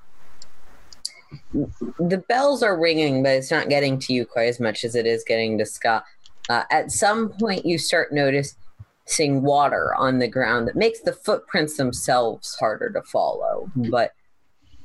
the 1.53 2.23
bells 2.27 2.64
are 2.64 2.77
ringing, 2.80 3.23
but 3.23 3.34
it's 3.34 3.52
not 3.52 3.69
getting 3.69 3.99
to 3.99 4.14
you 4.14 4.26
quite 4.26 4.48
as 4.48 4.60
much 4.60 4.84
as 4.84 4.95
it 4.95 5.06
is 5.06 5.23
getting 5.26 5.57
to 5.57 5.65
Scott. 5.65 6.03
Uh, 6.49 6.64
at 6.72 6.91
some 6.91 7.30
point, 7.30 7.65
you 7.65 7.77
start 7.77 8.11
noticing 8.11 9.41
water 9.41 9.95
on 9.95 10.19
the 10.19 10.27
ground 10.27 10.68
that 10.68 10.76
makes 10.76 10.99
the 11.02 11.14
footprints 11.14 11.77
themselves 11.77 12.56
harder 12.60 12.89
to 12.89 13.02
follow, 13.03 13.69
but 13.76 14.14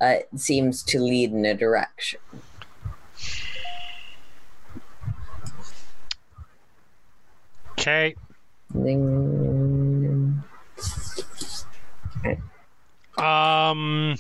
uh, 0.01 0.19
it 0.21 0.29
seems 0.37 0.83
to 0.85 1.01
lead 1.01 1.33
in 1.33 1.45
a 1.45 1.55
direction. 1.55 2.21
Okay. 7.79 8.15
Ding. 8.73 10.43
Um. 13.19 14.17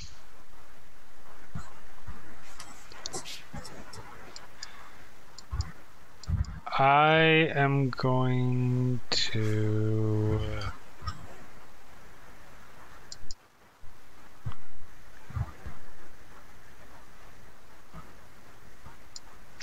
I 6.78 7.51
am 7.55 7.90
going 7.90 9.01
to. 9.10 10.40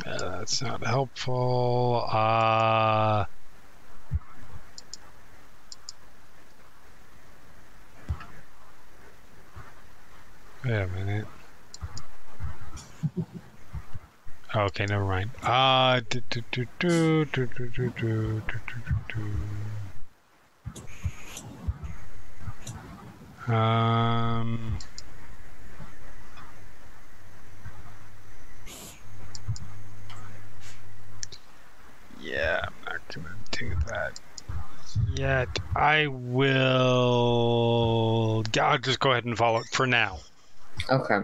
Uh, 0.05 0.17
that's 0.37 0.61
not 0.61 0.85
helpful. 0.85 2.07
Uh. 2.11 3.25
Wait 10.65 10.71
a 10.71 10.87
minute. 10.87 11.25
Okay, 14.55 14.85
never 14.85 15.03
mind. 15.03 15.31
Uh, 15.41 15.99
do, 16.09 16.21
do, 16.29 16.41
do, 16.51 16.65
do, 16.79 17.25
do, 17.25 17.45
do, 17.47 17.67
do, 17.67 17.89
do, 17.89 18.41
do, 18.47 19.21
do. 23.47 23.53
Um. 23.53 24.77
Yeah, 32.21 32.61
I'm 32.63 32.73
not 32.85 33.01
gonna 33.13 33.35
do 33.51 33.75
that 33.87 34.17
yet. 35.13 35.49
I 35.75 36.07
will. 36.07 36.53
I'll 38.61 38.77
just 38.77 39.01
go 39.01 39.11
ahead 39.11 39.25
and 39.25 39.37
follow 39.37 39.59
it 39.59 39.67
for 39.73 39.85
now. 39.85 40.19
Okay. 40.89 41.19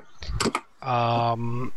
Um, 0.81 1.73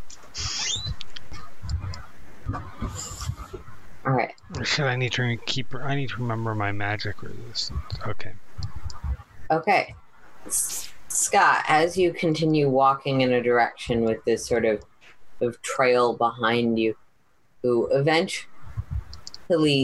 All 4.05 4.13
right. 4.13 4.33
should 4.63 4.87
I 4.87 4.97
need 4.97 5.13
to 5.13 5.37
keep? 5.47 5.75
I 5.75 5.95
need 5.95 6.11
to 6.11 6.17
remember 6.17 6.55
my 6.55 6.73
magic 6.73 7.23
resistance. 7.23 7.81
Okay. 8.07 8.33
Okay. 9.51 9.95
S- 10.47 10.93
Scott, 11.09 11.65
as 11.69 11.97
you 11.97 12.13
continue 12.13 12.69
walking 12.69 13.21
in 13.21 13.33
a 13.33 13.43
direction 13.43 14.03
with 14.03 14.25
this 14.25 14.47
sort 14.47 14.65
of 14.65 14.83
of 15.41 15.61
trail 15.63 16.15
behind 16.15 16.79
you, 16.79 16.95
who 17.63 17.89
eventually 17.93 18.47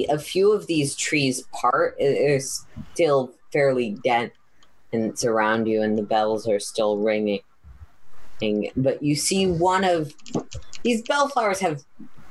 a 0.08 0.18
few 0.18 0.52
of 0.52 0.66
these 0.66 0.94
trees 0.94 1.42
part 1.52 1.96
it 1.98 2.04
is 2.04 2.64
still 2.94 3.32
fairly 3.52 3.90
dense 4.04 4.32
and 4.92 5.04
it's 5.04 5.24
around 5.24 5.66
you 5.66 5.82
and 5.82 5.98
the 5.98 6.02
bells 6.02 6.48
are 6.48 6.60
still 6.60 6.96
ringing 6.96 7.40
but 8.76 9.02
you 9.02 9.14
see 9.14 9.46
one 9.46 9.84
of 9.84 10.14
these 10.82 11.02
bellflowers 11.02 11.58
have 11.58 11.82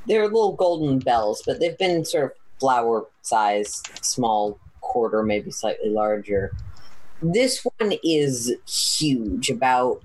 they're 0.06 0.24
little 0.24 0.54
golden 0.54 0.98
bells 0.98 1.42
but 1.44 1.60
they've 1.60 1.78
been 1.78 2.04
sort 2.04 2.24
of 2.24 2.30
flower 2.58 3.06
size 3.22 3.82
small 4.00 4.58
quarter 4.80 5.22
maybe 5.22 5.50
slightly 5.50 5.90
larger. 5.90 6.52
This 7.20 7.64
one 7.64 7.94
is 8.02 8.52
huge 8.66 9.50
about 9.50 10.02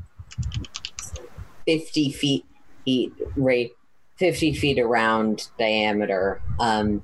50 1.65 2.11
feet 2.11 2.45
feet 2.83 3.13
rate 3.37 3.71
50 4.17 4.53
feet 4.55 4.79
around 4.79 5.47
diameter 5.57 6.41
um 6.59 7.01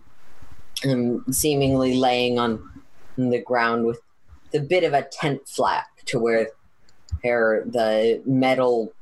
seemingly 1.32 1.96
laying 1.96 2.38
on 2.38 2.62
the 3.18 3.42
ground 3.42 3.86
with 3.86 4.02
the 4.52 4.60
bit 4.60 4.84
of 4.84 4.94
a 4.94 5.04
tent 5.04 5.48
flap 5.48 5.88
to 6.06 6.20
where 6.20 6.50
where 7.22 7.64
the 7.66 8.22
metal 8.26 8.94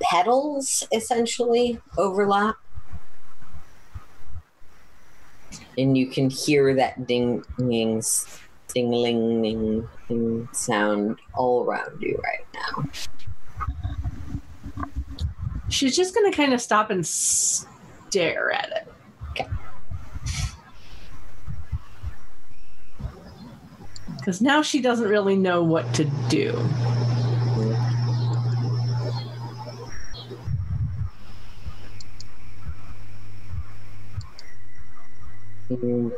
petals 0.00 0.86
essentially 0.92 1.80
overlap 1.96 2.56
and 5.78 5.96
you 5.96 6.06
can 6.06 6.28
hear 6.28 6.74
that 6.74 7.06
ding, 7.06 7.42
ding, 7.58 8.02
ding, 8.74 8.90
dinging 8.90 9.88
dingling 10.08 10.54
sound 10.54 11.18
all 11.34 11.64
around 11.64 12.00
you 12.00 12.20
right 12.22 12.46
now 12.54 12.84
She's 15.68 15.96
just 15.96 16.14
gonna 16.14 16.32
kind 16.32 16.54
of 16.54 16.60
stop 16.60 16.90
and 16.90 17.06
stare 17.06 18.52
at 18.52 18.70
it. 18.70 18.92
Okay. 19.30 19.46
Because 24.16 24.40
now 24.40 24.62
she 24.62 24.80
doesn't 24.80 25.08
really 25.08 25.36
know 25.36 25.62
what 25.62 25.92
to 25.94 26.04
do. 26.28 26.52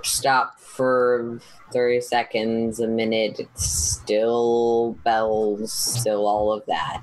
Stop 0.02 0.58
for 0.60 1.40
30 1.72 2.00
seconds, 2.00 2.80
a 2.80 2.86
minute, 2.86 3.40
it's 3.40 3.64
still 3.66 4.92
bells, 5.04 5.72
still 5.72 6.26
all 6.26 6.52
of 6.52 6.64
that. 6.66 7.02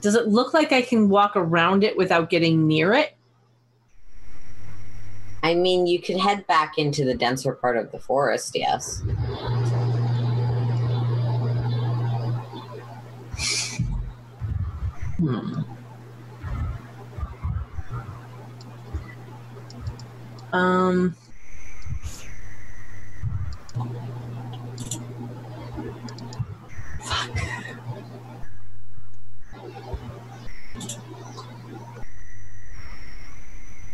Does 0.00 0.14
it 0.14 0.28
look 0.28 0.52
like 0.52 0.72
I 0.72 0.82
can 0.82 1.08
walk 1.08 1.32
around 1.34 1.82
it 1.82 1.96
without 1.96 2.28
getting 2.28 2.66
near 2.66 2.92
it? 2.92 3.16
I 5.42 5.54
mean, 5.54 5.86
you 5.86 6.00
could 6.00 6.18
head 6.18 6.46
back 6.46 6.78
into 6.78 7.04
the 7.04 7.14
denser 7.14 7.52
part 7.52 7.76
of 7.76 7.92
the 7.92 7.98
forest, 7.98 8.52
yes. 8.54 9.02
Hmm. 15.18 15.73
Um. 20.54 21.16
Fuck. 27.00 27.28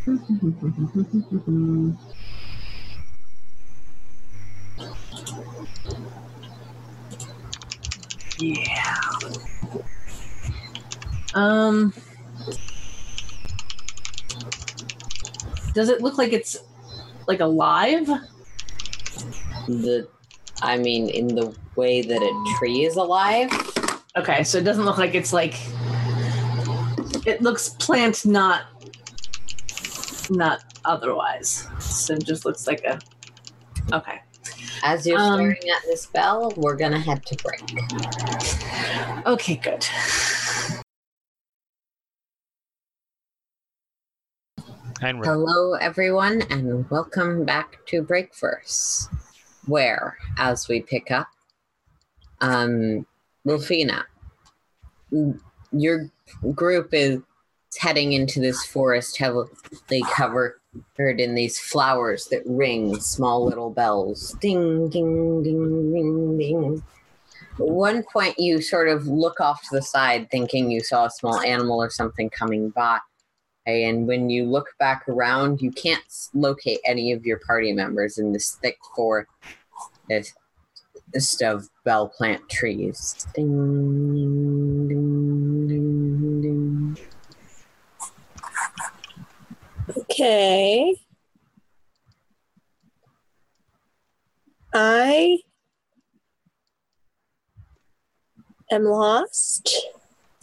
Yeah. 8.43 8.97
Um. 11.35 11.93
Does 15.73 15.89
it 15.89 16.01
look 16.03 16.19
like 16.19 16.33
it's 16.33 16.59
like 17.27 17.41
alive? 17.41 18.07
The, 19.67 20.09
I 20.63 20.77
mean, 20.79 21.09
in 21.09 21.29
the 21.29 21.55
way 21.77 22.03
that 22.03 22.21
a 22.23 22.55
tree 22.59 22.85
is 22.85 22.97
alive. 22.97 23.51
Okay, 24.17 24.43
so 24.43 24.59
it 24.59 24.65
doesn't 24.65 24.85
look 24.85 24.99
like 24.99 25.15
it's 25.15 25.33
like 25.33 25.55
it 27.27 27.43
looks 27.43 27.71
plant 27.79 28.27
not 28.27 28.63
not 30.31 30.61
otherwise. 30.85 31.67
So 31.79 32.15
it 32.15 32.25
just 32.25 32.45
looks 32.45 32.67
like 32.67 32.85
a 32.85 32.99
okay. 33.93 34.21
As 34.83 35.07
you're 35.07 35.19
Um, 35.19 35.35
staring 35.35 35.71
at 35.77 35.83
this 35.85 36.07
bell, 36.07 36.53
we're 36.57 36.77
gonna 36.77 36.99
head 36.99 37.25
to 37.27 37.37
break. 37.45 37.63
Okay, 39.27 39.57
good. 39.57 39.87
We're 45.03 45.25
Hello, 45.25 45.75
everyone, 45.75 46.43
and 46.51 46.89
welcome 46.91 47.47
back 47.47 47.79
to 47.87 48.03
Breakverse, 48.03 49.09
where, 49.65 50.19
as 50.37 50.69
we 50.69 50.83
pick 50.83 51.11
up, 51.11 51.27
um, 52.43 53.07
Wolfina, 53.47 54.05
your 55.73 56.11
group 56.55 56.91
is 56.93 57.23
heading 57.79 58.13
into 58.13 58.41
this 58.41 58.63
forest 58.67 59.17
heavily 59.17 60.03
covered 60.13 60.61
in 60.99 61.35
these 61.35 61.59
flowers 61.59 62.27
that 62.27 62.43
ring 62.45 63.01
small 63.01 63.47
little 63.47 63.71
bells. 63.71 64.37
Ding, 64.43 64.91
ding, 64.91 65.43
ding, 65.43 65.95
ding, 65.95 66.37
ding. 66.37 66.83
At 67.55 67.67
one 67.67 68.03
point, 68.03 68.39
you 68.39 68.61
sort 68.61 68.89
of 68.89 69.07
look 69.07 69.41
off 69.41 69.63
to 69.63 69.77
the 69.77 69.83
side, 69.83 70.31
thinking 70.31 70.71
you 70.71 70.81
saw 70.81 71.07
a 71.07 71.11
small 71.11 71.41
animal 71.41 71.83
or 71.83 71.89
something 71.89 72.29
coming 72.29 72.69
by. 72.69 72.99
And 73.71 74.07
when 74.07 74.31
you 74.31 74.45
look 74.45 74.69
back 74.79 75.09
around, 75.09 75.61
you 75.63 75.71
can't 75.71 76.03
locate 76.35 76.81
any 76.85 77.13
of 77.13 77.25
your 77.25 77.39
party 77.47 77.73
members 77.73 78.19
in 78.19 78.33
this 78.33 78.53
thick 78.63 78.79
forest 78.95 79.29
of 81.43 81.69
bell 81.85 82.09
plant 82.09 82.49
trees. 82.49 83.27
Ding, 83.35 84.89
ding, 84.89 85.69
ding, 85.69 86.41
ding. 86.43 86.99
Okay. 89.99 90.97
I 94.73 95.39
am 98.71 98.85
lost. 98.85 99.77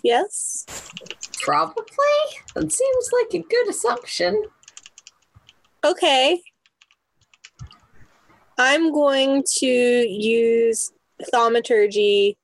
Yes. 0.03 0.65
Probably. 1.41 1.83
That 2.55 2.71
seems 2.71 3.09
like 3.13 3.33
a 3.33 3.45
good 3.47 3.67
assumption. 3.69 4.43
Okay. 5.83 6.41
I'm 8.57 8.91
going 8.91 9.43
to 9.59 9.67
use 9.67 10.91
thaumaturgy 11.31 12.37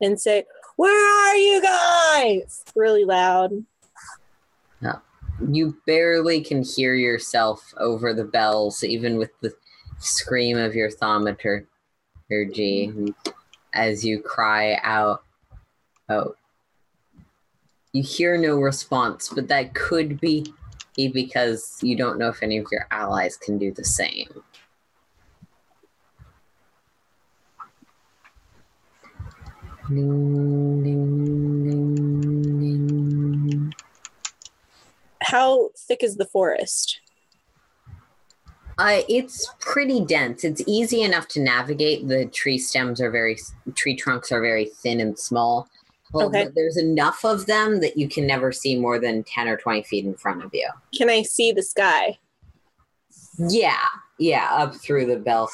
and 0.00 0.20
say, 0.20 0.44
Where 0.76 1.30
are 1.30 1.36
you 1.36 1.62
guys? 1.62 2.64
Really 2.74 3.04
loud. 3.04 3.52
You 5.40 5.76
barely 5.86 6.40
can 6.40 6.62
hear 6.62 6.94
yourself 6.94 7.74
over 7.76 8.14
the 8.14 8.24
bells, 8.24 8.82
even 8.82 9.18
with 9.18 9.30
the 9.40 9.52
scream 9.98 10.56
of 10.56 10.74
your 10.74 10.90
thaumaturgy 10.90 11.66
mm-hmm. 12.30 13.08
as 13.74 14.04
you 14.04 14.20
cry 14.20 14.78
out. 14.82 15.22
Oh. 16.08 16.34
You 17.96 18.02
hear 18.02 18.36
no 18.36 18.58
response, 18.58 19.30
but 19.30 19.48
that 19.48 19.72
could 19.72 20.20
be 20.20 20.52
because 20.96 21.78
you 21.80 21.96
don't 21.96 22.18
know 22.18 22.28
if 22.28 22.42
any 22.42 22.58
of 22.58 22.66
your 22.70 22.86
allies 22.90 23.38
can 23.38 23.56
do 23.56 23.72
the 23.72 23.86
same. 23.86 24.28
Ding, 29.88 30.82
ding, 30.82 31.64
ding, 31.64 32.60
ding. 32.60 33.74
How 35.22 35.70
thick 35.74 36.02
is 36.02 36.16
the 36.16 36.26
forest? 36.26 37.00
Uh, 38.76 39.00
it's 39.08 39.50
pretty 39.58 40.04
dense. 40.04 40.44
It's 40.44 40.62
easy 40.66 41.00
enough 41.00 41.28
to 41.28 41.40
navigate. 41.40 42.08
The 42.08 42.26
tree 42.26 42.58
stems 42.58 43.00
are 43.00 43.10
very, 43.10 43.38
tree 43.74 43.96
trunks 43.96 44.30
are 44.32 44.42
very 44.42 44.66
thin 44.66 45.00
and 45.00 45.18
small. 45.18 45.66
Well, 46.12 46.28
Okay. 46.28 46.48
there's 46.54 46.76
enough 46.76 47.24
of 47.24 47.46
them 47.46 47.80
that 47.80 47.96
you 47.96 48.08
can 48.08 48.26
never 48.26 48.52
see 48.52 48.78
more 48.78 48.98
than 48.98 49.24
10 49.24 49.48
or 49.48 49.56
20 49.56 49.82
feet 49.82 50.04
in 50.04 50.14
front 50.14 50.42
of 50.44 50.50
you. 50.54 50.68
Can 50.96 51.10
I 51.10 51.22
see 51.22 51.52
the 51.52 51.62
sky? 51.62 52.18
Yeah, 53.38 53.86
yeah, 54.18 54.48
up 54.52 54.74
through 54.76 55.06
the 55.06 55.16
bell 55.16 55.50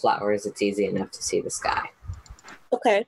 flowers, 0.00 0.46
it's 0.46 0.62
easy 0.62 0.86
enough 0.86 1.10
to 1.12 1.22
see 1.22 1.40
the 1.40 1.50
sky. 1.50 1.88
Okay. 2.72 3.06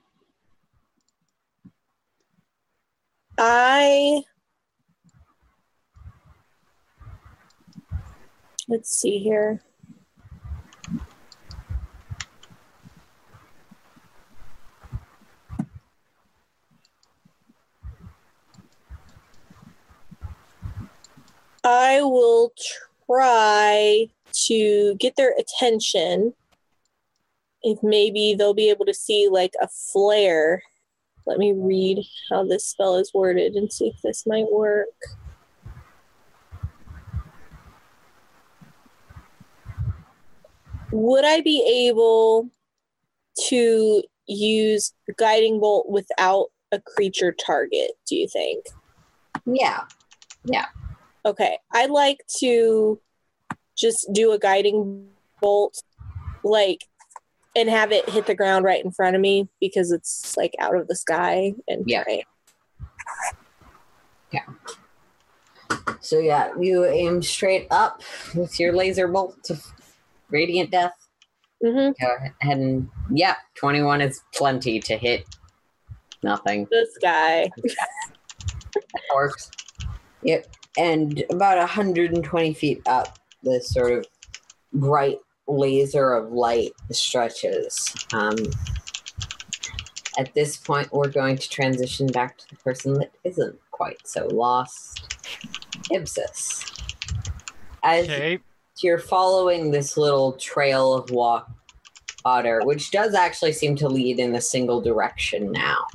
I 3.37 4.23
let's 8.67 8.89
see 8.89 9.19
here. 9.19 9.61
I 21.71 22.01
will 22.01 22.51
try 23.05 24.07
to 24.47 24.95
get 24.95 25.15
their 25.17 25.35
attention 25.37 26.33
if 27.61 27.77
maybe 27.83 28.33
they'll 28.33 28.55
be 28.55 28.71
able 28.71 28.85
to 28.85 28.93
see 28.93 29.29
like 29.29 29.53
a 29.61 29.67
flare. 29.67 30.63
Let 31.27 31.37
me 31.37 31.53
read 31.55 32.03
how 32.31 32.43
this 32.43 32.65
spell 32.65 32.95
is 32.95 33.13
worded 33.13 33.53
and 33.53 33.71
see 33.71 33.89
if 33.89 34.01
this 34.01 34.25
might 34.25 34.51
work. 34.51 34.87
Would 40.91 41.23
I 41.23 41.41
be 41.41 41.87
able 41.87 42.49
to 43.49 44.01
use 44.25 44.91
guiding 45.19 45.59
bolt 45.59 45.87
without 45.87 46.47
a 46.71 46.81
creature 46.81 47.31
target, 47.31 47.91
do 48.07 48.15
you 48.15 48.27
think? 48.27 48.65
Yeah. 49.45 49.83
Yeah, 50.45 50.65
Okay, 51.29 51.59
I'd 51.71 51.91
like 51.91 52.17
to 52.39 52.99
just 53.77 54.07
do 54.11 54.31
a 54.31 54.39
guiding 54.39 55.07
bolt, 55.39 55.79
like, 56.43 56.85
and 57.55 57.69
have 57.69 57.91
it 57.91 58.09
hit 58.09 58.25
the 58.25 58.33
ground 58.33 58.65
right 58.65 58.83
in 58.83 58.91
front 58.91 59.15
of 59.15 59.21
me 59.21 59.47
because 59.61 59.91
it's 59.91 60.35
like 60.35 60.55
out 60.59 60.75
of 60.75 60.87
the 60.87 60.95
sky 60.95 61.53
and 61.67 61.83
Yeah. 61.87 62.03
try- 62.03 62.23
so 66.01 66.17
yeah, 66.19 66.49
you 66.59 66.85
aim 66.85 67.21
straight 67.21 67.67
up 67.69 68.01
with 68.33 68.59
your 68.59 68.73
laser 68.73 69.07
bolt 69.07 69.49
of 69.51 69.63
radiant 70.29 70.71
death. 70.71 70.93
Mm-hmm. 71.63 71.91
Go 72.03 72.15
ahead 72.41 72.57
and, 72.57 72.89
yeah, 73.11 73.35
21 73.55 74.01
is 74.01 74.21
plenty 74.33 74.79
to 74.79 74.97
hit 74.97 75.25
nothing. 76.23 76.67
the 76.71 76.87
sky. 76.95 77.49
That 78.73 79.01
works. 79.15 79.49
Yep. 80.23 80.45
And 80.79 81.23
about 81.29 81.57
120 81.57 82.53
feet 82.53 82.81
up, 82.87 83.19
this 83.43 83.69
sort 83.69 83.91
of 83.91 84.05
bright 84.73 85.19
laser 85.47 86.13
of 86.13 86.31
light 86.31 86.71
stretches. 86.91 87.93
Um, 88.13 88.37
at 90.17 90.33
this 90.33 90.57
point, 90.57 90.91
we're 90.93 91.09
going 91.09 91.37
to 91.37 91.49
transition 91.49 92.07
back 92.07 92.37
to 92.37 92.49
the 92.49 92.55
person 92.55 92.93
that 92.95 93.11
isn't 93.23 93.59
quite 93.71 94.07
so 94.07 94.27
lost 94.27 95.17
Ibsis. 95.91 96.65
As 97.83 98.05
okay. 98.05 98.39
you're 98.81 98.99
following 98.99 99.71
this 99.71 99.97
little 99.97 100.33
trail 100.33 100.93
of 100.93 101.11
wa- 101.11 101.45
water, 102.25 102.61
which 102.63 102.91
does 102.91 103.13
actually 103.15 103.53
seem 103.53 103.75
to 103.77 103.87
lead 103.87 104.19
in 104.19 104.35
a 104.35 104.41
single 104.41 104.81
direction 104.81 105.51
now. 105.51 105.85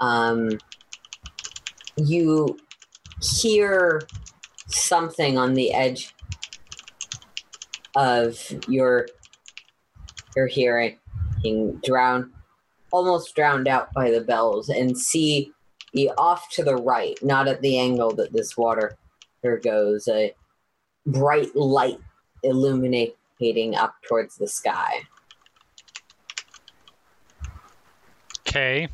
Um, 0.00 0.58
you 1.96 2.58
hear 3.20 4.02
something 4.68 5.38
on 5.38 5.54
the 5.54 5.72
edge 5.72 6.14
of 7.94 8.38
your 8.68 9.06
your 10.34 10.46
hearing 10.46 10.98
being 11.42 11.80
drowned 11.84 12.30
almost 12.90 13.34
drowned 13.34 13.68
out 13.68 13.92
by 13.94 14.10
the 14.10 14.20
bells 14.20 14.68
and 14.68 14.96
see 14.98 15.50
the 15.94 16.10
off 16.18 16.50
to 16.50 16.62
the 16.62 16.76
right 16.76 17.18
not 17.22 17.48
at 17.48 17.62
the 17.62 17.78
angle 17.78 18.14
that 18.14 18.32
this 18.32 18.56
water 18.56 18.98
there 19.42 19.58
goes 19.58 20.08
a 20.08 20.34
bright 21.06 21.54
light 21.54 22.00
illuminating 22.42 23.74
up 23.76 23.94
towards 24.08 24.36
the 24.36 24.48
sky. 24.48 25.02
Okay. 28.40 28.88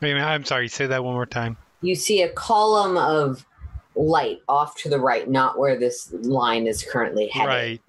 Wait 0.00 0.12
a 0.12 0.14
minute, 0.14 0.26
I'm 0.26 0.44
sorry. 0.44 0.68
Say 0.68 0.86
that 0.86 1.04
one 1.04 1.14
more 1.14 1.26
time. 1.26 1.56
You 1.82 1.94
see 1.94 2.22
a 2.22 2.28
column 2.30 2.96
of 2.96 3.46
light 3.94 4.40
off 4.48 4.76
to 4.76 4.88
the 4.88 4.98
right, 4.98 5.28
not 5.28 5.58
where 5.58 5.78
this 5.78 6.12
line 6.12 6.66
is 6.66 6.82
currently 6.82 7.28
headed. 7.28 7.80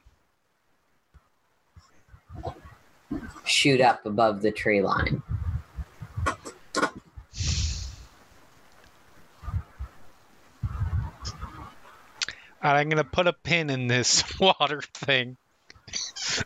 Right. 2.43 2.53
Shoot 3.45 3.81
up 3.81 4.05
above 4.05 4.41
the 4.41 4.51
tree 4.51 4.81
line. 4.81 5.23
And 12.63 12.77
I'm 12.77 12.89
gonna 12.89 13.03
put 13.03 13.25
a 13.27 13.33
pin 13.33 13.69
in 13.69 13.87
this 13.87 14.23
water 14.39 14.81
thing. 14.93 15.37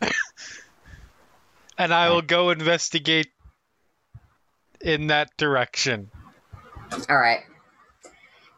and 1.78 1.92
I 1.92 2.10
will 2.10 2.22
go 2.22 2.50
investigate 2.50 3.28
in 4.80 5.08
that 5.08 5.36
direction. 5.36 6.10
All 7.08 7.18
right. 7.18 7.40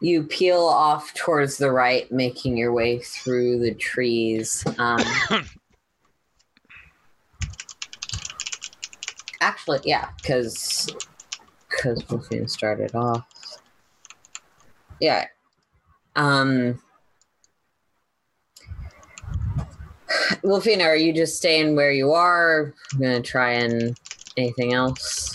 You 0.00 0.22
peel 0.22 0.60
off 0.60 1.12
towards 1.14 1.58
the 1.58 1.72
right, 1.72 2.10
making 2.12 2.56
your 2.56 2.72
way 2.72 3.00
through 3.00 3.58
the 3.58 3.74
trees. 3.74 4.64
Um, 4.78 5.02
actually, 9.40 9.80
yeah, 9.84 10.10
because 10.22 10.88
because 11.68 12.02
Wolfina 12.04 12.48
started 12.48 12.94
off. 12.94 13.26
Yeah. 15.00 15.26
Um. 16.14 16.80
Wolfina, 20.44 20.84
are 20.84 20.96
you 20.96 21.12
just 21.12 21.36
staying 21.36 21.74
where 21.74 21.90
you 21.90 22.12
are? 22.12 22.72
I'm 22.92 23.00
gonna 23.00 23.20
try 23.20 23.54
and 23.54 23.98
anything 24.36 24.74
else? 24.74 25.32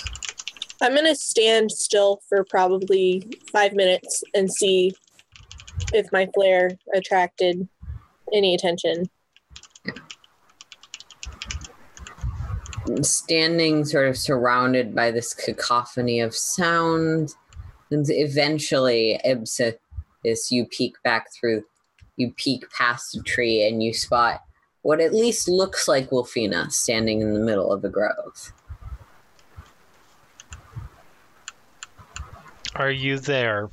I'm 0.84 0.93
gonna 0.93 1.15
stand 1.15 1.72
still 1.72 2.22
for 2.27 2.43
probably 2.43 3.23
five 3.53 3.72
minutes 3.72 4.22
and 4.35 4.51
see 4.51 4.93
if 5.93 6.11
my 6.11 6.27
flare 6.35 6.72
attracted 6.93 7.68
any 8.34 8.53
attention. 8.53 9.10
standing 13.01 13.85
sort 13.85 14.10
of 14.10 14.18
surrounded 14.18 14.93
by 14.93 15.10
this 15.10 15.34
cacophony 15.34 16.19
of 16.19 16.35
sound. 16.35 17.34
And 17.91 18.05
eventually, 18.10 19.19
Ibsa, 19.26 19.77
is 20.26 20.51
you 20.51 20.65
peek 20.65 20.95
back 21.01 21.27
through, 21.34 21.64
you 22.18 22.34
peek 22.35 22.69
past 22.72 23.15
a 23.15 23.22
tree 23.22 23.65
and 23.65 23.81
you 23.81 23.93
spot 23.93 24.41
what 24.81 24.99
at 24.99 25.14
least 25.14 25.47
looks 25.47 25.88
like 25.88 26.10
Wolfina 26.10 26.69
standing 26.72 27.22
in 27.22 27.34
the 27.34 27.39
middle 27.39 27.72
of 27.72 27.81
the 27.81 27.89
grove. 27.89 28.51
Are 32.76 32.91
you 32.91 33.20
there? 33.20 33.70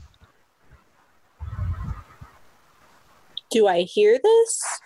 Do 3.50 3.66
I 3.66 3.82
hear 3.82 4.18
this? 4.22 4.80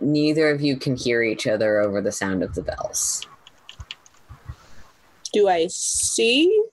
Neither 0.00 0.50
of 0.50 0.60
you 0.60 0.76
can 0.76 0.96
hear 0.96 1.22
each 1.22 1.46
other 1.46 1.80
over 1.80 2.00
the 2.00 2.12
sound 2.12 2.42
of 2.42 2.54
the 2.54 2.62
bells. 2.62 3.26
Do 5.32 5.48
I 5.48 5.66
see? 5.68 6.64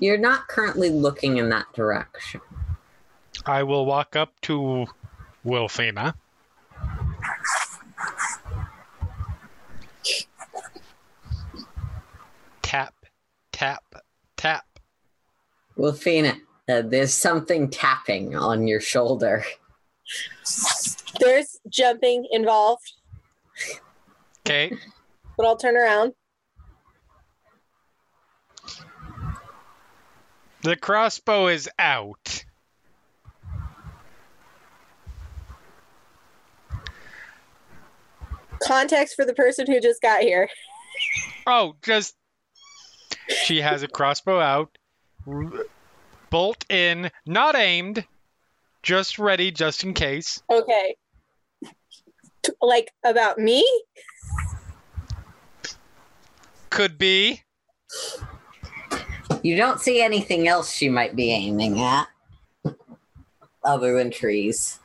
You're 0.00 0.18
not 0.18 0.48
currently 0.48 0.90
looking 0.90 1.36
in 1.38 1.48
that 1.50 1.72
direction. 1.72 2.40
I 3.46 3.62
will 3.62 3.86
walk 3.86 4.16
up 4.16 4.32
to 4.42 4.86
Wolfina. 5.46 6.14
Tap, 12.62 12.94
tap, 13.52 13.84
tap. 14.44 14.66
Wolfina, 15.78 16.36
uh, 16.68 16.82
there's 16.82 17.14
something 17.14 17.70
tapping 17.70 18.36
on 18.36 18.66
your 18.68 18.80
shoulder. 18.80 19.42
There's 21.18 21.58
jumping 21.70 22.28
involved, 22.30 22.92
Okay. 24.40 24.76
but 25.38 25.46
I'll 25.46 25.56
turn 25.56 25.78
around. 25.78 26.12
The 30.62 30.76
crossbow 30.76 31.46
is 31.46 31.70
out. 31.78 32.44
Context 38.62 39.14
for 39.16 39.24
the 39.24 39.34
person 39.34 39.66
who 39.66 39.80
just 39.80 40.02
got 40.02 40.20
here. 40.20 40.48
Oh, 41.46 41.76
just 41.82 42.14
she 43.28 43.60
has 43.60 43.82
a 43.82 43.88
crossbow 43.88 44.40
out, 44.40 44.76
bolt 46.30 46.64
in, 46.68 47.10
not 47.26 47.54
aimed, 47.56 48.04
just 48.82 49.18
ready, 49.18 49.50
just 49.50 49.84
in 49.84 49.94
case. 49.94 50.42
Okay. 50.50 50.96
T- 52.42 52.52
Like 52.60 52.92
about 53.04 53.38
me? 53.38 53.66
Could 56.70 56.98
be. 56.98 57.42
You 59.42 59.56
don't 59.56 59.80
see 59.80 60.02
anything 60.02 60.48
else 60.48 60.72
she 60.72 60.88
might 60.88 61.14
be 61.14 61.30
aiming 61.30 61.80
at 61.80 62.08
other 63.62 63.96
than 63.96 64.10
trees. 64.10 64.80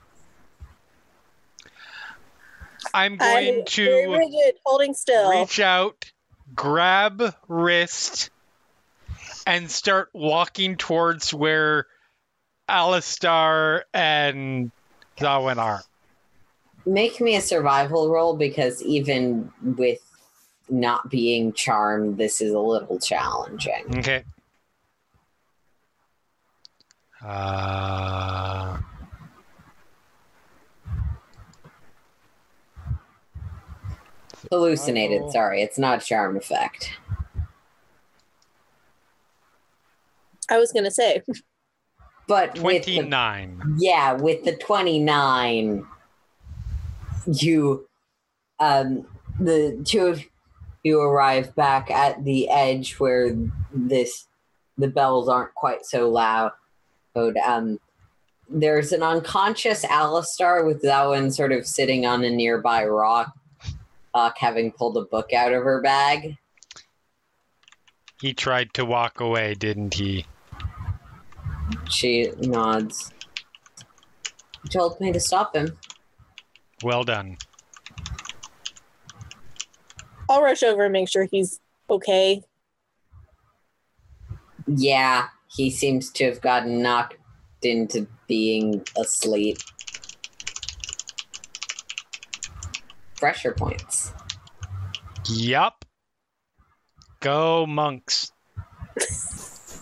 I'm 2.94 3.14
I'm 3.14 3.18
going 3.18 3.46
very 3.46 3.64
to 3.66 4.08
rigid, 4.18 4.56
holding 4.66 4.94
still. 4.94 5.30
reach 5.32 5.60
out, 5.60 6.12
grab 6.56 7.36
wrist, 7.48 8.30
and 9.46 9.70
start 9.70 10.10
walking 10.14 10.78
towards 10.78 11.34
where 11.34 11.88
Alistair 12.68 13.86
and 13.94 14.72
Zawin 15.18 15.58
are. 15.58 15.82
Make 16.86 17.20
me 17.20 17.36
a 17.36 17.42
survival 17.42 18.10
roll 18.10 18.36
because 18.36 18.82
even 18.84 19.52
with 19.62 20.00
not 20.70 21.10
being 21.10 21.54
charmed, 21.54 22.18
this 22.18 22.42
is 22.42 22.54
a 22.54 22.60
little 22.60 23.00
challenging. 23.00 23.86
Okay. 23.98 24.24
Uh, 27.22 28.78
Hallucinated, 34.52 35.18
Survival. 35.18 35.32
sorry, 35.32 35.62
it's 35.62 35.78
not 35.78 36.02
a 36.02 36.06
charm 36.06 36.38
effect. 36.38 36.92
I 40.50 40.58
was 40.58 40.72
gonna 40.72 40.92
say. 40.92 41.22
But 42.28 42.60
with 42.60 42.86
the 42.86 42.94
29. 42.94 43.78
Yeah, 43.80 44.14
with 44.14 44.44
the 44.44 44.56
29, 44.56 45.86
you, 47.26 47.88
um, 48.60 49.08
the 49.40 49.82
two 49.84 50.06
of 50.06 50.24
you 50.84 51.02
arrive 51.02 51.56
back 51.56 51.90
at 51.90 52.24
the 52.24 52.50
edge 52.50 53.00
where 53.00 53.36
this, 53.74 54.28
the 54.78 54.88
bells 54.88 55.28
aren't 55.28 55.56
quite 55.56 55.86
so 55.86 56.10
loud. 56.10 56.52
Um, 57.16 57.80
there's 58.48 58.92
an 58.92 59.04
unconscious 59.04 59.84
Alistair 59.84 60.66
with 60.66 60.84
Zawin 60.84 61.34
sort 61.34 61.52
of 61.52 61.66
sitting 61.66 62.06
on 62.06 62.24
a 62.24 62.30
nearby 62.30 62.86
rock, 62.86 63.34
uh, 64.14 64.32
having 64.38 64.72
pulled 64.72 64.98
a 64.98 65.02
book 65.02 65.34
out 65.34 65.54
of 65.54 65.64
her 65.64 65.82
bag. 65.82 66.38
He 68.22 68.34
tried 68.34 68.74
to 68.74 68.86
walk 68.86 69.20
away, 69.20 69.54
didn't 69.54 69.94
he? 69.94 70.26
She 71.90 72.32
nods. 72.40 73.14
You 74.64 74.70
told 74.70 75.00
me 75.00 75.12
to 75.14 75.20
stop 75.20 75.56
him. 75.56 75.78
Well 76.84 77.04
done. 77.04 77.38
I'll 80.30 80.44
rush 80.44 80.64
over 80.64 80.84
and 80.84 80.94
make 80.94 81.10
sure 81.10 81.24
he's 81.24 81.60
okay. 81.90 82.44
Yeah, 84.68 85.28
he 85.48 85.72
seems 85.72 86.12
to 86.12 86.26
have 86.26 86.42
gotten 86.42 86.82
knocked 86.82 87.18
into 87.64 88.08
being 88.28 88.86
asleep. 88.98 89.58
Pressure 93.20 93.54
points. 93.54 94.14
Yup. 95.28 95.86
Go 97.20 97.66
monks. 97.66 98.32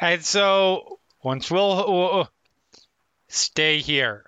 and 0.00 0.22
so 0.22 0.98
once 1.22 1.50
we'll 1.50 2.20
uh, 2.20 2.24
stay 3.28 3.78
here. 3.78 4.24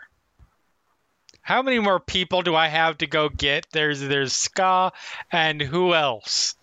How 1.43 1.61
many 1.61 1.79
more 1.79 2.01
people 2.01 2.41
do 2.41 2.55
I 2.55 2.69
have 2.69 2.99
to 2.99 3.07
go 3.07 3.29
get? 3.29 3.67
There's 3.73 4.01
there's 4.01 4.33
Ska 4.33 4.93
and 5.31 5.61
who 5.61 5.93
else? 5.93 6.57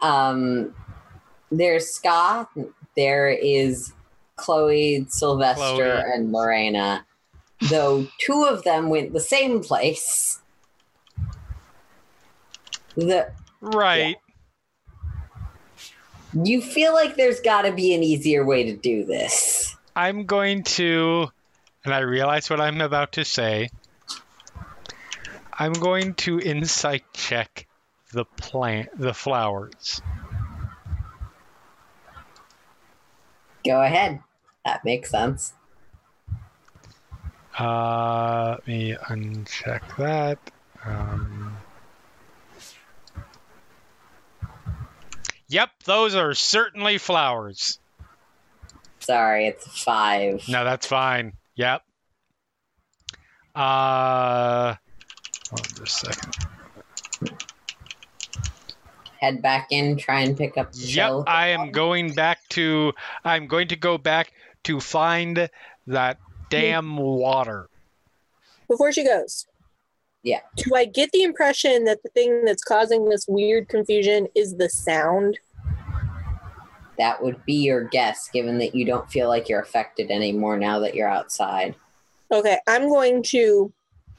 Um, 0.00 0.74
there's 1.52 1.88
Scott. 1.90 2.50
There 2.96 3.30
is 3.30 3.92
Chloe, 4.34 5.06
Sylvester, 5.08 5.62
Chloe. 5.62 6.02
and 6.12 6.32
Lorena. 6.32 7.06
Though 7.68 8.06
two 8.18 8.44
of 8.48 8.64
them 8.64 8.88
went 8.88 9.12
the 9.12 9.20
same 9.20 9.60
place. 9.60 10.40
The 12.96 13.32
Right. 13.60 14.16
you 16.32 16.60
feel 16.60 16.92
like 16.92 17.16
there's 17.16 17.40
got 17.40 17.62
to 17.62 17.72
be 17.72 17.94
an 17.94 18.02
easier 18.02 18.44
way 18.44 18.64
to 18.64 18.76
do 18.76 19.04
this. 19.04 19.76
I'm 19.94 20.24
going 20.26 20.64
to, 20.64 21.30
and 21.84 21.94
I 21.94 22.00
realize 22.00 22.50
what 22.50 22.60
I'm 22.60 22.80
about 22.80 23.12
to 23.12 23.24
say. 23.24 23.68
I'm 25.52 25.74
going 25.74 26.14
to 26.14 26.40
insight 26.40 27.04
check 27.12 27.68
the 28.12 28.24
plant, 28.24 28.88
the 28.96 29.14
flowers. 29.14 30.02
Go 33.64 33.80
ahead. 33.80 34.20
That 34.64 34.84
makes 34.84 35.10
sense. 35.10 35.52
Uh, 37.58 38.50
let 38.52 38.66
me 38.66 38.96
uncheck 39.08 39.82
that. 39.98 40.38
Um, 40.84 41.56
yep, 45.48 45.70
those 45.84 46.14
are 46.14 46.34
certainly 46.34 46.98
flowers. 46.98 47.78
Sorry, 49.00 49.48
it's 49.48 49.66
five. 49.82 50.48
No, 50.48 50.64
that's 50.64 50.86
fine. 50.86 51.34
Yep. 51.56 51.82
Uh, 53.54 54.74
hold 55.50 55.60
on 55.60 55.84
just 55.84 56.04
a 56.04 56.12
second. 56.14 56.36
Head 59.20 59.42
back 59.42 59.68
in, 59.70 59.96
try 59.98 60.22
and 60.22 60.36
pick 60.36 60.56
up 60.56 60.72
the 60.72 60.78
Yep, 60.78 60.88
shell. 60.88 61.24
I 61.26 61.48
am 61.48 61.70
going 61.70 62.14
back 62.14 62.40
to. 62.50 62.92
I'm 63.24 63.46
going 63.46 63.68
to 63.68 63.76
go 63.76 63.98
back 63.98 64.32
to 64.64 64.80
find 64.80 65.48
that 65.86 66.18
damn 66.60 66.96
water. 66.96 67.68
Before 68.68 68.92
she 68.92 69.04
goes. 69.04 69.46
Yeah. 70.22 70.40
Do 70.56 70.74
I 70.74 70.84
get 70.84 71.10
the 71.12 71.22
impression 71.22 71.84
that 71.84 72.02
the 72.02 72.08
thing 72.10 72.44
that's 72.44 72.62
causing 72.62 73.08
this 73.08 73.26
weird 73.26 73.68
confusion 73.68 74.28
is 74.34 74.56
the 74.56 74.68
sound? 74.68 75.38
That 76.98 77.22
would 77.22 77.44
be 77.44 77.54
your 77.54 77.84
guess, 77.84 78.28
given 78.28 78.58
that 78.58 78.74
you 78.74 78.84
don't 78.84 79.10
feel 79.10 79.28
like 79.28 79.48
you're 79.48 79.60
affected 79.60 80.10
anymore 80.10 80.56
now 80.56 80.78
that 80.80 80.94
you're 80.94 81.08
outside. 81.08 81.74
Okay, 82.30 82.58
I'm 82.68 82.88
going 82.88 83.22
to 83.24 83.72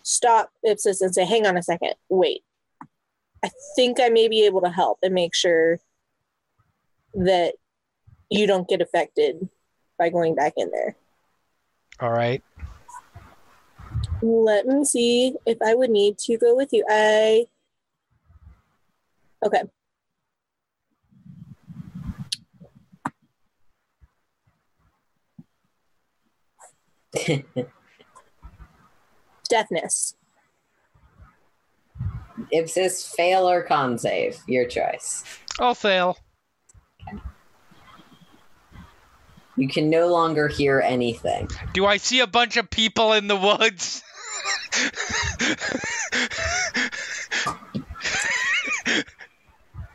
stop 0.03 0.51
Ibsis 0.65 1.01
and 1.01 1.13
say, 1.13 1.25
hang 1.25 1.47
on 1.47 1.55
a 1.55 1.63
second, 1.63 1.93
wait. 2.09 2.43
I 3.43 3.49
think 3.75 3.99
I 3.99 4.09
may 4.09 4.27
be 4.27 4.45
able 4.45 4.61
to 4.61 4.69
help 4.69 4.99
and 5.03 5.13
make 5.13 5.33
sure 5.33 5.79
that 7.13 7.55
you 8.29 8.47
don't 8.47 8.67
get 8.67 8.81
affected 8.81 9.47
by 9.97 10.09
going 10.09 10.35
back 10.35 10.53
in 10.57 10.69
there. 10.71 10.95
All 11.99 12.11
right. 12.11 12.43
Let 14.21 14.65
me 14.65 14.85
see 14.85 15.35
if 15.45 15.57
I 15.65 15.75
would 15.75 15.89
need 15.89 16.17
to 16.19 16.37
go 16.37 16.55
with 16.55 16.69
you. 16.71 16.85
I 16.89 17.45
okay. 19.45 19.63
Deafness. 29.49 30.15
Ibsis, 32.53 33.13
fail 33.15 33.47
or 33.47 33.61
con 33.63 33.97
save, 33.97 34.41
your 34.47 34.65
choice. 34.65 35.23
I'll 35.59 35.75
fail. 35.75 36.17
You 39.55 39.67
can 39.67 39.89
no 39.89 40.07
longer 40.07 40.47
hear 40.47 40.79
anything. 40.81 41.47
Do 41.73 41.85
I 41.85 41.97
see 41.97 42.19
a 42.21 42.27
bunch 42.27 42.57
of 42.57 42.69
people 42.69 43.13
in 43.13 43.27
the 43.27 43.35
woods? 43.35 44.01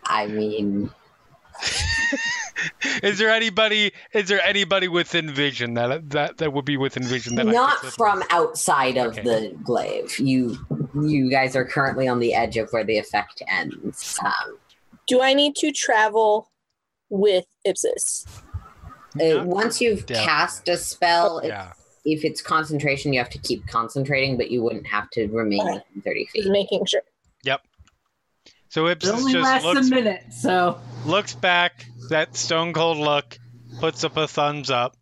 I 0.04 0.26
mean, 0.26 0.90
is 3.02 3.18
there 3.18 3.30
anybody? 3.30 3.92
Is 4.14 4.28
there 4.28 4.40
anybody 4.42 4.88
within 4.88 5.30
vision 5.30 5.74
that 5.74 6.10
that 6.10 6.38
that 6.38 6.52
would 6.52 6.64
be 6.64 6.76
within 6.76 7.02
vision 7.04 7.34
that 7.36 7.46
not 7.46 7.76
could- 7.78 7.92
from 7.92 8.22
outside 8.30 8.96
of 8.96 9.12
Okay. 9.12 9.22
the 9.22 9.56
glaive. 9.62 10.18
You, 10.18 10.56
you 11.02 11.30
guys 11.30 11.54
are 11.56 11.64
currently 11.64 12.08
on 12.08 12.18
the 12.20 12.34
edge 12.34 12.56
of 12.56 12.70
where 12.70 12.84
the 12.84 12.96
effect 12.98 13.42
ends. 13.48 14.18
Um, 14.24 14.58
Do 15.06 15.20
I 15.20 15.34
need 15.34 15.56
to 15.56 15.72
travel 15.72 16.50
with 17.10 17.44
Ibsis? 17.66 18.26
Uh, 19.20 19.44
once 19.44 19.80
you've 19.80 20.04
Yeah. 20.08 20.24
cast 20.24 20.68
a 20.68 20.76
spell, 20.76 21.38
if, 21.38 21.48
yeah. 21.48 21.72
if 22.04 22.24
it's 22.24 22.40
concentration, 22.42 23.12
you 23.12 23.18
have 23.18 23.30
to 23.30 23.38
keep 23.38 23.66
concentrating, 23.66 24.36
but 24.36 24.50
you 24.50 24.62
wouldn't 24.62 24.86
have 24.86 25.08
to 25.10 25.26
remain 25.28 25.60
Okay. 25.62 25.72
within 25.94 26.02
30 26.02 26.26
feet. 26.26 26.42
Just 26.42 26.50
making 26.52 26.84
sure. 26.86 27.02
Yep. 27.44 27.62
So 28.70 28.86
It 28.86 29.06
only 29.06 29.32
just 29.32 29.44
lasts 29.44 29.64
looks 29.64 29.86
a 29.86 29.90
minute, 29.94 30.24
so 30.30 30.78
looks 31.06 31.34
back, 31.34 31.86
that 32.10 32.36
stone 32.36 32.72
cold 32.74 32.98
look, 32.98 33.38
puts 33.80 34.04
up 34.04 34.16
a 34.16 34.28
thumbs 34.28 34.70
up. 34.70 34.94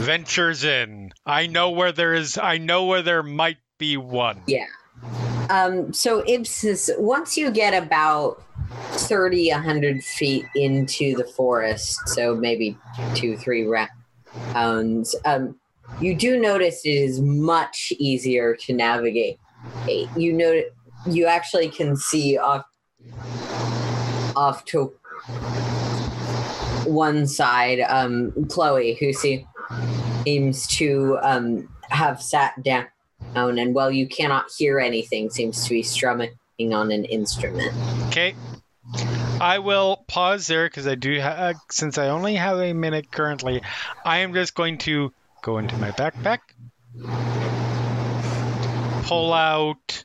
Ventures 0.00 0.64
in. 0.64 1.12
I 1.24 1.46
know 1.46 1.70
where 1.70 1.92
there 1.92 2.12
is 2.12 2.36
I 2.36 2.58
know 2.58 2.84
where 2.84 3.00
there 3.00 3.22
might 3.22 3.56
be 3.78 3.96
one. 3.96 4.42
Yeah. 4.46 4.66
Um, 5.48 5.92
so 5.94 6.22
Ibsis, 6.22 6.90
once 6.98 7.38
you 7.38 7.50
get 7.50 7.72
about 7.74 8.42
30, 8.74 9.50
100 9.50 10.02
feet 10.02 10.46
into 10.54 11.14
the 11.16 11.24
forest, 11.24 12.00
so 12.08 12.34
maybe 12.34 12.76
two, 13.14 13.36
three 13.36 13.66
rounds, 13.66 15.16
um, 15.24 15.58
you 16.00 16.14
do 16.14 16.40
notice 16.40 16.84
it 16.84 16.90
is 16.90 17.20
much 17.20 17.92
easier 17.98 18.56
to 18.56 18.72
navigate. 18.72 19.38
You 20.16 20.32
know, 20.32 20.62
you 21.06 21.26
actually 21.26 21.68
can 21.68 21.96
see 21.96 22.38
off, 22.38 22.64
off 24.34 24.64
to 24.66 24.94
one 26.86 27.26
side, 27.26 27.80
um, 27.88 28.32
Chloe, 28.48 28.94
who 28.94 29.12
seems 29.12 30.66
to 30.68 31.18
um, 31.22 31.68
have 31.90 32.22
sat 32.22 32.62
down 32.62 32.86
and 33.34 33.74
while 33.74 33.90
you 33.90 34.06
cannot 34.06 34.46
hear 34.56 34.78
anything, 34.78 35.30
seems 35.30 35.64
to 35.64 35.70
be 35.70 35.82
strumming 35.82 36.30
on 36.72 36.90
an 36.90 37.04
instrument. 37.04 37.72
Okay. 38.08 38.34
I 39.40 39.58
will 39.58 40.04
pause 40.08 40.46
there 40.46 40.66
because 40.66 40.86
I 40.86 40.94
do 40.94 41.20
ha- 41.20 41.28
uh, 41.28 41.54
since 41.70 41.98
I 41.98 42.08
only 42.08 42.36
have 42.36 42.58
a 42.58 42.72
minute 42.72 43.10
currently. 43.10 43.62
I 44.04 44.18
am 44.18 44.32
just 44.32 44.54
going 44.54 44.78
to 44.78 45.12
go 45.42 45.58
into 45.58 45.76
my 45.76 45.90
backpack, 45.90 46.38
pull 49.06 49.32
out 49.32 50.04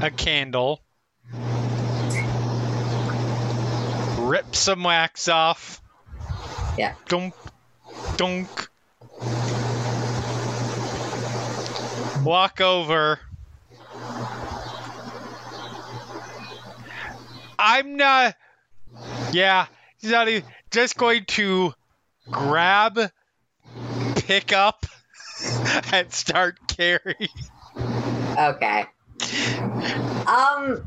a 0.00 0.10
candle, 0.10 0.80
rip 4.18 4.56
some 4.56 4.82
wax 4.82 5.28
off. 5.28 5.80
Yeah. 6.78 6.94
Dunk, 7.08 7.34
dunk. 8.16 8.68
Walk 12.24 12.60
over. 12.60 13.18
I'm 17.58 17.96
not. 17.96 18.34
Yeah, 19.32 19.66
he's 19.98 20.10
not 20.10 20.28
even. 20.28 20.48
Just 20.70 20.96
going 20.96 21.24
to 21.26 21.72
grab, 22.30 22.98
pick 24.16 24.52
up, 24.52 24.86
and 25.92 26.12
start 26.12 26.58
carrying. 26.68 27.28
Okay. 28.38 28.86
Um, 30.26 30.86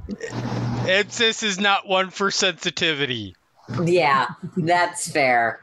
It's 0.86 1.18
this 1.18 1.44
is 1.44 1.60
not 1.60 1.88
one 1.88 2.10
for 2.10 2.32
sensitivity. 2.32 3.36
yeah, 3.84 4.28
that's 4.58 5.12
fair. 5.12 5.62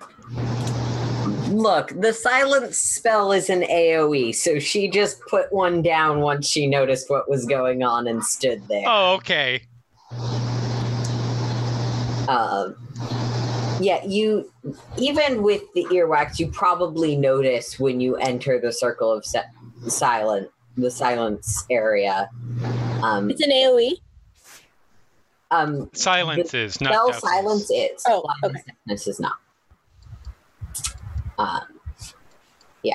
Look, 1.49 1.89
the 2.01 2.13
silence 2.13 2.79
spell 2.79 3.33
is 3.33 3.51
an 3.51 3.63
AoE, 3.63 4.35
so 4.35 4.61
she 4.61 4.89
just 4.89 5.21
put 5.29 5.53
one 5.53 5.83
down 5.83 6.21
once 6.21 6.47
she 6.47 6.67
noticed 6.69 7.11
what 7.11 7.29
was 7.29 7.45
going 7.45 7.83
on 7.83 8.07
and 8.07 8.23
stood 8.25 8.69
there. 8.69 8.85
Oh, 8.87 9.15
okay. 9.15 9.63
Um, 12.31 12.77
yeah, 13.81 14.05
you 14.05 14.53
even 14.99 15.43
with 15.43 15.63
the 15.75 15.85
earwax, 15.87 16.39
you 16.39 16.47
probably 16.49 17.17
notice 17.17 17.79
when 17.81 18.01
you 18.01 18.17
enter 18.17 18.61
the 18.61 18.73
circle 18.73 19.11
of 19.11 19.25
se- 19.25 19.43
silent, 19.89 20.49
the 20.77 20.91
silence 20.91 21.65
area. 21.71 22.29
Um, 23.03 23.31
It's 23.31 23.41
an 23.41 23.51
AoE. 23.51 23.93
um, 25.51 25.91
Silence 25.93 26.55
is 26.55 26.81
not. 26.81 26.93
spell 26.93 27.13
silence 27.15 27.71
is. 27.71 28.03
Oh, 28.07 28.23
blindness 28.41 28.65
deafness 28.67 29.07
is 29.09 29.19
not. 29.19 29.37
Um, 31.39 31.63
yeah, 32.83 32.95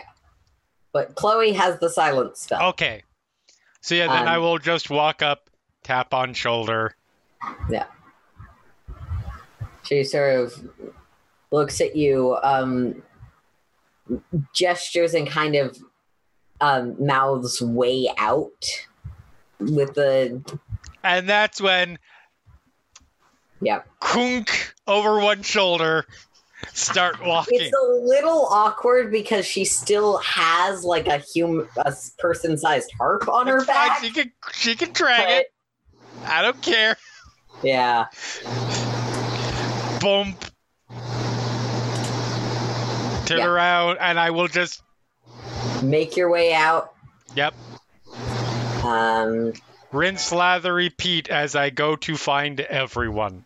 but 0.94 1.16
Chloe 1.16 1.52
has 1.54 1.80
the 1.80 1.90
silence 1.90 2.42
spell. 2.42 2.70
Okay. 2.70 3.04
So 3.82 3.96
yeah, 3.96 4.08
then 4.08 4.28
I 4.28 4.36
Um, 4.38 4.44
will 4.44 4.60
just 4.60 4.90
walk 4.90 5.22
up, 5.22 5.50
tap 5.84 6.14
on 6.14 6.34
shoulder, 6.34 6.96
She 9.86 10.04
sort 10.04 10.36
of 10.40 10.54
looks 11.52 11.80
at 11.82 11.96
you, 11.96 12.38
um, 12.44 13.02
gestures, 14.54 15.14
and 15.14 15.28
kind 15.28 15.56
of 15.56 15.78
um, 16.62 16.96
mouths 17.06 17.62
way 17.62 18.10
out 18.18 18.52
with 19.60 19.94
the 19.96 20.42
And 21.04 21.28
that's 21.30 21.60
when 21.62 22.00
Yeah. 23.62 23.82
kunk 24.00 24.74
over 24.88 25.20
one 25.20 25.44
shoulder, 25.44 26.06
start 26.74 27.24
walking. 27.26 27.60
It's 27.62 27.76
a 27.76 27.86
little 28.06 28.48
awkward 28.50 29.12
because 29.12 29.46
she 29.46 29.66
still 29.66 30.18
has 30.18 30.84
like 30.84 31.08
a 31.08 31.18
human, 31.18 31.68
a 31.78 31.94
person-sized 32.20 32.92
harp 32.98 33.28
on 33.28 33.48
her 33.48 33.60
fine, 33.60 33.68
back. 33.90 34.04
She 34.04 34.12
can 34.12 34.32
she 34.54 34.76
can 34.76 34.92
drag 34.94 35.26
but- 35.26 35.30
it. 35.32 35.48
I 36.26 36.42
don't 36.42 36.62
care. 36.62 36.98
yeah. 37.62 38.06
Boom. 40.06 40.36
Turn 43.26 43.40
Yeah. 43.40 43.48
around, 43.48 43.98
and 44.00 44.20
I 44.20 44.30
will 44.30 44.48
just. 44.48 44.84
Make 45.82 46.16
your 46.16 46.30
way 46.30 46.54
out. 46.54 46.94
Yep. 47.34 47.56
Um. 48.84 49.54
Rinse, 49.92 50.32
lather, 50.32 50.76
repeat 50.76 51.30
as 51.30 51.56
I 51.56 51.72
go 51.72 51.96
to 51.96 52.16
find 52.18 52.60
everyone. 52.60 53.46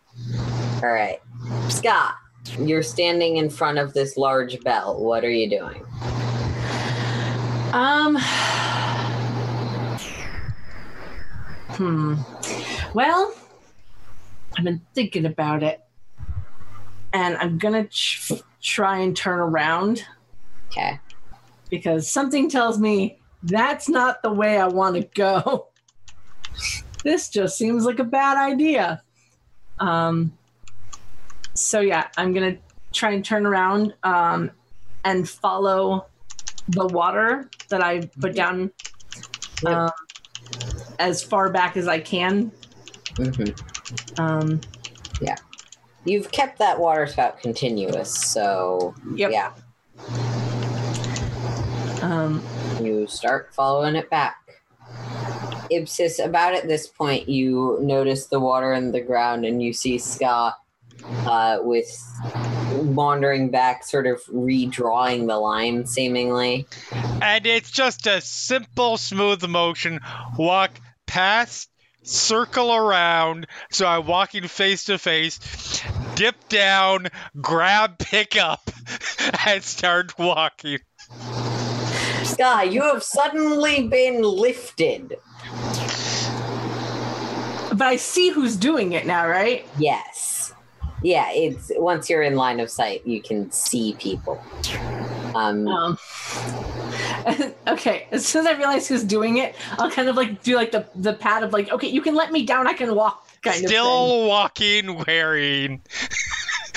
All 0.83 0.91
right, 0.91 1.21
Scott. 1.69 2.15
You're 2.59 2.83
standing 2.83 3.37
in 3.37 3.49
front 3.49 3.77
of 3.77 3.93
this 3.93 4.17
large 4.17 4.59
bell. 4.61 5.01
What 5.01 5.23
are 5.23 5.31
you 5.31 5.49
doing? 5.49 5.85
Um. 7.71 8.17
Hmm. 11.77 12.15
Well, 12.93 13.33
I've 14.57 14.65
been 14.65 14.81
thinking 14.93 15.25
about 15.25 15.63
it, 15.63 15.79
and 17.13 17.37
I'm 17.37 17.57
gonna 17.57 17.85
ch- 17.87 18.31
try 18.61 18.99
and 18.99 19.15
turn 19.15 19.39
around 19.39 20.05
Okay. 20.71 20.99
because 21.69 22.09
something 22.09 22.49
tells 22.49 22.77
me 22.79 23.19
that's 23.43 23.87
not 23.89 24.21
the 24.21 24.31
way 24.31 24.57
I 24.59 24.67
want 24.67 24.95
to 24.95 25.03
go. 25.15 25.67
this 27.03 27.29
just 27.29 27.57
seems 27.57 27.85
like 27.85 27.99
a 27.99 28.03
bad 28.03 28.37
idea. 28.37 29.01
Um. 29.79 30.33
So 31.53 31.79
yeah, 31.81 32.07
I'm 32.17 32.33
gonna 32.33 32.57
try 32.93 33.11
and 33.11 33.23
turn 33.23 33.45
around 33.45 33.93
um, 34.03 34.51
and 35.03 35.27
follow 35.27 36.05
the 36.69 36.85
water 36.87 37.49
that 37.69 37.83
I 37.83 38.01
put 38.19 38.35
down 38.35 38.71
um, 39.65 39.89
as 40.99 41.21
far 41.23 41.49
back 41.49 41.75
as 41.77 41.87
I 41.87 41.99
can. 41.99 42.51
hmm 43.17 43.43
Um, 44.21 44.61
You've 46.05 46.31
kept 46.31 46.59
that 46.59 46.79
water 46.79 47.05
spout 47.07 47.41
continuous, 47.41 48.13
so 48.13 48.95
Yep. 49.15 49.31
yeah, 49.31 49.51
um, 52.01 52.43
you 52.81 53.07
start 53.07 53.53
following 53.53 53.95
it 53.95 54.09
back. 54.09 54.37
Ibsis, 55.71 56.23
about 56.23 56.55
at 56.55 56.67
this 56.67 56.87
point, 56.87 57.29
you 57.29 57.77
notice 57.81 58.27
the 58.27 58.39
water 58.39 58.73
in 58.73 58.91
the 58.91 59.01
ground 59.01 59.45
and 59.45 59.61
you 59.61 59.71
see 59.71 59.99
Ska 59.99 60.55
uh, 61.27 61.59
with 61.61 61.87
wandering 62.73 63.51
back, 63.51 63.83
sort 63.83 64.07
of 64.07 64.19
redrawing 64.33 65.27
the 65.27 65.37
line, 65.37 65.85
seemingly. 65.85 66.65
And 67.21 67.45
it's 67.45 67.69
just 67.69 68.07
a 68.07 68.21
simple, 68.21 68.97
smooth 68.97 69.47
motion. 69.47 69.99
Walk 70.37 70.71
past, 71.05 71.69
circle 72.09 72.73
around. 72.73 73.47
So 73.71 73.85
I'm 73.85 74.05
walking 74.07 74.47
face 74.47 74.85
to 74.85 74.97
face, 74.97 75.39
dip 76.15 76.49
down, 76.49 77.07
grab, 77.39 77.97
pick 77.99 78.35
up, 78.37 78.69
and 79.45 79.63
start 79.63 80.17
walking. 80.17 80.79
Sky, 82.23 82.63
you 82.63 82.81
have 82.83 83.03
suddenly 83.03 83.87
been 83.87 84.21
lifted. 84.21 85.15
but 87.69 87.81
I 87.81 87.95
see 87.95 88.29
who's 88.29 88.55
doing 88.55 88.93
it 88.93 89.05
now, 89.05 89.27
right? 89.27 89.67
Yes. 89.77 90.53
Yeah, 91.01 91.29
it's 91.31 91.71
once 91.77 92.09
you're 92.09 92.23
in 92.23 92.35
line 92.35 92.59
of 92.59 92.69
sight, 92.69 93.07
you 93.07 93.21
can 93.21 93.49
see 93.51 93.95
people. 93.99 94.43
Um, 95.33 95.65
Um, 95.67 95.97
okay, 97.67 98.07
as 98.11 98.25
soon 98.25 98.41
as 98.41 98.47
I 98.47 98.57
realize 98.57 98.87
who's 98.87 99.03
doing 99.03 99.37
it, 99.37 99.55
I'll 99.73 99.91
kind 99.91 100.09
of 100.09 100.15
like 100.15 100.43
do 100.43 100.55
like 100.55 100.71
the 100.71 100.87
the 100.95 101.13
pat 101.13 101.43
of 101.43 101.53
like, 101.53 101.71
okay, 101.71 101.87
you 101.87 102.01
can 102.01 102.15
let 102.15 102.31
me 102.31 102.45
down, 102.45 102.67
I 102.67 102.73
can 102.73 102.93
walk, 102.95 103.27
kind 103.41 103.63
of 103.63 103.69
Still 103.69 104.27
walking, 104.27 105.03
wearing. 105.05 105.81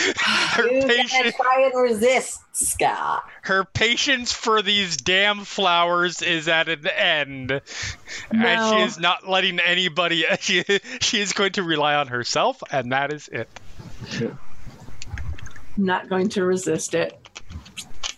her 0.18 0.70
you 0.70 0.86
patience, 0.86 1.36
try 1.36 1.70
and 1.72 1.82
resist, 1.82 2.40
Ska. 2.52 3.22
her 3.42 3.64
patience 3.64 4.32
for 4.32 4.62
these 4.62 4.96
damn 4.96 5.44
flowers 5.44 6.22
is 6.22 6.48
at 6.48 6.68
an 6.68 6.86
end, 6.88 7.50
and 8.30 8.74
she 8.74 8.82
is 8.82 8.98
not 8.98 9.28
letting 9.28 9.60
anybody. 9.60 10.24
She 10.40 10.64
she 11.00 11.20
is 11.20 11.32
going 11.32 11.52
to 11.52 11.62
rely 11.62 11.94
on 11.94 12.08
herself, 12.08 12.62
and 12.70 12.92
that 12.92 13.12
is 13.12 13.28
it. 13.28 13.48
I'm 14.20 14.38
not 15.76 16.08
going 16.08 16.28
to 16.30 16.44
resist 16.44 16.94
it. 16.94 17.21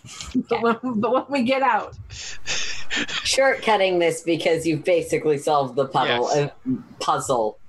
But 0.49 0.61
when, 0.61 0.99
but 0.99 1.11
when 1.11 1.25
we 1.29 1.43
get 1.43 1.61
out, 1.61 1.95
Shortcutting 2.95 3.99
this 3.99 4.21
because 4.21 4.65
you've 4.65 4.85
basically 4.85 5.37
solved 5.37 5.75
the 5.75 5.85
puzzle. 5.85 6.29
Yes. 6.33 6.51
Uh, 6.67 6.71
puzzle. 6.99 7.59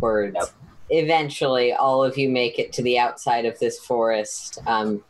Words. 0.00 0.52
Eventually, 0.90 1.72
all 1.72 2.04
of 2.04 2.16
you 2.16 2.28
make 2.28 2.58
it 2.58 2.72
to 2.74 2.82
the 2.82 2.98
outside 2.98 3.44
of 3.44 3.58
this 3.58 3.78
forest 3.78 4.58
um, 4.66 5.02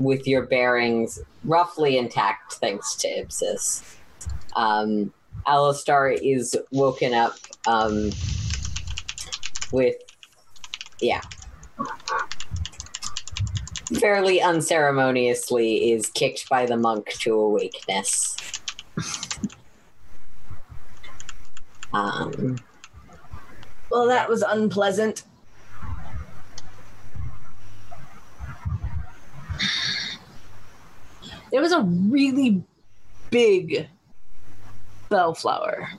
with 0.00 0.26
your 0.26 0.42
bearings 0.42 1.20
roughly 1.44 1.96
intact, 1.96 2.54
thanks 2.54 2.96
to 2.96 3.08
Ibsis. 3.08 3.96
Um, 4.56 5.12
Alistair 5.46 6.08
is 6.08 6.56
woken 6.72 7.14
up 7.14 7.36
um, 7.66 8.10
with, 9.72 9.96
yeah, 11.00 11.20
fairly 14.00 14.40
unceremoniously 14.40 15.92
is 15.92 16.08
kicked 16.08 16.48
by 16.48 16.66
the 16.66 16.76
monk 16.76 17.08
to 17.20 17.34
awakeness. 17.34 18.36
Um, 21.92 22.58
well, 23.90 24.06
that 24.06 24.28
was 24.28 24.42
unpleasant. 24.42 25.24
It 31.52 31.60
was 31.60 31.72
a 31.72 31.82
really 31.82 32.62
big 33.30 33.88
bellflower, 35.10 35.90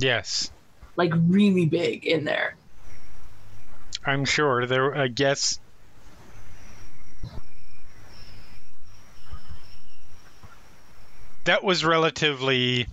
Yes, 0.00 0.50
like 0.96 1.12
really 1.28 1.66
big 1.66 2.04
in 2.04 2.24
there. 2.24 2.56
I'm 4.04 4.24
sure 4.24 4.66
there. 4.66 4.96
I 4.96 5.06
guess 5.06 5.59
that 11.44 11.64
was 11.64 11.84
relatively 11.84 12.86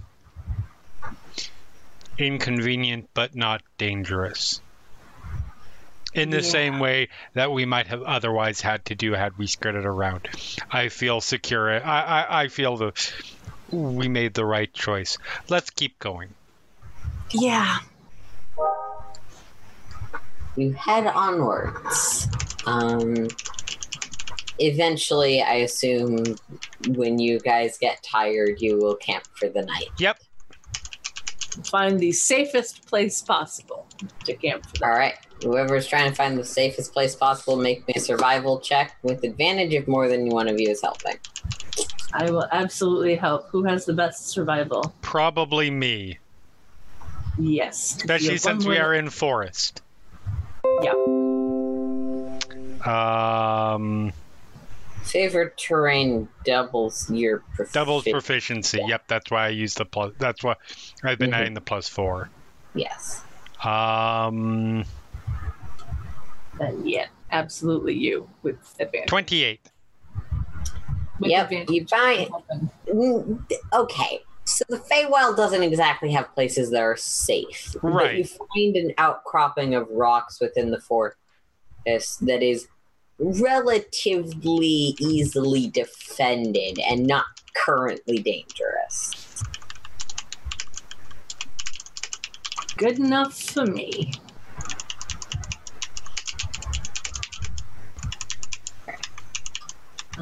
inconvenient, 2.18 3.10
but 3.14 3.36
not 3.36 3.62
dangerous. 3.78 4.62
In 6.14 6.30
the 6.32 6.38
Yeah. 6.38 6.50
same 6.50 6.80
way 6.80 7.10
that 7.34 7.52
we 7.52 7.66
might 7.66 7.88
have 7.88 8.02
otherwise 8.02 8.62
had 8.62 8.86
to 8.86 8.96
do 8.96 9.12
had 9.12 9.38
we 9.38 9.46
skirted 9.46 9.86
around. 9.86 10.28
I 10.72 10.90
feel 10.90 11.22
secure. 11.22 11.72
I, 11.72 12.02
I, 12.02 12.42
I 12.44 12.48
feel 12.48 12.78
the 12.78 12.94
we 13.70 14.08
made 14.08 14.34
the 14.34 14.46
right 14.46 14.74
choice. 14.74 15.18
Let's 15.50 15.70
keep 15.70 16.00
going. 16.00 16.34
Yeah. 17.32 17.80
you 20.56 20.74
head 20.74 21.06
onwards. 21.06 22.28
Um, 22.66 23.28
eventually, 24.60 25.42
I 25.42 25.56
assume 25.56 26.24
when 26.90 27.20
you 27.20 27.40
guys 27.40 27.78
get 27.78 28.02
tired, 28.04 28.60
you 28.62 28.78
will 28.78 28.96
camp 28.96 29.26
for 29.36 29.50
the 29.50 29.64
night. 29.64 29.90
Yep. 29.98 30.20
Find 31.66 32.00
the 32.00 32.12
safest 32.12 32.86
place 32.88 33.22
possible 33.22 33.88
to 34.26 34.34
camp 34.36 34.66
for 34.78 34.88
All 34.88 34.98
right. 34.98 35.16
Whoever's 35.44 35.88
trying 35.88 36.10
to 36.10 36.16
find 36.16 36.38
the 36.38 36.46
safest 36.46 36.94
place 36.94 37.16
possible, 37.16 37.58
make 37.58 37.88
me 37.88 37.94
a 37.96 38.00
survival 38.00 38.60
check 38.60 38.96
with 39.04 39.24
advantage 39.24 39.74
if 39.74 39.88
more 39.88 40.08
than 40.08 40.30
one 40.30 40.48
of 40.48 40.60
you 40.60 40.70
is 40.70 40.82
helping. 40.82 41.16
I 42.14 42.30
will 42.32 42.48
absolutely 42.52 43.16
help. 43.16 43.50
Who 43.50 43.64
has 43.66 43.86
the 43.86 43.94
best 43.94 44.30
survival? 44.30 44.94
Probably 45.02 45.70
me. 45.70 46.18
Yes. 47.38 47.98
Especially 47.98 48.26
You 48.28 48.32
have 48.34 48.46
one 48.46 48.54
since 48.56 48.66
we 48.66 48.76
more- 48.76 48.84
are 48.86 48.94
in 48.96 49.10
forest. 49.10 49.82
Yeah. 50.82 50.94
Um, 52.86 54.14
Favorite 55.08 55.58
terrain 55.58 56.28
doubles 56.46 57.10
your 57.10 57.40
proficiency. 57.56 57.74
doubles 57.74 58.04
proficiency. 58.04 58.82
Yep, 58.86 59.04
that's 59.08 59.32
why 59.32 59.46
I 59.46 59.50
use 59.50 59.74
the 59.74 59.86
plus. 59.86 60.14
That's 60.20 60.44
why 60.44 60.56
I've 61.04 61.18
been 61.20 61.32
Mhm. 61.32 61.36
adding 61.36 61.54
the 61.54 61.62
plus 61.62 61.88
four. 61.90 62.30
Yes. 62.76 63.24
Um, 63.64 64.84
Then 66.60 66.82
yeah, 66.88 67.08
absolutely 67.32 67.94
you 67.94 68.30
with 68.44 68.58
advantage. 68.80 69.08
28. 69.10 69.62
With 71.20 71.32
Yep, 71.32 71.44
advantage. 71.46 71.70
you 71.70 71.88
find- 71.88 72.30
Mm, 72.88 73.46
Okay, 73.74 74.22
so 74.46 74.64
the 74.70 74.78
Feywild 74.78 75.36
doesn't 75.38 75.64
exactly 75.64 76.12
have 76.12 76.34
places 76.34 76.70
that 76.72 76.82
are 76.82 76.96
safe. 76.96 77.76
But 77.82 77.92
Right. 77.92 78.18
you 78.18 78.24
find 78.26 78.76
an 78.76 78.94
outcropping 78.98 79.74
of 79.76 79.88
rocks 79.90 80.40
within 80.40 80.72
the 80.72 80.80
fortress 80.80 81.18
that 82.22 82.44
is 82.44 82.68
relatively 83.20 84.96
easily 85.00 85.68
defended 85.68 86.80
and 86.80 87.06
not 87.08 87.26
currently 87.56 88.20
dangerous. 88.20 89.44
Good 92.78 93.00
enough 93.00 93.40
for 93.40 93.66
me. 93.66 94.12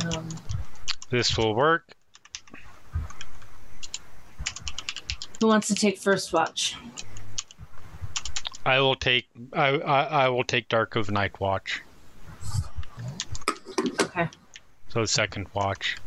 Um, 0.03 0.27
This 1.09 1.37
will 1.37 1.55
work. 1.55 1.91
who 5.39 5.47
wants 5.47 5.67
to 5.67 5.75
take 5.75 5.97
first 5.97 6.33
watch? 6.33 6.75
I 8.65 8.79
will 8.79 8.95
take. 8.95 9.27
I, 9.53 9.67
I 9.77 10.03
I 10.25 10.29
will 10.29 10.43
take 10.43 10.69
Dark 10.69 10.95
of 10.95 11.11
Night 11.11 11.39
Watch. 11.39 11.83
Okay. 14.01 14.27
So 14.95 15.03
second 15.03 15.47
watch. 15.53 15.97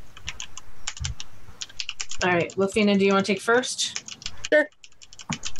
All 2.25 2.31
right, 2.31 2.51
Wolfina, 2.57 2.99
do 2.99 3.05
you 3.05 3.13
want 3.13 3.27
to 3.27 3.35
take 3.35 3.43
first? 3.43 4.17
Sure. 4.51 4.67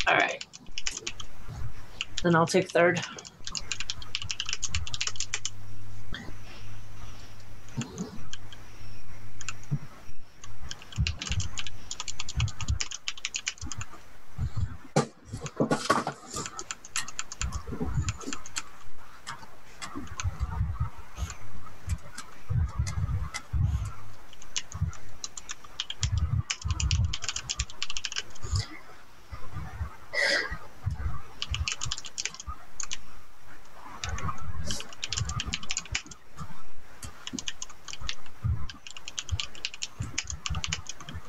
All 0.07 0.15
right. 0.15 0.43
Then 2.23 2.35
I'll 2.35 2.47
take 2.47 2.71
third. 2.71 2.99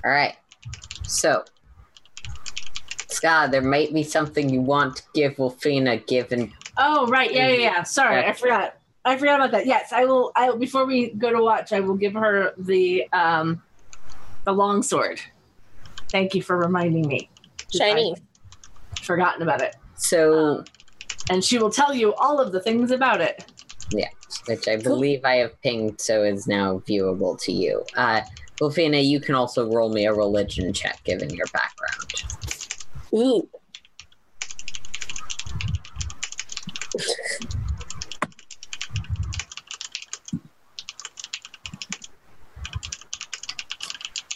All 0.05 0.10
right. 0.10 0.36
So, 1.06 1.44
Scott, 3.09 3.51
there 3.51 3.62
might 3.62 3.93
be 3.93 4.02
something 4.02 4.48
you 4.48 4.60
want 4.60 4.97
to 4.97 5.02
give 5.14 5.36
Wolfina 5.36 6.06
given. 6.06 6.52
Oh, 6.78 7.06
right. 7.09 7.32
Yeah, 7.32 7.48
yeah, 7.48 7.56
yeah. 7.56 7.82
Sorry, 7.82 8.24
I 8.24 8.32
forgot. 8.32 8.77
I 9.05 9.16
forgot 9.16 9.40
about 9.40 9.51
that. 9.52 9.66
Yes, 9.66 9.93
I 9.93 10.05
will. 10.05 10.32
I 10.36 10.55
before 10.56 10.86
we 10.86 11.10
go 11.10 11.31
to 11.32 11.43
watch, 11.43 11.72
I 11.72 11.81
will 11.81 11.97
give 11.97 12.14
her 12.14 12.52
the 12.56 13.10
um, 13.12 13.62
the 14.44 14.52
long 14.52 14.82
sword. 14.82 15.20
Thank 16.10 16.35
you 16.35 16.43
for 16.43 16.56
reminding 16.56 17.06
me. 17.06 17.28
Shiny. 17.74 18.14
I'd 18.14 19.05
forgotten 19.05 19.43
about 19.43 19.62
it, 19.62 19.77
So, 19.97 20.35
Um, 20.35 20.64
and 21.31 21.44
she 21.44 21.59
will 21.59 21.70
tell 21.70 21.94
you 21.94 22.14
all 22.14 22.40
of 22.40 22.52
the 22.52 22.60
things 22.60 22.90
about 22.90 23.20
it. 23.20 23.44
Yeah, 23.93 24.09
which 24.47 24.68
I 24.68 24.77
believe 24.77 25.24
I 25.24 25.36
have 25.36 25.60
pinged, 25.62 26.01
so 26.01 26.22
is 26.22 26.47
now 26.47 26.82
viewable 26.89 27.40
to 27.43 27.52
you. 27.52 27.85
Uh, 27.97 28.20
Wolfina, 28.61 29.03
you 29.05 29.20
can 29.20 29.35
also 29.35 29.70
roll 29.70 29.91
me 29.91 30.07
a 30.07 30.12
religion 30.12 30.73
check 30.73 31.03
given 31.05 31.31
your 31.31 31.47
background. 31.53 32.24
Ooh. 33.15 33.49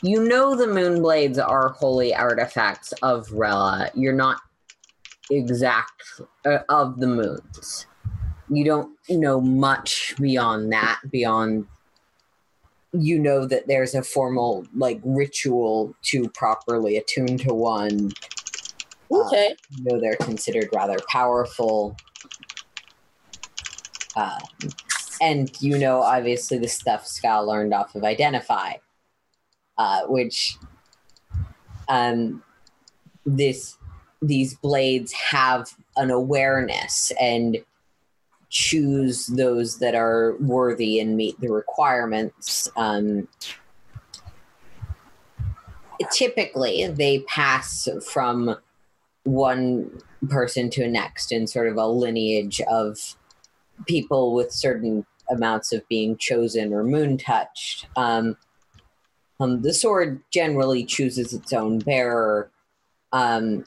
You 0.02 0.22
know 0.28 0.54
the 0.54 0.66
Moonblades 0.66 1.38
are 1.38 1.70
holy 1.70 2.14
artifacts 2.14 2.92
of 3.02 3.30
Rella. 3.32 3.90
You're 3.94 4.12
not 4.12 4.38
exact 5.30 6.02
uh, 6.44 6.58
of 6.68 7.00
the 7.00 7.06
moons. 7.06 7.86
You 8.50 8.64
don't 8.64 8.92
know 9.08 9.40
much 9.40 10.14
beyond 10.20 10.70
that. 10.72 11.00
Beyond, 11.10 11.66
you 12.94 13.18
know 13.18 13.44
that 13.46 13.66
there's 13.66 13.94
a 13.94 14.02
formal 14.02 14.66
like 14.74 15.00
ritual 15.04 15.94
to 16.02 16.28
properly 16.30 16.96
attune 16.96 17.38
to 17.38 17.52
one. 17.52 18.12
Uh, 19.12 19.20
Okay. 19.26 19.54
you 19.70 19.84
know 19.84 20.00
they're 20.00 20.16
considered 20.16 20.68
rather 20.72 20.96
powerful. 21.08 21.96
Uh, 24.16 24.38
and 25.20 25.50
you 25.60 25.78
know, 25.78 26.00
obviously, 26.02 26.58
the 26.58 26.68
stuff 26.68 27.06
Skal 27.06 27.46
learned 27.46 27.74
off 27.74 27.94
of 27.94 28.04
Identify, 28.04 28.74
uh, 29.78 30.02
which 30.06 30.56
um, 31.88 32.42
this 33.26 33.76
these 34.22 34.54
blades 34.54 35.12
have 35.12 35.68
an 35.96 36.10
awareness 36.10 37.12
and 37.20 37.58
choose 38.54 39.26
those 39.26 39.78
that 39.80 39.96
are 39.96 40.36
worthy 40.38 41.00
and 41.00 41.16
meet 41.16 41.38
the 41.40 41.50
requirements. 41.50 42.70
Um, 42.76 43.26
typically, 46.12 46.86
they 46.86 47.18
pass 47.20 47.88
from 48.08 48.56
one 49.24 50.00
person 50.28 50.70
to 50.70 50.84
a 50.84 50.88
next 50.88 51.32
in 51.32 51.48
sort 51.48 51.66
of 51.66 51.76
a 51.76 51.86
lineage 51.88 52.60
of 52.70 53.16
people 53.88 54.34
with 54.34 54.52
certain 54.52 55.04
amounts 55.28 55.72
of 55.72 55.86
being 55.88 56.16
chosen 56.16 56.72
or 56.72 56.84
moon 56.84 57.18
touched. 57.18 57.88
Um, 57.96 58.36
um, 59.40 59.62
the 59.62 59.74
sword 59.74 60.22
generally 60.30 60.84
chooses 60.84 61.32
its 61.32 61.52
own 61.52 61.80
bearer, 61.80 62.52
um, 63.12 63.64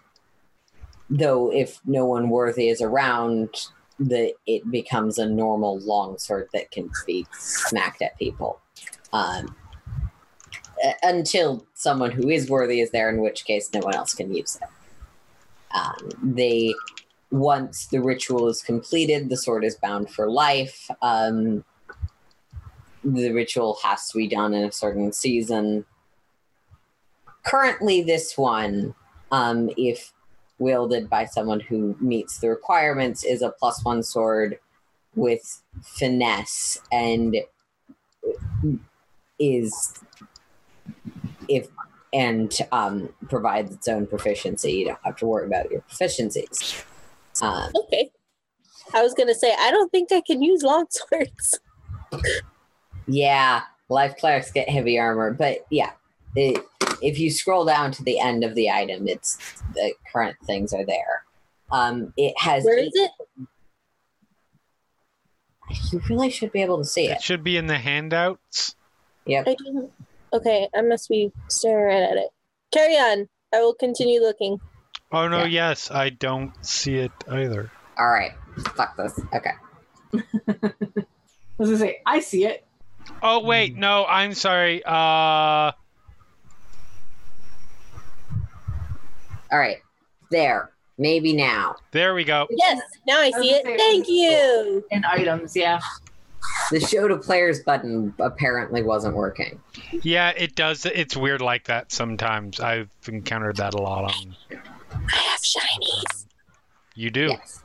though 1.09 1.51
if 1.51 1.81
no 1.85 2.05
one 2.05 2.29
worthy 2.29 2.69
is 2.69 2.81
around, 2.81 3.49
the 3.99 4.33
it 4.45 4.69
becomes 4.69 5.17
a 5.17 5.27
normal 5.27 5.79
long 5.79 6.17
sword 6.17 6.49
that 6.53 6.71
can 6.71 6.89
be 7.05 7.25
smacked 7.33 8.01
at 8.01 8.17
people. 8.17 8.59
Um, 9.13 9.55
until 11.01 11.65
someone 11.73 12.11
who 12.11 12.29
is 12.29 12.49
worthy 12.49 12.81
is 12.81 12.91
there, 12.91 13.09
in 13.09 13.21
which 13.21 13.45
case 13.45 13.69
no 13.73 13.79
one 13.79 13.95
else 13.95 14.13
can 14.13 14.33
use 14.33 14.57
it. 14.61 14.69
Um, 15.75 16.35
they 16.35 16.73
once 17.31 17.87
the 17.87 17.99
ritual 17.99 18.47
is 18.47 18.61
completed, 18.61 19.29
the 19.29 19.37
sword 19.37 19.63
is 19.65 19.75
bound 19.75 20.09
for 20.09 20.29
life. 20.29 20.89
Um, 21.01 21.65
the 23.03 23.31
ritual 23.31 23.77
has 23.83 24.07
to 24.09 24.17
be 24.17 24.27
done 24.27 24.53
in 24.53 24.63
a 24.63 24.71
certain 24.71 25.11
season. 25.11 25.85
Currently, 27.45 28.03
this 28.03 28.37
one, 28.37 28.93
um, 29.31 29.69
if 29.77 30.13
wielded 30.59 31.09
by 31.09 31.25
someone 31.25 31.59
who 31.59 31.95
meets 31.99 32.39
the 32.39 32.49
requirements, 32.49 33.23
is 33.23 33.41
a 33.41 33.51
plus 33.51 33.83
one 33.83 34.03
sword 34.03 34.59
with 35.15 35.61
finesse 35.81 36.79
and 36.91 37.37
is 39.39 39.93
if 41.47 41.67
and 42.13 42.57
um, 42.71 43.09
provides 43.29 43.71
its 43.73 43.87
own 43.87 44.07
proficiency. 44.07 44.71
You 44.71 44.85
don't 44.85 44.99
have 45.03 45.17
to 45.17 45.25
worry 45.25 45.45
about 45.45 45.69
your 45.69 45.81
proficiencies. 45.81 46.83
Um, 47.41 47.71
Okay. 47.75 48.09
I 48.93 49.01
was 49.03 49.13
gonna 49.13 49.35
say 49.35 49.53
I 49.59 49.69
don't 49.69 49.91
think 49.91 50.11
I 50.11 50.21
can 50.21 50.41
use 50.41 50.63
long 50.63 50.85
swords. 50.89 51.59
yeah, 53.07 53.61
life 53.89 54.15
clerics 54.17 54.51
get 54.51 54.69
heavy 54.69 54.97
armor, 54.97 55.33
but 55.33 55.65
yeah, 55.69 55.91
it, 56.37 56.63
if 57.01 57.19
you 57.19 57.29
scroll 57.31 57.65
down 57.65 57.91
to 57.93 58.03
the 58.03 58.19
end 58.19 58.43
of 58.43 58.55
the 58.55 58.69
item, 58.69 59.07
it's 59.07 59.37
the 59.73 59.93
current 60.11 60.37
things 60.45 60.73
are 60.73 60.85
there. 60.85 61.23
Um, 61.71 62.13
it 62.17 62.33
has. 62.37 62.63
Where 62.63 62.77
is 62.79 62.91
it? 62.93 63.11
You 65.91 66.01
really 66.09 66.29
should 66.29 66.51
be 66.53 66.61
able 66.61 66.77
to 66.77 66.85
see 66.85 67.07
It 67.07 67.17
it. 67.17 67.21
should 67.21 67.43
be 67.43 67.57
in 67.57 67.67
the 67.67 67.77
handouts. 67.77 68.75
Yep. 69.25 69.47
I 69.47 69.55
don't. 69.65 69.91
Okay, 70.33 70.69
I 70.75 70.81
must 70.81 71.09
be 71.09 71.31
staring 71.49 71.85
right 71.93 72.03
at 72.11 72.17
it. 72.17 72.29
Carry 72.71 72.95
on. 72.95 73.27
I 73.53 73.59
will 73.61 73.73
continue 73.73 74.21
looking. 74.21 74.59
Oh 75.11 75.27
no, 75.27 75.39
Yeah. 75.39 75.69
yes, 75.69 75.91
I 75.91 76.09
don't 76.09 76.53
see 76.65 76.95
it 76.95 77.11
either. 77.29 77.71
All 77.99 78.09
right. 78.09 78.31
Fuck 78.75 78.95
this. 78.97 79.19
Okay. 79.33 79.51
I 80.13 80.71
was 81.57 81.69
gonna 81.69 81.77
say, 81.77 82.01
I 82.05 82.19
see 82.21 82.45
it. 82.45 82.65
Oh 83.21 83.43
wait, 83.43 83.75
no, 83.75 84.05
I'm 84.05 84.33
sorry. 84.33 84.83
Uh, 84.85 85.71
All 89.51 89.59
right. 89.59 89.77
There. 90.31 90.71
Maybe 90.97 91.33
now. 91.33 91.75
There 91.91 92.15
we 92.15 92.23
go. 92.23 92.47
Yes, 92.49 92.81
now 93.07 93.19
I 93.19 93.31
I 93.35 93.39
see 93.41 93.51
it. 93.51 93.63
say- 93.65 93.77
Thank 93.77 94.07
you. 94.07 94.83
And 94.91 95.05
items, 95.05 95.55
yeah. 95.55 95.79
The 96.71 96.79
show 96.79 97.07
to 97.07 97.17
players 97.17 97.59
button 97.61 98.13
apparently 98.19 98.81
wasn't 98.81 99.15
working. 99.15 99.59
Yeah, 100.01 100.29
it 100.31 100.55
does. 100.55 100.85
It's 100.85 101.15
weird 101.15 101.41
like 101.41 101.65
that 101.65 101.91
sometimes. 101.91 102.59
I've 102.59 102.89
encountered 103.07 103.57
that 103.57 103.73
a 103.73 103.77
lot 103.77 104.05
on. 104.05 104.35
I 104.51 105.15
have 105.15 105.41
shinies. 105.41 106.25
You 106.95 107.11
do. 107.11 107.27
Yes. 107.27 107.61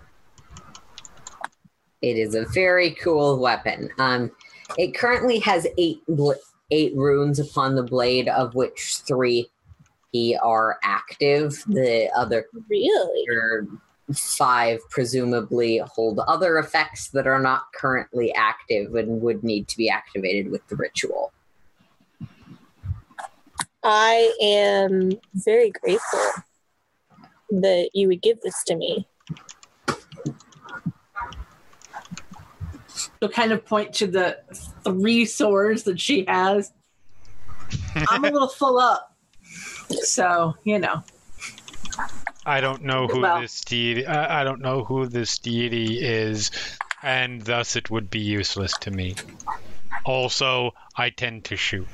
It 2.03 2.17
is 2.19 2.35
a 2.35 2.45
very 2.47 2.91
cool 2.93 3.39
weapon. 3.41 3.89
Um, 3.99 4.31
it 4.77 4.95
currently 4.95 5.39
has 5.41 5.67
eight 5.79 6.03
bl- 6.09 6.33
eight 6.71 6.95
runes 6.97 7.39
upon 7.39 7.77
the 7.77 7.83
blade, 7.83 8.29
of 8.29 8.55
which 8.55 8.99
three 9.07 9.49
are 10.43 10.79
active. 10.83 11.63
The 11.67 12.11
other 12.17 12.47
Really? 12.69 13.69
Five 14.15 14.81
presumably 14.91 15.79
hold 15.79 16.19
other 16.19 16.59
effects 16.59 17.09
that 17.11 17.27
are 17.27 17.41
not 17.41 17.73
currently 17.75 18.35
active 18.35 18.95
and 18.95 19.23
would 19.23 19.43
need 19.43 19.69
to 19.69 19.77
be 19.77 19.89
activated 19.89 20.51
with 20.51 20.67
the 20.69 20.77
ritual. 20.77 21.33
I 23.85 24.33
am 24.41 25.13
very 25.35 25.71
grateful 25.71 26.21
that 27.51 27.91
you 27.95 28.09
would 28.09 28.23
give 28.23 28.41
this 28.43 28.63
to 28.65 28.77
me. 28.77 29.07
She'll 32.95 33.29
kind 33.29 33.53
of 33.53 33.65
point 33.65 33.93
to 33.95 34.07
the 34.07 34.39
three 34.85 35.25
swords 35.25 35.85
that 35.85 36.01
she 36.01 36.25
has. 36.29 36.73
I'm 38.09 38.25
a 38.25 38.31
little 38.31 38.49
full 38.49 38.79
up. 38.79 39.12
So, 39.93 40.57
you 40.65 40.79
know. 40.79 41.03
I 42.45 42.61
don't 42.61 42.83
know 42.83 43.07
who 43.07 43.21
Well- 43.21 43.41
this 43.41 43.61
deity. 43.61 44.07
I 44.07 44.41
I 44.41 44.45
don't 44.45 44.61
know 44.61 44.85
who 44.85 45.07
this 45.07 45.39
deity 45.39 46.01
is, 46.01 46.51
and 47.03 47.43
thus 47.43 47.77
it 47.77 47.91
would 47.91 48.11
be 48.11 48.21
useless 48.21 48.73
to 48.81 48.91
me. 48.91 49.15
Also, 50.05 50.75
I 50.97 51.11
tend 51.11 51.45
to 51.47 51.57
shoot. 51.57 51.89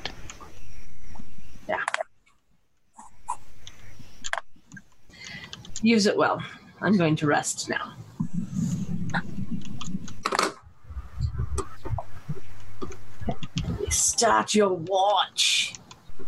Use 5.82 6.06
it 6.06 6.16
well. 6.16 6.42
I'm 6.80 6.96
going 6.96 7.16
to 7.16 7.26
rest 7.26 7.68
now. 7.68 7.94
Start 13.90 14.54
your 14.54 14.74
watch. 14.74 15.74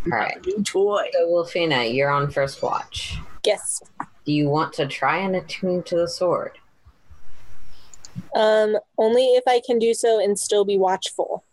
All 0.07 0.19
right. 0.19 0.45
New 0.47 0.63
toy. 0.63 1.09
So, 1.13 1.27
Wolfina, 1.29 1.95
you're 1.95 2.11
on 2.11 2.31
first 2.31 2.63
watch. 2.63 3.19
Yes. 3.45 3.83
Do 4.25 4.33
you 4.33 4.49
want 4.49 4.73
to 4.75 4.87
try 4.87 5.19
and 5.19 5.37
attune 5.37 5.83
to 5.85 5.97
the 5.97 6.09
sword? 6.09 6.59
Um, 8.35 8.77
only 8.99 9.25
if 9.35 9.45
I 9.47 9.61
can 9.65 9.79
do 9.79 9.95
so 9.95 10.23
and 10.23 10.39
still 10.39 10.65
be 10.65 10.79
watchful. 10.79 11.45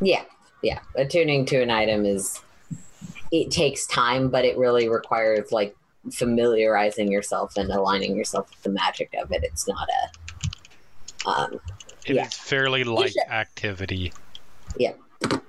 Yeah, 0.00 0.24
yeah. 0.62 0.80
Attuning 0.96 1.46
to 1.46 1.62
an 1.62 1.70
item 1.70 2.04
is 2.04 2.40
it 3.32 3.50
takes 3.50 3.86
time, 3.86 4.28
but 4.28 4.44
it 4.44 4.56
really 4.56 4.88
requires 4.88 5.52
like 5.52 5.76
familiarizing 6.12 7.10
yourself 7.10 7.56
and 7.56 7.70
aligning 7.70 8.16
yourself 8.16 8.50
with 8.50 8.62
the 8.62 8.70
magic 8.70 9.14
of 9.20 9.32
it. 9.32 9.42
It's 9.42 9.66
not 9.66 9.88
a 9.88 11.28
um 11.28 11.60
It 12.06 12.10
is 12.12 12.16
Yeah. 12.16 12.28
fairly 12.30 12.84
light 12.84 13.14
activity. 13.30 14.12
Yeah. 14.76 14.92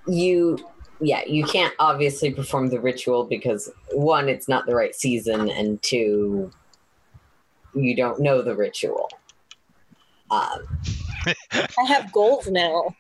you 0.08 0.58
yeah, 1.00 1.24
you 1.26 1.44
can't 1.46 1.74
obviously 1.80 2.32
perform 2.32 2.70
the 2.70 2.80
ritual 2.80 3.26
because 3.26 3.70
one, 3.92 4.30
it's 4.30 4.48
not 4.48 4.66
the 4.66 4.76
right 4.76 4.96
season, 4.96 5.50
and 5.50 5.82
two, 5.82 6.52
you 7.74 7.96
don't 7.96 8.20
know 8.20 8.42
the 8.42 8.56
ritual. 8.56 9.10
Um, 10.32 10.60
I 11.52 11.84
have 11.88 12.12
goals 12.12 12.48
now. 12.48 12.96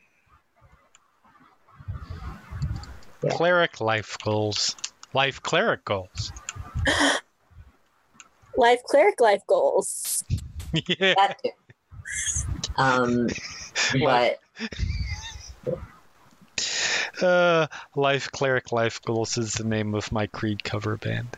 Yeah. 3.23 3.29
Cleric 3.31 3.81
life 3.81 4.17
goals. 4.23 4.75
Life 5.13 5.41
cleric 5.41 5.85
goals. 5.85 6.31
Life 8.57 8.83
cleric 8.83 9.19
life 9.19 9.41
goals. 9.47 10.23
yeah. 10.73 11.13
that 11.17 11.37
too. 11.43 11.51
Um, 12.77 13.27
but 14.01 14.39
Uh, 17.21 17.67
life 17.95 18.31
cleric 18.31 18.71
life 18.71 19.01
goals 19.01 19.37
is 19.37 19.53
the 19.53 19.63
name 19.63 19.95
of 19.95 20.11
my 20.11 20.27
Creed 20.27 20.63
cover 20.63 20.97
band. 20.97 21.37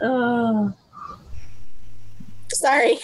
Uh, 0.00 0.70
Sorry. 2.52 2.98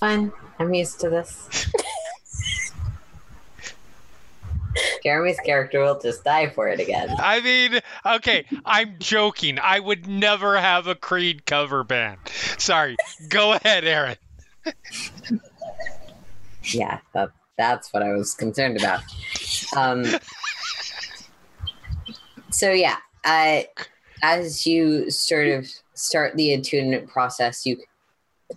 fine, 0.00 0.32
I'm 0.58 0.72
used 0.72 1.00
to 1.00 1.10
this. 1.10 1.70
Jeremy's 5.02 5.40
character 5.40 5.80
will 5.80 5.98
just 5.98 6.24
die 6.24 6.48
for 6.50 6.68
it 6.68 6.80
again. 6.80 7.08
I 7.18 7.40
mean, 7.40 7.80
okay, 8.06 8.44
I'm 8.64 8.96
joking. 8.98 9.58
I 9.60 9.80
would 9.80 10.06
never 10.06 10.58
have 10.58 10.86
a 10.86 10.94
Creed 10.94 11.44
cover 11.46 11.84
band. 11.84 12.18
Sorry. 12.58 12.96
Go 13.28 13.52
ahead, 13.52 13.84
Erin. 13.84 14.16
Yeah, 16.64 17.00
that, 17.14 17.30
that's 17.58 17.92
what 17.92 18.02
I 18.02 18.12
was 18.12 18.34
concerned 18.34 18.78
about. 18.78 19.00
Um, 19.76 20.04
so 22.50 22.70
yeah, 22.70 22.96
I, 23.24 23.68
as 24.22 24.66
you 24.66 25.10
sort 25.10 25.48
of 25.48 25.66
start 25.94 26.36
the 26.36 26.52
attunement 26.54 27.08
process, 27.08 27.66
you 27.66 27.78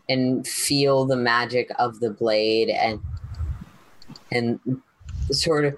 can 0.08 0.44
feel 0.44 1.06
the 1.06 1.16
magic 1.16 1.72
of 1.80 2.00
the 2.00 2.10
blade 2.10 2.70
and 2.70 3.00
and 4.32 4.60
sort 5.32 5.66
of 5.66 5.78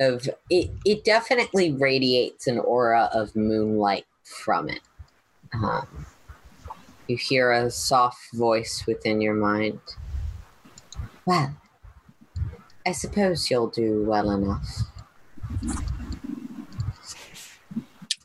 of 0.00 0.28
it. 0.50 0.70
It 0.84 1.04
definitely 1.04 1.72
radiates 1.72 2.46
an 2.46 2.58
aura 2.58 3.10
of 3.12 3.34
moonlight 3.34 4.06
from 4.24 4.68
it. 4.68 4.80
Um, 5.54 6.06
you 7.08 7.16
hear 7.16 7.52
a 7.52 7.70
soft 7.70 8.20
voice 8.34 8.84
within 8.86 9.20
your 9.20 9.34
mind. 9.34 9.80
Well, 11.24 11.56
I 12.86 12.92
suppose 12.92 13.50
you'll 13.50 13.68
do 13.68 14.04
well 14.04 14.30
enough. 14.30 14.66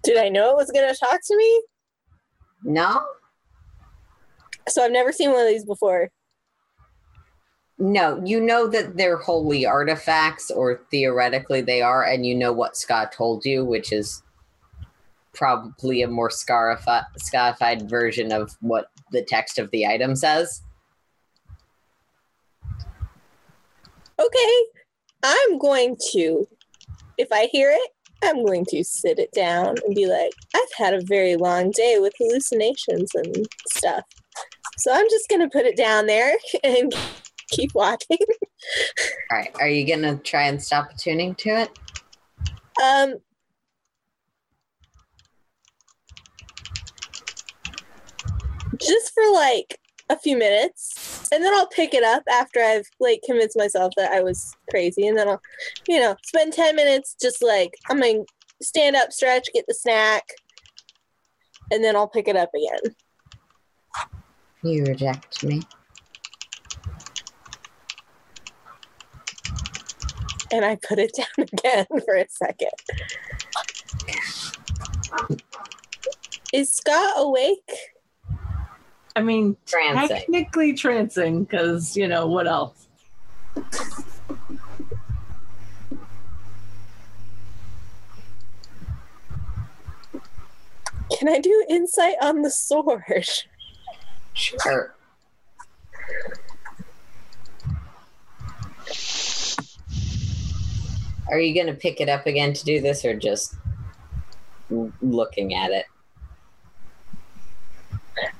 Did 0.03 0.17
I 0.17 0.29
know 0.29 0.51
it 0.51 0.57
was 0.57 0.71
going 0.71 0.91
to 0.91 0.99
talk 0.99 1.19
to 1.25 1.37
me? 1.37 1.63
No? 2.63 3.03
So 4.67 4.83
I've 4.83 4.91
never 4.91 5.11
seen 5.11 5.31
one 5.31 5.41
of 5.41 5.47
these 5.47 5.65
before. 5.65 6.09
No, 7.81 8.21
you 8.23 8.39
know 8.39 8.67
that 8.67 8.95
they're 8.95 9.17
holy 9.17 9.65
artifacts, 9.65 10.51
or 10.51 10.83
theoretically 10.91 11.61
they 11.61 11.81
are, 11.81 12.03
and 12.03 12.23
you 12.23 12.35
know 12.35 12.53
what 12.53 12.77
Scott 12.77 13.11
told 13.11 13.43
you, 13.43 13.65
which 13.65 13.91
is 13.91 14.21
probably 15.33 16.03
a 16.03 16.07
more 16.07 16.29
scarifi- 16.29 17.07
scarified 17.17 17.89
version 17.89 18.31
of 18.31 18.55
what 18.61 18.91
the 19.11 19.23
text 19.23 19.57
of 19.57 19.71
the 19.71 19.87
item 19.87 20.15
says. 20.15 20.61
Okay. 24.19 24.65
I'm 25.23 25.57
going 25.57 25.97
to, 26.11 26.47
if 27.17 27.29
I 27.31 27.49
hear 27.51 27.71
it, 27.71 27.89
I'm 28.23 28.45
going 28.45 28.65
to 28.69 28.83
sit 28.83 29.17
it 29.17 29.31
down 29.31 29.77
and 29.83 29.95
be 29.95 30.05
like, 30.05 30.33
I've 30.55 30.73
had 30.77 30.93
a 30.93 31.01
very 31.01 31.35
long 31.35 31.71
day 31.71 31.97
with 31.99 32.13
hallucinations 32.19 33.09
and 33.15 33.47
stuff. 33.69 34.03
So 34.77 34.93
I'm 34.93 35.09
just 35.09 35.29
going 35.29 35.41
to 35.41 35.49
put 35.49 35.65
it 35.65 35.75
down 35.75 36.05
there 36.05 36.37
and 36.63 36.93
keep 37.51 37.71
walking. 37.73 38.17
All 39.31 39.37
right, 39.37 39.55
are 39.59 39.67
you 39.67 39.87
gonna 39.87 40.17
try 40.17 40.43
and 40.43 40.61
stop 40.61 40.91
attuning 40.91 41.35
to 41.35 41.49
it? 41.49 41.79
Um, 42.83 43.15
just 48.79 49.13
for 49.13 49.23
like 49.33 49.79
a 50.09 50.17
few 50.17 50.37
minutes, 50.37 51.29
and 51.31 51.43
then 51.43 51.53
I'll 51.53 51.67
pick 51.67 51.93
it 51.93 52.03
up 52.03 52.23
after 52.29 52.59
I've 52.59 52.87
like 52.99 53.21
convinced 53.25 53.57
myself 53.57 53.93
that 53.97 54.11
I 54.11 54.21
was 54.21 54.55
crazy, 54.69 55.07
and 55.07 55.17
then 55.17 55.27
I'll, 55.27 55.41
you 55.87 55.99
know, 55.99 56.15
spend 56.25 56.53
ten 56.53 56.75
minutes 56.75 57.15
just 57.21 57.43
like 57.43 57.71
I'm 57.89 57.99
gonna 57.99 58.23
stand 58.61 58.95
up, 58.95 59.11
stretch, 59.11 59.47
get 59.53 59.65
the 59.67 59.73
snack, 59.73 60.23
and 61.71 61.83
then 61.83 61.95
I'll 61.95 62.07
pick 62.07 62.27
it 62.27 62.35
up 62.35 62.49
again. 62.55 62.95
You 64.63 64.83
reject 64.83 65.43
me. 65.43 65.61
and 70.51 70.65
I 70.65 70.75
put 70.75 70.99
it 70.99 71.13
down 71.17 71.47
again 71.53 71.85
for 72.05 72.15
a 72.15 72.27
second. 72.29 72.71
Is 76.53 76.71
Scott 76.71 77.13
awake? 77.17 77.71
I 79.15 79.21
mean, 79.21 79.57
trancing. 79.65 80.07
technically 80.07 80.73
trancing, 80.73 81.47
because, 81.47 81.97
you 81.97 82.07
know, 82.07 82.27
what 82.27 82.47
else? 82.47 82.87
Can 91.17 91.27
I 91.27 91.39
do 91.39 91.65
insight 91.69 92.15
on 92.21 92.41
the 92.41 92.49
sword? 92.49 93.03
Sure. 94.33 94.95
Are 101.31 101.39
you 101.39 101.55
going 101.55 101.67
to 101.67 101.73
pick 101.73 102.01
it 102.01 102.09
up 102.09 102.27
again 102.27 102.53
to 102.53 102.65
do 102.65 102.81
this 102.81 103.05
or 103.05 103.15
just 103.15 103.55
looking 105.01 105.55
at 105.55 105.71
it? 105.71 105.85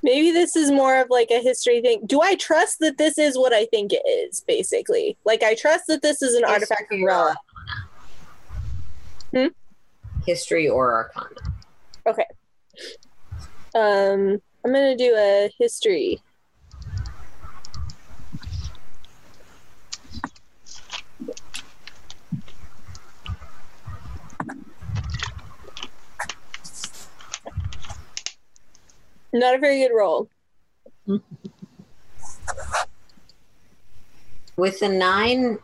Maybe 0.04 0.32
this 0.32 0.56
is 0.56 0.70
more 0.70 1.00
of 1.00 1.08
like 1.10 1.32
a 1.32 1.42
history 1.42 1.82
thing. 1.82 2.02
Do 2.06 2.22
I 2.22 2.36
trust 2.36 2.80
that 2.82 2.98
this 2.98 3.18
is 3.18 3.38
what 3.38 3.54
I 3.54 3.66
think 3.66 3.94
it 3.94 4.06
is, 4.08 4.42
basically? 4.42 5.18
Like, 5.26 5.42
I 5.42 5.56
trust 5.56 5.86
that 5.88 6.02
this 6.02 6.22
is 6.22 6.36
an 6.36 6.44
artifact 6.44 6.92
History 6.92 7.02
or 7.02 7.08
Relic. 7.08 7.38
Arcana? 9.34 9.48
Hmm? 9.50 10.24
History 10.26 10.70
or 10.70 10.94
Arcana? 10.94 11.36
Okay. 12.06 12.26
Um, 13.74 14.42
I'm 14.66 14.74
gonna 14.74 14.98
do 14.98 15.16
a 15.16 15.50
history. 15.58 16.22
Not 29.34 29.56
a 29.56 29.60
very 29.60 29.80
good 29.80 29.96
roll. 29.96 30.28
With 34.58 34.82
a 34.82 34.90
nine, 34.90 35.58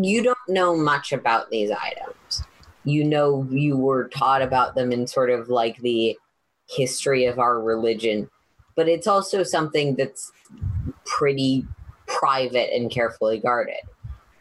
you 0.00 0.22
don't 0.22 0.38
know 0.48 0.76
much 0.76 1.12
about 1.12 1.50
these 1.50 1.70
items. 1.70 2.44
You 2.84 3.04
know, 3.04 3.46
you 3.50 3.76
were 3.76 4.08
taught 4.08 4.40
about 4.40 4.74
them 4.74 4.92
in 4.92 5.06
sort 5.06 5.30
of 5.30 5.48
like 5.48 5.78
the 5.78 6.16
history 6.68 7.26
of 7.26 7.38
our 7.38 7.60
religion, 7.60 8.30
but 8.76 8.88
it's 8.88 9.06
also 9.06 9.42
something 9.42 9.96
that's 9.96 10.32
pretty 11.04 11.66
private 12.06 12.72
and 12.72 12.90
carefully 12.90 13.38
guarded. 13.38 13.80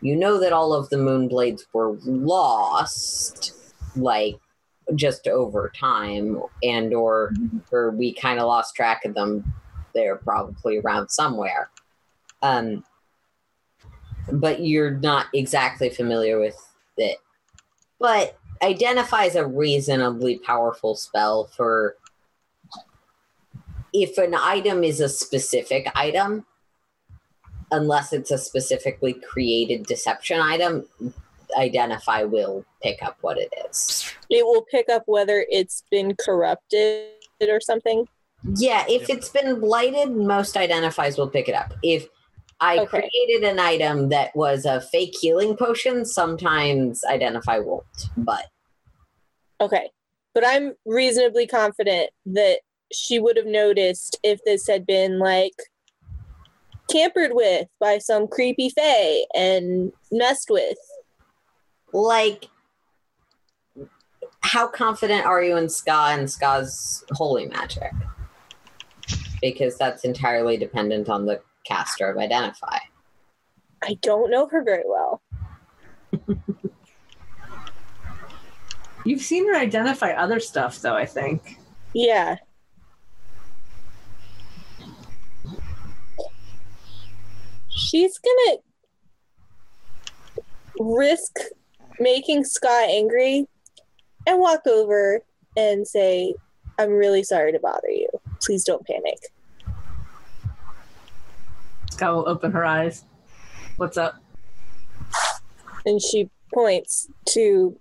You 0.02 0.16
know 0.16 0.40
that 0.40 0.54
all 0.54 0.74
of 0.74 0.90
the 0.90 0.98
moon 0.98 1.28
blades 1.28 1.66
were 1.74 1.98
lost, 2.06 3.54
like 3.96 4.38
just 4.96 5.28
over 5.28 5.72
time, 5.76 6.42
and 6.64 6.94
or 6.94 7.34
or 7.72 7.92
we 7.92 8.14
kind 8.14 8.40
of 8.40 8.48
lost 8.48 8.76
track 8.76 9.06
of 9.06 9.14
them. 9.14 9.54
They're 9.94 10.18
probably 10.18 10.78
around 10.78 11.10
somewhere. 11.10 11.70
Um, 12.42 12.84
but 14.32 14.62
you're 14.62 14.92
not 14.92 15.28
exactly 15.34 15.90
familiar 15.90 16.40
with 16.40 16.58
it. 16.98 17.18
But 18.00 18.38
identifies 18.62 19.36
a 19.36 19.46
reasonably 19.46 20.38
powerful 20.40 20.96
spell 20.96 21.46
for 21.46 21.96
if 23.94 24.18
an 24.18 24.36
item 24.36 24.84
is 24.84 25.00
a 25.00 25.10
specific 25.10 25.88
item, 25.96 26.46
unless 27.72 28.14
it's 28.14 28.32
a 28.32 28.38
specifically 28.38 29.14
created 29.14 29.86
deception 29.86 30.40
item, 30.40 30.86
identify 31.58 32.24
will 32.24 32.66
pick 32.82 33.02
up 33.02 33.18
what 33.22 33.38
it 33.38 33.54
is. 33.70 34.14
It 34.30 34.46
will 34.46 34.66
pick 34.70 34.90
up 34.90 35.04
whether 35.06 35.46
it's 35.50 35.84
been 35.90 36.16
corrupted 36.16 37.08
or 37.42 37.60
something. 37.60 38.06
Yeah, 38.56 38.86
if 38.88 39.10
it's 39.10 39.30
been 39.30 39.60
blighted, 39.60 40.12
most 40.16 40.56
identifies 40.56 41.18
will 41.18 41.30
pick 41.30 41.50
it 41.50 41.56
up. 41.56 41.74
If 41.84 42.08
I 42.62 42.80
Okay. 42.80 43.10
created 43.12 43.44
an 43.50 43.60
item 43.60 44.10
that 44.10 44.36
was 44.36 44.66
a 44.66 44.82
fake 44.82 45.16
healing 45.20 45.56
potion, 45.56 46.06
sometimes 46.06 47.04
identify 47.04 47.60
won't. 47.60 47.86
But 48.18 48.46
Okay. 49.62 49.90
But 50.34 50.46
I'm 50.46 50.76
reasonably 50.86 51.48
confident 51.48 52.12
that 52.28 52.60
she 52.94 53.20
would 53.20 53.36
have 53.36 53.46
noticed 53.46 54.18
if 54.24 54.40
this 54.46 54.68
had 54.68 54.86
been 54.86 55.20
like 55.20 55.54
tampered 56.88 57.32
with 57.34 57.68
by 57.80 57.98
some 57.98 58.28
creepy 58.28 58.70
fae 58.70 59.26
and 59.36 59.92
messed 60.12 60.50
with. 60.50 60.78
Like 61.94 62.50
how 64.42 64.68
confident 64.68 65.26
are 65.26 65.44
you 65.44 65.58
in 65.58 65.70
Ska 65.70 66.08
and 66.10 66.30
Ska's 66.30 67.04
holy 67.12 67.48
magic? 67.48 67.92
Because 69.42 69.78
that's 69.78 70.04
entirely 70.04 70.58
dependent 70.58 71.10
on 71.10 71.26
the 71.26 71.42
caster 71.66 72.10
of 72.10 72.18
identify. 72.18 72.78
I 73.84 73.98
don't 74.02 74.32
know 74.32 74.48
her 74.48 74.64
very 74.64 74.84
well. 74.86 75.22
You've 79.06 79.22
seen 79.22 79.48
her 79.48 79.56
identify 79.56 80.12
other 80.12 80.40
stuff, 80.40 80.82
though, 80.82 80.96
I 80.96 81.06
think. 81.06 81.58
Yeah. 81.94 82.38
She's 87.70 88.20
gonna 88.20 88.58
risk 90.80 91.38
making 92.00 92.46
Scott 92.46 92.90
angry 92.90 93.48
and 94.28 94.40
walk 94.40 94.66
over 94.68 95.22
and 95.58 95.88
say, 95.88 96.34
I'm 96.78 96.92
really 96.92 97.24
sorry 97.24 97.52
to 97.52 97.60
bother 97.60 97.90
you. 97.90 98.08
Please 98.42 98.64
don't 98.64 98.86
panic. 98.86 99.20
Scott 101.92 102.16
will 102.16 102.30
open 102.30 102.52
her 102.52 102.66
eyes. 102.66 103.04
What's 103.78 103.98
up? 103.98 104.16
And 105.86 106.02
she 106.02 106.30
points 106.54 107.10
to 107.30 107.78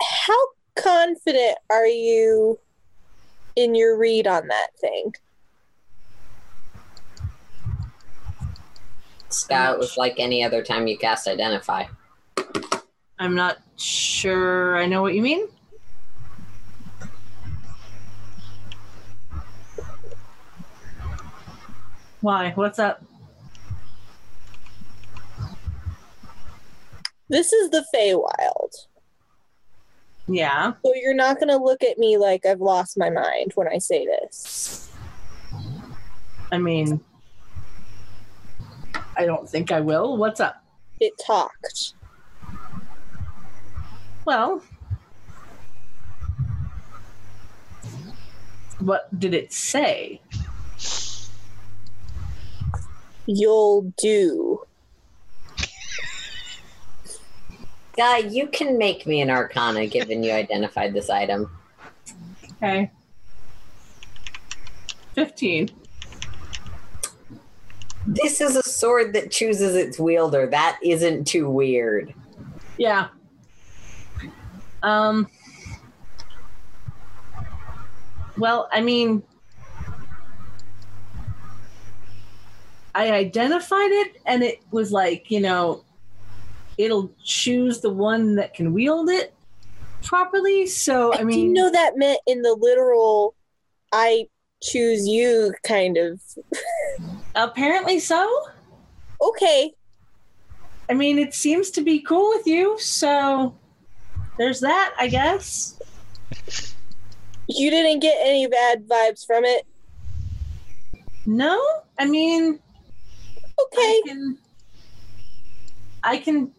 how 0.00 0.48
confident 0.76 1.58
are 1.70 1.86
you 1.86 2.58
in 3.56 3.74
your 3.74 3.98
read 3.98 4.26
on 4.26 4.48
that 4.48 4.68
thing? 4.80 5.14
Ska 9.28 9.76
was 9.78 9.96
like 9.96 10.14
any 10.18 10.42
other 10.42 10.62
time 10.62 10.86
you 10.86 10.96
cast 10.96 11.28
identify. 11.28 11.84
I'm 13.18 13.34
not 13.34 13.58
sure 13.76 14.76
I 14.76 14.86
know 14.86 15.02
what 15.02 15.14
you 15.14 15.22
mean. 15.22 15.48
Why? 22.20 22.52
What's 22.54 22.78
up? 22.78 23.02
This 27.28 27.52
is 27.52 27.70
the 27.70 27.84
Feywild. 27.94 28.86
Yeah. 30.26 30.72
So 30.84 30.92
you're 30.94 31.14
not 31.14 31.36
going 31.36 31.48
to 31.48 31.56
look 31.56 31.82
at 31.82 31.98
me 31.98 32.18
like 32.18 32.46
I've 32.46 32.60
lost 32.60 32.98
my 32.98 33.10
mind 33.10 33.52
when 33.54 33.68
I 33.68 33.78
say 33.78 34.06
this. 34.06 34.90
I 36.52 36.58
mean, 36.58 37.00
I 39.16 39.26
don't 39.26 39.48
think 39.48 39.72
I 39.72 39.80
will. 39.80 40.16
What's 40.16 40.40
up? 40.40 40.62
It 41.00 41.12
talked. 41.24 41.94
Well, 44.28 44.60
what 48.78 49.08
did 49.18 49.32
it 49.32 49.54
say? 49.54 50.20
You'll 53.24 53.90
do. 53.96 54.66
Guy, 57.96 58.18
you 58.18 58.48
can 58.48 58.76
make 58.76 59.06
me 59.06 59.22
an 59.22 59.30
arcana 59.30 59.86
given 59.86 60.22
you 60.22 60.32
identified 60.32 60.92
this 60.92 61.08
item. 61.08 61.50
Okay. 62.62 62.90
15. 65.14 65.70
This 68.06 68.42
is 68.42 68.56
a 68.56 68.62
sword 68.62 69.14
that 69.14 69.30
chooses 69.30 69.74
its 69.74 69.98
wielder. 69.98 70.46
That 70.46 70.78
isn't 70.82 71.26
too 71.26 71.48
weird. 71.48 72.12
Yeah. 72.76 73.08
Um. 74.82 75.28
Well, 78.36 78.68
I 78.72 78.80
mean, 78.80 79.22
I 82.94 83.12
identified 83.12 83.90
it, 83.90 84.20
and 84.26 84.42
it 84.42 84.60
was 84.70 84.92
like, 84.92 85.30
you 85.30 85.40
know, 85.40 85.84
it'll 86.76 87.12
choose 87.24 87.80
the 87.80 87.90
one 87.90 88.36
that 88.36 88.54
can 88.54 88.72
wield 88.72 89.10
it 89.10 89.34
properly. 90.02 90.66
So, 90.66 91.12
I 91.12 91.18
I 91.18 91.24
mean, 91.24 91.38
didn't 91.38 91.52
know 91.54 91.70
that 91.70 91.96
meant 91.96 92.20
in 92.26 92.42
the 92.42 92.56
literal 92.58 93.34
I 93.92 94.26
choose 94.62 95.06
you 95.06 95.54
kind 95.64 95.96
of. 95.96 96.20
apparently 97.34 97.98
so. 97.98 98.46
Okay. 99.20 99.72
I 100.90 100.94
mean, 100.94 101.18
it 101.18 101.34
seems 101.34 101.70
to 101.72 101.82
be 101.82 102.00
cool 102.00 102.30
with 102.30 102.46
you, 102.46 102.78
so 102.78 103.54
there's 104.38 104.60
that, 104.60 104.94
I 104.98 105.08
guess. 105.08 105.78
You 107.48 107.70
didn't 107.70 108.00
get 108.00 108.16
any 108.20 108.46
bad 108.46 108.88
vibes 108.88 109.26
from 109.26 109.44
it. 109.44 109.66
No, 111.26 111.60
I 111.98 112.06
mean, 112.06 112.60
Okay. 113.60 113.76
I 113.80 114.02
can. 114.06 114.38
I 116.02 116.16
can. 116.18 116.52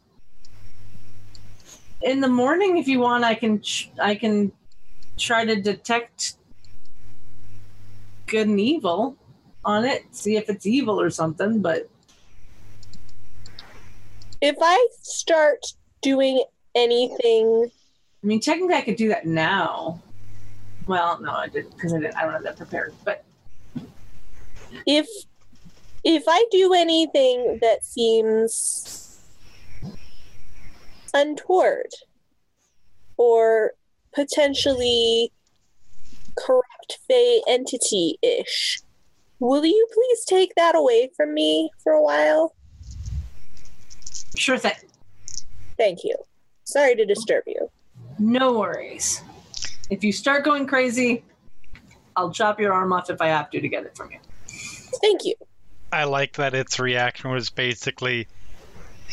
In 2.01 2.22
the 2.22 2.27
morning, 2.27 2.77
if 2.77 2.88
you 2.88 2.99
want, 2.99 3.24
I 3.24 3.35
can. 3.35 3.61
I 4.01 4.16
can 4.16 4.51
try 5.17 5.45
to 5.45 5.61
detect 5.61 6.35
good 8.27 8.48
and 8.48 8.59
evil 8.59 9.17
on 9.66 9.85
it, 9.85 10.03
see 10.11 10.38
if 10.38 10.49
it's 10.49 10.66
evil 10.66 10.99
or 10.99 11.09
something, 11.09 11.61
but 11.61 11.90
If 14.41 14.56
I 14.61 14.88
start 15.01 15.66
doing 16.01 16.43
anything, 16.75 17.69
I 18.23 18.27
mean 18.27 18.39
technically 18.39 18.75
I 18.75 18.81
could 18.81 18.95
do 18.98 19.09
that 19.09 19.25
now. 19.25 20.01
Well, 20.88 21.22
no, 21.22 21.31
I 21.31 21.48
didn't 21.48 21.75
because 21.75 21.93
I 21.93 21.99
didn't 21.99 22.15
I 22.15 22.23
don't 22.23 22.33
have 22.33 22.43
that 22.43 22.57
prepared. 22.57 22.93
But 23.03 23.23
if 24.85 25.07
if 26.03 26.23
I 26.27 26.45
do 26.51 26.73
anything 26.73 27.59
that 27.61 27.83
seems 27.83 29.19
untoward 31.14 31.91
or 33.17 33.73
potentially 34.14 35.31
corrupt 36.38 36.99
fey 37.07 37.41
entity 37.48 38.17
ish, 38.22 38.81
will 39.39 39.65
you 39.65 39.88
please 39.93 40.25
take 40.25 40.56
that 40.56 40.75
away 40.75 41.09
from 41.15 41.33
me 41.33 41.69
for 41.83 41.93
a 41.93 42.01
while? 42.01 42.56
sure 44.38 44.57
thing. 44.57 44.73
Thank 45.77 46.03
you. 46.03 46.15
Sorry 46.69 46.95
to 46.95 47.03
disturb 47.06 47.45
you. 47.48 47.67
No 48.19 48.59
worries. 48.59 49.23
If 49.89 50.03
you 50.03 50.11
start 50.11 50.43
going 50.43 50.67
crazy, 50.67 51.23
I'll 52.15 52.30
chop 52.30 52.59
your 52.59 52.73
arm 52.73 52.93
off 52.93 53.09
if 53.09 53.19
I 53.22 53.27
have 53.30 53.49
to 53.49 53.59
to 53.59 53.67
get 53.67 53.85
it 53.85 53.98
from 53.98 54.11
you. 54.11 54.19
Thank 55.01 55.25
you. 55.25 55.33
I 55.91 56.03
like 56.03 56.33
that 56.33 56.53
its 56.53 56.80
reaction 56.80 57.31
was 57.31 57.49
basically, 57.49 58.27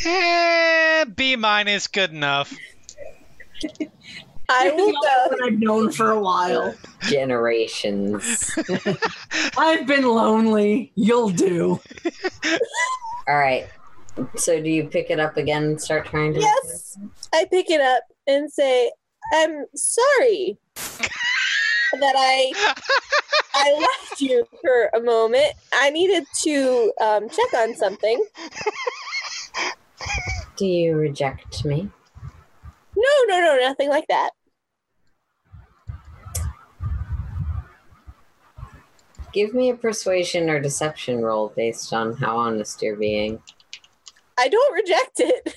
eh, 0.05 1.07
B 1.07 1.37
minus, 1.37 1.87
good 1.87 2.11
enough. 2.11 2.55
I 4.51 4.71
will 4.77 4.93
go. 4.93 5.47
I've 5.47 5.59
known 5.59 5.93
for 5.93 6.11
a 6.11 6.21
while. 6.21 6.75
Generations. 7.09 8.51
I've 9.57 9.87
been 9.87 10.05
lonely. 10.05 10.93
You'll 10.95 11.31
do. 11.31 11.81
All 13.27 13.39
right. 13.39 13.67
So 14.37 14.61
do 14.63 14.69
you 14.69 14.85
pick 14.85 15.11
it 15.11 15.21
up 15.21 15.37
again 15.37 15.65
and 15.65 15.81
start 15.81 16.07
trying 16.07 16.35
to? 16.35 16.41
Yes. 16.41 16.99
I 17.35 17.45
pick 17.51 17.71
it 17.71 17.81
up 17.81 18.05
and 18.27 18.51
say, 18.51 18.93
I'm 19.33 19.67
sorry 19.75 20.59
that 20.75 22.15
I 22.17 22.53
I 23.55 23.73
left 23.73 24.21
you 24.21 24.47
for 24.61 24.91
a 24.95 25.01
moment. 25.01 25.53
I 25.73 25.91
needed 25.91 26.25
to 26.45 26.93
um, 27.01 27.29
check 27.29 27.55
on 27.55 27.75
something. 27.75 28.25
Do 30.57 30.67
you 30.67 30.97
reject 30.97 31.65
me? 31.65 31.91
No, 32.97 33.11
no, 33.27 33.41
no, 33.41 33.57
nothing 33.61 33.89
like 33.89 34.07
that. 34.09 34.31
Give 39.33 39.53
me 39.53 39.71
a 39.71 39.75
persuasion 39.75 40.49
or 40.49 40.61
deception 40.61 41.21
roll 41.21 41.53
based 41.55 41.93
on 41.93 42.17
how 42.17 42.39
honest 42.39 42.81
you're 42.81 42.97
being. 42.97 43.43
I 44.39 44.49
don't 44.49 44.75
reject 44.75 45.21
it. 45.21 45.55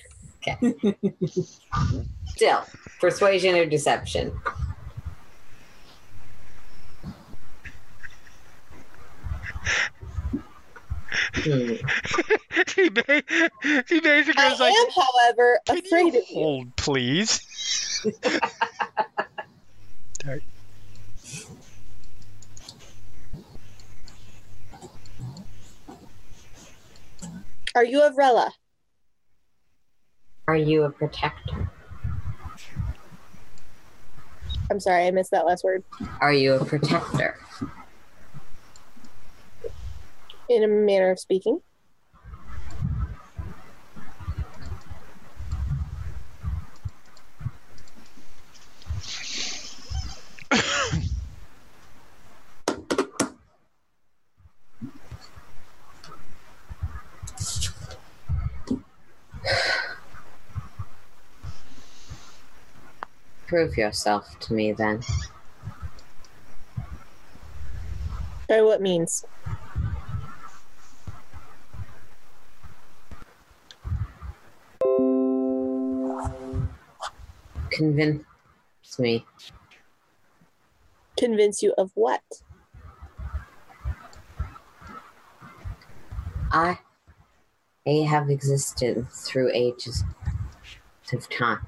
Okay. 0.47 0.93
Still, 2.27 2.63
persuasion 2.99 3.55
or 3.55 3.65
deception. 3.65 4.31
Hmm. 11.33 11.73
he, 12.75 12.89
ba- 12.89 13.23
he 13.87 13.99
basically 13.99 14.43
I 14.43 14.49
was 14.49 14.59
like, 14.59 14.73
am, 14.73 14.87
however, 14.95 15.59
"Can 15.65 15.77
afraid 15.79 16.13
you 16.13 16.19
of 16.21 16.29
you. 16.29 16.35
hold, 16.35 16.75
please?" 16.75 17.41
Are 27.75 27.85
you 27.85 27.99
Avrella? 27.99 28.51
Are 30.49 30.57
you 30.57 30.81
a 30.81 30.89
protector? 30.89 31.69
I'm 34.71 34.79
sorry, 34.79 35.05
I 35.05 35.11
missed 35.11 35.29
that 35.29 35.45
last 35.45 35.63
word. 35.63 35.83
Are 36.21 36.33
you 36.33 36.55
a 36.55 36.65
protector? 36.65 37.37
In 40.49 40.63
a 40.63 40.67
manner 40.67 41.11
of 41.11 41.19
speaking. 41.19 41.61
Prove 63.49 63.77
yourself 63.77 64.37
to 64.41 64.53
me 64.53 64.73
then. 64.73 65.01
By 68.47 68.61
what 68.61 68.79
means? 68.79 69.25
Convince 77.71 78.23
me. 78.99 79.25
Convince 81.17 81.63
you 81.63 81.73
of 81.75 81.89
what? 81.95 82.21
I, 86.51 86.77
I 87.87 88.05
have 88.07 88.29
existed 88.29 89.07
through 89.09 89.49
ages 89.55 90.03
of 91.11 91.27
time, 91.31 91.65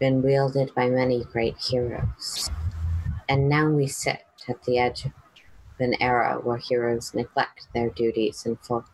been 0.00 0.22
wielded 0.22 0.74
by 0.74 0.88
many 0.88 1.22
great 1.24 1.58
heroes, 1.58 2.50
and 3.28 3.48
now 3.48 3.68
we 3.68 3.86
sit 3.86 4.24
at 4.48 4.62
the 4.64 4.78
edge 4.78 5.04
of 5.04 5.12
an 5.78 5.94
era 6.00 6.40
where 6.42 6.56
heroes 6.56 7.14
neglect 7.14 7.68
their 7.74 7.90
duties 7.90 8.46
and 8.46 8.58
fall, 8.60 8.84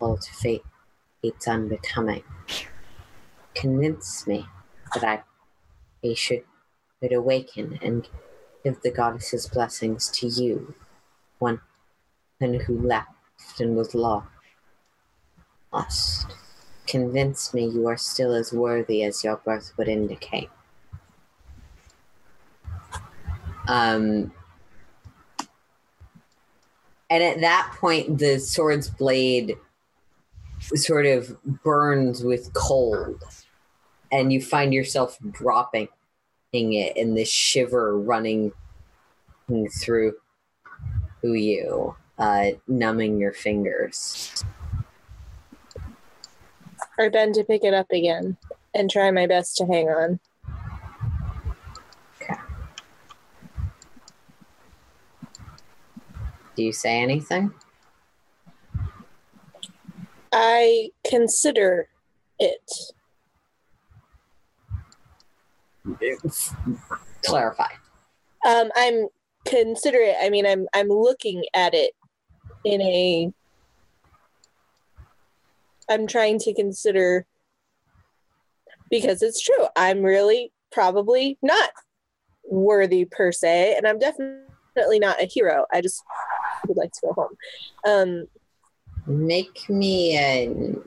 to 0.00 0.32
fate. 0.34 0.62
It's 1.22 1.48
unbecoming. 1.48 2.22
Convince 3.54 4.26
me 4.26 4.46
that 4.94 5.02
I, 5.02 5.22
I 6.08 6.14
should, 6.14 6.44
should 7.02 7.12
awaken 7.12 7.78
and 7.82 8.08
give 8.62 8.80
the 8.82 8.90
goddess's 8.90 9.48
blessings 9.48 10.08
to 10.10 10.26
you, 10.26 10.74
one, 11.38 11.60
one 12.38 12.54
who 12.54 12.78
left 12.78 13.58
and 13.58 13.74
was 13.76 13.94
lost. 13.94 14.28
Convince 16.86 17.54
me 17.54 17.66
you 17.66 17.86
are 17.88 17.96
still 17.96 18.32
as 18.32 18.52
worthy 18.52 19.02
as 19.04 19.24
your 19.24 19.36
birth 19.36 19.72
would 19.76 19.88
indicate. 19.88 20.50
Um, 23.66 24.32
and 27.08 27.22
at 27.22 27.40
that 27.40 27.74
point, 27.78 28.18
the 28.18 28.38
sword's 28.38 28.90
blade 28.90 29.56
sort 30.74 31.06
of 31.06 31.36
burns 31.62 32.22
with 32.22 32.52
cold, 32.52 33.22
and 34.12 34.32
you 34.32 34.42
find 34.42 34.74
yourself 34.74 35.18
dropping 35.30 35.88
it, 36.52 36.96
and 36.96 37.16
this 37.16 37.30
shiver 37.30 37.98
running 37.98 38.52
through 39.80 40.14
you 41.22 41.96
uh, 42.18 42.50
numbing 42.68 43.18
your 43.18 43.32
fingers. 43.32 44.44
I 46.98 47.08
bend 47.08 47.34
to 47.34 47.44
pick 47.44 47.64
it 47.64 47.74
up 47.74 47.90
again 47.90 48.36
and 48.74 48.90
try 48.90 49.10
my 49.10 49.26
best 49.26 49.56
to 49.56 49.66
hang 49.66 49.88
on. 49.88 50.20
Do 56.56 56.62
you 56.62 56.72
say 56.72 57.00
anything? 57.00 57.52
I 60.32 60.90
consider 61.04 61.88
it. 62.38 62.70
Clarify. 67.24 67.68
Um, 68.46 68.70
I'm 68.76 69.08
considerate. 69.46 70.16
I 70.20 70.30
mean, 70.30 70.46
I'm 70.46 70.66
I'm 70.74 70.88
looking 70.88 71.44
at 71.54 71.74
it 71.74 71.92
in 72.64 72.80
a. 72.80 73.32
I'm 75.88 76.06
trying 76.06 76.38
to 76.40 76.54
consider 76.54 77.26
because 78.90 79.22
it's 79.22 79.40
true. 79.40 79.66
I'm 79.76 80.02
really 80.02 80.52
probably 80.72 81.38
not 81.42 81.70
worthy 82.44 83.04
per 83.04 83.32
se, 83.32 83.76
and 83.76 83.86
I'm 83.86 83.98
definitely 83.98 84.98
not 84.98 85.22
a 85.22 85.26
hero. 85.26 85.66
I 85.72 85.80
just 85.80 86.02
would 86.66 86.76
like 86.76 86.92
to 86.92 87.00
go 87.02 87.12
home. 87.12 87.36
Um, 87.86 88.26
Make 89.06 89.68
me 89.68 90.16
an. 90.16 90.82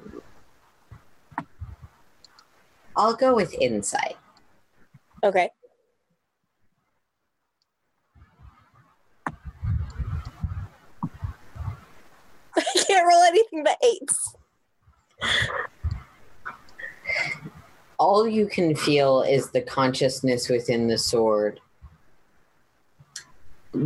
I'll 2.95 3.13
go 3.13 3.35
with 3.35 3.53
insight. 3.53 4.17
Okay. 5.23 5.49
I 12.57 12.63
can't 12.87 13.07
roll 13.07 13.21
anything 13.23 13.63
but 13.63 13.77
eights 13.83 14.35
all 17.99 18.27
you 18.27 18.47
can 18.47 18.75
feel 18.75 19.21
is 19.21 19.49
the 19.51 19.61
consciousness 19.61 20.49
within 20.49 20.87
the 20.87 20.97
sword 20.97 21.59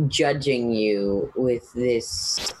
judging 0.08 0.72
you 0.72 1.32
with 1.36 1.72
this 1.72 2.52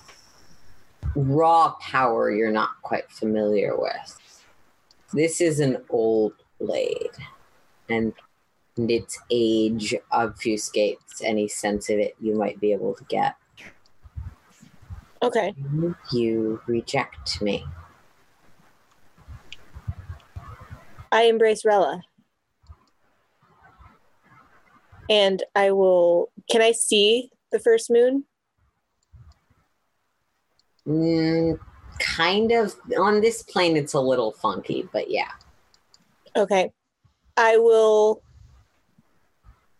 raw 1.14 1.74
power 1.80 2.30
you're 2.30 2.50
not 2.50 2.70
quite 2.82 3.10
familiar 3.10 3.78
with. 3.78 4.18
This 5.12 5.40
is 5.40 5.60
an 5.60 5.78
old 5.90 6.32
blade, 6.60 7.10
and, 7.88 8.12
its 8.78 9.20
age 9.30 9.94
obfuscates 10.14 11.20
any 11.22 11.46
sense 11.46 11.90
of 11.90 11.98
it 11.98 12.16
you 12.18 12.34
might 12.34 12.58
be 12.58 12.72
able 12.72 12.94
to 12.94 13.04
get. 13.04 13.36
Okay. 15.22 15.54
You 16.10 16.58
reject 16.66 17.42
me. 17.42 17.66
I 21.12 21.24
embrace 21.24 21.64
Rella. 21.64 22.02
And 25.10 25.42
I 25.54 25.72
will. 25.72 26.32
Can 26.50 26.62
I 26.62 26.72
see 26.72 27.30
the 27.52 27.58
first 27.58 27.90
moon? 27.90 28.24
Mm, 30.88 31.58
kind 32.00 32.50
of. 32.50 32.74
On 32.98 33.20
this 33.20 33.42
plane, 33.42 33.76
it's 33.76 33.92
a 33.92 34.00
little 34.00 34.32
funky, 34.32 34.88
but 34.90 35.10
yeah. 35.10 35.30
Okay. 36.34 36.72
I 37.36 37.58
will 37.58 38.22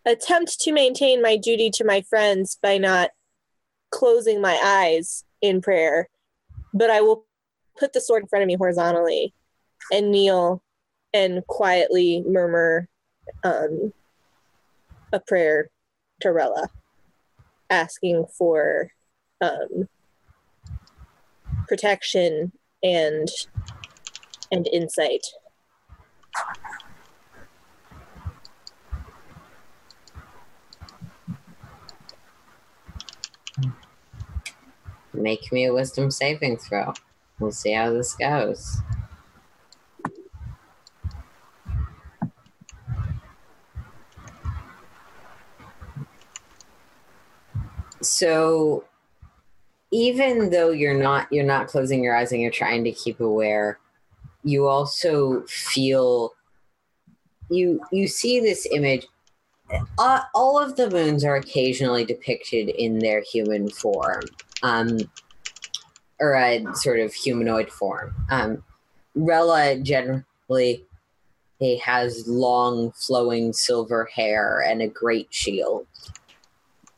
attempt 0.05 0.59
to 0.61 0.71
maintain 0.71 1.21
my 1.21 1.35
duty 1.35 1.71
to 1.71 1.83
my 1.83 2.01
friends 2.01 2.59
by 2.61 2.77
not 2.77 3.09
closing 3.89 4.39
my 4.39 4.59
eyes 4.63 5.23
in 5.41 5.61
prayer, 5.61 6.09
but 6.73 6.89
I 6.89 7.01
will 7.01 7.25
put 7.77 7.93
the 7.93 8.01
sword 8.01 8.23
in 8.23 8.27
front 8.27 8.43
of 8.43 8.47
me 8.47 8.55
horizontally 8.55 9.33
and 9.91 10.11
kneel 10.11 10.61
and 11.13 11.45
quietly 11.47 12.23
murmur 12.27 12.87
um, 13.43 13.93
a 15.11 15.19
prayer 15.19 15.69
to 16.21 16.31
Rella, 16.31 16.69
asking 17.69 18.25
for 18.37 18.89
um, 19.41 19.87
protection 21.67 22.51
and 22.81 23.27
and 24.51 24.67
insight. 24.67 25.25
Make 35.13 35.51
me 35.51 35.65
a 35.65 35.73
wisdom 35.73 36.11
saving 36.11 36.57
throw. 36.57 36.93
We'll 37.39 37.51
see 37.51 37.73
how 37.73 37.91
this 37.91 38.15
goes. 38.15 38.77
So 48.23 48.85
even 49.91 50.49
though 50.49 50.69
you're 50.69 50.97
not 50.97 51.27
you're 51.29 51.43
not 51.43 51.67
closing 51.67 52.01
your 52.01 52.15
eyes 52.15 52.31
and 52.31 52.39
you're 52.41 52.51
trying 52.51 52.85
to 52.85 52.91
keep 52.93 53.19
aware, 53.19 53.79
you 54.45 54.65
also 54.65 55.41
feel 55.41 56.31
you 57.49 57.81
you 57.91 58.07
see 58.07 58.39
this 58.39 58.65
image 58.71 59.07
uh, 59.97 60.21
all 60.33 60.57
of 60.57 60.77
the 60.77 60.89
moons 60.89 61.25
are 61.25 61.35
occasionally 61.35 62.05
depicted 62.05 62.69
in 62.69 62.97
their 62.99 63.21
human 63.21 63.69
form 63.69 64.21
um, 64.61 64.97
or 66.21 66.35
a 66.35 66.63
sort 66.75 67.01
of 67.01 67.13
humanoid 67.13 67.69
form. 67.69 68.15
Um, 68.29 68.63
Rella 69.15 69.79
generally 69.79 70.85
he 71.59 71.77
has 71.79 72.25
long 72.25 72.93
flowing 72.93 73.51
silver 73.51 74.07
hair 74.15 74.61
and 74.65 74.81
a 74.81 74.87
great 74.87 75.27
shield. 75.29 75.87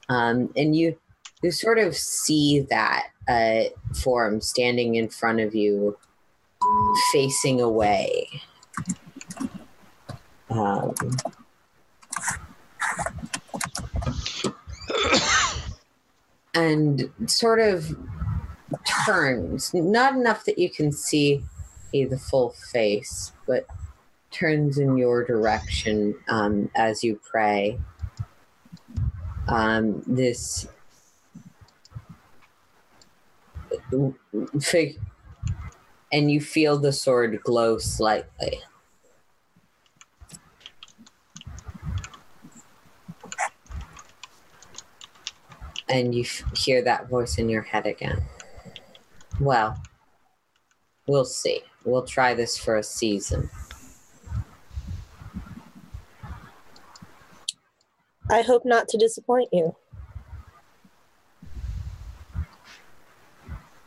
Um, 0.07 0.53
and 0.55 0.75
you 0.75 0.95
you 1.41 1.51
sort 1.51 1.77
of 1.77 1.95
see 1.95 2.61
that 2.69 3.07
uh, 3.27 3.63
form 3.93 4.41
standing 4.41 4.95
in 4.95 5.09
front 5.09 5.39
of 5.39 5.55
you, 5.55 5.97
facing 7.11 7.61
away. 7.61 8.27
Um, 10.49 10.93
and 16.53 17.11
sort 17.27 17.59
of 17.59 17.95
turns, 19.05 19.73
not 19.73 20.15
enough 20.15 20.45
that 20.45 20.57
you 20.57 20.69
can 20.69 20.91
see 20.91 21.43
the 21.91 22.19
full 22.19 22.53
face, 22.71 23.31
but 23.47 23.65
turns 24.31 24.77
in 24.77 24.97
your 24.97 25.23
direction 25.23 26.15
um, 26.27 26.69
as 26.75 27.03
you 27.03 27.19
pray. 27.29 27.79
Um, 29.47 30.03
this 30.05 30.67
fig, 34.61 34.99
and 36.11 36.31
you 36.31 36.41
feel 36.41 36.77
the 36.77 36.91
sword 36.93 37.41
glow 37.43 37.77
slightly. 37.77 38.61
and 45.87 46.13
you 46.15 46.21
f- 46.21 46.43
hear 46.57 46.81
that 46.81 47.07
voice 47.09 47.37
in 47.37 47.49
your 47.49 47.61
head 47.61 47.85
again. 47.85 48.23
Well, 49.39 49.81
we'll 51.07 51.25
see. 51.25 51.61
We'll 51.83 52.05
try 52.05 52.33
this 52.33 52.57
for 52.57 52.77
a 52.77 52.83
season. 52.83 53.49
I 58.29 58.41
hope 58.41 58.65
not 58.65 58.87
to 58.89 58.97
disappoint 58.97 59.49
you. 59.51 59.75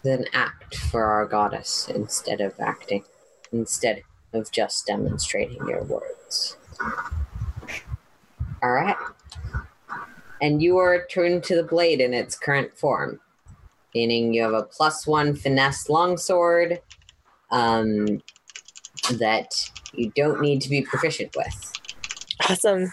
Then 0.02 0.26
act 0.32 0.76
for 0.76 1.04
our 1.04 1.26
goddess 1.26 1.88
instead 1.88 2.40
of 2.40 2.58
acting, 2.60 3.04
instead 3.52 4.02
of 4.32 4.50
just 4.50 4.86
demonstrating 4.86 5.66
your 5.66 5.82
words. 5.82 6.56
All 8.62 8.72
right 8.72 8.96
and 10.40 10.62
you 10.62 10.78
are 10.78 10.94
attuned 10.94 11.44
to 11.44 11.56
the 11.56 11.62
blade 11.62 12.00
in 12.00 12.14
its 12.14 12.38
current 12.38 12.76
form, 12.76 13.20
meaning 13.94 14.32
you 14.32 14.42
have 14.42 14.52
a 14.52 14.62
plus 14.62 15.06
one 15.06 15.34
finesse 15.34 15.88
longsword 15.88 16.80
um, 17.50 18.22
that 19.12 19.52
you 19.92 20.12
don't 20.14 20.40
need 20.40 20.60
to 20.62 20.68
be 20.68 20.82
proficient 20.82 21.34
with. 21.36 21.72
Awesome. 22.48 22.90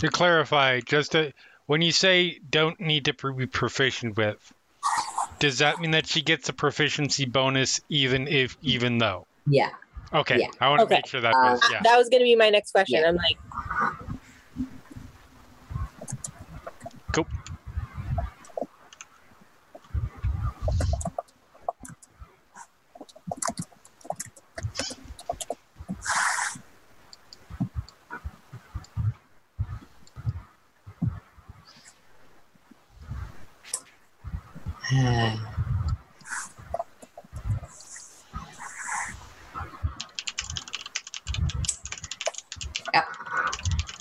To 0.00 0.08
clarify, 0.08 0.80
just 0.80 1.12
to, 1.12 1.32
when 1.66 1.82
you 1.82 1.92
say 1.92 2.38
don't 2.50 2.78
need 2.80 3.06
to 3.06 3.32
be 3.32 3.46
proficient 3.46 4.16
with, 4.16 4.36
does 5.38 5.58
that 5.58 5.80
mean 5.80 5.92
that 5.92 6.06
she 6.06 6.22
gets 6.22 6.48
a 6.48 6.52
proficiency 6.52 7.24
bonus 7.26 7.80
even 7.88 8.28
if 8.28 8.56
even 8.62 8.98
though? 8.98 9.26
Yeah. 9.46 9.70
Okay. 10.12 10.38
Yeah. 10.40 10.48
I 10.60 10.68
want 10.68 10.80
to 10.80 10.84
Okay. 10.86 10.94
make 10.96 11.06
sure 11.06 11.20
that 11.20 11.34
Uh, 11.34 11.50
goes. 11.54 11.60
Yeah. 11.70 11.82
That 11.82 11.96
was 11.96 12.08
going 12.08 12.20
to 12.20 12.24
be 12.24 12.36
my 12.36 12.50
next 12.50 12.72
question. 12.72 13.00
Yeah. 13.00 13.08
I'm 13.08 13.16
like, 13.16 13.36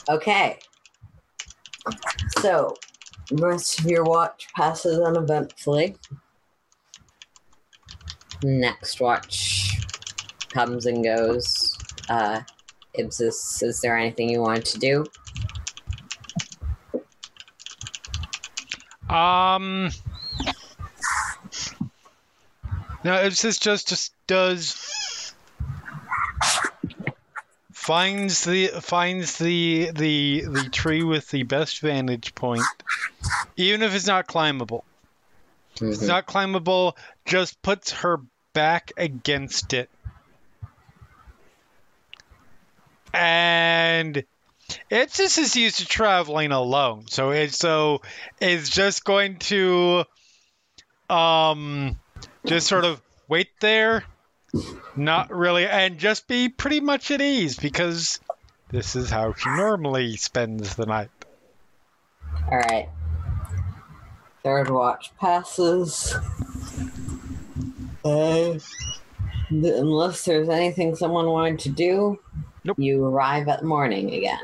Okay. 0.10 0.60
So, 2.40 2.76
the 3.30 3.46
rest 3.46 3.80
of 3.80 3.86
your 3.86 4.04
watch 4.04 4.48
passes 4.56 5.00
uneventfully. 5.00 5.98
Next 8.44 9.02
watch 9.02 9.80
comes 10.50 10.86
and 10.86 11.04
goes. 11.04 11.78
Uh, 12.10 12.42
Ibsis, 12.98 13.62
is 13.64 13.82
there 13.82 13.98
anything 13.98 14.30
you 14.30 14.42
want 14.42 14.66
to 14.66 14.80
do? 14.80 15.06
Um. 19.14 19.90
Now, 23.04 23.20
is 23.20 23.42
this 23.42 23.58
just 23.58 23.90
just 23.90 24.14
does 24.28 25.34
finds 27.88 28.44
the 28.44 28.68
finds 28.82 29.38
the 29.38 29.92
the 29.96 30.42
the 30.42 30.70
tree 30.70 31.04
with 31.04 31.30
the 31.30 31.44
best 31.44 31.80
vantage 31.80 32.36
point, 32.36 32.66
even 33.56 33.82
if 33.82 33.96
it's 33.96 34.08
not 34.08 34.28
climbable. 34.28 34.84
If 35.76 35.84
it's 35.84 36.02
not 36.02 36.26
climbable, 36.26 36.98
just 37.26 37.62
puts 37.62 37.92
her 37.92 38.20
back 38.54 38.92
against 38.98 39.74
it. 39.74 39.90
And 43.14 44.26
it's 44.90 45.18
just 45.18 45.38
is 45.38 45.56
used 45.56 45.78
to 45.78 45.86
traveling 45.86 46.52
alone. 46.52 47.08
So 47.08 47.30
it's 47.32 47.58
so 47.58 48.02
it's 48.42 48.70
just 48.70 49.06
going 49.06 49.38
to 49.38 50.04
um 51.10 51.98
just 52.48 52.68
sort 52.68 52.86
of 52.86 53.02
wait 53.28 53.50
there, 53.60 54.04
not 54.96 55.30
really 55.32 55.68
and 55.68 55.98
just 55.98 56.28
be 56.28 56.50
pretty 56.50 56.80
much 56.80 57.12
at 57.12 57.22
ease 57.22 57.58
because 57.58 58.20
this 58.70 58.96
is 58.96 59.10
how 59.10 59.34
she 59.34 59.50
normally 59.50 60.16
spends 60.18 60.76
the 60.76 60.86
night. 60.86 61.10
All 62.52 62.58
right. 62.58 62.90
Third 64.44 64.70
watch 64.70 65.12
passes. 65.20 66.16
Uh, 68.06 68.58
unless 69.50 70.24
there's 70.24 70.48
anything 70.48 70.96
someone 70.96 71.26
wanted 71.28 71.60
to 71.60 71.70
do, 71.70 72.20
Nope. 72.64 72.78
you 72.80 73.04
arrive 73.06 73.48
at 73.50 73.64
morning 73.64 74.14
again. 74.14 74.40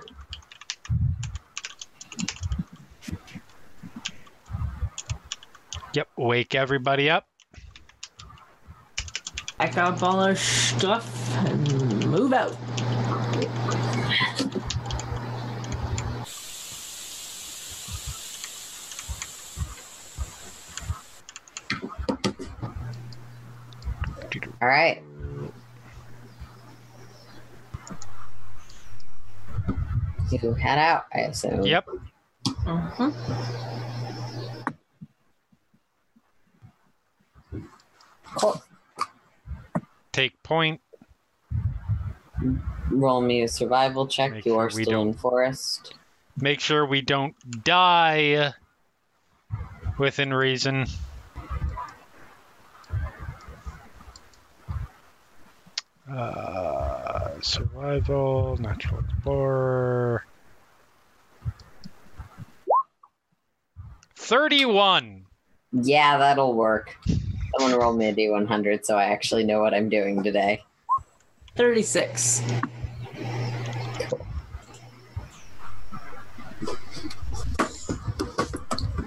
Yep, 5.94 6.08
wake 6.18 6.56
everybody 6.56 7.10
up. 7.10 7.28
Pack 9.58 9.78
up 9.78 10.04
all 10.04 10.20
our 10.20 10.36
stuff 10.36 11.38
and 11.46 12.06
move 12.08 12.34
out. 12.34 12.56
All 24.62 24.68
right. 24.68 25.02
You 30.32 30.54
head 30.54 30.78
out, 30.80 31.06
I 31.14 31.20
assume. 31.20 31.64
Yep. 31.64 31.88
Mm-hmm. 32.46 33.10
Cool. 38.36 38.62
Take 40.14 40.42
point. 40.43 40.80
Roll 42.92 43.19
me 43.19 43.42
a 43.42 43.48
survival 43.48 44.08
check. 44.08 44.32
Make 44.32 44.45
you 44.45 44.56
are 44.58 44.69
sure 44.69 44.77
we 44.77 44.83
still 44.83 45.01
in 45.01 45.08
don't- 45.11 45.19
forest. 45.19 45.95
Make 46.40 46.59
sure 46.61 46.85
we 46.85 47.01
don't 47.01 47.35
die 47.64 48.53
within 50.00 50.33
reason. 50.33 50.85
Uh, 56.09 57.30
survival, 57.42 58.58
natural 58.59 59.00
explorer. 59.01 60.25
31. 64.16 65.25
Yeah, 65.72 66.17
that'll 66.17 66.53
work. 66.53 66.95
Someone 67.58 67.80
roll 67.80 67.94
me 67.94 68.08
a 68.08 68.14
d100 68.14 68.86
so 68.86 68.98
I 68.98 69.06
actually 69.06 69.44
know 69.44 69.60
what 69.62 69.74
I'm 69.74 69.90
doing 69.90 70.24
today. 70.24 70.64
36. 71.56 72.42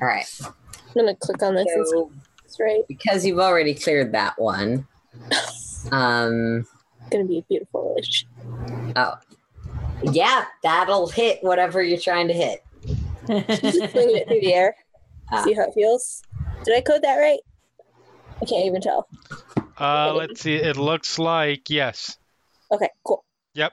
All 0.00 0.08
right. 0.08 0.26
I'm 0.44 0.52
gonna 0.94 1.16
click 1.16 1.42
on 1.42 1.54
this. 1.54 1.66
and 1.74 1.86
So, 1.86 2.10
right. 2.60 2.82
because 2.88 3.24
you've 3.24 3.38
already 3.38 3.74
cleared 3.74 4.12
that 4.12 4.38
one, 4.38 4.86
um, 5.92 6.66
It's 7.00 7.10
gonna 7.10 7.24
be 7.24 7.38
a 7.38 7.42
beautiful 7.42 7.90
relationship. 7.90 8.28
oh, 8.96 9.14
yeah, 10.12 10.44
that'll 10.62 11.08
hit 11.08 11.38
whatever 11.42 11.82
you're 11.82 11.98
trying 11.98 12.28
to 12.28 12.34
hit. 12.34 12.62
Just 13.26 13.90
fling 13.90 14.16
it 14.16 14.28
through 14.28 14.40
the 14.40 14.54
air. 14.54 14.76
Ah. 15.32 15.42
See 15.42 15.54
how 15.54 15.62
it 15.62 15.74
feels. 15.74 16.22
Did 16.62 16.76
I 16.76 16.80
code 16.80 17.02
that 17.02 17.16
right? 17.16 17.40
I 18.40 18.44
can't 18.44 18.66
even 18.66 18.80
tell. 18.80 19.08
Uh, 19.78 20.12
let's 20.14 20.40
see. 20.40 20.54
It 20.54 20.76
looks 20.76 21.18
like, 21.18 21.70
yes. 21.70 22.18
Okay, 22.70 22.88
cool. 23.04 23.24
Yep. 23.54 23.72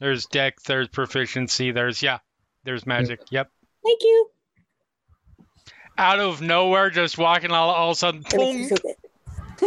There's 0.00 0.26
Dex, 0.26 0.62
there's 0.64 0.88
proficiency, 0.88 1.72
there's, 1.72 2.02
yeah, 2.02 2.18
there's 2.64 2.86
magic. 2.86 3.20
Yep. 3.30 3.50
Thank 3.84 4.02
you. 4.02 4.30
Out 5.96 6.20
of 6.20 6.40
nowhere, 6.40 6.90
just 6.90 7.18
walking 7.18 7.50
all, 7.50 7.70
all 7.70 7.90
of 7.90 7.96
a 7.96 7.98
sudden, 7.98 8.22
That 8.30 8.36
makes 8.36 8.56
me 8.56 8.68
boom. 8.68 8.78
feel 8.78 8.78
good. 8.78 8.94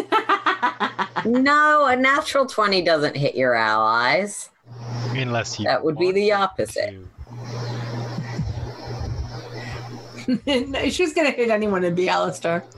No, 1.26 1.86
a 1.86 1.96
natural 1.96 2.46
20 2.48 2.82
doesn't 2.84 3.16
hit 3.16 3.36
your 3.36 3.54
allies. 3.54 4.50
Unless 5.10 5.60
you. 5.60 5.66
That 5.66 5.84
would 5.84 5.98
be 5.98 6.12
the 6.12 6.32
opposite. 6.32 6.96
to. 10.26 10.90
she's 10.90 11.14
gonna 11.14 11.32
hit 11.32 11.50
anyone 11.50 11.84
and 11.84 11.96
be 11.96 12.10
Alistair. 12.10 12.64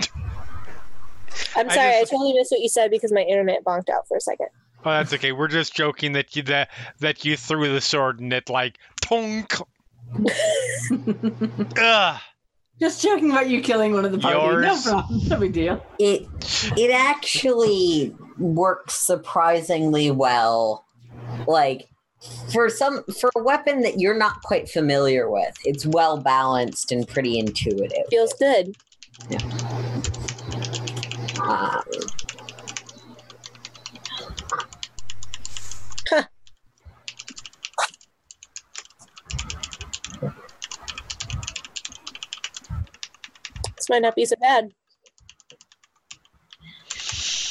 I'm 1.55 1.69
sorry, 1.69 1.89
I, 1.89 1.99
just- 2.01 2.11
totally 2.11 2.33
missed 2.33 2.51
what 2.51 2.61
you 2.61 2.69
said 2.69 2.91
because 2.91 3.11
my 3.11 3.21
internet 3.21 3.63
bonked 3.63 3.89
out 3.89 4.07
for 4.07 4.17
a 4.17 4.21
second. 4.21 4.47
Oh, 4.85 4.91
that's 4.91 5.13
okay. 5.13 5.31
We're 5.31 5.47
just 5.47 5.73
joking 5.73 6.11
that 6.13 6.35
you 6.35 6.43
that 6.43 6.69
that 6.99 7.23
you 7.23 7.37
threw 7.37 7.71
the 7.71 7.79
sword 7.79 8.19
and 8.19 8.33
it 8.33 8.49
like 8.49 8.77
tonk. 9.01 9.53
Ugh. 11.77 12.21
Just 12.79 13.01
joking 13.01 13.31
about 13.31 13.49
you 13.49 13.61
killing 13.61 13.93
one 13.93 14.03
of 14.03 14.11
the 14.11 14.17
party. 14.17 14.37
Yours. 14.37 14.85
No 14.85 14.91
problem. 14.91 15.21
No 15.27 15.39
big 15.39 15.53
deal. 15.53 15.85
It 15.99 16.27
it 16.75 16.91
actually 16.91 18.13
works 18.37 18.95
surprisingly 18.95 20.11
well. 20.11 20.85
Like 21.47 21.87
for 22.51 22.69
some 22.69 23.03
for 23.19 23.31
a 23.37 23.43
weapon 23.43 23.81
that 23.83 23.99
you're 23.99 24.17
not 24.17 24.41
quite 24.41 24.67
familiar 24.69 25.29
with, 25.29 25.55
it's 25.63 25.85
well 25.85 26.17
balanced 26.17 26.91
and 26.91 27.07
pretty 27.07 27.39
intuitive. 27.39 28.05
Feels 28.09 28.33
good. 28.33 28.75
This 43.75 43.89
might 43.89 44.01
not 44.01 44.15
be 44.15 44.25
so 44.25 44.35
bad. 44.39 44.71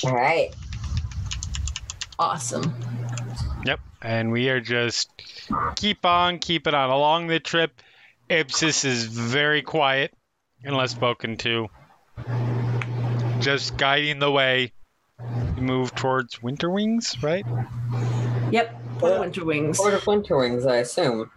all 0.04 0.14
right. 0.14 0.54
Awesome. 2.18 2.74
Yep. 3.66 3.80
And 4.00 4.32
we 4.32 4.48
are 4.48 4.60
just 4.60 5.10
keep 5.76 6.06
on 6.06 6.38
keeping 6.38 6.72
on 6.72 6.88
along 6.88 7.26
the 7.26 7.38
trip. 7.38 7.82
Ibsis 8.30 8.86
is 8.86 9.04
very 9.04 9.60
quiet 9.60 10.14
unless 10.64 10.92
spoken 10.92 11.36
to. 11.38 11.68
Just 13.42 13.76
guiding 13.76 14.18
the 14.18 14.30
way. 14.30 14.72
We 15.56 15.62
move 15.62 15.94
towards 15.94 16.42
Winter 16.42 16.70
Wings, 16.70 17.16
right? 17.22 17.44
Yep. 18.50 18.80
Port 18.98 19.12
of 19.12 19.20
Winter 19.20 19.44
Wings. 19.44 19.78
Port 19.78 19.94
of 19.94 20.06
Winter 20.06 20.38
Wings, 20.38 20.66
I 20.66 20.76
assume. 20.76 21.30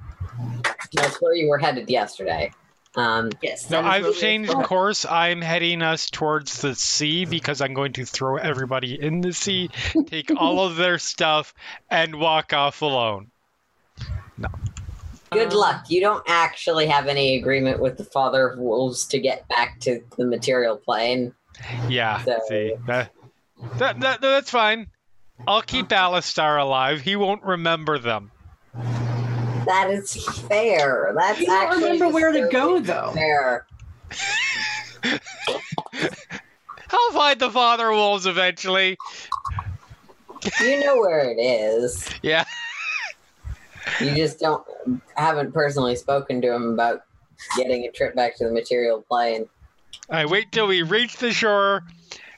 That's 0.94 1.22
where 1.22 1.34
you 1.36 1.48
were 1.50 1.58
headed 1.58 1.90
yesterday. 1.90 2.52
Um, 2.96 3.32
Yes. 3.42 3.70
No, 3.70 3.82
I've 3.82 4.16
changed 4.16 4.52
course. 4.54 5.06
I'm 5.06 5.42
heading 5.42 5.82
us 5.82 6.10
towards 6.10 6.62
the 6.62 6.76
sea 6.76 7.26
because 7.26 7.60
I'm 7.60 7.74
going 7.74 7.94
to 7.94 8.06
throw 8.06 8.38
everybody 8.38 9.00
in 9.02 9.22
the 9.22 9.34
sea, 9.34 9.70
take 10.08 10.32
all 10.38 10.66
of 10.66 10.78
their 10.78 10.98
stuff, 10.98 11.54
and 11.90 12.16
walk 12.20 12.54
off 12.54 12.82
alone. 12.82 13.32
No. 14.38 14.48
Good 15.32 15.52
Um, 15.52 15.58
luck. 15.60 15.86
You 15.90 16.00
don't 16.02 16.24
actually 16.28 16.88
have 16.88 17.08
any 17.08 17.36
agreement 17.36 17.82
with 17.82 17.98
the 17.98 18.06
Father 18.06 18.48
of 18.48 18.60
Wolves 18.60 19.06
to 19.08 19.20
get 19.20 19.48
back 19.50 19.80
to 19.82 20.02
the 20.18 20.26
material 20.26 20.78
plane. 20.78 21.34
Yeah, 21.88 22.22
So- 22.24 22.40
see, 22.48 22.76
that, 22.88 23.12
that, 23.78 24.00
that 24.00 24.22
that's 24.22 24.50
fine. 24.50 24.88
I'll 25.48 25.62
keep 25.62 25.92
Alistair 25.92 26.58
alive. 26.58 27.02
He 27.02 27.16
won't 27.16 27.44
remember 27.44 28.00
them. 28.00 28.32
That 29.66 29.90
is 29.90 30.14
fair. 30.48 31.14
That's 31.18 31.40
You 31.40 31.48
don't 31.48 31.64
actually 31.64 31.84
remember 31.84 32.10
where 32.10 32.32
to 32.32 32.48
go 32.52 32.80
though. 32.80 33.12
Fair. 33.14 33.66
I'll 36.92 37.12
find 37.12 37.40
the 37.40 37.50
father 37.52 37.92
wolves 37.92 38.26
eventually. 38.26 38.98
You 40.62 40.84
know 40.84 40.98
where 41.00 41.30
it 41.30 41.40
is. 41.42 42.08
Yeah. 42.22 42.46
You 44.00 44.16
just 44.16 44.40
don't 44.40 44.66
haven't 45.16 45.54
personally 45.54 45.96
spoken 45.96 46.42
to 46.42 46.54
him 46.54 46.74
about 46.74 47.02
getting 47.58 47.86
a 47.86 47.92
trip 47.92 48.16
back 48.16 48.36
to 48.38 48.46
the 48.46 48.52
material 48.52 49.02
plane. 49.02 49.48
I 50.10 50.26
wait 50.26 50.52
till 50.52 50.68
we 50.68 50.82
reach 50.84 51.18
the 51.18 51.32
shore, 51.32 51.84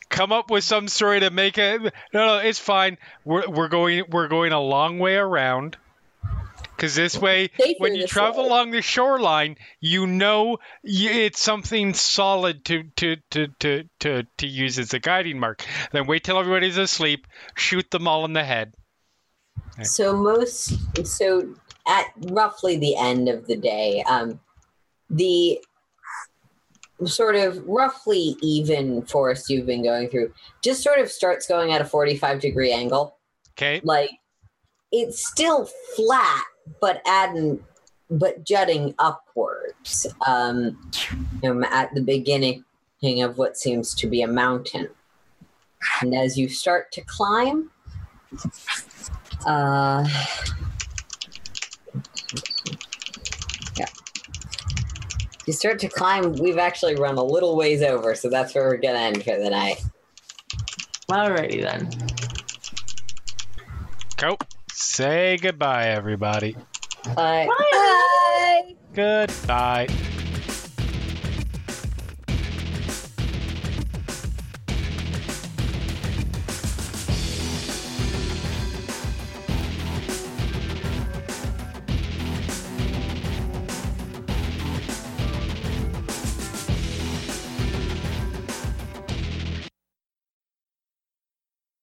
come 0.10 0.32
up 0.32 0.50
with 0.50 0.64
some 0.64 0.88
story 0.88 1.20
to 1.20 1.30
make 1.30 1.58
it. 1.58 1.82
No, 1.82 1.90
no, 2.14 2.38
it's 2.38 2.60
fine. 2.60 2.98
We're 3.26 3.50
we're 3.50 3.68
going 3.68 4.06
we're 4.10 4.28
going 4.28 4.52
a 4.52 4.62
long 4.62 5.00
way 5.00 5.16
around. 5.16 5.78
Because 6.76 6.94
this 6.94 7.18
way, 7.18 7.50
when 7.80 7.96
you 7.96 8.06
travel 8.06 8.44
way. 8.44 8.50
along 8.50 8.70
the 8.70 8.84
shoreline, 8.84 9.58
you 9.80 10.06
know 10.06 10.60
it's 10.84 11.42
something 11.42 11.96
solid 11.96 12.64
to 12.66 12.84
to, 12.98 13.16
to, 13.32 13.48
to, 13.60 13.84
to 14.02 14.24
to 14.38 14.48
use 14.48 14.78
as 14.78 14.94
a 14.94 15.00
guiding 15.00 15.40
mark. 15.40 15.66
Then 15.92 16.06
wait 16.06 16.24
till 16.24 16.38
everybody's 16.38 16.78
asleep, 16.78 17.26
shoot 17.56 17.90
them 17.90 18.08
all 18.08 18.26
in 18.26 18.34
the 18.34 18.44
head. 18.44 18.76
So 19.82 20.16
most 20.16 21.08
so 21.08 21.56
at 21.88 22.06
roughly 22.30 22.78
the 22.78 22.96
end 22.96 23.28
of 23.28 23.48
the 23.48 23.56
day, 23.56 24.04
um, 24.04 24.40
the 25.10 25.60
sort 27.06 27.36
of 27.36 27.64
roughly 27.68 28.36
even 28.42 29.04
forest 29.04 29.50
you've 29.50 29.68
been 29.68 29.84
going 29.84 30.10
through 30.10 30.34
just 30.64 30.82
sort 30.82 31.00
of 31.00 31.12
starts 31.12 31.48
going 31.48 31.72
at 31.72 31.82
a 31.82 31.86
45 31.86 32.40
degree 32.40 32.72
angle. 32.72 33.18
Okay. 33.52 33.82
Like 33.84 34.12
it's 34.92 35.28
still 35.28 35.70
flat, 35.96 36.44
but 36.82 37.02
adding 37.06 37.64
but 38.10 38.46
jutting 38.46 38.96
upwards. 39.00 40.08
Um, 40.26 40.92
you 41.44 41.54
know, 41.54 41.68
at 41.70 41.94
the 41.94 42.02
beginning 42.02 42.64
of 43.04 43.38
what 43.38 43.58
seems 43.58 43.94
to 43.96 44.08
be 44.08 44.22
a 44.22 44.28
mountain. 44.28 44.90
And 46.02 46.16
as 46.16 46.38
you 46.38 46.50
start 46.50 46.92
to 46.94 47.02
climb, 47.02 47.70
uh, 49.46 50.08
You 55.48 55.54
start 55.54 55.80
to 55.80 55.88
climb. 55.88 56.34
We've 56.34 56.58
actually 56.58 56.96
run 56.96 57.16
a 57.16 57.24
little 57.24 57.56
ways 57.56 57.82
over, 57.82 58.16
so 58.16 58.30
that's 58.30 58.54
where 58.54 58.66
we're 58.66 58.78
gonna 58.78 59.00
end 59.00 59.24
for 59.24 59.38
the 59.38 59.50
night. 59.50 59.82
Alrighty 61.10 61.62
then. 61.62 61.90
Go. 64.18 64.38
Say 64.70 65.38
goodbye, 65.42 65.86
everybody. 65.86 66.58
Bye. 67.16 67.48
Bye. 67.48 68.76
Goodbye. 68.94 69.88